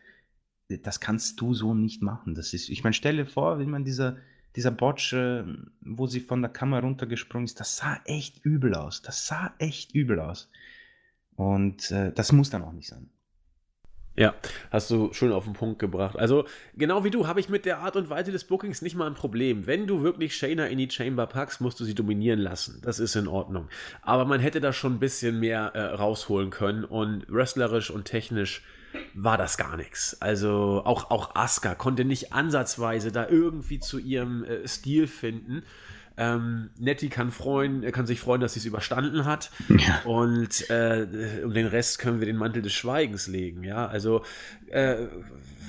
das 0.70 1.00
kannst 1.00 1.40
du 1.40 1.54
so 1.54 1.74
nicht 1.74 2.02
machen. 2.02 2.36
Das 2.36 2.54
ist, 2.54 2.70
ich 2.70 2.84
meine, 2.84 2.94
stelle 2.94 3.26
vor, 3.26 3.60
wie 3.60 3.66
man 3.66 3.86
dieser, 3.86 4.18
dieser 4.56 4.72
Botch, 4.72 5.14
äh, 5.14 5.44
wo 5.82 6.08
sie 6.08 6.20
von 6.20 6.42
der 6.42 6.52
Kammer 6.52 6.82
runtergesprungen 6.82 7.46
ist, 7.46 7.60
das 7.60 7.78
sah 7.78 8.00
echt 8.06 8.44
übel 8.44 8.76
aus. 8.76 9.02
Das 9.02 9.28
sah 9.28 9.54
echt 9.60 9.94
übel 9.94 10.20
aus. 10.20 10.50
Und 11.36 11.92
äh, 11.92 12.12
das 12.12 12.32
muss 12.32 12.50
dann 12.50 12.64
auch 12.64 12.74
nicht 12.74 12.90
sein. 12.90 13.10
Ja, 14.20 14.34
hast 14.72 14.90
du 14.90 15.14
schön 15.14 15.32
auf 15.32 15.44
den 15.44 15.54
Punkt 15.54 15.78
gebracht. 15.78 16.18
Also, 16.18 16.46
genau 16.76 17.04
wie 17.04 17.12
du, 17.12 17.28
habe 17.28 17.40
ich 17.40 17.50
mit 17.50 17.66
der 17.66 17.80
Art 17.80 17.96
und 17.96 18.10
Weise 18.10 18.32
des 18.32 18.46
Bookings 18.46 18.82
nicht 18.82 18.96
mal 18.96 19.06
ein 19.06 19.14
Problem. 19.14 19.68
Wenn 19.68 19.86
du 19.86 20.02
wirklich 20.02 20.36
Shayna 20.36 20.66
in 20.66 20.80
die 20.80 20.90
Chamber 20.90 21.28
packst, 21.28 21.62
musst 21.62 21.80
du 21.80 21.86
sie 21.86 21.94
dominieren 21.94 22.40
lassen. 22.40 22.82
Das 22.82 22.98
ist 22.98 23.16
in 23.16 23.28
Ordnung. 23.28 23.70
Aber 24.02 24.26
man 24.26 24.40
hätte 24.40 24.60
da 24.60 24.74
schon 24.74 24.96
ein 24.96 25.00
bisschen 25.00 25.40
mehr 25.40 25.76
äh, 25.76 25.82
rausholen 25.82 26.50
können 26.50 26.84
und 26.84 27.28
wrestlerisch 27.30 27.92
und 27.92 28.06
technisch 28.06 28.64
war 29.14 29.38
das 29.38 29.58
gar 29.58 29.78
nichts. 29.78 30.22
Also 30.22 30.82
auch, 30.86 31.10
auch 31.12 31.36
Asuka 31.36 31.76
konnte 31.76 32.06
nicht 32.06 32.34
ansatzweise 32.34 33.12
da 33.12 33.28
irgendwie 33.28 33.80
zu 33.80 34.00
ihrem 34.00 34.44
äh, 34.44 34.68
Stil 34.68 35.08
finden. 35.08 35.64
Ähm, 36.20 36.72
Nettie 36.80 37.10
kann 37.10 37.32
freuen, 37.32 37.92
kann 37.92 38.08
sich 38.08 38.20
freuen, 38.20 38.42
dass 38.42 38.54
sie 38.54 38.60
es 38.60 38.66
überstanden 38.66 39.26
hat. 39.26 39.52
Ja. 39.70 40.02
Und 40.06 40.70
äh, 40.70 41.06
um 41.44 41.54
den 41.54 41.68
Rest 41.68 42.00
können 42.00 42.20
wir 42.20 42.26
den 42.26 42.38
Mantel 42.38 42.64
des 42.64 42.74
Schweigens 42.74 43.28
legen. 43.28 43.64
Ja, 43.64 43.86
also 43.86 44.24
äh, 44.70 45.08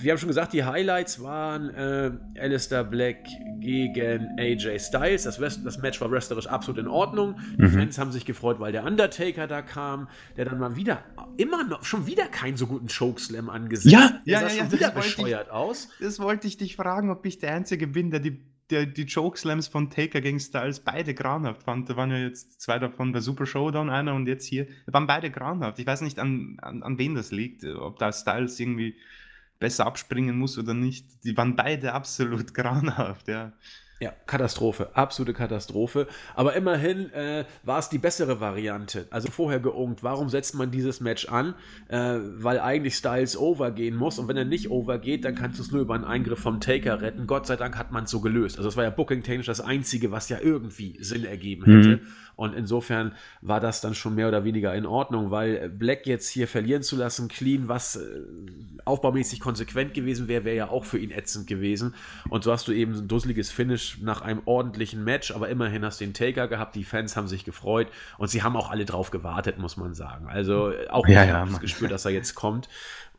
wir 0.00 0.12
haben 0.12 0.18
schon 0.18 0.28
gesagt, 0.28 0.52
die 0.52 0.64
Highlights 0.64 1.22
waren 1.22 1.70
äh, 1.70 2.12
Alistair 2.40 2.84
Black 2.84 3.24
gegen 3.60 4.38
AJ 4.38 4.78
Styles. 4.78 5.24
Das, 5.24 5.38
das 5.38 5.78
Match 5.78 6.00
war 6.00 6.10
wrestlerisch 6.10 6.46
absolut 6.46 6.80
in 6.80 6.88
Ordnung. 6.88 7.38
Die 7.56 7.62
mhm. 7.62 7.70
Fans 7.70 7.98
haben 7.98 8.12
sich 8.12 8.24
gefreut, 8.24 8.60
weil 8.60 8.72
der 8.72 8.84
Undertaker 8.84 9.46
da 9.46 9.62
kam, 9.62 10.08
der 10.36 10.44
dann 10.44 10.58
mal 10.58 10.76
wieder, 10.76 11.04
immer 11.36 11.64
noch, 11.64 11.84
schon 11.84 12.06
wieder 12.06 12.26
keinen 12.26 12.56
so 12.56 12.66
guten 12.66 12.88
Chokeslam 12.88 13.50
angesehen 13.50 13.92
ja, 13.92 14.00
hat. 14.00 14.26
Der 14.26 14.32
ja, 14.32 14.40
sah 14.40 14.54
ja, 14.54 14.62
schon 14.62 14.72
wieder 14.72 14.90
bescheuert 14.90 15.46
ich, 15.48 15.52
aus. 15.52 15.88
Das 16.00 16.20
wollte 16.20 16.46
ich 16.46 16.56
dich 16.56 16.76
fragen, 16.76 17.10
ob 17.10 17.24
ich 17.26 17.38
der 17.38 17.54
Einzige 17.54 17.86
bin, 17.86 18.10
der 18.10 18.20
die 18.20 18.40
der, 18.70 18.86
die 18.86 19.04
Jokeslams 19.04 19.66
von 19.66 19.88
Taker 19.88 20.20
gegen 20.20 20.40
Styles 20.40 20.80
beide 20.80 21.14
grauenhaft 21.14 21.62
fand. 21.62 21.88
Da 21.88 21.96
waren 21.96 22.10
ja 22.10 22.18
jetzt 22.18 22.60
zwei 22.60 22.78
davon 22.78 23.12
bei 23.12 23.20
Super 23.20 23.46
Showdown, 23.46 23.88
einer 23.88 24.14
und 24.14 24.26
jetzt 24.26 24.44
hier. 24.44 24.66
Da 24.86 24.92
waren 24.92 25.06
beide 25.06 25.30
grauenhaft. 25.30 25.78
Ich 25.78 25.86
weiß 25.86 26.02
nicht, 26.02 26.18
an, 26.18 26.58
an, 26.60 26.82
an 26.82 26.98
wen 26.98 27.14
das 27.14 27.30
liegt. 27.30 27.64
Ob 27.64 27.98
da 27.98 28.12
Styles 28.12 28.60
irgendwie 28.60 28.94
besser 29.58 29.86
abspringen 29.86 30.38
muss 30.38 30.58
oder 30.58 30.74
nicht. 30.74 31.24
Die 31.24 31.36
waren 31.36 31.56
beide 31.56 31.92
absolut 31.92 32.54
grauenhaft, 32.54 33.28
ja. 33.28 33.52
Ja, 34.00 34.12
Katastrophe, 34.26 34.90
absolute 34.94 35.32
Katastrophe. 35.32 36.06
Aber 36.36 36.54
immerhin 36.54 37.12
äh, 37.12 37.44
war 37.64 37.80
es 37.80 37.88
die 37.88 37.98
bessere 37.98 38.38
Variante. 38.38 39.08
Also 39.10 39.28
vorher 39.28 39.58
geungt, 39.58 40.04
warum 40.04 40.28
setzt 40.28 40.54
man 40.54 40.70
dieses 40.70 41.00
Match 41.00 41.28
an? 41.28 41.54
Äh, 41.88 42.18
weil 42.36 42.60
eigentlich 42.60 42.94
Styles 42.94 43.36
overgehen 43.36 43.96
muss 43.96 44.20
und 44.20 44.28
wenn 44.28 44.36
er 44.36 44.44
nicht 44.44 44.70
overgeht, 44.70 45.24
dann 45.24 45.34
kannst 45.34 45.58
du 45.58 45.64
es 45.64 45.72
nur 45.72 45.80
über 45.80 45.94
einen 45.94 46.04
Eingriff 46.04 46.38
vom 46.38 46.60
Taker 46.60 47.00
retten. 47.02 47.26
Gott 47.26 47.48
sei 47.48 47.56
Dank 47.56 47.76
hat 47.76 47.90
man 47.90 48.04
es 48.04 48.10
so 48.12 48.20
gelöst. 48.20 48.56
Also 48.58 48.68
es 48.68 48.76
war 48.76 48.84
ja 48.84 48.90
booking-technisch 48.90 49.46
das 49.46 49.60
Einzige, 49.60 50.12
was 50.12 50.28
ja 50.28 50.38
irgendwie 50.40 50.96
Sinn 51.02 51.24
ergeben 51.24 51.64
hätte. 51.64 51.96
Mhm. 51.96 52.00
Und 52.38 52.54
insofern 52.54 53.16
war 53.40 53.58
das 53.58 53.80
dann 53.80 53.96
schon 53.96 54.14
mehr 54.14 54.28
oder 54.28 54.44
weniger 54.44 54.72
in 54.72 54.86
Ordnung, 54.86 55.32
weil 55.32 55.68
Black 55.68 56.06
jetzt 56.06 56.28
hier 56.28 56.46
verlieren 56.46 56.84
zu 56.84 56.94
lassen, 56.94 57.26
clean, 57.26 57.66
was 57.66 57.96
äh, 57.96 58.00
aufbaumäßig 58.84 59.40
konsequent 59.40 59.92
gewesen 59.92 60.28
wäre, 60.28 60.44
wäre 60.44 60.56
ja 60.56 60.68
auch 60.68 60.84
für 60.84 60.98
ihn 60.98 61.10
ätzend 61.10 61.48
gewesen. 61.48 61.96
Und 62.28 62.44
so 62.44 62.52
hast 62.52 62.68
du 62.68 62.72
eben 62.72 62.94
ein 62.94 63.08
dusseliges 63.08 63.50
Finish 63.50 63.98
nach 64.02 64.22
einem 64.22 64.42
ordentlichen 64.44 65.02
Match, 65.02 65.32
aber 65.32 65.48
immerhin 65.48 65.84
hast 65.84 66.00
du 66.00 66.04
den 66.04 66.14
Taker 66.14 66.46
gehabt, 66.46 66.76
die 66.76 66.84
Fans 66.84 67.16
haben 67.16 67.26
sich 67.26 67.44
gefreut 67.44 67.88
und 68.18 68.28
sie 68.28 68.44
haben 68.44 68.54
auch 68.54 68.70
alle 68.70 68.84
drauf 68.84 69.10
gewartet, 69.10 69.58
muss 69.58 69.76
man 69.76 69.94
sagen. 69.94 70.28
Also 70.28 70.72
auch 70.90 71.08
ja, 71.08 71.24
ich 71.24 71.30
ja, 71.30 71.44
das 71.44 71.58
Gespür, 71.58 71.88
dass 71.88 72.04
er 72.04 72.12
jetzt 72.12 72.36
kommt 72.36 72.68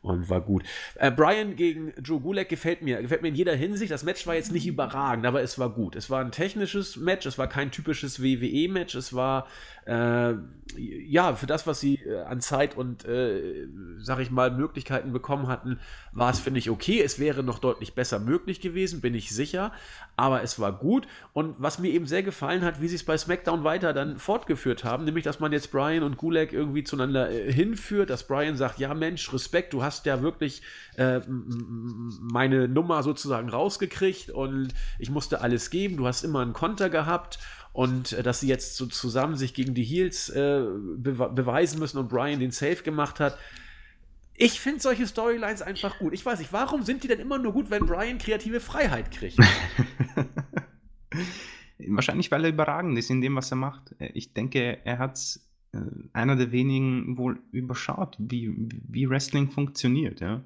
und 0.02 0.30
war 0.30 0.40
gut. 0.40 0.64
Äh, 0.94 1.10
Brian 1.10 1.56
gegen 1.56 1.92
Drew 2.02 2.20
Gulak 2.20 2.48
gefällt 2.48 2.82
mir, 2.82 3.02
gefällt 3.02 3.22
mir 3.22 3.28
in 3.28 3.34
jeder 3.34 3.54
Hinsicht. 3.54 3.90
Das 3.90 4.02
Match 4.02 4.26
war 4.26 4.34
jetzt 4.34 4.52
nicht 4.52 4.66
überragend, 4.66 5.26
aber 5.26 5.42
es 5.42 5.58
war 5.58 5.70
gut. 5.70 5.94
Es 5.94 6.08
war 6.08 6.20
ein 6.20 6.32
technisches 6.32 6.96
Match, 6.96 7.26
es 7.26 7.38
war 7.38 7.48
kein 7.48 7.70
typisches 7.70 8.22
WWE-Match, 8.22 8.94
es 8.94 9.12
war 9.12 9.46
äh, 9.90 10.36
ja, 10.76 11.34
für 11.34 11.46
das, 11.46 11.66
was 11.66 11.80
sie 11.80 11.96
äh, 11.96 12.22
an 12.22 12.40
Zeit 12.40 12.76
und, 12.76 13.04
äh, 13.04 13.66
sag 13.98 14.20
ich 14.20 14.30
mal, 14.30 14.52
Möglichkeiten 14.52 15.12
bekommen 15.12 15.48
hatten, 15.48 15.80
war 16.12 16.30
es, 16.30 16.38
finde 16.38 16.58
ich, 16.60 16.70
okay. 16.70 17.02
Es 17.02 17.18
wäre 17.18 17.42
noch 17.42 17.58
deutlich 17.58 17.94
besser 17.94 18.20
möglich 18.20 18.60
gewesen, 18.60 19.00
bin 19.00 19.14
ich 19.14 19.30
sicher. 19.30 19.72
Aber 20.16 20.42
es 20.44 20.60
war 20.60 20.72
gut. 20.72 21.08
Und 21.32 21.56
was 21.58 21.80
mir 21.80 21.90
eben 21.90 22.06
sehr 22.06 22.22
gefallen 22.22 22.62
hat, 22.62 22.80
wie 22.80 22.86
sie 22.86 22.94
es 22.94 23.04
bei 23.04 23.18
SmackDown 23.18 23.64
weiter 23.64 23.92
dann 23.92 24.18
fortgeführt 24.18 24.84
haben, 24.84 25.04
nämlich, 25.04 25.24
dass 25.24 25.40
man 25.40 25.52
jetzt 25.52 25.72
Brian 25.72 26.04
und 26.04 26.16
Gulag 26.16 26.52
irgendwie 26.52 26.84
zueinander 26.84 27.30
äh, 27.30 27.52
hinführt, 27.52 28.10
dass 28.10 28.28
Brian 28.28 28.56
sagt, 28.56 28.78
ja 28.78 28.94
Mensch, 28.94 29.32
Respekt, 29.32 29.72
du 29.72 29.82
hast 29.82 30.06
ja 30.06 30.22
wirklich 30.22 30.62
äh, 30.96 31.20
meine 31.26 32.68
Nummer 32.68 33.02
sozusagen 33.02 33.48
rausgekriegt 33.48 34.30
und 34.30 34.68
ich 35.00 35.10
musste 35.10 35.40
alles 35.40 35.70
geben, 35.70 35.96
du 35.96 36.06
hast 36.06 36.22
immer 36.22 36.40
einen 36.40 36.52
Konter 36.52 36.90
gehabt 36.90 37.40
und 37.72 38.12
äh, 38.12 38.22
dass 38.22 38.40
sie 38.40 38.48
jetzt 38.48 38.76
so 38.76 38.86
zusammen 38.86 39.36
sich 39.36 39.54
gegen 39.54 39.74
die 39.74 39.84
Heels 39.84 40.28
äh, 40.30 40.62
be 40.96 41.12
beweisen 41.12 41.78
müssen 41.78 41.98
und 41.98 42.08
Brian 42.08 42.40
den 42.40 42.50
Safe 42.50 42.82
gemacht 42.82 43.20
hat. 43.20 43.38
Ich 44.34 44.58
finde 44.58 44.80
solche 44.80 45.06
Storylines 45.06 45.60
einfach 45.62 45.98
gut. 45.98 46.14
Ich 46.14 46.24
weiß 46.24 46.38
nicht, 46.38 46.52
warum 46.52 46.82
sind 46.82 47.04
die 47.04 47.08
denn 47.08 47.20
immer 47.20 47.38
nur 47.38 47.52
gut, 47.52 47.70
wenn 47.70 47.84
Brian 47.84 48.18
kreative 48.18 48.60
Freiheit 48.60 49.10
kriegt? 49.10 49.38
Wahrscheinlich, 51.88 52.30
weil 52.30 52.44
er 52.44 52.50
überragend 52.50 52.98
ist 52.98 53.10
in 53.10 53.20
dem, 53.20 53.36
was 53.36 53.50
er 53.50 53.56
macht. 53.56 53.94
Ich 54.14 54.32
denke, 54.32 54.78
er 54.84 54.98
hat 54.98 55.16
es 55.16 55.46
äh, 55.72 55.78
einer 56.12 56.36
der 56.36 56.52
wenigen 56.52 57.18
wohl 57.18 57.40
überschaut, 57.52 58.16
wie, 58.18 58.54
wie 58.88 59.08
Wrestling 59.08 59.50
funktioniert. 59.50 60.20
Ja. 60.20 60.42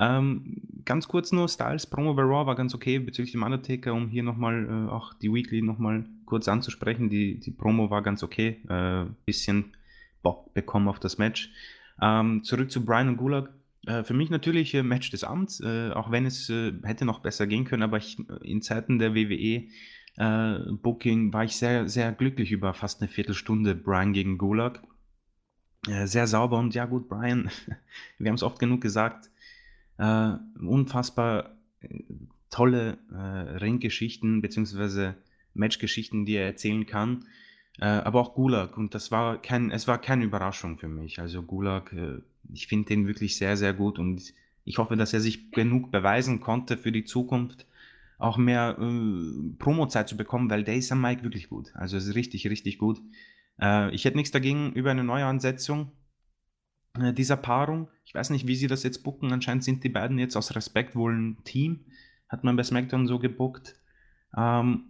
Ähm, 0.00 0.62
ganz 0.84 1.08
kurz 1.08 1.32
nur, 1.32 1.48
Styles 1.48 1.86
Promo 1.86 2.14
bei 2.14 2.22
Raw 2.22 2.46
war 2.46 2.54
ganz 2.54 2.74
okay 2.74 2.98
bezüglich 2.98 3.32
dem 3.32 3.42
Undertaker, 3.42 3.92
um 3.94 4.08
hier 4.08 4.22
nochmal 4.22 4.66
äh, 4.66 4.90
auch 4.90 5.12
die 5.14 5.32
Weekly 5.32 5.60
nochmal 5.60 6.04
kurz 6.24 6.46
anzusprechen. 6.46 7.10
Die, 7.10 7.40
die 7.40 7.50
Promo 7.50 7.90
war 7.90 8.02
ganz 8.02 8.22
okay, 8.22 8.60
äh, 8.68 9.06
bisschen 9.26 9.76
Bock 10.22 10.54
bekommen 10.54 10.88
auf 10.88 11.00
das 11.00 11.18
Match. 11.18 11.50
Ähm, 12.00 12.44
zurück 12.44 12.70
zu 12.70 12.84
Brian 12.84 13.08
und 13.08 13.16
Gulag. 13.16 13.50
Äh, 13.86 14.04
für 14.04 14.14
mich 14.14 14.30
natürlich 14.30 14.72
äh, 14.74 14.84
Match 14.84 15.10
des 15.10 15.24
Abends, 15.24 15.60
äh, 15.60 15.90
auch 15.90 16.12
wenn 16.12 16.26
es 16.26 16.48
äh, 16.48 16.72
hätte 16.84 17.04
noch 17.04 17.20
besser 17.20 17.46
gehen 17.48 17.64
können, 17.64 17.82
aber 17.82 17.96
ich, 17.96 18.18
in 18.42 18.62
Zeiten 18.62 19.00
der 19.00 19.14
WWE 19.16 19.64
äh, 20.16 20.72
Booking 20.72 21.32
war 21.32 21.44
ich 21.44 21.56
sehr, 21.56 21.88
sehr 21.88 22.12
glücklich 22.12 22.52
über 22.52 22.72
fast 22.72 23.00
eine 23.00 23.08
Viertelstunde 23.08 23.74
Brian 23.74 24.12
gegen 24.12 24.38
Gulag. 24.38 24.82
Sehr 26.04 26.26
sauber 26.26 26.58
und 26.58 26.74
ja 26.74 26.84
gut, 26.86 27.08
Brian, 27.08 27.50
wir 28.18 28.28
haben 28.28 28.34
es 28.34 28.42
oft 28.42 28.58
genug 28.58 28.80
gesagt, 28.80 29.30
äh, 29.98 30.32
unfassbar 30.60 31.56
äh, 31.80 32.02
tolle 32.50 32.98
äh, 33.12 33.56
Ringgeschichten, 33.58 34.40
beziehungsweise 34.40 35.16
Matchgeschichten, 35.54 36.24
die 36.24 36.34
er 36.34 36.46
erzählen 36.46 36.86
kann. 36.86 37.24
Äh, 37.80 37.86
aber 37.86 38.20
auch 38.20 38.34
Gulag. 38.34 38.76
Und 38.76 38.94
das 38.94 39.10
war 39.10 39.40
kein, 39.40 39.70
es 39.70 39.86
war 39.86 40.00
keine 40.00 40.24
Überraschung 40.24 40.78
für 40.78 40.88
mich. 40.88 41.20
Also 41.20 41.42
Gulag, 41.42 41.92
äh, 41.92 42.20
ich 42.52 42.66
finde 42.66 42.88
den 42.88 43.06
wirklich 43.06 43.36
sehr, 43.36 43.56
sehr 43.56 43.74
gut 43.74 43.98
und 43.98 44.34
ich 44.64 44.78
hoffe, 44.78 44.96
dass 44.96 45.14
er 45.14 45.20
sich 45.20 45.50
genug 45.52 45.90
beweisen 45.90 46.40
konnte 46.40 46.76
für 46.76 46.92
die 46.92 47.04
Zukunft, 47.04 47.66
auch 48.18 48.36
mehr 48.36 48.76
äh, 48.80 49.56
Promo-Zeit 49.58 50.08
zu 50.08 50.16
bekommen, 50.16 50.50
weil 50.50 50.64
der 50.64 50.76
ist 50.76 50.90
am 50.90 51.00
Mike 51.00 51.22
wirklich 51.22 51.48
gut. 51.48 51.70
Also 51.74 51.96
es 51.96 52.06
ist 52.06 52.14
richtig, 52.14 52.48
richtig 52.48 52.78
gut. 52.78 53.00
Äh, 53.60 53.94
ich 53.94 54.04
hätte 54.04 54.16
nichts 54.16 54.32
dagegen 54.32 54.72
über 54.72 54.90
eine 54.90 55.04
neue 55.04 55.24
Ansetzung 55.24 55.92
dieser 57.12 57.36
Paarung. 57.36 57.88
Ich 58.04 58.14
weiß 58.14 58.30
nicht, 58.30 58.46
wie 58.46 58.56
sie 58.56 58.66
das 58.66 58.82
jetzt 58.82 59.02
bucken. 59.02 59.32
Anscheinend 59.32 59.64
sind 59.64 59.84
die 59.84 59.88
beiden 59.88 60.18
jetzt 60.18 60.36
aus 60.36 60.54
Respekt 60.54 60.96
wohl 60.96 61.14
ein 61.14 61.38
Team. 61.44 61.80
Hat 62.28 62.44
man 62.44 62.56
bei 62.56 62.62
SmackDown 62.62 63.06
so 63.06 63.18
gebuckt. 63.18 63.76
Ähm, 64.36 64.84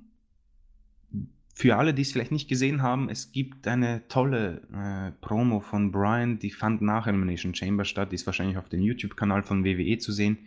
für 1.54 1.76
alle, 1.76 1.92
die 1.92 2.02
es 2.02 2.12
vielleicht 2.12 2.30
nicht 2.30 2.48
gesehen 2.48 2.82
haben, 2.82 3.08
es 3.10 3.32
gibt 3.32 3.66
eine 3.66 4.06
tolle 4.06 4.62
äh, 4.72 5.10
Promo 5.20 5.58
von 5.58 5.90
Brian, 5.90 6.38
die 6.38 6.52
fand 6.52 6.82
nach 6.82 7.08
Elimination 7.08 7.52
Chamber 7.52 7.84
statt, 7.84 8.12
die 8.12 8.14
ist 8.14 8.26
wahrscheinlich 8.26 8.58
auf 8.58 8.68
dem 8.68 8.80
YouTube-Kanal 8.80 9.42
von 9.42 9.64
WWE 9.64 9.98
zu 9.98 10.12
sehen. 10.12 10.38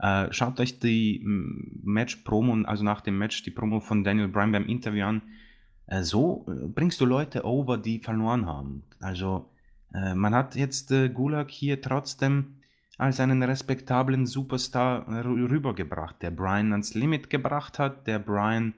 Äh, 0.00 0.32
schaut 0.32 0.58
euch 0.58 0.80
die 0.80 1.22
Match-Promo, 1.24 2.66
also 2.66 2.82
nach 2.82 3.02
dem 3.02 3.18
Match, 3.18 3.44
die 3.44 3.52
Promo 3.52 3.78
von 3.78 4.02
Daniel 4.02 4.26
Bryan 4.26 4.50
beim 4.50 4.66
Interview 4.66 5.04
an. 5.04 5.22
Äh, 5.86 6.02
so 6.02 6.46
äh, 6.48 6.66
bringst 6.66 7.00
du 7.00 7.06
Leute 7.06 7.44
over, 7.44 7.78
die 7.78 8.00
verloren 8.00 8.46
haben. 8.46 8.82
Also 9.00 9.50
äh, 9.54 9.57
man 9.90 10.34
hat 10.34 10.54
jetzt 10.54 10.90
äh, 10.92 11.08
Gulag 11.08 11.50
hier 11.50 11.80
trotzdem 11.80 12.56
als 12.98 13.20
einen 13.20 13.42
respektablen 13.42 14.26
Superstar 14.26 15.06
rübergebracht, 15.24 16.20
der 16.20 16.32
Brian 16.32 16.72
ans 16.72 16.94
Limit 16.94 17.30
gebracht 17.30 17.78
hat, 17.78 18.06
der 18.08 18.18
Brian 18.18 18.74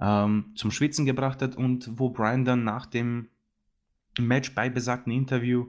ähm, 0.00 0.52
zum 0.54 0.70
Schwitzen 0.70 1.04
gebracht 1.04 1.42
hat 1.42 1.56
und 1.56 1.90
wo 1.98 2.10
Brian 2.10 2.44
dann 2.46 2.64
nach 2.64 2.86
dem 2.86 3.28
Match 4.18 4.54
bei 4.54 4.70
besagten 4.70 5.12
Interview 5.12 5.66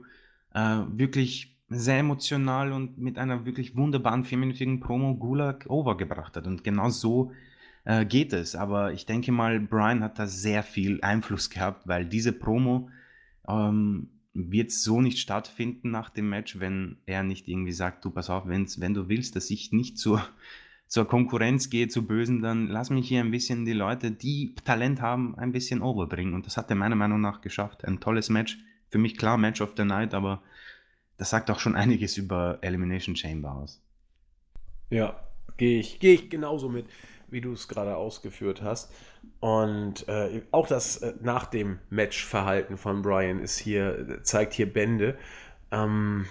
äh, 0.54 0.80
wirklich 0.88 1.58
sehr 1.68 1.98
emotional 1.98 2.72
und 2.72 2.98
mit 2.98 3.18
einer 3.18 3.44
wirklich 3.46 3.76
wunderbaren 3.76 4.24
vierminütigen 4.24 4.80
Promo 4.80 5.14
Gulag 5.16 5.66
overgebracht 5.68 6.36
hat. 6.36 6.46
Und 6.46 6.64
genau 6.64 6.88
so 6.88 7.32
äh, 7.84 8.04
geht 8.04 8.32
es. 8.32 8.54
Aber 8.54 8.92
ich 8.92 9.06
denke 9.06 9.32
mal, 9.32 9.60
Brian 9.60 10.02
hat 10.02 10.18
da 10.18 10.26
sehr 10.26 10.62
viel 10.62 11.00
Einfluss 11.02 11.50
gehabt, 11.50 11.86
weil 11.86 12.06
diese 12.06 12.32
Promo 12.32 12.90
ähm, 13.48 14.08
wird 14.34 14.72
so 14.72 15.00
nicht 15.00 15.18
stattfinden 15.18 15.90
nach 15.90 16.10
dem 16.10 16.28
Match, 16.28 16.58
wenn 16.58 16.98
er 17.06 17.22
nicht 17.22 17.48
irgendwie 17.48 17.72
sagt, 17.72 18.04
du 18.04 18.10
pass 18.10 18.28
auf, 18.30 18.44
wenn 18.46 18.94
du 18.94 19.08
willst, 19.08 19.36
dass 19.36 19.50
ich 19.50 19.72
nicht 19.72 19.98
zur 19.98 20.26
zur 20.86 21.08
Konkurrenz 21.08 21.70
gehe, 21.70 21.88
zu 21.88 22.06
Bösen, 22.06 22.40
dann 22.40 22.68
lass 22.68 22.90
mich 22.90 23.08
hier 23.08 23.20
ein 23.20 23.30
bisschen 23.30 23.64
die 23.64 23.72
Leute, 23.72 24.10
die 24.12 24.54
Talent 24.64 25.00
haben, 25.00 25.36
ein 25.36 25.50
bisschen 25.50 25.82
overbringen. 25.82 26.34
Und 26.34 26.46
das 26.46 26.56
hat 26.56 26.70
er 26.70 26.76
meiner 26.76 26.94
Meinung 26.94 27.20
nach 27.20 27.40
geschafft. 27.40 27.84
Ein 27.84 27.98
tolles 27.98 28.28
Match. 28.28 28.58
Für 28.90 28.98
mich 28.98 29.16
klar 29.16 29.36
Match 29.36 29.60
of 29.60 29.72
the 29.76 29.84
Night, 29.84 30.14
aber 30.14 30.42
das 31.16 31.30
sagt 31.30 31.50
auch 31.50 31.58
schon 31.58 31.74
einiges 31.76 32.16
über 32.16 32.58
Elimination 32.60 33.16
Chamber 33.16 33.56
aus. 33.56 33.82
Ja, 34.90 35.18
gehe 35.56 35.80
ich, 35.80 35.98
geh 35.98 36.14
ich 36.14 36.30
genauso 36.30 36.68
mit, 36.68 36.86
wie 37.34 37.42
du 37.42 37.52
es 37.52 37.68
gerade 37.68 37.96
ausgeführt 37.96 38.62
hast. 38.62 38.90
Und 39.40 40.08
äh, 40.08 40.40
auch 40.52 40.66
das 40.66 40.98
äh, 40.98 41.12
nach 41.20 41.44
dem 41.46 41.80
Matchverhalten 41.90 42.78
von 42.78 43.02
Brian 43.02 43.40
ist 43.40 43.58
hier, 43.58 44.20
zeigt 44.22 44.54
hier 44.54 44.72
Bände. 44.72 45.18
Ähm, 45.70 46.24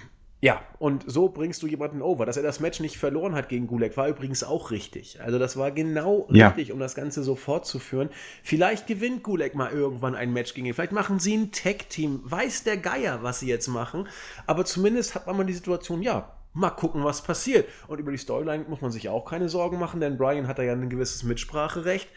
ja, 0.43 0.61
und 0.77 1.05
so 1.07 1.29
bringst 1.29 1.63
du 1.63 1.67
jemanden 1.67 2.01
over. 2.01 2.25
Dass 2.25 2.35
er 2.35 2.43
das 2.43 2.59
Match 2.59 2.79
nicht 2.79 2.97
verloren 2.97 3.33
hat 3.35 3.47
gegen 3.47 3.67
Gulag, 3.67 3.95
war 3.95 4.09
übrigens 4.09 4.43
auch 4.43 4.71
richtig. 4.71 5.21
Also 5.21 5.39
das 5.39 5.55
war 5.55 5.71
genau 5.71 6.27
ja. 6.31 6.47
richtig, 6.47 6.73
um 6.73 6.79
das 6.79 6.95
Ganze 6.95 7.23
so 7.23 7.35
fortzuführen. 7.35 8.09
Vielleicht 8.43 8.87
gewinnt 8.87 9.23
Gulag 9.23 9.55
mal 9.55 9.71
irgendwann 9.71 10.15
ein 10.15 10.33
Match 10.33 10.53
gegen 10.53 10.67
ihn. 10.67 10.73
Vielleicht 10.73 10.91
machen 10.91 11.19
sie 11.19 11.37
ein 11.37 11.51
Tag-Team. 11.51 12.21
Weiß 12.23 12.63
der 12.63 12.75
Geier, 12.75 13.23
was 13.23 13.39
sie 13.39 13.47
jetzt 13.47 13.67
machen. 13.67 14.07
Aber 14.45 14.65
zumindest 14.65 15.15
hat 15.15 15.27
man 15.27 15.37
mal 15.37 15.45
die 15.45 15.53
Situation, 15.53 16.01
ja, 16.01 16.33
mal 16.53 16.69
gucken, 16.69 17.03
was 17.03 17.23
passiert. 17.23 17.67
Und 17.87 17.99
über 17.99 18.11
die 18.11 18.17
Storyline 18.17 18.65
muss 18.67 18.81
man 18.81 18.91
sich 18.91 19.09
auch 19.09 19.25
keine 19.25 19.49
Sorgen 19.49 19.79
machen, 19.79 19.99
denn 19.99 20.17
Brian 20.17 20.47
hat 20.47 20.59
da 20.59 20.63
ja 20.63 20.73
ein 20.73 20.89
gewisses 20.89 21.23
Mitspracherecht. 21.23 22.07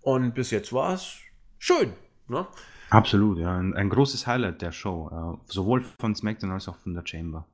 Und 0.00 0.34
bis 0.34 0.50
jetzt 0.50 0.72
war 0.72 0.94
es 0.94 1.16
schön. 1.58 1.92
Ne? 2.28 2.46
Absolut, 2.90 3.38
ja. 3.38 3.56
Ein, 3.56 3.74
ein, 3.74 3.88
großes 3.88 4.26
Highlight 4.26 4.60
der 4.62 4.72
Show. 4.72 5.08
Uh, 5.10 5.38
sowohl 5.46 5.82
von 5.98 6.14
SmackDown 6.14 6.50
als 6.50 6.68
auch 6.68 6.76
von 6.76 6.94
der 6.94 7.04
Chamber. 7.06 7.46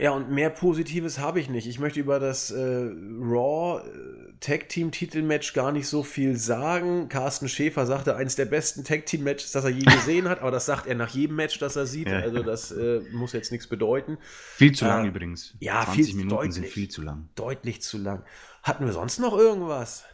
Ja, 0.00 0.10
und 0.10 0.30
mehr 0.30 0.50
Positives 0.50 1.20
habe 1.20 1.38
ich 1.38 1.48
nicht. 1.48 1.68
Ich 1.68 1.78
möchte 1.78 2.00
über 2.00 2.18
das 2.18 2.50
äh, 2.50 2.58
Raw 2.60 3.80
äh, 3.80 4.32
Tag 4.40 4.68
Team 4.68 4.90
Titelmatch 4.90 5.52
gar 5.52 5.70
nicht 5.70 5.86
so 5.86 6.02
viel 6.02 6.36
sagen. 6.36 7.08
Carsten 7.08 7.48
Schäfer 7.48 7.86
sagte, 7.86 8.16
eines 8.16 8.34
der 8.34 8.46
besten 8.46 8.82
Tag 8.82 9.06
Team 9.06 9.22
Matches, 9.22 9.52
das 9.52 9.64
er 9.64 9.70
je 9.70 9.84
gesehen 9.96 10.28
hat, 10.28 10.40
aber 10.40 10.50
das 10.50 10.66
sagt 10.66 10.88
er 10.88 10.96
nach 10.96 11.10
jedem 11.10 11.36
Match, 11.36 11.60
das 11.60 11.76
er 11.76 11.86
sieht. 11.86 12.08
Ja. 12.08 12.18
Also 12.18 12.42
das 12.42 12.72
äh, 12.72 13.00
muss 13.12 13.32
jetzt 13.32 13.52
nichts 13.52 13.68
bedeuten. 13.68 14.18
Viel 14.56 14.72
zu 14.72 14.86
lang 14.86 15.04
äh, 15.04 15.08
übrigens. 15.08 15.54
Ja, 15.60 15.84
20 15.84 16.06
viel, 16.06 16.14
Minuten 16.16 16.36
deutlich, 16.36 16.54
sind 16.54 16.66
viel 16.66 16.88
zu 16.88 17.02
lang. 17.02 17.28
Deutlich 17.36 17.80
zu 17.80 17.98
lang. 17.98 18.24
Hatten 18.64 18.84
wir 18.84 18.92
sonst 18.92 19.20
noch 19.20 19.38
irgendwas? 19.38 20.04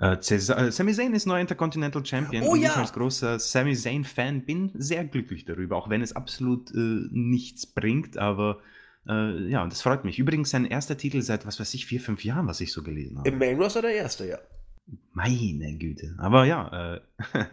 Uh, 0.00 0.16
Sami 0.20 0.94
Zayn 0.94 1.14
ist 1.14 1.26
neuer 1.26 1.40
Intercontinental 1.40 2.04
Champion 2.04 2.44
oh, 2.44 2.52
und 2.52 2.60
ja. 2.60 2.70
ich 2.70 2.76
als 2.76 2.92
großer 2.92 3.38
Sami 3.38 3.74
Zayn-Fan 3.74 4.44
bin 4.44 4.70
sehr 4.74 5.04
glücklich 5.04 5.44
darüber, 5.44 5.76
auch 5.76 5.88
wenn 5.88 6.02
es 6.02 6.14
absolut 6.14 6.70
äh, 6.72 7.08
nichts 7.10 7.66
bringt, 7.66 8.16
aber 8.16 8.60
äh, 9.06 9.48
ja, 9.48 9.66
das 9.66 9.82
freut 9.82 10.04
mich. 10.04 10.18
Übrigens 10.18 10.50
sein 10.50 10.64
erster 10.64 10.96
Titel 10.96 11.22
seit, 11.22 11.46
was 11.46 11.60
weiß 11.60 11.74
ich, 11.74 11.86
vier, 11.86 12.00
fünf 12.00 12.24
Jahren, 12.24 12.46
was 12.46 12.60
ich 12.60 12.72
so 12.72 12.82
gelesen 12.82 13.18
habe. 13.18 13.28
Im 13.28 13.38
Main 13.38 13.60
Roster 13.60 13.82
der 13.82 13.94
erste, 13.94 14.26
ja. 14.26 14.38
Meine 15.12 15.76
Güte. 15.76 16.14
Aber 16.18 16.44
ja, 16.44 16.94
äh, 16.94 17.00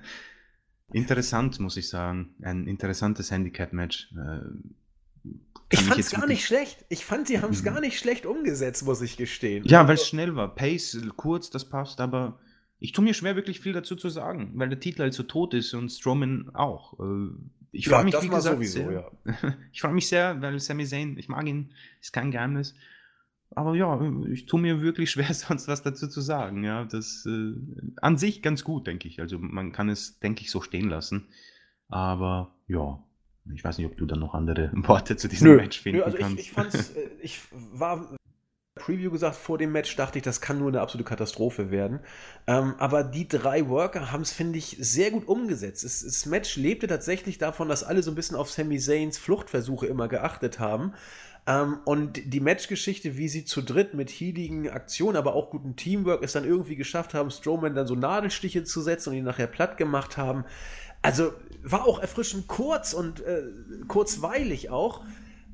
interessant, 0.93 1.59
muss 1.59 1.77
ich 1.77 1.89
sagen. 1.89 2.35
Ein 2.41 2.67
interessantes 2.67 3.31
Handicap-Match. 3.31 4.13
Äh, 4.13 5.29
ich 5.71 5.79
fand 5.79 5.99
es 5.99 6.11
gar 6.11 6.27
nicht 6.27 6.45
schlecht. 6.45 6.85
Ich 6.89 7.05
fand, 7.05 7.27
sie 7.27 7.41
haben 7.41 7.51
es 7.51 7.61
mhm. 7.61 7.65
gar 7.65 7.81
nicht 7.81 7.99
schlecht 7.99 8.25
umgesetzt, 8.25 8.85
muss 8.85 9.01
ich 9.01 9.17
gestehen. 9.17 9.65
Ja, 9.65 9.87
weil 9.87 9.95
es 9.95 10.01
also 10.01 10.09
schnell 10.09 10.35
war. 10.35 10.53
Pace, 10.53 11.01
kurz, 11.17 11.49
das 11.49 11.65
passt, 11.65 11.99
aber 11.99 12.39
ich 12.79 12.91
tue 12.91 13.03
mir 13.03 13.13
schwer, 13.13 13.35
wirklich 13.35 13.59
viel 13.61 13.73
dazu 13.73 13.95
zu 13.95 14.09
sagen, 14.09 14.51
weil 14.55 14.69
der 14.69 14.79
Titel 14.79 15.01
halt 15.01 15.13
so 15.13 15.23
tot 15.23 15.53
ist 15.53 15.73
und 15.73 15.89
Strowman 15.89 16.51
auch. 16.53 16.99
Ich 17.75 17.89
freue 17.89 17.99
ja, 17.99 18.03
mich, 18.05 18.21
wie 18.21 18.29
gesagt, 18.29 18.55
sowieso, 18.55 18.79
sehr. 18.79 19.11
Ja. 19.25 19.55
Ich 19.73 19.81
freue 19.81 19.93
mich 19.93 20.07
sehr, 20.07 20.41
weil 20.41 20.59
Sami 20.59 20.85
Zayn, 20.85 21.17
ich 21.17 21.27
mag 21.27 21.45
ihn, 21.45 21.73
ist 22.01 22.13
kein 22.13 22.31
Geheimnis. 22.31 22.73
Aber 23.51 23.75
ja, 23.75 23.99
ich 24.31 24.45
tue 24.45 24.59
mir 24.59 24.81
wirklich 24.81 25.11
schwer, 25.11 25.33
sonst 25.33 25.67
was 25.67 25.83
dazu 25.83 26.07
zu 26.07 26.21
sagen. 26.21 26.63
Ja, 26.63 26.85
das 26.85 27.25
äh, 27.27 27.53
an 27.97 28.17
sich 28.17 28.41
ganz 28.41 28.63
gut, 28.63 28.87
denke 28.87 29.07
ich. 29.07 29.19
Also 29.19 29.37
man 29.39 29.71
kann 29.71 29.89
es, 29.89 30.19
denke 30.19 30.41
ich, 30.41 30.51
so 30.51 30.61
stehen 30.61 30.89
lassen. 30.89 31.27
Aber 31.89 32.55
ja, 32.67 33.03
ich 33.53 33.63
weiß 33.63 33.77
nicht, 33.77 33.87
ob 33.87 33.97
du 33.97 34.05
dann 34.05 34.19
noch 34.19 34.33
andere 34.33 34.71
Worte 34.73 35.17
zu 35.17 35.27
diesem 35.27 35.49
nö, 35.49 35.57
Match 35.57 35.81
finden 35.81 35.99
nö, 35.99 36.05
also 36.05 36.17
kannst. 36.17 36.39
Ich, 36.39 36.47
ich, 36.47 36.51
fand's, 36.51 36.89
äh, 36.91 37.09
ich 37.21 37.41
war 37.51 38.15
Preview 38.85 39.09
gesagt, 39.09 39.35
vor 39.35 39.57
dem 39.57 39.71
Match 39.71 39.95
dachte 39.95 40.19
ich, 40.19 40.23
das 40.23 40.41
kann 40.41 40.59
nur 40.59 40.67
eine 40.67 40.81
absolute 40.81 41.09
Katastrophe 41.09 41.71
werden. 41.71 42.01
Ähm, 42.45 42.75
aber 42.77 43.03
die 43.03 43.27
drei 43.27 43.67
Worker 43.67 44.11
haben 44.11 44.21
es, 44.21 44.31
finde 44.31 44.59
ich, 44.59 44.77
sehr 44.79 45.09
gut 45.09 45.27
umgesetzt. 45.27 45.83
Es, 45.83 46.03
das 46.03 46.27
Match 46.27 46.55
lebte 46.55 46.85
tatsächlich 46.85 47.39
davon, 47.39 47.67
dass 47.67 47.83
alle 47.83 48.03
so 48.03 48.11
ein 48.11 48.15
bisschen 48.15 48.37
auf 48.37 48.51
Sami 48.51 48.77
Zayns 48.77 49.17
Fluchtversuche 49.17 49.87
immer 49.87 50.07
geachtet 50.07 50.59
haben. 50.59 50.93
Ähm, 51.47 51.79
und 51.85 52.21
die 52.31 52.39
Matchgeschichte, 52.39 53.17
wie 53.17 53.27
sie 53.27 53.43
zu 53.43 53.63
dritt 53.63 53.95
mit 53.95 54.11
healigen 54.11 54.69
Aktionen, 54.69 55.17
aber 55.17 55.33
auch 55.33 55.49
gutem 55.49 55.75
Teamwork 55.75 56.23
es 56.23 56.33
dann 56.33 56.45
irgendwie 56.45 56.75
geschafft 56.75 57.15
haben, 57.15 57.31
Strowman 57.31 57.73
dann 57.73 57.87
so 57.87 57.95
Nadelstiche 57.95 58.63
zu 58.65 58.81
setzen 58.81 59.09
und 59.09 59.15
ihn 59.15 59.23
nachher 59.23 59.47
platt 59.47 59.77
gemacht 59.77 60.17
haben. 60.17 60.45
Also 61.01 61.33
war 61.63 61.87
auch 61.87 61.99
erfrischend 61.99 62.47
kurz 62.47 62.93
und 62.93 63.21
äh, 63.21 63.43
kurzweilig 63.87 64.69
auch. 64.69 65.03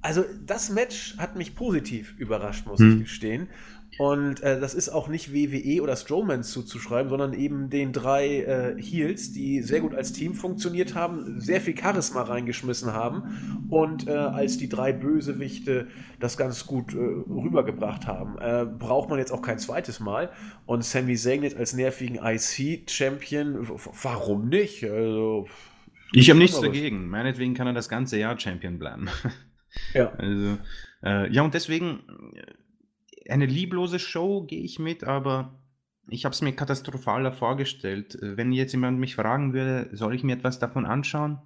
Also 0.01 0.23
das 0.45 0.69
Match 0.69 1.15
hat 1.17 1.35
mich 1.35 1.55
positiv 1.55 2.15
überrascht, 2.17 2.65
muss 2.65 2.79
hm. 2.79 2.93
ich 2.93 3.03
gestehen. 3.03 3.49
Und 3.97 4.41
äh, 4.41 4.59
das 4.59 4.73
ist 4.73 4.89
auch 4.89 5.09
nicht 5.09 5.33
WWE 5.33 5.81
oder 5.81 5.95
Strowman 5.95 6.43
zuzuschreiben, 6.43 7.09
sondern 7.09 7.33
eben 7.33 7.69
den 7.69 7.91
drei 7.91 8.39
äh, 8.39 8.81
Heels, 8.81 9.33
die 9.33 9.61
sehr 9.61 9.81
gut 9.81 9.93
als 9.93 10.13
Team 10.13 10.33
funktioniert 10.33 10.95
haben, 10.95 11.41
sehr 11.41 11.59
viel 11.59 11.77
Charisma 11.77 12.23
reingeschmissen 12.23 12.93
haben 12.93 13.67
und 13.69 14.07
äh, 14.07 14.11
als 14.11 14.57
die 14.57 14.69
drei 14.69 14.93
Bösewichte 14.93 15.87
das 16.19 16.37
ganz 16.37 16.65
gut 16.65 16.93
äh, 16.93 16.97
rübergebracht 16.97 18.07
haben. 18.07 18.39
Äh, 18.39 18.65
braucht 18.65 19.09
man 19.09 19.19
jetzt 19.19 19.31
auch 19.31 19.41
kein 19.41 19.59
zweites 19.59 19.99
Mal. 19.99 20.31
Und 20.65 20.85
Sami 20.85 21.15
Zayn 21.15 21.43
jetzt 21.43 21.57
als 21.57 21.73
nervigen 21.73 22.17
IC-Champion, 22.23 23.67
warum 24.01 24.47
nicht? 24.47 24.85
Also, 24.85 25.47
ich 26.13 26.29
habe 26.29 26.39
nichts 26.39 26.59
dagegen. 26.59 27.07
Meinetwegen 27.09 27.53
kann 27.53 27.67
er 27.67 27.73
das 27.73 27.89
ganze 27.89 28.17
Jahr 28.17 28.39
Champion 28.39 28.79
bleiben. 28.79 29.09
Ja. 29.93 30.11
Also, 30.13 30.57
äh, 31.03 31.31
ja, 31.31 31.41
und 31.43 31.53
deswegen 31.53 32.03
äh, 32.33 33.31
eine 33.31 33.45
lieblose 33.45 33.99
Show 33.99 34.43
gehe 34.43 34.61
ich 34.61 34.79
mit, 34.79 35.03
aber 35.03 35.59
ich 36.09 36.25
habe 36.25 36.33
es 36.33 36.41
mir 36.41 36.53
katastrophaler 36.53 37.31
vorgestellt. 37.31 38.15
Äh, 38.15 38.37
wenn 38.37 38.51
jetzt 38.51 38.73
jemand 38.73 38.99
mich 38.99 39.15
fragen 39.15 39.53
würde, 39.53 39.89
soll 39.93 40.15
ich 40.15 40.23
mir 40.23 40.35
etwas 40.35 40.59
davon 40.59 40.85
anschauen? 40.85 41.39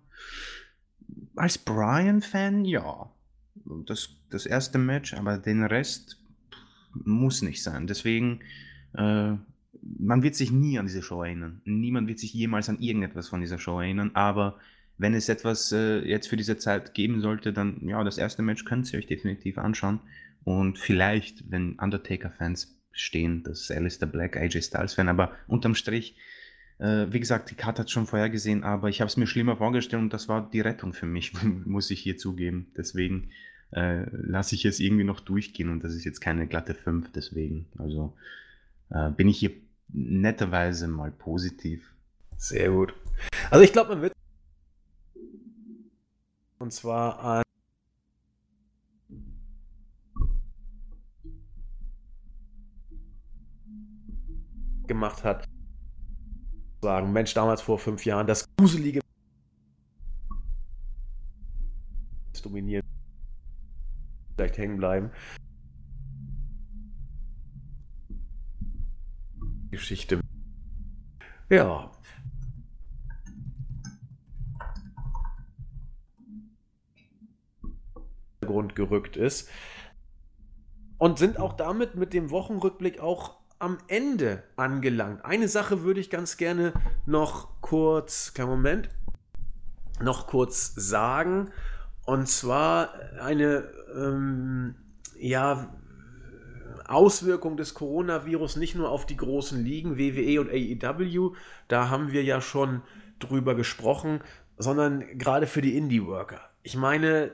Als 1.36 1.57
Brian-Fan, 1.57 2.65
ja. 2.65 3.11
Das, 3.86 4.09
das 4.30 4.45
erste 4.45 4.78
Match, 4.78 5.13
aber 5.13 5.38
den 5.38 5.63
Rest 5.63 6.21
muss 6.93 7.41
nicht 7.41 7.63
sein. 7.63 7.88
Deswegen 7.88 8.41
äh, 8.93 9.36
man 9.99 10.23
wird 10.23 10.36
sich 10.36 10.51
nie 10.51 10.80
an 10.80 10.88
diese 10.88 11.01
Show 11.01 11.23
erinnern. 11.23 11.61
Niemand 11.65 12.07
wird 12.07 12.19
sich 12.19 12.34
jemals 12.34 12.69
an 12.69 12.80
irgendetwas 12.80 13.30
von 13.30 13.41
dieser 13.41 13.59
Show 13.59 13.80
erinnern, 13.80 14.11
aber 14.13 14.57
wenn 14.97 15.13
es 15.13 15.29
etwas 15.29 15.71
äh, 15.71 15.99
jetzt 15.99 16.27
für 16.27 16.37
diese 16.37 16.57
Zeit 16.57 16.93
geben 16.93 17.21
sollte, 17.21 17.53
dann 17.53 17.87
ja, 17.87 18.03
das 18.03 18.17
erste 18.17 18.41
Match 18.41 18.65
könnt 18.65 18.91
ihr 18.91 18.99
euch 18.99 19.07
definitiv 19.07 19.57
anschauen. 19.57 19.99
Und 20.43 20.77
vielleicht, 20.77 21.49
wenn 21.51 21.73
Undertaker-Fans 21.79 22.79
stehen, 22.91 23.43
das 23.43 23.71
Alistair 23.71 24.07
Black, 24.07 24.37
AJ 24.37 24.61
Styles-Fan, 24.61 25.09
aber 25.09 25.33
unterm 25.47 25.75
Strich, 25.75 26.15
äh, 26.77 27.07
wie 27.09 27.19
gesagt, 27.19 27.51
die 27.51 27.55
Karte 27.55 27.81
hat 27.81 27.89
schon 27.89 28.05
vorher 28.05 28.29
gesehen, 28.29 28.63
aber 28.63 28.89
ich 28.89 29.01
habe 29.01 29.07
es 29.07 29.17
mir 29.17 29.27
schlimmer 29.27 29.57
vorgestellt 29.57 30.01
und 30.01 30.13
das 30.13 30.27
war 30.27 30.49
die 30.49 30.61
Rettung 30.61 30.93
für 30.93 31.05
mich, 31.05 31.33
muss 31.65 31.91
ich 31.91 31.99
hier 31.99 32.17
zugeben. 32.17 32.67
Deswegen 32.77 33.31
äh, 33.71 34.05
lasse 34.11 34.55
ich 34.55 34.65
es 34.65 34.79
irgendwie 34.79 35.03
noch 35.03 35.19
durchgehen 35.19 35.69
und 35.69 35.83
das 35.83 35.93
ist 35.93 36.05
jetzt 36.05 36.21
keine 36.21 36.47
glatte 36.47 36.73
5, 36.73 37.11
deswegen. 37.11 37.67
Also 37.77 38.15
äh, 38.89 39.09
bin 39.11 39.27
ich 39.27 39.39
hier 39.39 39.51
netterweise 39.91 40.87
mal 40.87 41.11
positiv. 41.11 41.93
Sehr 42.37 42.69
gut. 42.69 42.93
Also 43.49 43.63
ich 43.63 43.71
glaube, 43.71 43.91
man 43.91 44.01
wird 44.01 44.13
und 46.60 46.72
zwar 46.72 47.20
an 47.20 47.43
gemacht 54.88 55.24
hat. 55.24 55.47
Sagen, 56.82 57.12
Mensch, 57.12 57.34
damals 57.34 57.62
vor 57.62 57.80
fünf 57.80 58.06
Jahren, 58.06 58.28
das 58.28 58.45
gruselige 58.58 59.01
dominieren, 62.45 62.86
vielleicht 64.36 64.58
hängen 64.58 64.78
bleiben. 64.78 65.10
Geschichte. 69.72 70.22
Ja. 71.49 71.94
Grund 78.45 78.75
gerückt 78.75 79.17
ist. 79.17 79.49
Und 80.97 81.19
sind 81.19 81.39
auch 81.39 81.53
damit 81.53 81.95
mit 81.95 82.13
dem 82.13 82.31
Wochenrückblick 82.31 82.99
auch 82.99 83.37
am 83.59 83.77
Ende 83.87 84.43
angelangt. 84.55 85.25
Eine 85.25 85.47
Sache 85.47 85.83
würde 85.83 85.99
ich 85.99 86.09
ganz 86.09 86.37
gerne 86.37 86.73
noch 87.05 87.61
kurz, 87.61 88.33
kleinen 88.33 88.51
Moment, 88.51 88.89
noch 90.01 90.27
kurz 90.27 90.73
sagen. 90.75 91.51
Und 92.05 92.27
zwar 92.27 92.93
eine, 93.19 93.65
ähm, 93.95 94.75
ja, 95.17 95.73
Auswirkung 96.87 97.57
des 97.57 97.73
Coronavirus 97.73 98.57
nicht 98.57 98.75
nur 98.75 98.89
auf 98.89 99.05
die 99.05 99.17
großen 99.17 99.63
Ligen, 99.63 99.97
WWE 99.97 100.39
und 100.39 100.49
AEW, 100.49 101.33
da 101.67 101.89
haben 101.89 102.11
wir 102.11 102.23
ja 102.23 102.41
schon 102.41 102.81
drüber 103.19 103.55
gesprochen, 103.55 104.21
sondern 104.57 105.17
gerade 105.17 105.47
für 105.47 105.61
die 105.61 105.77
Indie-Worker. 105.77 106.41
Ich 106.63 106.75
meine, 106.75 107.31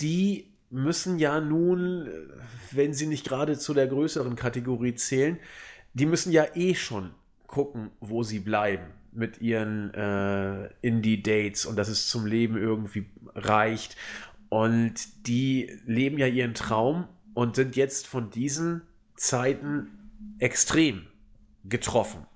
die 0.00 0.52
müssen 0.70 1.18
ja 1.18 1.40
nun, 1.40 2.08
wenn 2.72 2.92
sie 2.92 3.06
nicht 3.06 3.26
gerade 3.26 3.56
zu 3.56 3.72
der 3.72 3.86
größeren 3.86 4.34
Kategorie 4.34 4.94
zählen, 4.94 5.38
die 5.94 6.06
müssen 6.06 6.32
ja 6.32 6.44
eh 6.54 6.74
schon 6.74 7.12
gucken, 7.46 7.90
wo 8.00 8.22
sie 8.22 8.40
bleiben 8.40 8.86
mit 9.12 9.40
ihren 9.40 9.94
äh, 9.94 10.68
Indie-Dates 10.82 11.64
und 11.66 11.76
dass 11.76 11.88
es 11.88 12.08
zum 12.08 12.26
Leben 12.26 12.56
irgendwie 12.56 13.06
reicht. 13.34 13.96
Und 14.48 15.26
die 15.26 15.78
leben 15.86 16.18
ja 16.18 16.26
ihren 16.26 16.54
Traum 16.54 17.08
und 17.32 17.56
sind 17.56 17.76
jetzt 17.76 18.06
von 18.06 18.30
diesen 18.30 18.82
Zeiten 19.16 19.88
extrem 20.38 21.06
getroffen. 21.64 22.26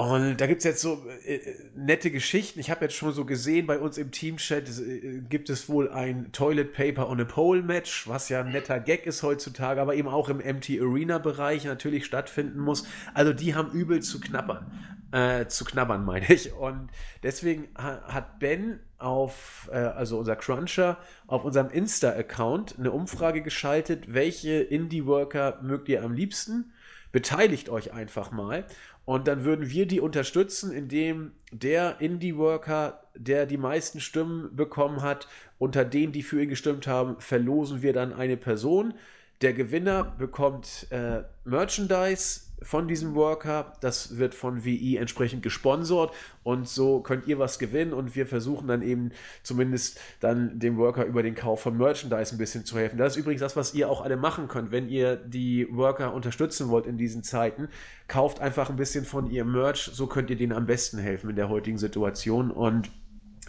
Und 0.00 0.40
da 0.40 0.46
gibt 0.46 0.60
es 0.60 0.64
jetzt 0.64 0.80
so 0.80 1.04
äh, 1.26 1.34
äh, 1.34 1.56
nette 1.76 2.10
Geschichten. 2.10 2.58
Ich 2.58 2.70
habe 2.70 2.86
jetzt 2.86 2.94
schon 2.94 3.12
so 3.12 3.26
gesehen, 3.26 3.66
bei 3.66 3.78
uns 3.78 3.98
im 3.98 4.10
Teamchat 4.10 4.66
äh, 4.66 5.20
gibt 5.28 5.50
es 5.50 5.68
wohl 5.68 5.90
ein 5.90 6.32
Toilet 6.32 6.72
Paper 6.72 7.06
on 7.10 7.20
a 7.20 7.24
Pole 7.24 7.62
Match, 7.62 8.08
was 8.08 8.30
ja 8.30 8.40
ein 8.40 8.50
netter 8.50 8.80
Gag 8.80 9.04
ist 9.04 9.22
heutzutage, 9.22 9.78
aber 9.78 9.94
eben 9.94 10.08
auch 10.08 10.30
im 10.30 10.38
MT 10.38 10.80
Arena 10.80 11.18
Bereich 11.18 11.66
natürlich 11.66 12.06
stattfinden 12.06 12.60
muss. 12.60 12.86
Also 13.12 13.34
die 13.34 13.54
haben 13.54 13.72
übel 13.72 14.00
zu 14.00 14.20
knabbern. 14.20 14.72
Äh, 15.12 15.48
zu 15.48 15.66
knabbern, 15.66 16.02
meine 16.06 16.32
ich. 16.32 16.54
Und 16.54 16.88
deswegen 17.22 17.68
hat 17.74 18.38
Ben 18.38 18.80
auf, 18.96 19.68
äh, 19.70 19.76
also 19.76 20.18
unser 20.18 20.36
Cruncher, 20.36 20.96
auf 21.26 21.44
unserem 21.44 21.68
Insta-Account 21.68 22.76
eine 22.78 22.90
Umfrage 22.90 23.42
geschaltet, 23.42 24.14
welche 24.14 24.62
Indie-Worker 24.62 25.58
mögt 25.60 25.90
ihr 25.90 26.02
am 26.02 26.14
liebsten? 26.14 26.72
Beteiligt 27.12 27.68
euch 27.68 27.92
einfach 27.92 28.30
mal. 28.30 28.64
Und 29.04 29.26
dann 29.26 29.44
würden 29.44 29.70
wir 29.70 29.86
die 29.86 30.00
unterstützen, 30.00 30.72
indem 30.72 31.32
der 31.50 32.00
Indie-Worker, 32.00 33.02
der 33.14 33.46
die 33.46 33.56
meisten 33.56 34.00
Stimmen 34.00 34.54
bekommen 34.54 35.02
hat, 35.02 35.26
unter 35.58 35.84
denen, 35.84 36.12
die 36.12 36.22
für 36.22 36.42
ihn 36.42 36.48
gestimmt 36.48 36.86
haben, 36.86 37.16
verlosen 37.18 37.82
wir 37.82 37.92
dann 37.92 38.12
eine 38.12 38.36
Person. 38.36 38.94
Der 39.40 39.52
Gewinner 39.52 40.04
bekommt 40.04 40.86
äh, 40.90 41.22
Merchandise 41.44 42.42
von 42.62 42.88
diesem 42.88 43.14
Worker. 43.14 43.72
Das 43.80 44.18
wird 44.18 44.34
von 44.34 44.64
WI 44.64 44.96
entsprechend 44.96 45.42
gesponsert 45.42 46.12
und 46.42 46.68
so 46.68 47.00
könnt 47.00 47.26
ihr 47.26 47.38
was 47.38 47.58
gewinnen 47.58 47.92
und 47.92 48.14
wir 48.16 48.26
versuchen 48.26 48.68
dann 48.68 48.82
eben 48.82 49.12
zumindest 49.42 50.00
dann 50.20 50.58
dem 50.58 50.76
Worker 50.76 51.04
über 51.04 51.22
den 51.22 51.34
Kauf 51.34 51.62
von 51.62 51.76
Merchandise 51.76 52.34
ein 52.34 52.38
bisschen 52.38 52.64
zu 52.64 52.78
helfen. 52.78 52.98
Das 52.98 53.14
ist 53.14 53.18
übrigens 53.22 53.40
das, 53.40 53.56
was 53.56 53.74
ihr 53.74 53.88
auch 53.88 54.02
alle 54.02 54.16
machen 54.16 54.48
könnt, 54.48 54.70
wenn 54.70 54.88
ihr 54.88 55.16
die 55.16 55.66
Worker 55.70 56.14
unterstützen 56.14 56.68
wollt 56.68 56.86
in 56.86 56.98
diesen 56.98 57.22
Zeiten. 57.22 57.68
Kauft 58.08 58.40
einfach 58.40 58.70
ein 58.70 58.76
bisschen 58.76 59.04
von 59.04 59.30
ihrem 59.30 59.52
Merch, 59.52 59.90
so 59.92 60.06
könnt 60.06 60.30
ihr 60.30 60.36
denen 60.36 60.52
am 60.52 60.66
besten 60.66 60.98
helfen 60.98 61.30
in 61.30 61.36
der 61.36 61.48
heutigen 61.48 61.78
Situation 61.78 62.50
und 62.50 62.90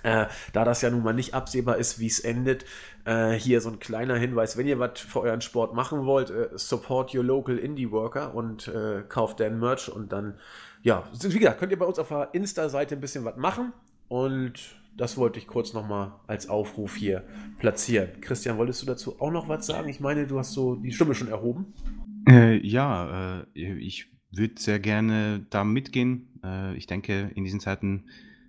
äh, 0.03 0.27
da 0.53 0.65
das 0.65 0.81
ja 0.81 0.89
nun 0.89 1.03
mal 1.03 1.13
nicht 1.13 1.33
absehbar 1.33 1.77
ist, 1.77 1.99
wie 1.99 2.07
es 2.07 2.19
endet, 2.19 2.65
äh, 3.05 3.31
hier 3.33 3.61
so 3.61 3.69
ein 3.69 3.79
kleiner 3.79 4.15
Hinweis, 4.15 4.57
wenn 4.57 4.67
ihr 4.67 4.79
was 4.79 4.99
für 4.99 5.21
euren 5.21 5.41
Sport 5.41 5.73
machen 5.73 6.05
wollt, 6.05 6.29
äh, 6.29 6.49
support 6.55 7.13
your 7.13 7.23
local 7.23 7.57
Indie 7.57 7.91
Worker 7.91 8.35
und 8.35 8.67
äh, 8.67 9.03
kauft 9.07 9.39
den 9.39 9.59
Merch 9.59 9.89
und 9.89 10.11
dann, 10.11 10.35
ja, 10.81 11.03
wie 11.11 11.39
gesagt, 11.39 11.59
könnt 11.59 11.71
ihr 11.71 11.79
bei 11.79 11.85
uns 11.85 11.99
auf 11.99 12.09
der 12.09 12.29
Insta-Seite 12.33 12.95
ein 12.95 13.01
bisschen 13.01 13.25
was 13.25 13.37
machen 13.37 13.73
und 14.07 14.75
das 14.97 15.17
wollte 15.17 15.39
ich 15.39 15.47
kurz 15.47 15.73
nochmal 15.73 16.13
als 16.27 16.49
Aufruf 16.49 16.95
hier 16.95 17.23
platzieren. 17.59 18.09
Christian, 18.19 18.57
wolltest 18.57 18.81
du 18.81 18.85
dazu 18.85 19.19
auch 19.21 19.31
noch 19.31 19.47
was 19.47 19.65
sagen? 19.65 19.87
Ich 19.87 19.99
meine, 19.99 20.27
du 20.27 20.37
hast 20.37 20.51
so 20.51 20.75
die 20.75 20.91
Stimme 20.91 21.15
schon 21.15 21.29
erhoben. 21.29 21.73
Äh, 22.27 22.57
ja, 22.57 23.39
äh, 23.55 23.77
ich 23.77 24.11
würde 24.31 24.55
sehr 24.59 24.79
gerne 24.79 25.45
da 25.49 25.63
mitgehen. 25.63 26.27
ich 26.75 26.87
denke, 26.87 27.31
in 27.35 27.43
diesen 27.43 27.59
Zeiten 27.59 28.05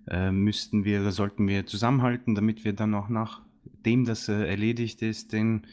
äh, 0.08 0.30
müssten 0.30 0.84
wir 0.84 1.00
oder 1.00 1.12
sollten 1.12 1.48
wir 1.48 1.66
zusammenhalten, 1.66 2.34
damit 2.34 2.64
wir 2.64 2.72
dann 2.72 2.94
auch 2.94 3.08
nachdem 3.08 4.04
das 4.04 4.28
äh, 4.28 4.46
erledigt 4.48 5.02
ist, 5.02 5.32
den 5.32 5.66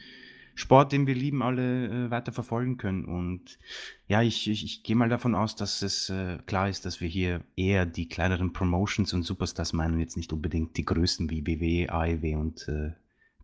Sport, 0.60 0.92
den 0.92 1.08
wir 1.08 1.16
lieben, 1.16 1.42
alle 1.42 1.88
äh, 1.88 2.12
weiter 2.12 2.34
verfolgen 2.34 2.78
können. 2.78 3.06
Und 3.06 3.60
ja, 4.08 4.22
ich, 4.22 4.50
ich, 4.50 4.66
ich 4.66 4.84
gehe 4.84 4.96
mal 4.96 5.08
davon 5.08 5.34
aus, 5.34 5.56
dass 5.56 5.82
es 5.82 6.10
äh, 6.10 6.38
klar 6.48 6.68
ist, 6.68 6.86
dass 6.86 7.00
wir 7.00 7.08
hier 7.08 7.42
eher 7.56 7.86
die 7.86 8.10
kleineren 8.10 8.52
Promotions 8.52 9.14
und 9.14 9.24
Superstars 9.24 9.72
meinen, 9.72 10.00
jetzt 10.00 10.18
nicht 10.18 10.34
unbedingt 10.34 10.76
die 10.76 10.84
größten 10.84 11.30
wie 11.30 11.42
BW, 11.42 11.88
AEW 11.88 12.38
und 12.38 12.68
äh, 12.68 12.92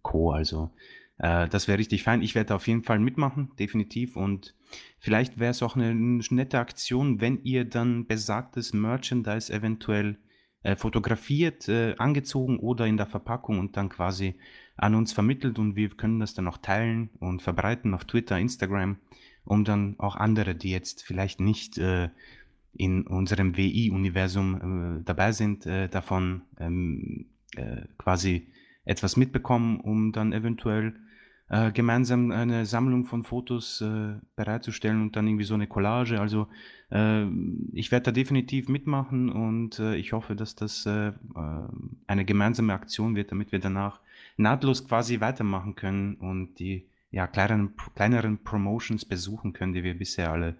Co. 0.02 0.32
Also 0.32 0.72
äh, 1.18 1.48
das 1.48 1.70
wäre 1.70 1.80
richtig 1.80 2.04
fein. 2.04 2.22
Ich 2.22 2.36
werde 2.36 2.54
auf 2.54 2.68
jeden 2.68 2.84
Fall 2.84 3.00
mitmachen, 3.00 3.52
definitiv. 3.58 4.18
Und 4.18 4.54
vielleicht 5.00 5.40
wäre 5.40 5.52
es 5.52 5.64
auch 5.64 5.78
eine, 5.78 5.92
eine 5.92 6.22
nette 6.30 6.60
Aktion, 6.60 7.22
wenn 7.22 7.42
ihr 7.44 7.64
dann 7.64 8.08
besagtes 8.08 8.74
Merchandise 8.74 9.54
eventuell 9.54 10.18
äh, 10.66 10.76
fotografiert, 10.76 11.70
äh, 11.70 11.94
angezogen 12.00 12.58
oder 12.58 12.88
in 12.88 12.98
der 12.98 13.06
Verpackung 13.06 13.60
und 13.60 13.78
dann 13.78 13.88
quasi 13.88 14.34
an 14.78 14.96
uns 14.96 15.14
vermittelt 15.14 15.60
und 15.60 15.76
wir 15.76 15.90
können 15.90 16.20
das 16.20 16.34
dann 16.34 16.48
auch 16.48 16.58
teilen 16.58 17.12
und 17.20 17.44
verbreiten 17.44 17.94
auf 17.94 18.06
Twitter, 18.06 18.40
Instagram, 18.40 18.98
um 19.44 19.64
dann 19.64 19.94
auch 20.00 20.16
andere, 20.16 20.56
die 20.56 20.72
jetzt 20.72 21.04
vielleicht 21.04 21.40
nicht 21.40 21.78
äh, 21.78 22.10
in 22.74 23.06
unserem 23.06 23.56
WI-Universum 23.56 25.02
äh, 25.02 25.04
dabei 25.06 25.34
sind, 25.34 25.68
äh, 25.68 25.88
davon 25.88 26.42
ähm, 26.60 27.28
äh, 27.56 27.84
quasi 28.00 28.48
etwas 28.86 29.18
mitbekommen, 29.18 29.80
um 29.80 30.14
dann 30.14 30.34
eventuell 30.34 30.96
äh, 31.50 31.72
gemeinsam 31.72 32.32
eine 32.32 32.66
Sammlung 32.66 33.06
von 33.06 33.24
Fotos 33.24 33.82
äh, 33.82 34.16
bereitzustellen 34.36 35.02
und 35.02 35.16
dann 35.16 35.28
irgendwie 35.28 35.44
so 35.44 35.54
eine 35.54 35.68
Collage. 35.68 36.20
Also 36.20 36.48
äh, 36.92 37.26
ich 37.74 37.92
werde 37.92 38.06
da 38.06 38.12
definitiv 38.12 38.68
mitmachen 38.68 39.30
und 39.30 39.80
äh, 39.80 39.96
ich 39.96 40.14
hoffe, 40.14 40.36
dass 40.36 40.56
das 40.56 40.86
äh, 40.86 41.12
eine 42.08 42.26
gemeinsame 42.26 42.74
Aktion 42.74 43.16
wird, 43.16 43.32
damit 43.32 43.52
wir 43.52 43.60
danach 43.60 44.00
nahtlos 44.38 44.88
quasi 44.88 45.20
weitermachen 45.20 45.76
können 45.76 46.16
und 46.16 46.56
die 46.60 46.88
ja, 47.12 47.28
kleineren, 47.28 47.76
kleineren 47.96 48.40
Promotions 48.40 49.06
besuchen 49.06 49.54
können, 49.54 49.74
die 49.74 49.84
wir 49.84 49.98
bisher 49.98 50.32
alle 50.32 50.58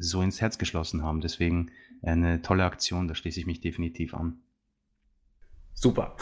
so 0.00 0.20
ins 0.20 0.40
Herz 0.40 0.58
geschlossen 0.58 1.04
haben. 1.04 1.20
Deswegen 1.20 1.70
eine 2.02 2.42
tolle 2.42 2.64
Aktion, 2.64 3.06
da 3.06 3.14
schließe 3.14 3.38
ich 3.38 3.46
mich 3.46 3.60
definitiv 3.60 4.12
an. 4.12 4.40
Super. 5.74 6.16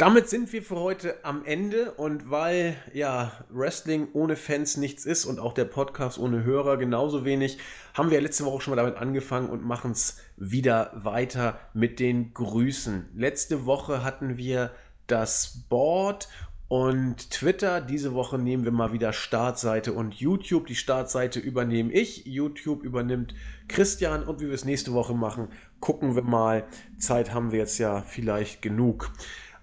Damit 0.00 0.30
sind 0.30 0.50
wir 0.54 0.62
für 0.62 0.76
heute 0.76 1.22
am 1.26 1.44
Ende 1.44 1.92
und 1.92 2.30
weil 2.30 2.74
ja 2.94 3.32
Wrestling 3.50 4.08
ohne 4.14 4.34
Fans 4.34 4.78
nichts 4.78 5.04
ist 5.04 5.26
und 5.26 5.38
auch 5.38 5.52
der 5.52 5.66
Podcast 5.66 6.18
ohne 6.18 6.42
Hörer 6.42 6.78
genauso 6.78 7.26
wenig, 7.26 7.58
haben 7.92 8.10
wir 8.10 8.18
letzte 8.22 8.46
Woche 8.46 8.62
schon 8.62 8.74
mal 8.74 8.82
damit 8.82 8.96
angefangen 8.96 9.50
und 9.50 9.62
machen 9.62 9.90
es 9.90 10.16
wieder 10.38 10.90
weiter 10.94 11.60
mit 11.74 12.00
den 12.00 12.32
Grüßen. 12.32 13.10
Letzte 13.14 13.66
Woche 13.66 14.02
hatten 14.02 14.38
wir 14.38 14.70
das 15.06 15.66
Board 15.68 16.30
und 16.68 17.30
Twitter. 17.30 17.82
Diese 17.82 18.14
Woche 18.14 18.38
nehmen 18.38 18.64
wir 18.64 18.72
mal 18.72 18.94
wieder 18.94 19.12
Startseite 19.12 19.92
und 19.92 20.14
YouTube. 20.14 20.66
Die 20.66 20.76
Startseite 20.76 21.40
übernehme 21.40 21.92
ich, 21.92 22.24
YouTube 22.24 22.84
übernimmt 22.84 23.34
Christian 23.68 24.22
und 24.22 24.40
wie 24.40 24.46
wir 24.46 24.54
es 24.54 24.64
nächste 24.64 24.94
Woche 24.94 25.12
machen, 25.12 25.48
gucken 25.78 26.14
wir 26.14 26.22
mal. 26.22 26.64
Zeit 26.96 27.34
haben 27.34 27.52
wir 27.52 27.58
jetzt 27.58 27.76
ja 27.76 28.00
vielleicht 28.00 28.62
genug. 28.62 29.12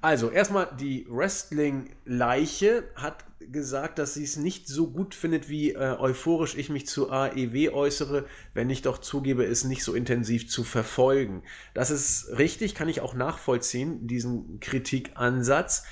Also, 0.02 0.30
erstmal 0.30 0.70
die 0.80 1.08
Wrestling-Leiche 1.10 2.84
hat 2.96 3.26
gesagt, 3.52 4.00
dass 4.00 4.14
sie 4.14 4.24
es 4.24 4.38
nicht 4.38 4.68
so 4.68 4.92
gut 4.92 5.16
findet, 5.16 5.50
wie 5.50 5.72
äh, 5.72 5.96
euphorisch 5.98 6.56
ich 6.56 6.70
mich 6.70 6.88
zu 6.88 7.10
AEW 7.12 7.72
äußere, 7.74 8.26
wenn 8.54 8.70
ich 8.70 8.82
doch 8.82 9.00
zugebe, 9.00 9.46
es 9.46 9.64
nicht 9.64 9.84
so 9.84 9.94
intensiv 9.94 10.50
zu 10.50 10.64
verfolgen. 10.64 11.44
Das 11.74 11.90
ist 11.90 12.38
richtig, 12.38 12.76
kann 12.76 12.90
ich 12.90 13.02
auch 13.02 13.14
nachvollziehen, 13.14 14.08
diesen 14.08 14.60
Kritikansatz. 14.60 15.84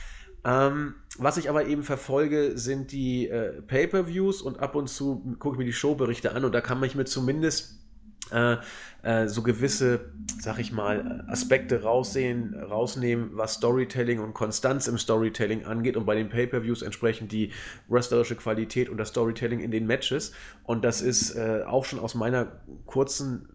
Ähm, 0.44 0.96
was 1.18 1.38
ich 1.38 1.50
aber 1.50 1.66
eben 1.66 1.84
verfolge, 1.84 2.58
sind 2.58 2.92
die 2.92 3.30
äh, 3.30 3.62
Pay-per-Views 3.62 4.42
und 4.42 4.60
ab 4.60 4.76
und 4.76 4.88
zu 4.88 5.36
gucke 5.40 5.56
ich 5.56 5.60
mir 5.60 5.66
die 5.66 5.74
Showberichte 5.74 6.34
an 6.34 6.46
und 6.46 6.52
da 6.52 6.62
kann 6.62 6.80
man 6.80 6.90
mir 6.94 7.06
zumindest 7.06 7.85
äh, 8.32 8.58
äh, 9.04 9.28
so 9.28 9.44
gewisse, 9.44 10.12
sag 10.40 10.58
ich 10.60 10.72
mal, 10.72 11.24
Aspekte 11.28 11.84
raussehen, 11.84 12.56
rausnehmen, 12.56 13.30
was 13.34 13.56
Storytelling 13.56 14.20
und 14.20 14.34
Konstanz 14.34 14.88
im 14.88 14.98
Storytelling 14.98 15.66
angeht 15.66 15.96
und 15.96 16.06
bei 16.06 16.16
den 16.16 16.30
Pay-per-Views 16.30 16.82
entsprechend 16.82 17.32
die 17.32 17.52
wrestlerische 17.88 18.36
Qualität 18.36 18.90
und 18.90 18.98
das 18.98 19.10
Storytelling 19.10 19.60
in 19.60 19.72
den 19.72 19.86
Matches. 19.86 20.34
Und 20.64 20.84
das 20.84 21.02
ist 21.02 21.36
äh, 21.36 21.64
auch 21.68 21.86
schon 21.86 22.00
aus 22.00 22.16
meiner 22.16 22.48
kurzen 22.86 23.48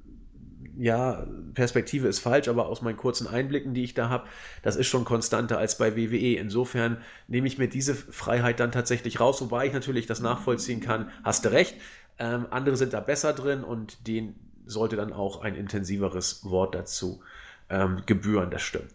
ja, 0.78 1.26
Perspektive 1.52 2.08
ist 2.08 2.20
falsch, 2.20 2.48
aber 2.48 2.66
aus 2.66 2.80
meinen 2.80 2.96
kurzen 2.96 3.26
Einblicken, 3.26 3.74
die 3.74 3.84
ich 3.84 3.92
da 3.92 4.08
habe, 4.08 4.26
das 4.62 4.76
ist 4.76 4.86
schon 4.86 5.04
konstanter 5.04 5.58
als 5.58 5.76
bei 5.76 5.96
WWE. 5.96 6.36
Insofern 6.36 6.98
nehme 7.28 7.46
ich 7.48 7.58
mir 7.58 7.68
diese 7.68 7.94
Freiheit 7.94 8.60
dann 8.60 8.72
tatsächlich 8.72 9.20
raus, 9.20 9.42
wobei 9.42 9.66
ich 9.66 9.72
natürlich 9.72 10.06
das 10.06 10.20
nachvollziehen 10.20 10.80
kann. 10.80 11.10
Hast 11.22 11.44
du 11.44 11.52
recht. 11.52 11.74
Ähm, 12.18 12.46
andere 12.50 12.76
sind 12.76 12.92
da 12.92 13.00
besser 13.00 13.32
drin 13.32 13.62
und 13.64 14.06
den 14.06 14.34
sollte 14.70 14.96
dann 14.96 15.12
auch 15.12 15.42
ein 15.42 15.54
intensiveres 15.54 16.44
Wort 16.44 16.74
dazu 16.74 17.22
ähm, 17.68 18.02
gebühren, 18.06 18.50
das 18.50 18.62
stimmt. 18.62 18.92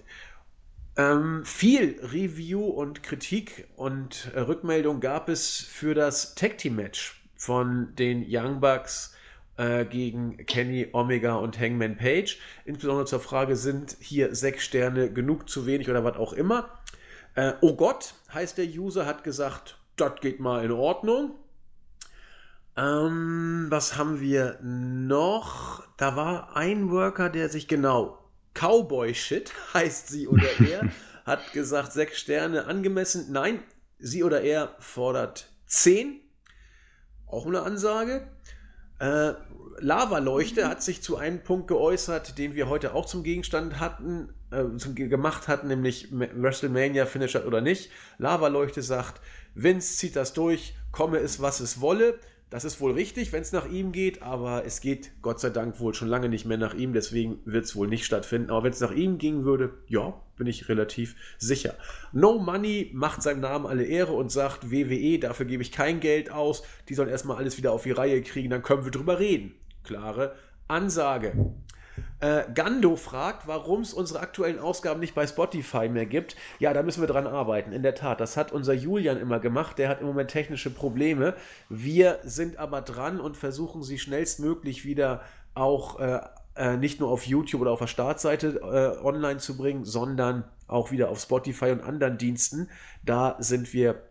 Ähm, 0.97 1.43
viel 1.43 1.99
Review 2.01 2.65
und 2.65 3.03
Kritik 3.03 3.67
und 3.75 4.31
äh, 4.33 4.39
Rückmeldung 4.39 5.01
gab 5.01 5.27
es 5.27 5.59
für 5.59 5.93
das 5.93 6.35
Tag 6.35 6.57
Team 6.57 6.77
Match 6.77 7.21
von 7.35 7.93
den 7.95 8.25
Young 8.27 8.61
Bucks 8.61 9.13
äh, 9.57 9.85
gegen 9.85 10.37
Kenny 10.45 10.87
Omega 10.93 11.35
und 11.35 11.59
Hangman 11.59 11.97
Page. 11.97 12.39
Insbesondere 12.63 13.05
zur 13.05 13.19
Frage, 13.19 13.55
sind 13.57 13.97
hier 13.99 14.35
sechs 14.35 14.63
Sterne 14.63 15.11
genug, 15.11 15.49
zu 15.49 15.65
wenig 15.65 15.89
oder 15.89 16.03
was 16.03 16.15
auch 16.15 16.33
immer. 16.33 16.69
Äh, 17.35 17.53
oh 17.61 17.75
Gott, 17.75 18.13
heißt 18.33 18.57
der 18.57 18.65
User, 18.65 19.05
hat 19.05 19.23
gesagt, 19.25 19.77
das 19.97 20.19
geht 20.21 20.39
mal 20.39 20.63
in 20.63 20.71
Ordnung. 20.71 21.31
Ähm, 22.77 23.67
was 23.69 23.97
haben 23.97 24.19
wir 24.19 24.59
noch? 24.61 25.83
Da 25.97 26.15
war 26.15 26.57
ein 26.57 26.91
Worker, 26.91 27.29
der 27.29 27.47
sich 27.49 27.67
genau 27.67 28.19
Cowboy 28.53 29.13
Shit 29.13 29.53
heißt 29.73 30.07
sie 30.07 30.27
oder 30.27 30.47
er, 30.59 30.89
hat 31.25 31.53
gesagt 31.53 31.93
sechs 31.93 32.19
Sterne 32.19 32.65
angemessen. 32.65 33.31
Nein, 33.31 33.59
sie 33.99 34.23
oder 34.23 34.41
er 34.41 34.75
fordert 34.79 35.49
zehn. 35.65 36.19
Auch 37.27 37.45
eine 37.45 37.61
Ansage. 37.61 38.27
Äh, 38.99 39.33
Lava-Leuchte 39.79 40.69
hat 40.69 40.83
sich 40.83 41.01
zu 41.01 41.17
einem 41.17 41.43
Punkt 41.43 41.67
geäußert, 41.67 42.37
den 42.37 42.55
wir 42.55 42.69
heute 42.69 42.93
auch 42.93 43.05
zum 43.05 43.23
Gegenstand 43.23 43.79
hatten, 43.79 44.33
äh, 44.51 44.77
zum, 44.77 44.95
gemacht 44.95 45.47
hatten, 45.47 45.67
nämlich 45.67 46.09
WrestleMania 46.11 47.05
Finisher 47.05 47.45
oder 47.45 47.61
nicht. 47.61 47.91
Lava-Leuchte 48.17 48.81
sagt, 48.81 49.21
Vince 49.53 49.97
zieht 49.97 50.15
das 50.15 50.33
durch, 50.33 50.75
komme 50.91 51.17
es, 51.17 51.41
was 51.41 51.59
es 51.59 51.81
wolle. 51.81 52.19
Das 52.55 52.63
ist 52.63 52.79
wohl 52.79 52.93
richtig, 52.93 53.33
wenn 53.33 53.41
es 53.41 53.51
nach 53.51 53.69
ihm 53.69 53.91
geht, 53.91 54.21
aber 54.21 54.63
es 54.65 54.79
geht 54.79 55.11
Gott 55.21 55.41
sei 55.41 55.49
Dank 55.49 55.77
wohl 55.81 55.93
schon 55.93 56.07
lange 56.07 56.29
nicht 56.29 56.45
mehr 56.45 56.55
nach 56.57 56.73
ihm, 56.73 56.93
deswegen 56.93 57.39
wird 57.43 57.65
es 57.65 57.75
wohl 57.75 57.89
nicht 57.89 58.05
stattfinden. 58.05 58.49
Aber 58.49 58.63
wenn 58.63 58.71
es 58.71 58.79
nach 58.79 58.93
ihm 58.93 59.17
gehen 59.17 59.43
würde, 59.43 59.73
ja, 59.89 60.13
bin 60.37 60.47
ich 60.47 60.69
relativ 60.69 61.17
sicher. 61.37 61.75
No 62.13 62.39
Money 62.39 62.91
macht 62.93 63.21
seinem 63.21 63.41
Namen 63.41 63.65
alle 63.65 63.83
Ehre 63.83 64.13
und 64.13 64.31
sagt, 64.31 64.71
WWE, 64.71 65.19
dafür 65.19 65.45
gebe 65.45 65.63
ich 65.63 65.73
kein 65.73 65.99
Geld 65.99 66.31
aus, 66.31 66.63
die 66.87 66.93
sollen 66.93 67.09
erstmal 67.09 67.35
alles 67.35 67.57
wieder 67.57 67.73
auf 67.73 67.83
die 67.83 67.91
Reihe 67.91 68.21
kriegen, 68.21 68.51
dann 68.51 68.63
können 68.63 68.85
wir 68.85 68.91
drüber 68.91 69.19
reden. 69.19 69.55
Klare 69.83 70.33
Ansage. 70.69 71.33
Äh, 72.19 72.43
Gando 72.53 72.95
fragt, 72.95 73.47
warum 73.47 73.81
es 73.81 73.93
unsere 73.93 74.19
aktuellen 74.19 74.59
Ausgaben 74.59 74.99
nicht 74.99 75.15
bei 75.15 75.27
Spotify 75.27 75.89
mehr 75.89 76.05
gibt. 76.05 76.35
Ja, 76.59 76.73
da 76.73 76.83
müssen 76.83 77.01
wir 77.01 77.07
dran 77.07 77.27
arbeiten. 77.27 77.71
In 77.71 77.83
der 77.83 77.95
Tat, 77.95 78.19
das 78.19 78.37
hat 78.37 78.51
unser 78.51 78.73
Julian 78.73 79.19
immer 79.19 79.39
gemacht. 79.39 79.77
Der 79.77 79.89
hat 79.89 80.01
im 80.01 80.07
Moment 80.07 80.31
technische 80.31 80.69
Probleme. 80.69 81.35
Wir 81.69 82.19
sind 82.23 82.57
aber 82.57 82.81
dran 82.81 83.19
und 83.19 83.37
versuchen 83.37 83.83
sie 83.83 83.99
schnellstmöglich 83.99 84.85
wieder 84.85 85.21
auch 85.53 85.99
äh, 85.99 86.19
äh, 86.55 86.77
nicht 86.77 86.99
nur 86.99 87.09
auf 87.09 87.25
YouTube 87.25 87.61
oder 87.61 87.71
auf 87.71 87.79
der 87.79 87.87
Startseite 87.87 88.59
äh, 88.61 89.05
online 89.05 89.37
zu 89.37 89.57
bringen, 89.57 89.85
sondern 89.85 90.45
auch 90.67 90.91
wieder 90.91 91.09
auf 91.09 91.19
Spotify 91.19 91.71
und 91.71 91.81
anderen 91.81 92.17
Diensten. 92.17 92.69
Da 93.03 93.35
sind 93.39 93.73
wir 93.73 94.01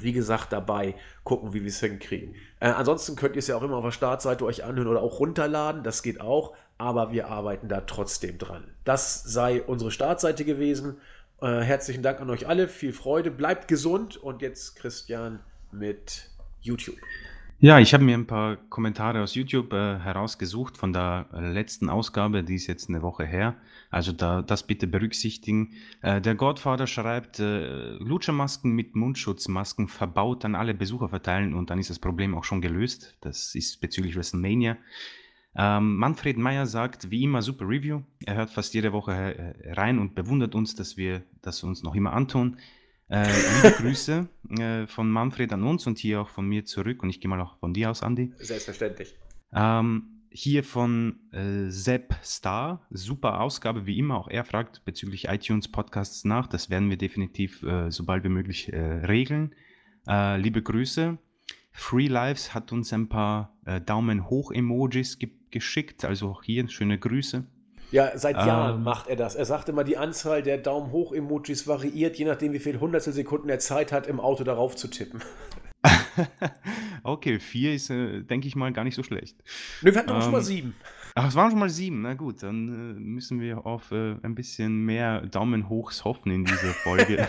wie 0.00 0.12
gesagt, 0.12 0.52
dabei, 0.52 0.94
gucken, 1.30 1.54
wie 1.54 1.62
wir 1.62 1.68
es 1.68 1.80
hinkriegen. 1.80 2.34
Äh, 2.60 2.68
ansonsten 2.68 3.16
könnt 3.16 3.36
ihr 3.36 3.40
es 3.40 3.46
ja 3.46 3.56
auch 3.56 3.62
immer 3.62 3.76
auf 3.76 3.84
der 3.84 3.92
Startseite 3.92 4.44
euch 4.44 4.64
anhören 4.64 4.88
oder 4.88 5.00
auch 5.00 5.20
runterladen, 5.20 5.82
das 5.82 6.02
geht 6.02 6.20
auch 6.20 6.54
aber 6.80 7.12
wir 7.12 7.28
arbeiten 7.28 7.68
da 7.68 7.82
trotzdem 7.82 8.38
dran. 8.38 8.64
Das 8.84 9.22
sei 9.22 9.62
unsere 9.62 9.90
Startseite 9.90 10.46
gewesen. 10.46 10.96
Äh, 11.42 11.60
herzlichen 11.60 12.02
Dank 12.02 12.20
an 12.20 12.30
euch 12.30 12.48
alle, 12.48 12.68
viel 12.68 12.92
Freude, 12.92 13.30
bleibt 13.30 13.68
gesund 13.68 14.16
und 14.16 14.40
jetzt 14.40 14.76
Christian 14.76 15.40
mit 15.72 16.30
YouTube. 16.62 16.96
Ja, 17.58 17.78
ich 17.78 17.92
habe 17.92 18.02
mir 18.02 18.16
ein 18.16 18.26
paar 18.26 18.56
Kommentare 18.56 19.22
aus 19.22 19.34
YouTube 19.34 19.74
äh, 19.74 19.98
herausgesucht 19.98 20.78
von 20.78 20.94
der 20.94 21.26
letzten 21.32 21.90
Ausgabe, 21.90 22.42
die 22.42 22.54
ist 22.54 22.66
jetzt 22.66 22.88
eine 22.88 23.02
Woche 23.02 23.26
her. 23.26 23.56
Also 23.90 24.12
da, 24.12 24.40
das 24.40 24.66
bitte 24.66 24.86
berücksichtigen. 24.86 25.74
Äh, 26.00 26.20
der 26.20 26.36
Godfather 26.36 26.86
schreibt, 26.86 27.40
äh, 27.40 27.94
Lutschermasken 27.94 28.72
mit 28.72 28.94
Mundschutzmasken 28.94 29.88
verbaut 29.88 30.44
an 30.44 30.54
alle 30.54 30.74
Besucher 30.74 31.08
verteilen 31.08 31.54
und 31.54 31.70
dann 31.70 31.80
ist 31.80 31.90
das 31.90 31.98
Problem 31.98 32.36
auch 32.36 32.44
schon 32.44 32.60
gelöst. 32.60 33.16
Das 33.20 33.54
ist 33.56 33.80
bezüglich 33.80 34.16
WrestleMania. 34.16 34.76
Ähm, 35.56 35.96
Manfred 35.96 36.38
Meyer 36.38 36.66
sagt, 36.66 37.10
wie 37.10 37.24
immer, 37.24 37.42
super 37.42 37.68
Review. 37.68 38.02
Er 38.24 38.36
hört 38.36 38.50
fast 38.50 38.72
jede 38.74 38.92
Woche 38.92 39.12
äh, 39.12 39.72
rein 39.72 39.98
und 39.98 40.14
bewundert 40.14 40.54
uns, 40.54 40.76
dass 40.76 40.96
wir 40.96 41.22
das 41.42 41.64
uns 41.64 41.82
noch 41.82 41.96
immer 41.96 42.12
antun. 42.12 42.58
Äh, 43.08 43.26
liebe 43.56 43.74
Grüße 43.76 44.28
äh, 44.50 44.86
von 44.86 45.10
Manfred 45.10 45.52
an 45.52 45.64
uns 45.64 45.88
und 45.88 45.98
hier 45.98 46.20
auch 46.20 46.28
von 46.28 46.46
mir 46.46 46.64
zurück. 46.64 47.02
Und 47.02 47.10
ich 47.10 47.20
gehe 47.20 47.28
mal 47.28 47.40
auch 47.40 47.58
von 47.58 47.74
dir 47.74 47.90
aus, 47.90 48.04
Andi. 48.04 48.32
Selbstverständlich. 48.38 49.16
Ähm, 49.52 50.19
hier 50.30 50.64
von 50.64 51.18
äh, 51.32 51.70
Sepp 51.70 52.14
Star, 52.22 52.86
super 52.90 53.40
Ausgabe 53.40 53.86
wie 53.86 53.98
immer. 53.98 54.18
Auch 54.18 54.28
er 54.28 54.44
fragt 54.44 54.84
bezüglich 54.84 55.28
iTunes 55.28 55.68
Podcasts 55.68 56.24
nach. 56.24 56.46
Das 56.46 56.70
werden 56.70 56.88
wir 56.88 56.96
definitiv 56.96 57.62
äh, 57.62 57.90
so 57.90 58.04
bald 58.04 58.24
wie 58.24 58.28
möglich 58.28 58.72
äh, 58.72 58.78
regeln. 58.78 59.54
Äh, 60.08 60.38
liebe 60.38 60.62
Grüße. 60.62 61.18
Free 61.72 62.06
Lives 62.06 62.54
hat 62.54 62.72
uns 62.72 62.92
ein 62.92 63.08
paar 63.08 63.56
äh, 63.64 63.80
Daumen 63.80 64.28
hoch 64.28 64.52
Emojis 64.52 65.18
ge 65.18 65.30
geschickt, 65.50 66.04
also 66.04 66.28
auch 66.28 66.44
hier 66.44 66.68
schöne 66.68 66.96
Grüße. 66.96 67.44
Ja, 67.90 68.16
seit 68.16 68.36
Jahren 68.36 68.76
ähm, 68.76 68.84
macht 68.84 69.08
er 69.08 69.16
das. 69.16 69.34
Er 69.34 69.44
sagt 69.44 69.68
immer, 69.68 69.82
die 69.82 69.96
Anzahl 69.96 70.44
der 70.44 70.58
Daumen 70.58 70.92
hoch 70.92 71.12
Emojis 71.12 71.66
variiert, 71.66 72.16
je 72.16 72.24
nachdem, 72.24 72.52
wie 72.52 72.60
viel 72.60 72.78
hundertstel 72.78 73.12
Sekunden 73.12 73.48
er 73.48 73.58
Zeit 73.58 73.90
hat, 73.90 74.06
im 74.06 74.20
Auto 74.20 74.44
darauf 74.44 74.76
zu 74.76 74.86
tippen. 74.86 75.20
okay, 77.02 77.38
vier 77.38 77.74
ist, 77.74 77.90
äh, 77.90 78.22
denke 78.22 78.48
ich 78.48 78.56
mal, 78.56 78.72
gar 78.72 78.84
nicht 78.84 78.94
so 78.94 79.02
schlecht. 79.02 79.42
Nö, 79.82 79.92
wir 79.92 80.00
hatten 80.00 80.10
ähm, 80.10 80.22
schon 80.22 80.32
mal 80.32 80.38
ähm, 80.38 80.44
sieben. 80.44 80.74
Ach, 81.14 81.28
es 81.28 81.34
waren 81.34 81.50
schon 81.50 81.58
mal 81.58 81.70
sieben. 81.70 82.02
Na 82.02 82.14
gut, 82.14 82.42
dann 82.42 82.68
äh, 82.96 83.00
müssen 83.00 83.40
wir 83.40 83.66
auf 83.66 83.90
äh, 83.92 84.16
ein 84.22 84.34
bisschen 84.34 84.84
mehr 84.84 85.22
Daumen 85.26 85.68
hochs 85.68 86.04
hoffen 86.04 86.32
in 86.32 86.44
dieser 86.44 86.72
Folge. 86.72 87.28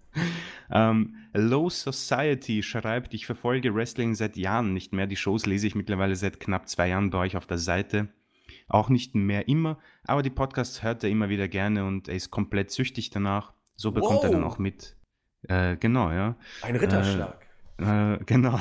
ähm, 0.70 1.16
Low 1.32 1.68
Society 1.68 2.62
schreibt, 2.62 3.14
ich 3.14 3.26
verfolge 3.26 3.74
Wrestling 3.74 4.14
seit 4.14 4.36
Jahren 4.36 4.72
nicht 4.72 4.92
mehr. 4.92 5.06
Die 5.06 5.16
Shows 5.16 5.46
lese 5.46 5.66
ich 5.66 5.74
mittlerweile 5.74 6.16
seit 6.16 6.40
knapp 6.40 6.68
zwei 6.68 6.88
Jahren 6.88 7.10
bei 7.10 7.18
euch 7.18 7.36
auf 7.36 7.46
der 7.46 7.58
Seite. 7.58 8.08
Auch 8.68 8.88
nicht 8.88 9.14
mehr 9.14 9.48
immer, 9.48 9.78
aber 10.04 10.22
die 10.22 10.30
Podcasts 10.30 10.82
hört 10.82 11.04
er 11.04 11.10
immer 11.10 11.28
wieder 11.28 11.46
gerne 11.46 11.84
und 11.84 12.08
er 12.08 12.16
ist 12.16 12.30
komplett 12.30 12.70
süchtig 12.70 13.10
danach. 13.10 13.52
So 13.76 13.92
bekommt 13.92 14.18
wow. 14.18 14.24
er 14.24 14.30
dann 14.30 14.44
auch 14.44 14.58
mit. 14.58 14.96
Äh, 15.42 15.76
genau, 15.76 16.10
ja. 16.10 16.36
Ein 16.62 16.76
Ritterschlag. 16.76 17.45
Äh, 17.78 18.18
genau. 18.26 18.60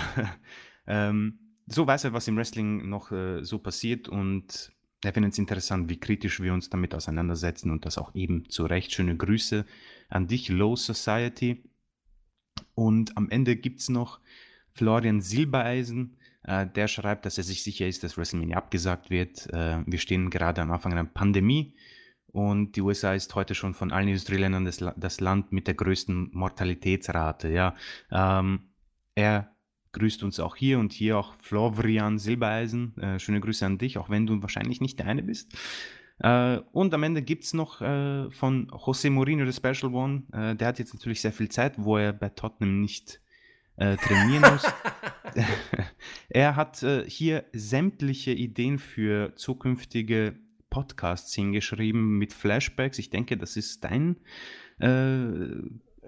ähm, 0.87 1.39
so 1.67 1.87
weiß 1.87 2.05
er, 2.05 2.13
was 2.13 2.27
im 2.27 2.37
Wrestling 2.37 2.89
noch 2.89 3.11
äh, 3.11 3.43
so 3.43 3.59
passiert 3.59 4.07
und 4.07 4.71
er 5.03 5.13
findet 5.13 5.33
es 5.33 5.39
interessant, 5.39 5.89
wie 5.89 5.99
kritisch 5.99 6.39
wir 6.41 6.53
uns 6.53 6.69
damit 6.69 6.95
auseinandersetzen 6.95 7.69
und 7.69 7.85
das 7.85 7.97
auch 7.97 8.15
eben 8.15 8.49
zu 8.49 8.65
Recht. 8.65 8.91
Schöne 8.91 9.15
Grüße 9.15 9.65
an 10.09 10.27
dich, 10.27 10.49
Low 10.49 10.75
Society. 10.75 11.63
Und 12.73 13.15
am 13.15 13.29
Ende 13.29 13.55
gibt 13.55 13.81
es 13.81 13.89
noch 13.89 14.19
Florian 14.73 15.21
Silbereisen, 15.21 16.17
äh, 16.43 16.65
der 16.67 16.87
schreibt, 16.87 17.25
dass 17.25 17.37
er 17.37 17.43
sich 17.43 17.63
sicher 17.63 17.87
ist, 17.87 18.03
dass 18.03 18.17
WrestleMania 18.17 18.57
abgesagt 18.57 19.09
wird. 19.09 19.47
Äh, 19.53 19.83
wir 19.85 19.99
stehen 19.99 20.29
gerade 20.29 20.61
am 20.61 20.71
Anfang 20.71 20.91
einer 20.91 21.05
Pandemie 21.05 21.75
und 22.27 22.75
die 22.75 22.81
USA 22.81 23.13
ist 23.13 23.33
heute 23.35 23.55
schon 23.55 23.73
von 23.73 23.91
allen 23.91 24.07
Industrieländern 24.07 24.65
das, 24.65 24.83
das 24.97 25.19
Land 25.19 25.51
mit 25.51 25.67
der 25.67 25.75
größten 25.75 26.31
Mortalitätsrate. 26.33 27.49
Ja. 27.49 27.75
Ähm, 28.11 28.71
er 29.15 29.55
grüßt 29.93 30.23
uns 30.23 30.39
auch 30.39 30.55
hier 30.55 30.77
und 30.77 30.91
hier 30.91 31.17
auch 31.17 31.33
Florian 31.41 32.19
Silbereisen. 32.19 32.97
Äh, 32.97 33.19
schöne 33.19 33.39
Grüße 33.39 33.65
an 33.65 33.77
dich, 33.77 33.97
auch 33.97 34.09
wenn 34.09 34.27
du 34.27 34.41
wahrscheinlich 34.41 34.81
nicht 34.81 34.99
der 34.99 35.07
eine 35.07 35.23
bist. 35.23 35.57
Äh, 36.19 36.59
und 36.73 36.93
am 36.93 37.03
Ende 37.03 37.21
gibt 37.21 37.45
es 37.45 37.53
noch 37.53 37.81
äh, 37.81 38.29
von 38.29 38.67
José 38.67 39.09
Mourinho, 39.09 39.45
der 39.45 39.53
Special 39.53 39.93
One. 39.93 40.23
Äh, 40.33 40.55
der 40.55 40.67
hat 40.67 40.79
jetzt 40.79 40.93
natürlich 40.93 41.21
sehr 41.21 41.33
viel 41.33 41.49
Zeit, 41.49 41.75
wo 41.77 41.97
er 41.97 42.11
bei 42.11 42.29
Tottenham 42.29 42.81
nicht 42.81 43.21
äh, 43.77 43.95
trainieren 43.97 44.43
muss. 44.51 44.63
er 46.29 46.55
hat 46.55 46.83
äh, 46.83 47.09
hier 47.09 47.45
sämtliche 47.53 48.31
Ideen 48.31 48.79
für 48.79 49.35
zukünftige 49.35 50.35
Podcasts 50.69 51.33
hingeschrieben 51.33 52.17
mit 52.17 52.33
Flashbacks. 52.33 52.99
Ich 52.99 53.09
denke, 53.09 53.37
das 53.37 53.55
ist 53.55 53.83
dein 53.83 54.17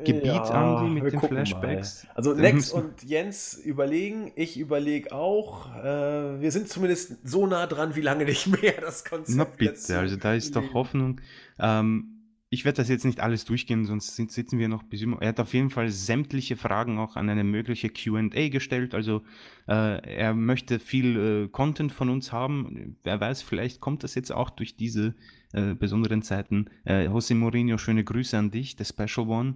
Gebiet, 0.03 0.26
ja, 0.26 0.44
Andi, 0.44 1.02
mit 1.02 1.14
den 1.14 1.19
Flashbacks. 1.19 2.03
Mal. 2.03 2.14
Also 2.15 2.34
Lex 2.34 2.72
und 2.72 3.03
Jens 3.03 3.53
überlegen, 3.56 4.32
ich 4.36 4.60
überlege 4.60 5.11
auch. 5.11 5.74
Äh, 5.76 6.41
wir 6.41 6.52
sind 6.52 6.69
zumindest 6.69 7.18
so 7.28 7.48
nah 7.48 7.68
dran, 7.68 7.95
wie 7.95 8.02
lange 8.02 8.26
nicht 8.26 8.48
mehr 8.48 8.74
das 8.82 9.03
Konzept. 9.03 9.38
Na 9.38 9.44
bitte, 9.44 9.98
also 9.98 10.15
da 10.15 10.34
ist 10.34 10.56
doch 10.56 10.74
Hoffnung. 10.74 11.22
Ähm, 11.60 12.18
ich 12.49 12.64
werde 12.64 12.78
das 12.78 12.88
jetzt 12.88 13.03
nicht 13.03 13.19
alles 13.19 13.44
durchgehen, 13.44 13.86
sonst 13.86 14.15
sitzen 14.15 14.57
wir 14.57 14.69
noch 14.69 14.84
bis 14.84 15.02
immer. 15.02 15.22
Er 15.22 15.30
hat 15.30 15.40
auf 15.41 15.53
jeden 15.53 15.69
Fall 15.69 15.90
sämtliche 15.90 16.56
Fragen 16.56 16.98
auch 16.98 17.18
an 17.18 17.30
eine 17.30 17.44
mögliche 17.44 17.90
QA 17.90 18.48
gestellt. 18.48 18.95
Also 18.95 19.24
äh, 19.68 20.15
er 20.15 20.34
möchte 20.34 20.80
viel 20.80 21.18
äh, 21.45 21.48
Content 21.49 21.91
von 21.91 22.10
uns 22.10 22.32
haben. 22.32 22.95
Wer 23.03 23.19
weiß, 23.19 23.41
vielleicht 23.41 23.82
kommt 23.82 24.03
das 24.03 24.15
jetzt 24.15 24.32
auch 24.32 24.49
durch 24.49 24.78
diese 24.78 25.14
äh, 25.52 25.74
besonderen 25.74 26.22
Zeiten. 26.22 26.69
Äh, 26.86 27.10
José 27.10 27.36
Mourinho, 27.36 27.78
schöne 27.78 28.06
Grüße 28.06 28.38
an 28.38 28.49
dich, 28.49 28.78
der 28.78 28.86
Special 28.86 29.28
One. 29.28 29.56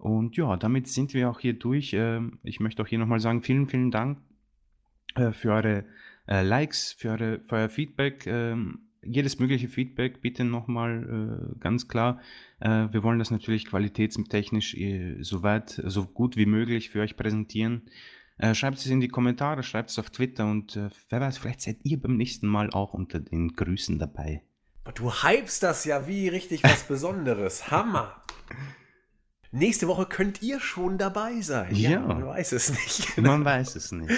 Und 0.00 0.36
ja, 0.36 0.56
damit 0.56 0.88
sind 0.88 1.12
wir 1.12 1.30
auch 1.30 1.40
hier 1.40 1.52
durch. 1.52 1.92
Ähm, 1.92 2.38
ich 2.42 2.58
möchte 2.58 2.82
auch 2.82 2.86
hier 2.86 2.98
nochmal 2.98 3.20
sagen, 3.20 3.42
vielen, 3.42 3.68
vielen 3.68 3.90
Dank 3.90 4.18
äh, 5.14 5.32
für 5.32 5.52
eure 5.52 5.84
äh, 6.26 6.42
Likes, 6.42 6.92
für, 6.92 7.10
eure, 7.10 7.40
für 7.40 7.56
euer 7.56 7.68
Feedback. 7.68 8.26
Ähm, 8.26 8.80
jedes 9.02 9.38
mögliche 9.38 9.68
Feedback 9.68 10.22
bitte 10.22 10.44
nochmal 10.44 11.52
äh, 11.54 11.58
ganz 11.58 11.88
klar. 11.88 12.20
Wir 12.62 13.02
wollen 13.02 13.18
das 13.18 13.30
natürlich 13.30 13.64
qualitätstechnisch 13.64 14.76
so 15.20 15.42
weit, 15.42 15.82
so 15.86 16.04
gut 16.04 16.36
wie 16.36 16.44
möglich 16.44 16.90
für 16.90 17.00
euch 17.00 17.16
präsentieren. 17.16 17.84
Schreibt 18.52 18.76
es 18.76 18.84
in 18.84 19.00
die 19.00 19.08
Kommentare, 19.08 19.62
schreibt 19.62 19.88
es 19.88 19.98
auf 19.98 20.10
Twitter 20.10 20.44
und 20.44 20.78
wer 21.08 21.20
weiß, 21.22 21.38
vielleicht 21.38 21.62
seid 21.62 21.78
ihr 21.84 21.98
beim 21.98 22.18
nächsten 22.18 22.46
Mal 22.46 22.68
auch 22.68 22.92
unter 22.92 23.18
den 23.18 23.54
Grüßen 23.54 23.98
dabei. 23.98 24.42
Du 24.94 25.10
hypst 25.10 25.62
das 25.62 25.86
ja 25.86 26.06
wie 26.06 26.28
richtig 26.28 26.62
was 26.62 26.82
Besonderes. 26.82 27.70
Hammer! 27.70 28.20
Nächste 29.52 29.88
Woche 29.88 30.06
könnt 30.06 30.42
ihr 30.42 30.60
schon 30.60 30.96
dabei 30.96 31.40
sein. 31.40 31.74
Ja, 31.74 31.90
ja. 31.90 32.00
man 32.00 32.24
weiß 32.24 32.52
es 32.52 32.70
nicht. 32.70 33.18
Man 33.18 33.44
weiß 33.44 33.74
es 33.74 33.90
nicht. 33.90 34.10
Ja. 34.10 34.14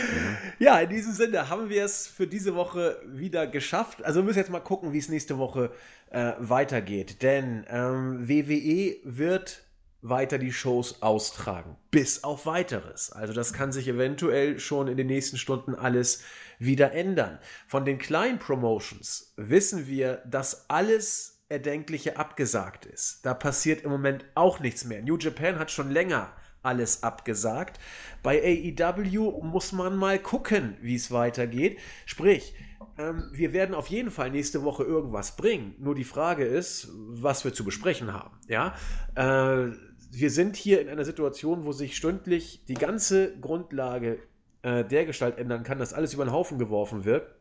ja, 0.77 0.81
in 0.81 0.91
diesem 0.91 1.15
Sinne 1.15 1.49
haben 1.49 1.71
wir 1.71 1.85
es 1.85 2.07
für 2.07 2.27
diese 2.27 2.55
Woche 2.55 3.01
wieder 3.07 3.47
geschafft. 3.47 4.05
Also 4.05 4.21
wir 4.21 4.25
müssen 4.25 4.39
jetzt 4.39 4.51
mal 4.51 4.61
gucken, 4.61 4.93
wie 4.93 4.99
es 4.99 5.09
nächste 5.09 5.39
Woche 5.39 5.73
äh, 6.11 6.33
weitergeht. 6.39 7.23
Denn 7.23 7.65
ähm, 7.71 8.29
WWE 8.29 8.97
wird 9.05 9.65
weiter 10.03 10.37
die 10.37 10.53
Shows 10.53 11.01
austragen. 11.01 11.77
Bis 11.91 12.25
auf 12.25 12.45
weiteres. 12.45 13.11
Also 13.11 13.33
das 13.33 13.55
kann 13.55 13.73
sich 13.73 13.89
eventuell 13.89 14.59
schon 14.59 14.87
in 14.87 14.99
den 14.99 15.07
nächsten 15.07 15.39
Stunden 15.39 15.75
alles 15.75 16.25
wieder 16.59 16.93
ändern. 16.93 17.39
Von 17.67 17.87
den 17.87 17.97
kleinen 17.97 18.39
Promotions 18.39 19.33
wissen 19.37 19.87
wir, 19.87 20.17
dass 20.27 20.69
alles 20.69 21.32
Erdenkliche 21.53 22.17
abgesagt 22.17 22.87
ist. 22.87 23.25
Da 23.25 23.35
passiert 23.35 23.83
im 23.83 23.91
Moment 23.91 24.25
auch 24.35 24.59
nichts 24.59 24.85
mehr. 24.85 25.03
New 25.03 25.17
Japan 25.19 25.59
hat 25.59 25.71
schon 25.71 25.91
länger 25.91 26.33
alles 26.63 27.03
abgesagt. 27.03 27.79
Bei 28.23 28.41
AEW 28.43 29.43
muss 29.43 29.73
man 29.73 29.97
mal 29.97 30.19
gucken, 30.19 30.77
wie 30.81 30.95
es 30.95 31.11
weitergeht. 31.11 31.79
Sprich, 32.07 32.55
ähm, 32.99 33.31
wir 33.33 33.53
werden 33.53 33.75
auf 33.75 33.89
jeden 33.89 34.11
Fall 34.11 34.31
nächste 34.31 34.63
Woche 34.63 34.85
irgendwas 34.85 35.37
bringen. 35.37 35.75
Nur 35.79 35.95
die 35.95 36.05
Frage 36.05 36.45
ist, 36.45 36.89
was 36.95 37.45
wir 37.45 37.53
zu 37.53 37.65
besprechen 37.65 38.13
haben. 38.13 38.39
Ja, 38.49 38.75
äh, 39.15 39.73
wir 40.11 40.31
sind 40.31 40.57
hier 40.57 40.81
in 40.81 40.89
einer 40.89 41.05
Situation, 41.05 41.65
wo 41.65 41.73
sich 41.73 41.97
stündlich 41.97 42.65
die 42.67 42.75
ganze 42.75 43.39
Grundlage 43.39 44.19
äh, 44.63 44.85
der 44.85 45.07
Gestalt 45.07 45.39
ändern 45.39 45.63
kann, 45.63 45.79
dass 45.79 45.93
alles 45.95 46.15
über 46.15 46.25
den 46.25 46.33
Haufen 46.33 46.59
geworfen 46.59 47.05
wird. 47.05 47.35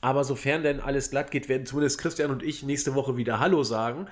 Aber 0.00 0.24
sofern 0.24 0.62
denn 0.62 0.80
alles 0.80 1.10
glatt 1.10 1.30
geht, 1.30 1.48
werden 1.48 1.66
zumindest 1.66 1.98
Christian 1.98 2.30
und 2.30 2.42
ich 2.42 2.62
nächste 2.62 2.94
Woche 2.94 3.16
wieder 3.16 3.38
Hallo 3.38 3.62
sagen 3.62 4.06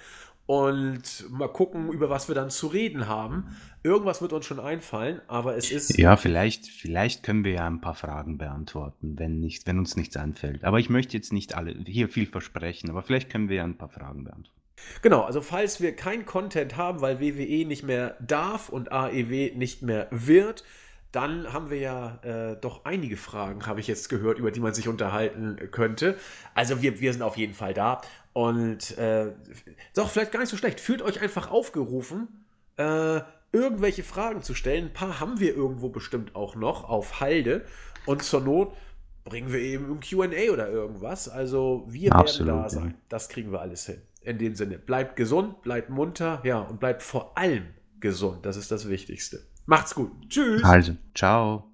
und 0.49 1.29
mal 1.31 1.49
gucken, 1.49 1.93
über 1.93 2.09
was 2.09 2.29
wir 2.29 2.35
dann 2.35 2.49
zu 2.49 2.69
reden 2.69 3.07
haben. 3.07 3.55
Irgendwas 3.83 4.23
wird 4.23 4.33
uns 4.33 4.47
schon 4.47 4.61
einfallen, 4.61 5.21
aber 5.29 5.57
es 5.59 5.71
ist. 5.71 5.99
Ja, 5.99 6.17
vielleicht, 6.17 6.67
vielleicht 6.67 7.23
können 7.23 7.45
wir 7.45 7.53
ja 7.53 7.67
ein 7.67 7.83
paar 7.83 7.95
Fragen 7.95 8.39
beantworten, 8.39 9.19
wenn, 9.19 9.41
nicht, 9.41 9.67
wenn 9.67 9.79
uns 9.79 9.95
nichts 9.95 10.17
einfällt. 10.17 10.65
Aber 10.65 10.79
ich 10.79 10.89
möchte 10.89 11.17
jetzt 11.19 11.35
nicht 11.35 11.55
alle 11.55 11.75
hier 11.87 12.09
viel 12.09 12.25
versprechen, 12.25 12.89
aber 12.89 13.03
vielleicht 13.03 13.29
können 13.29 13.51
wir 13.51 13.57
ja 13.57 13.65
ein 13.65 13.77
paar 13.77 13.91
Fragen 13.91 14.25
beantworten. 14.25 14.59
Genau, 15.03 15.21
also 15.21 15.43
falls 15.43 15.83
wir 15.83 15.95
kein 15.95 16.25
Content 16.25 16.79
haben, 16.79 17.03
weil 17.03 17.21
WWE 17.21 17.67
nicht 17.67 17.83
mehr 17.83 18.17
darf 18.21 18.71
und 18.71 18.91
AEW 18.91 19.53
nicht 19.55 19.83
mehr 19.83 20.09
wird, 20.11 20.65
dann 21.13 21.53
haben 21.53 21.71
wir 21.71 21.79
ja 21.79 22.19
äh, 22.23 22.57
doch 22.61 22.85
einige 22.85 23.17
Fragen, 23.17 23.67
habe 23.67 23.81
ich 23.81 23.87
jetzt 23.87 24.09
gehört, 24.09 24.39
über 24.39 24.51
die 24.51 24.61
man 24.61 24.75
sich 24.75 24.89
unterhalten 24.89 25.57
könnte. 25.71 26.17
Also 26.55 26.83
wir, 26.83 27.01
wir 27.01 27.13
sind 27.13 27.23
auf 27.23 27.37
jeden 27.37 27.55
Fall 27.55 27.73
da. 27.73 28.03
Und 28.35 28.97
äh, 28.99 29.33
doch, 29.95 30.11
vielleicht 30.11 30.33
gar 30.33 30.41
nicht 30.41 30.51
so 30.51 30.57
schlecht. 30.57 30.81
Fühlt 30.81 31.03
euch 31.03 31.21
einfach 31.21 31.51
aufgerufen, 31.51 32.29
äh, 32.77 33.21
irgendwelche 33.53 34.03
Fragen 34.03 34.43
zu 34.43 34.55
stellen. 34.55 34.87
Ein 34.87 34.93
paar 34.93 35.19
haben 35.19 35.41
wir 35.41 35.57
irgendwo 35.57 35.89
bestimmt 35.89 36.37
auch 36.37 36.55
noch 36.55 36.89
auf 36.89 37.21
Halde. 37.21 37.65
Und 38.05 38.23
zur 38.23 38.41
Not 38.41 38.75
bringen 39.25 39.53
wir 39.53 39.61
eben 39.61 39.91
ein 39.91 40.01
QA 40.01 40.53
oder 40.53 40.69
irgendwas. 40.69 41.29
Also 41.29 41.85
wir 41.89 42.15
Absolut, 42.15 42.49
werden 42.49 42.63
da 42.63 42.69
sein. 42.69 42.95
Das 43.09 43.29
kriegen 43.29 43.51
wir 43.51 43.61
alles 43.61 43.87
hin. 43.87 44.03
In 44.23 44.39
dem 44.39 44.55
Sinne, 44.55 44.79
bleibt 44.79 45.17
gesund, 45.17 45.63
bleibt 45.63 45.89
munter, 45.89 46.41
ja, 46.45 46.61
und 46.61 46.81
bleibt 46.81 47.03
vor 47.03 47.37
allem 47.39 47.67
gesund. 48.01 48.45
Das 48.45 48.57
ist 48.57 48.71
das 48.71 48.89
Wichtigste. 48.89 49.43
Macht's 49.69 49.95
gut. 49.95 50.11
Tschüss. 50.31 50.65
Also, 50.65 50.97
ciao. 51.15 51.68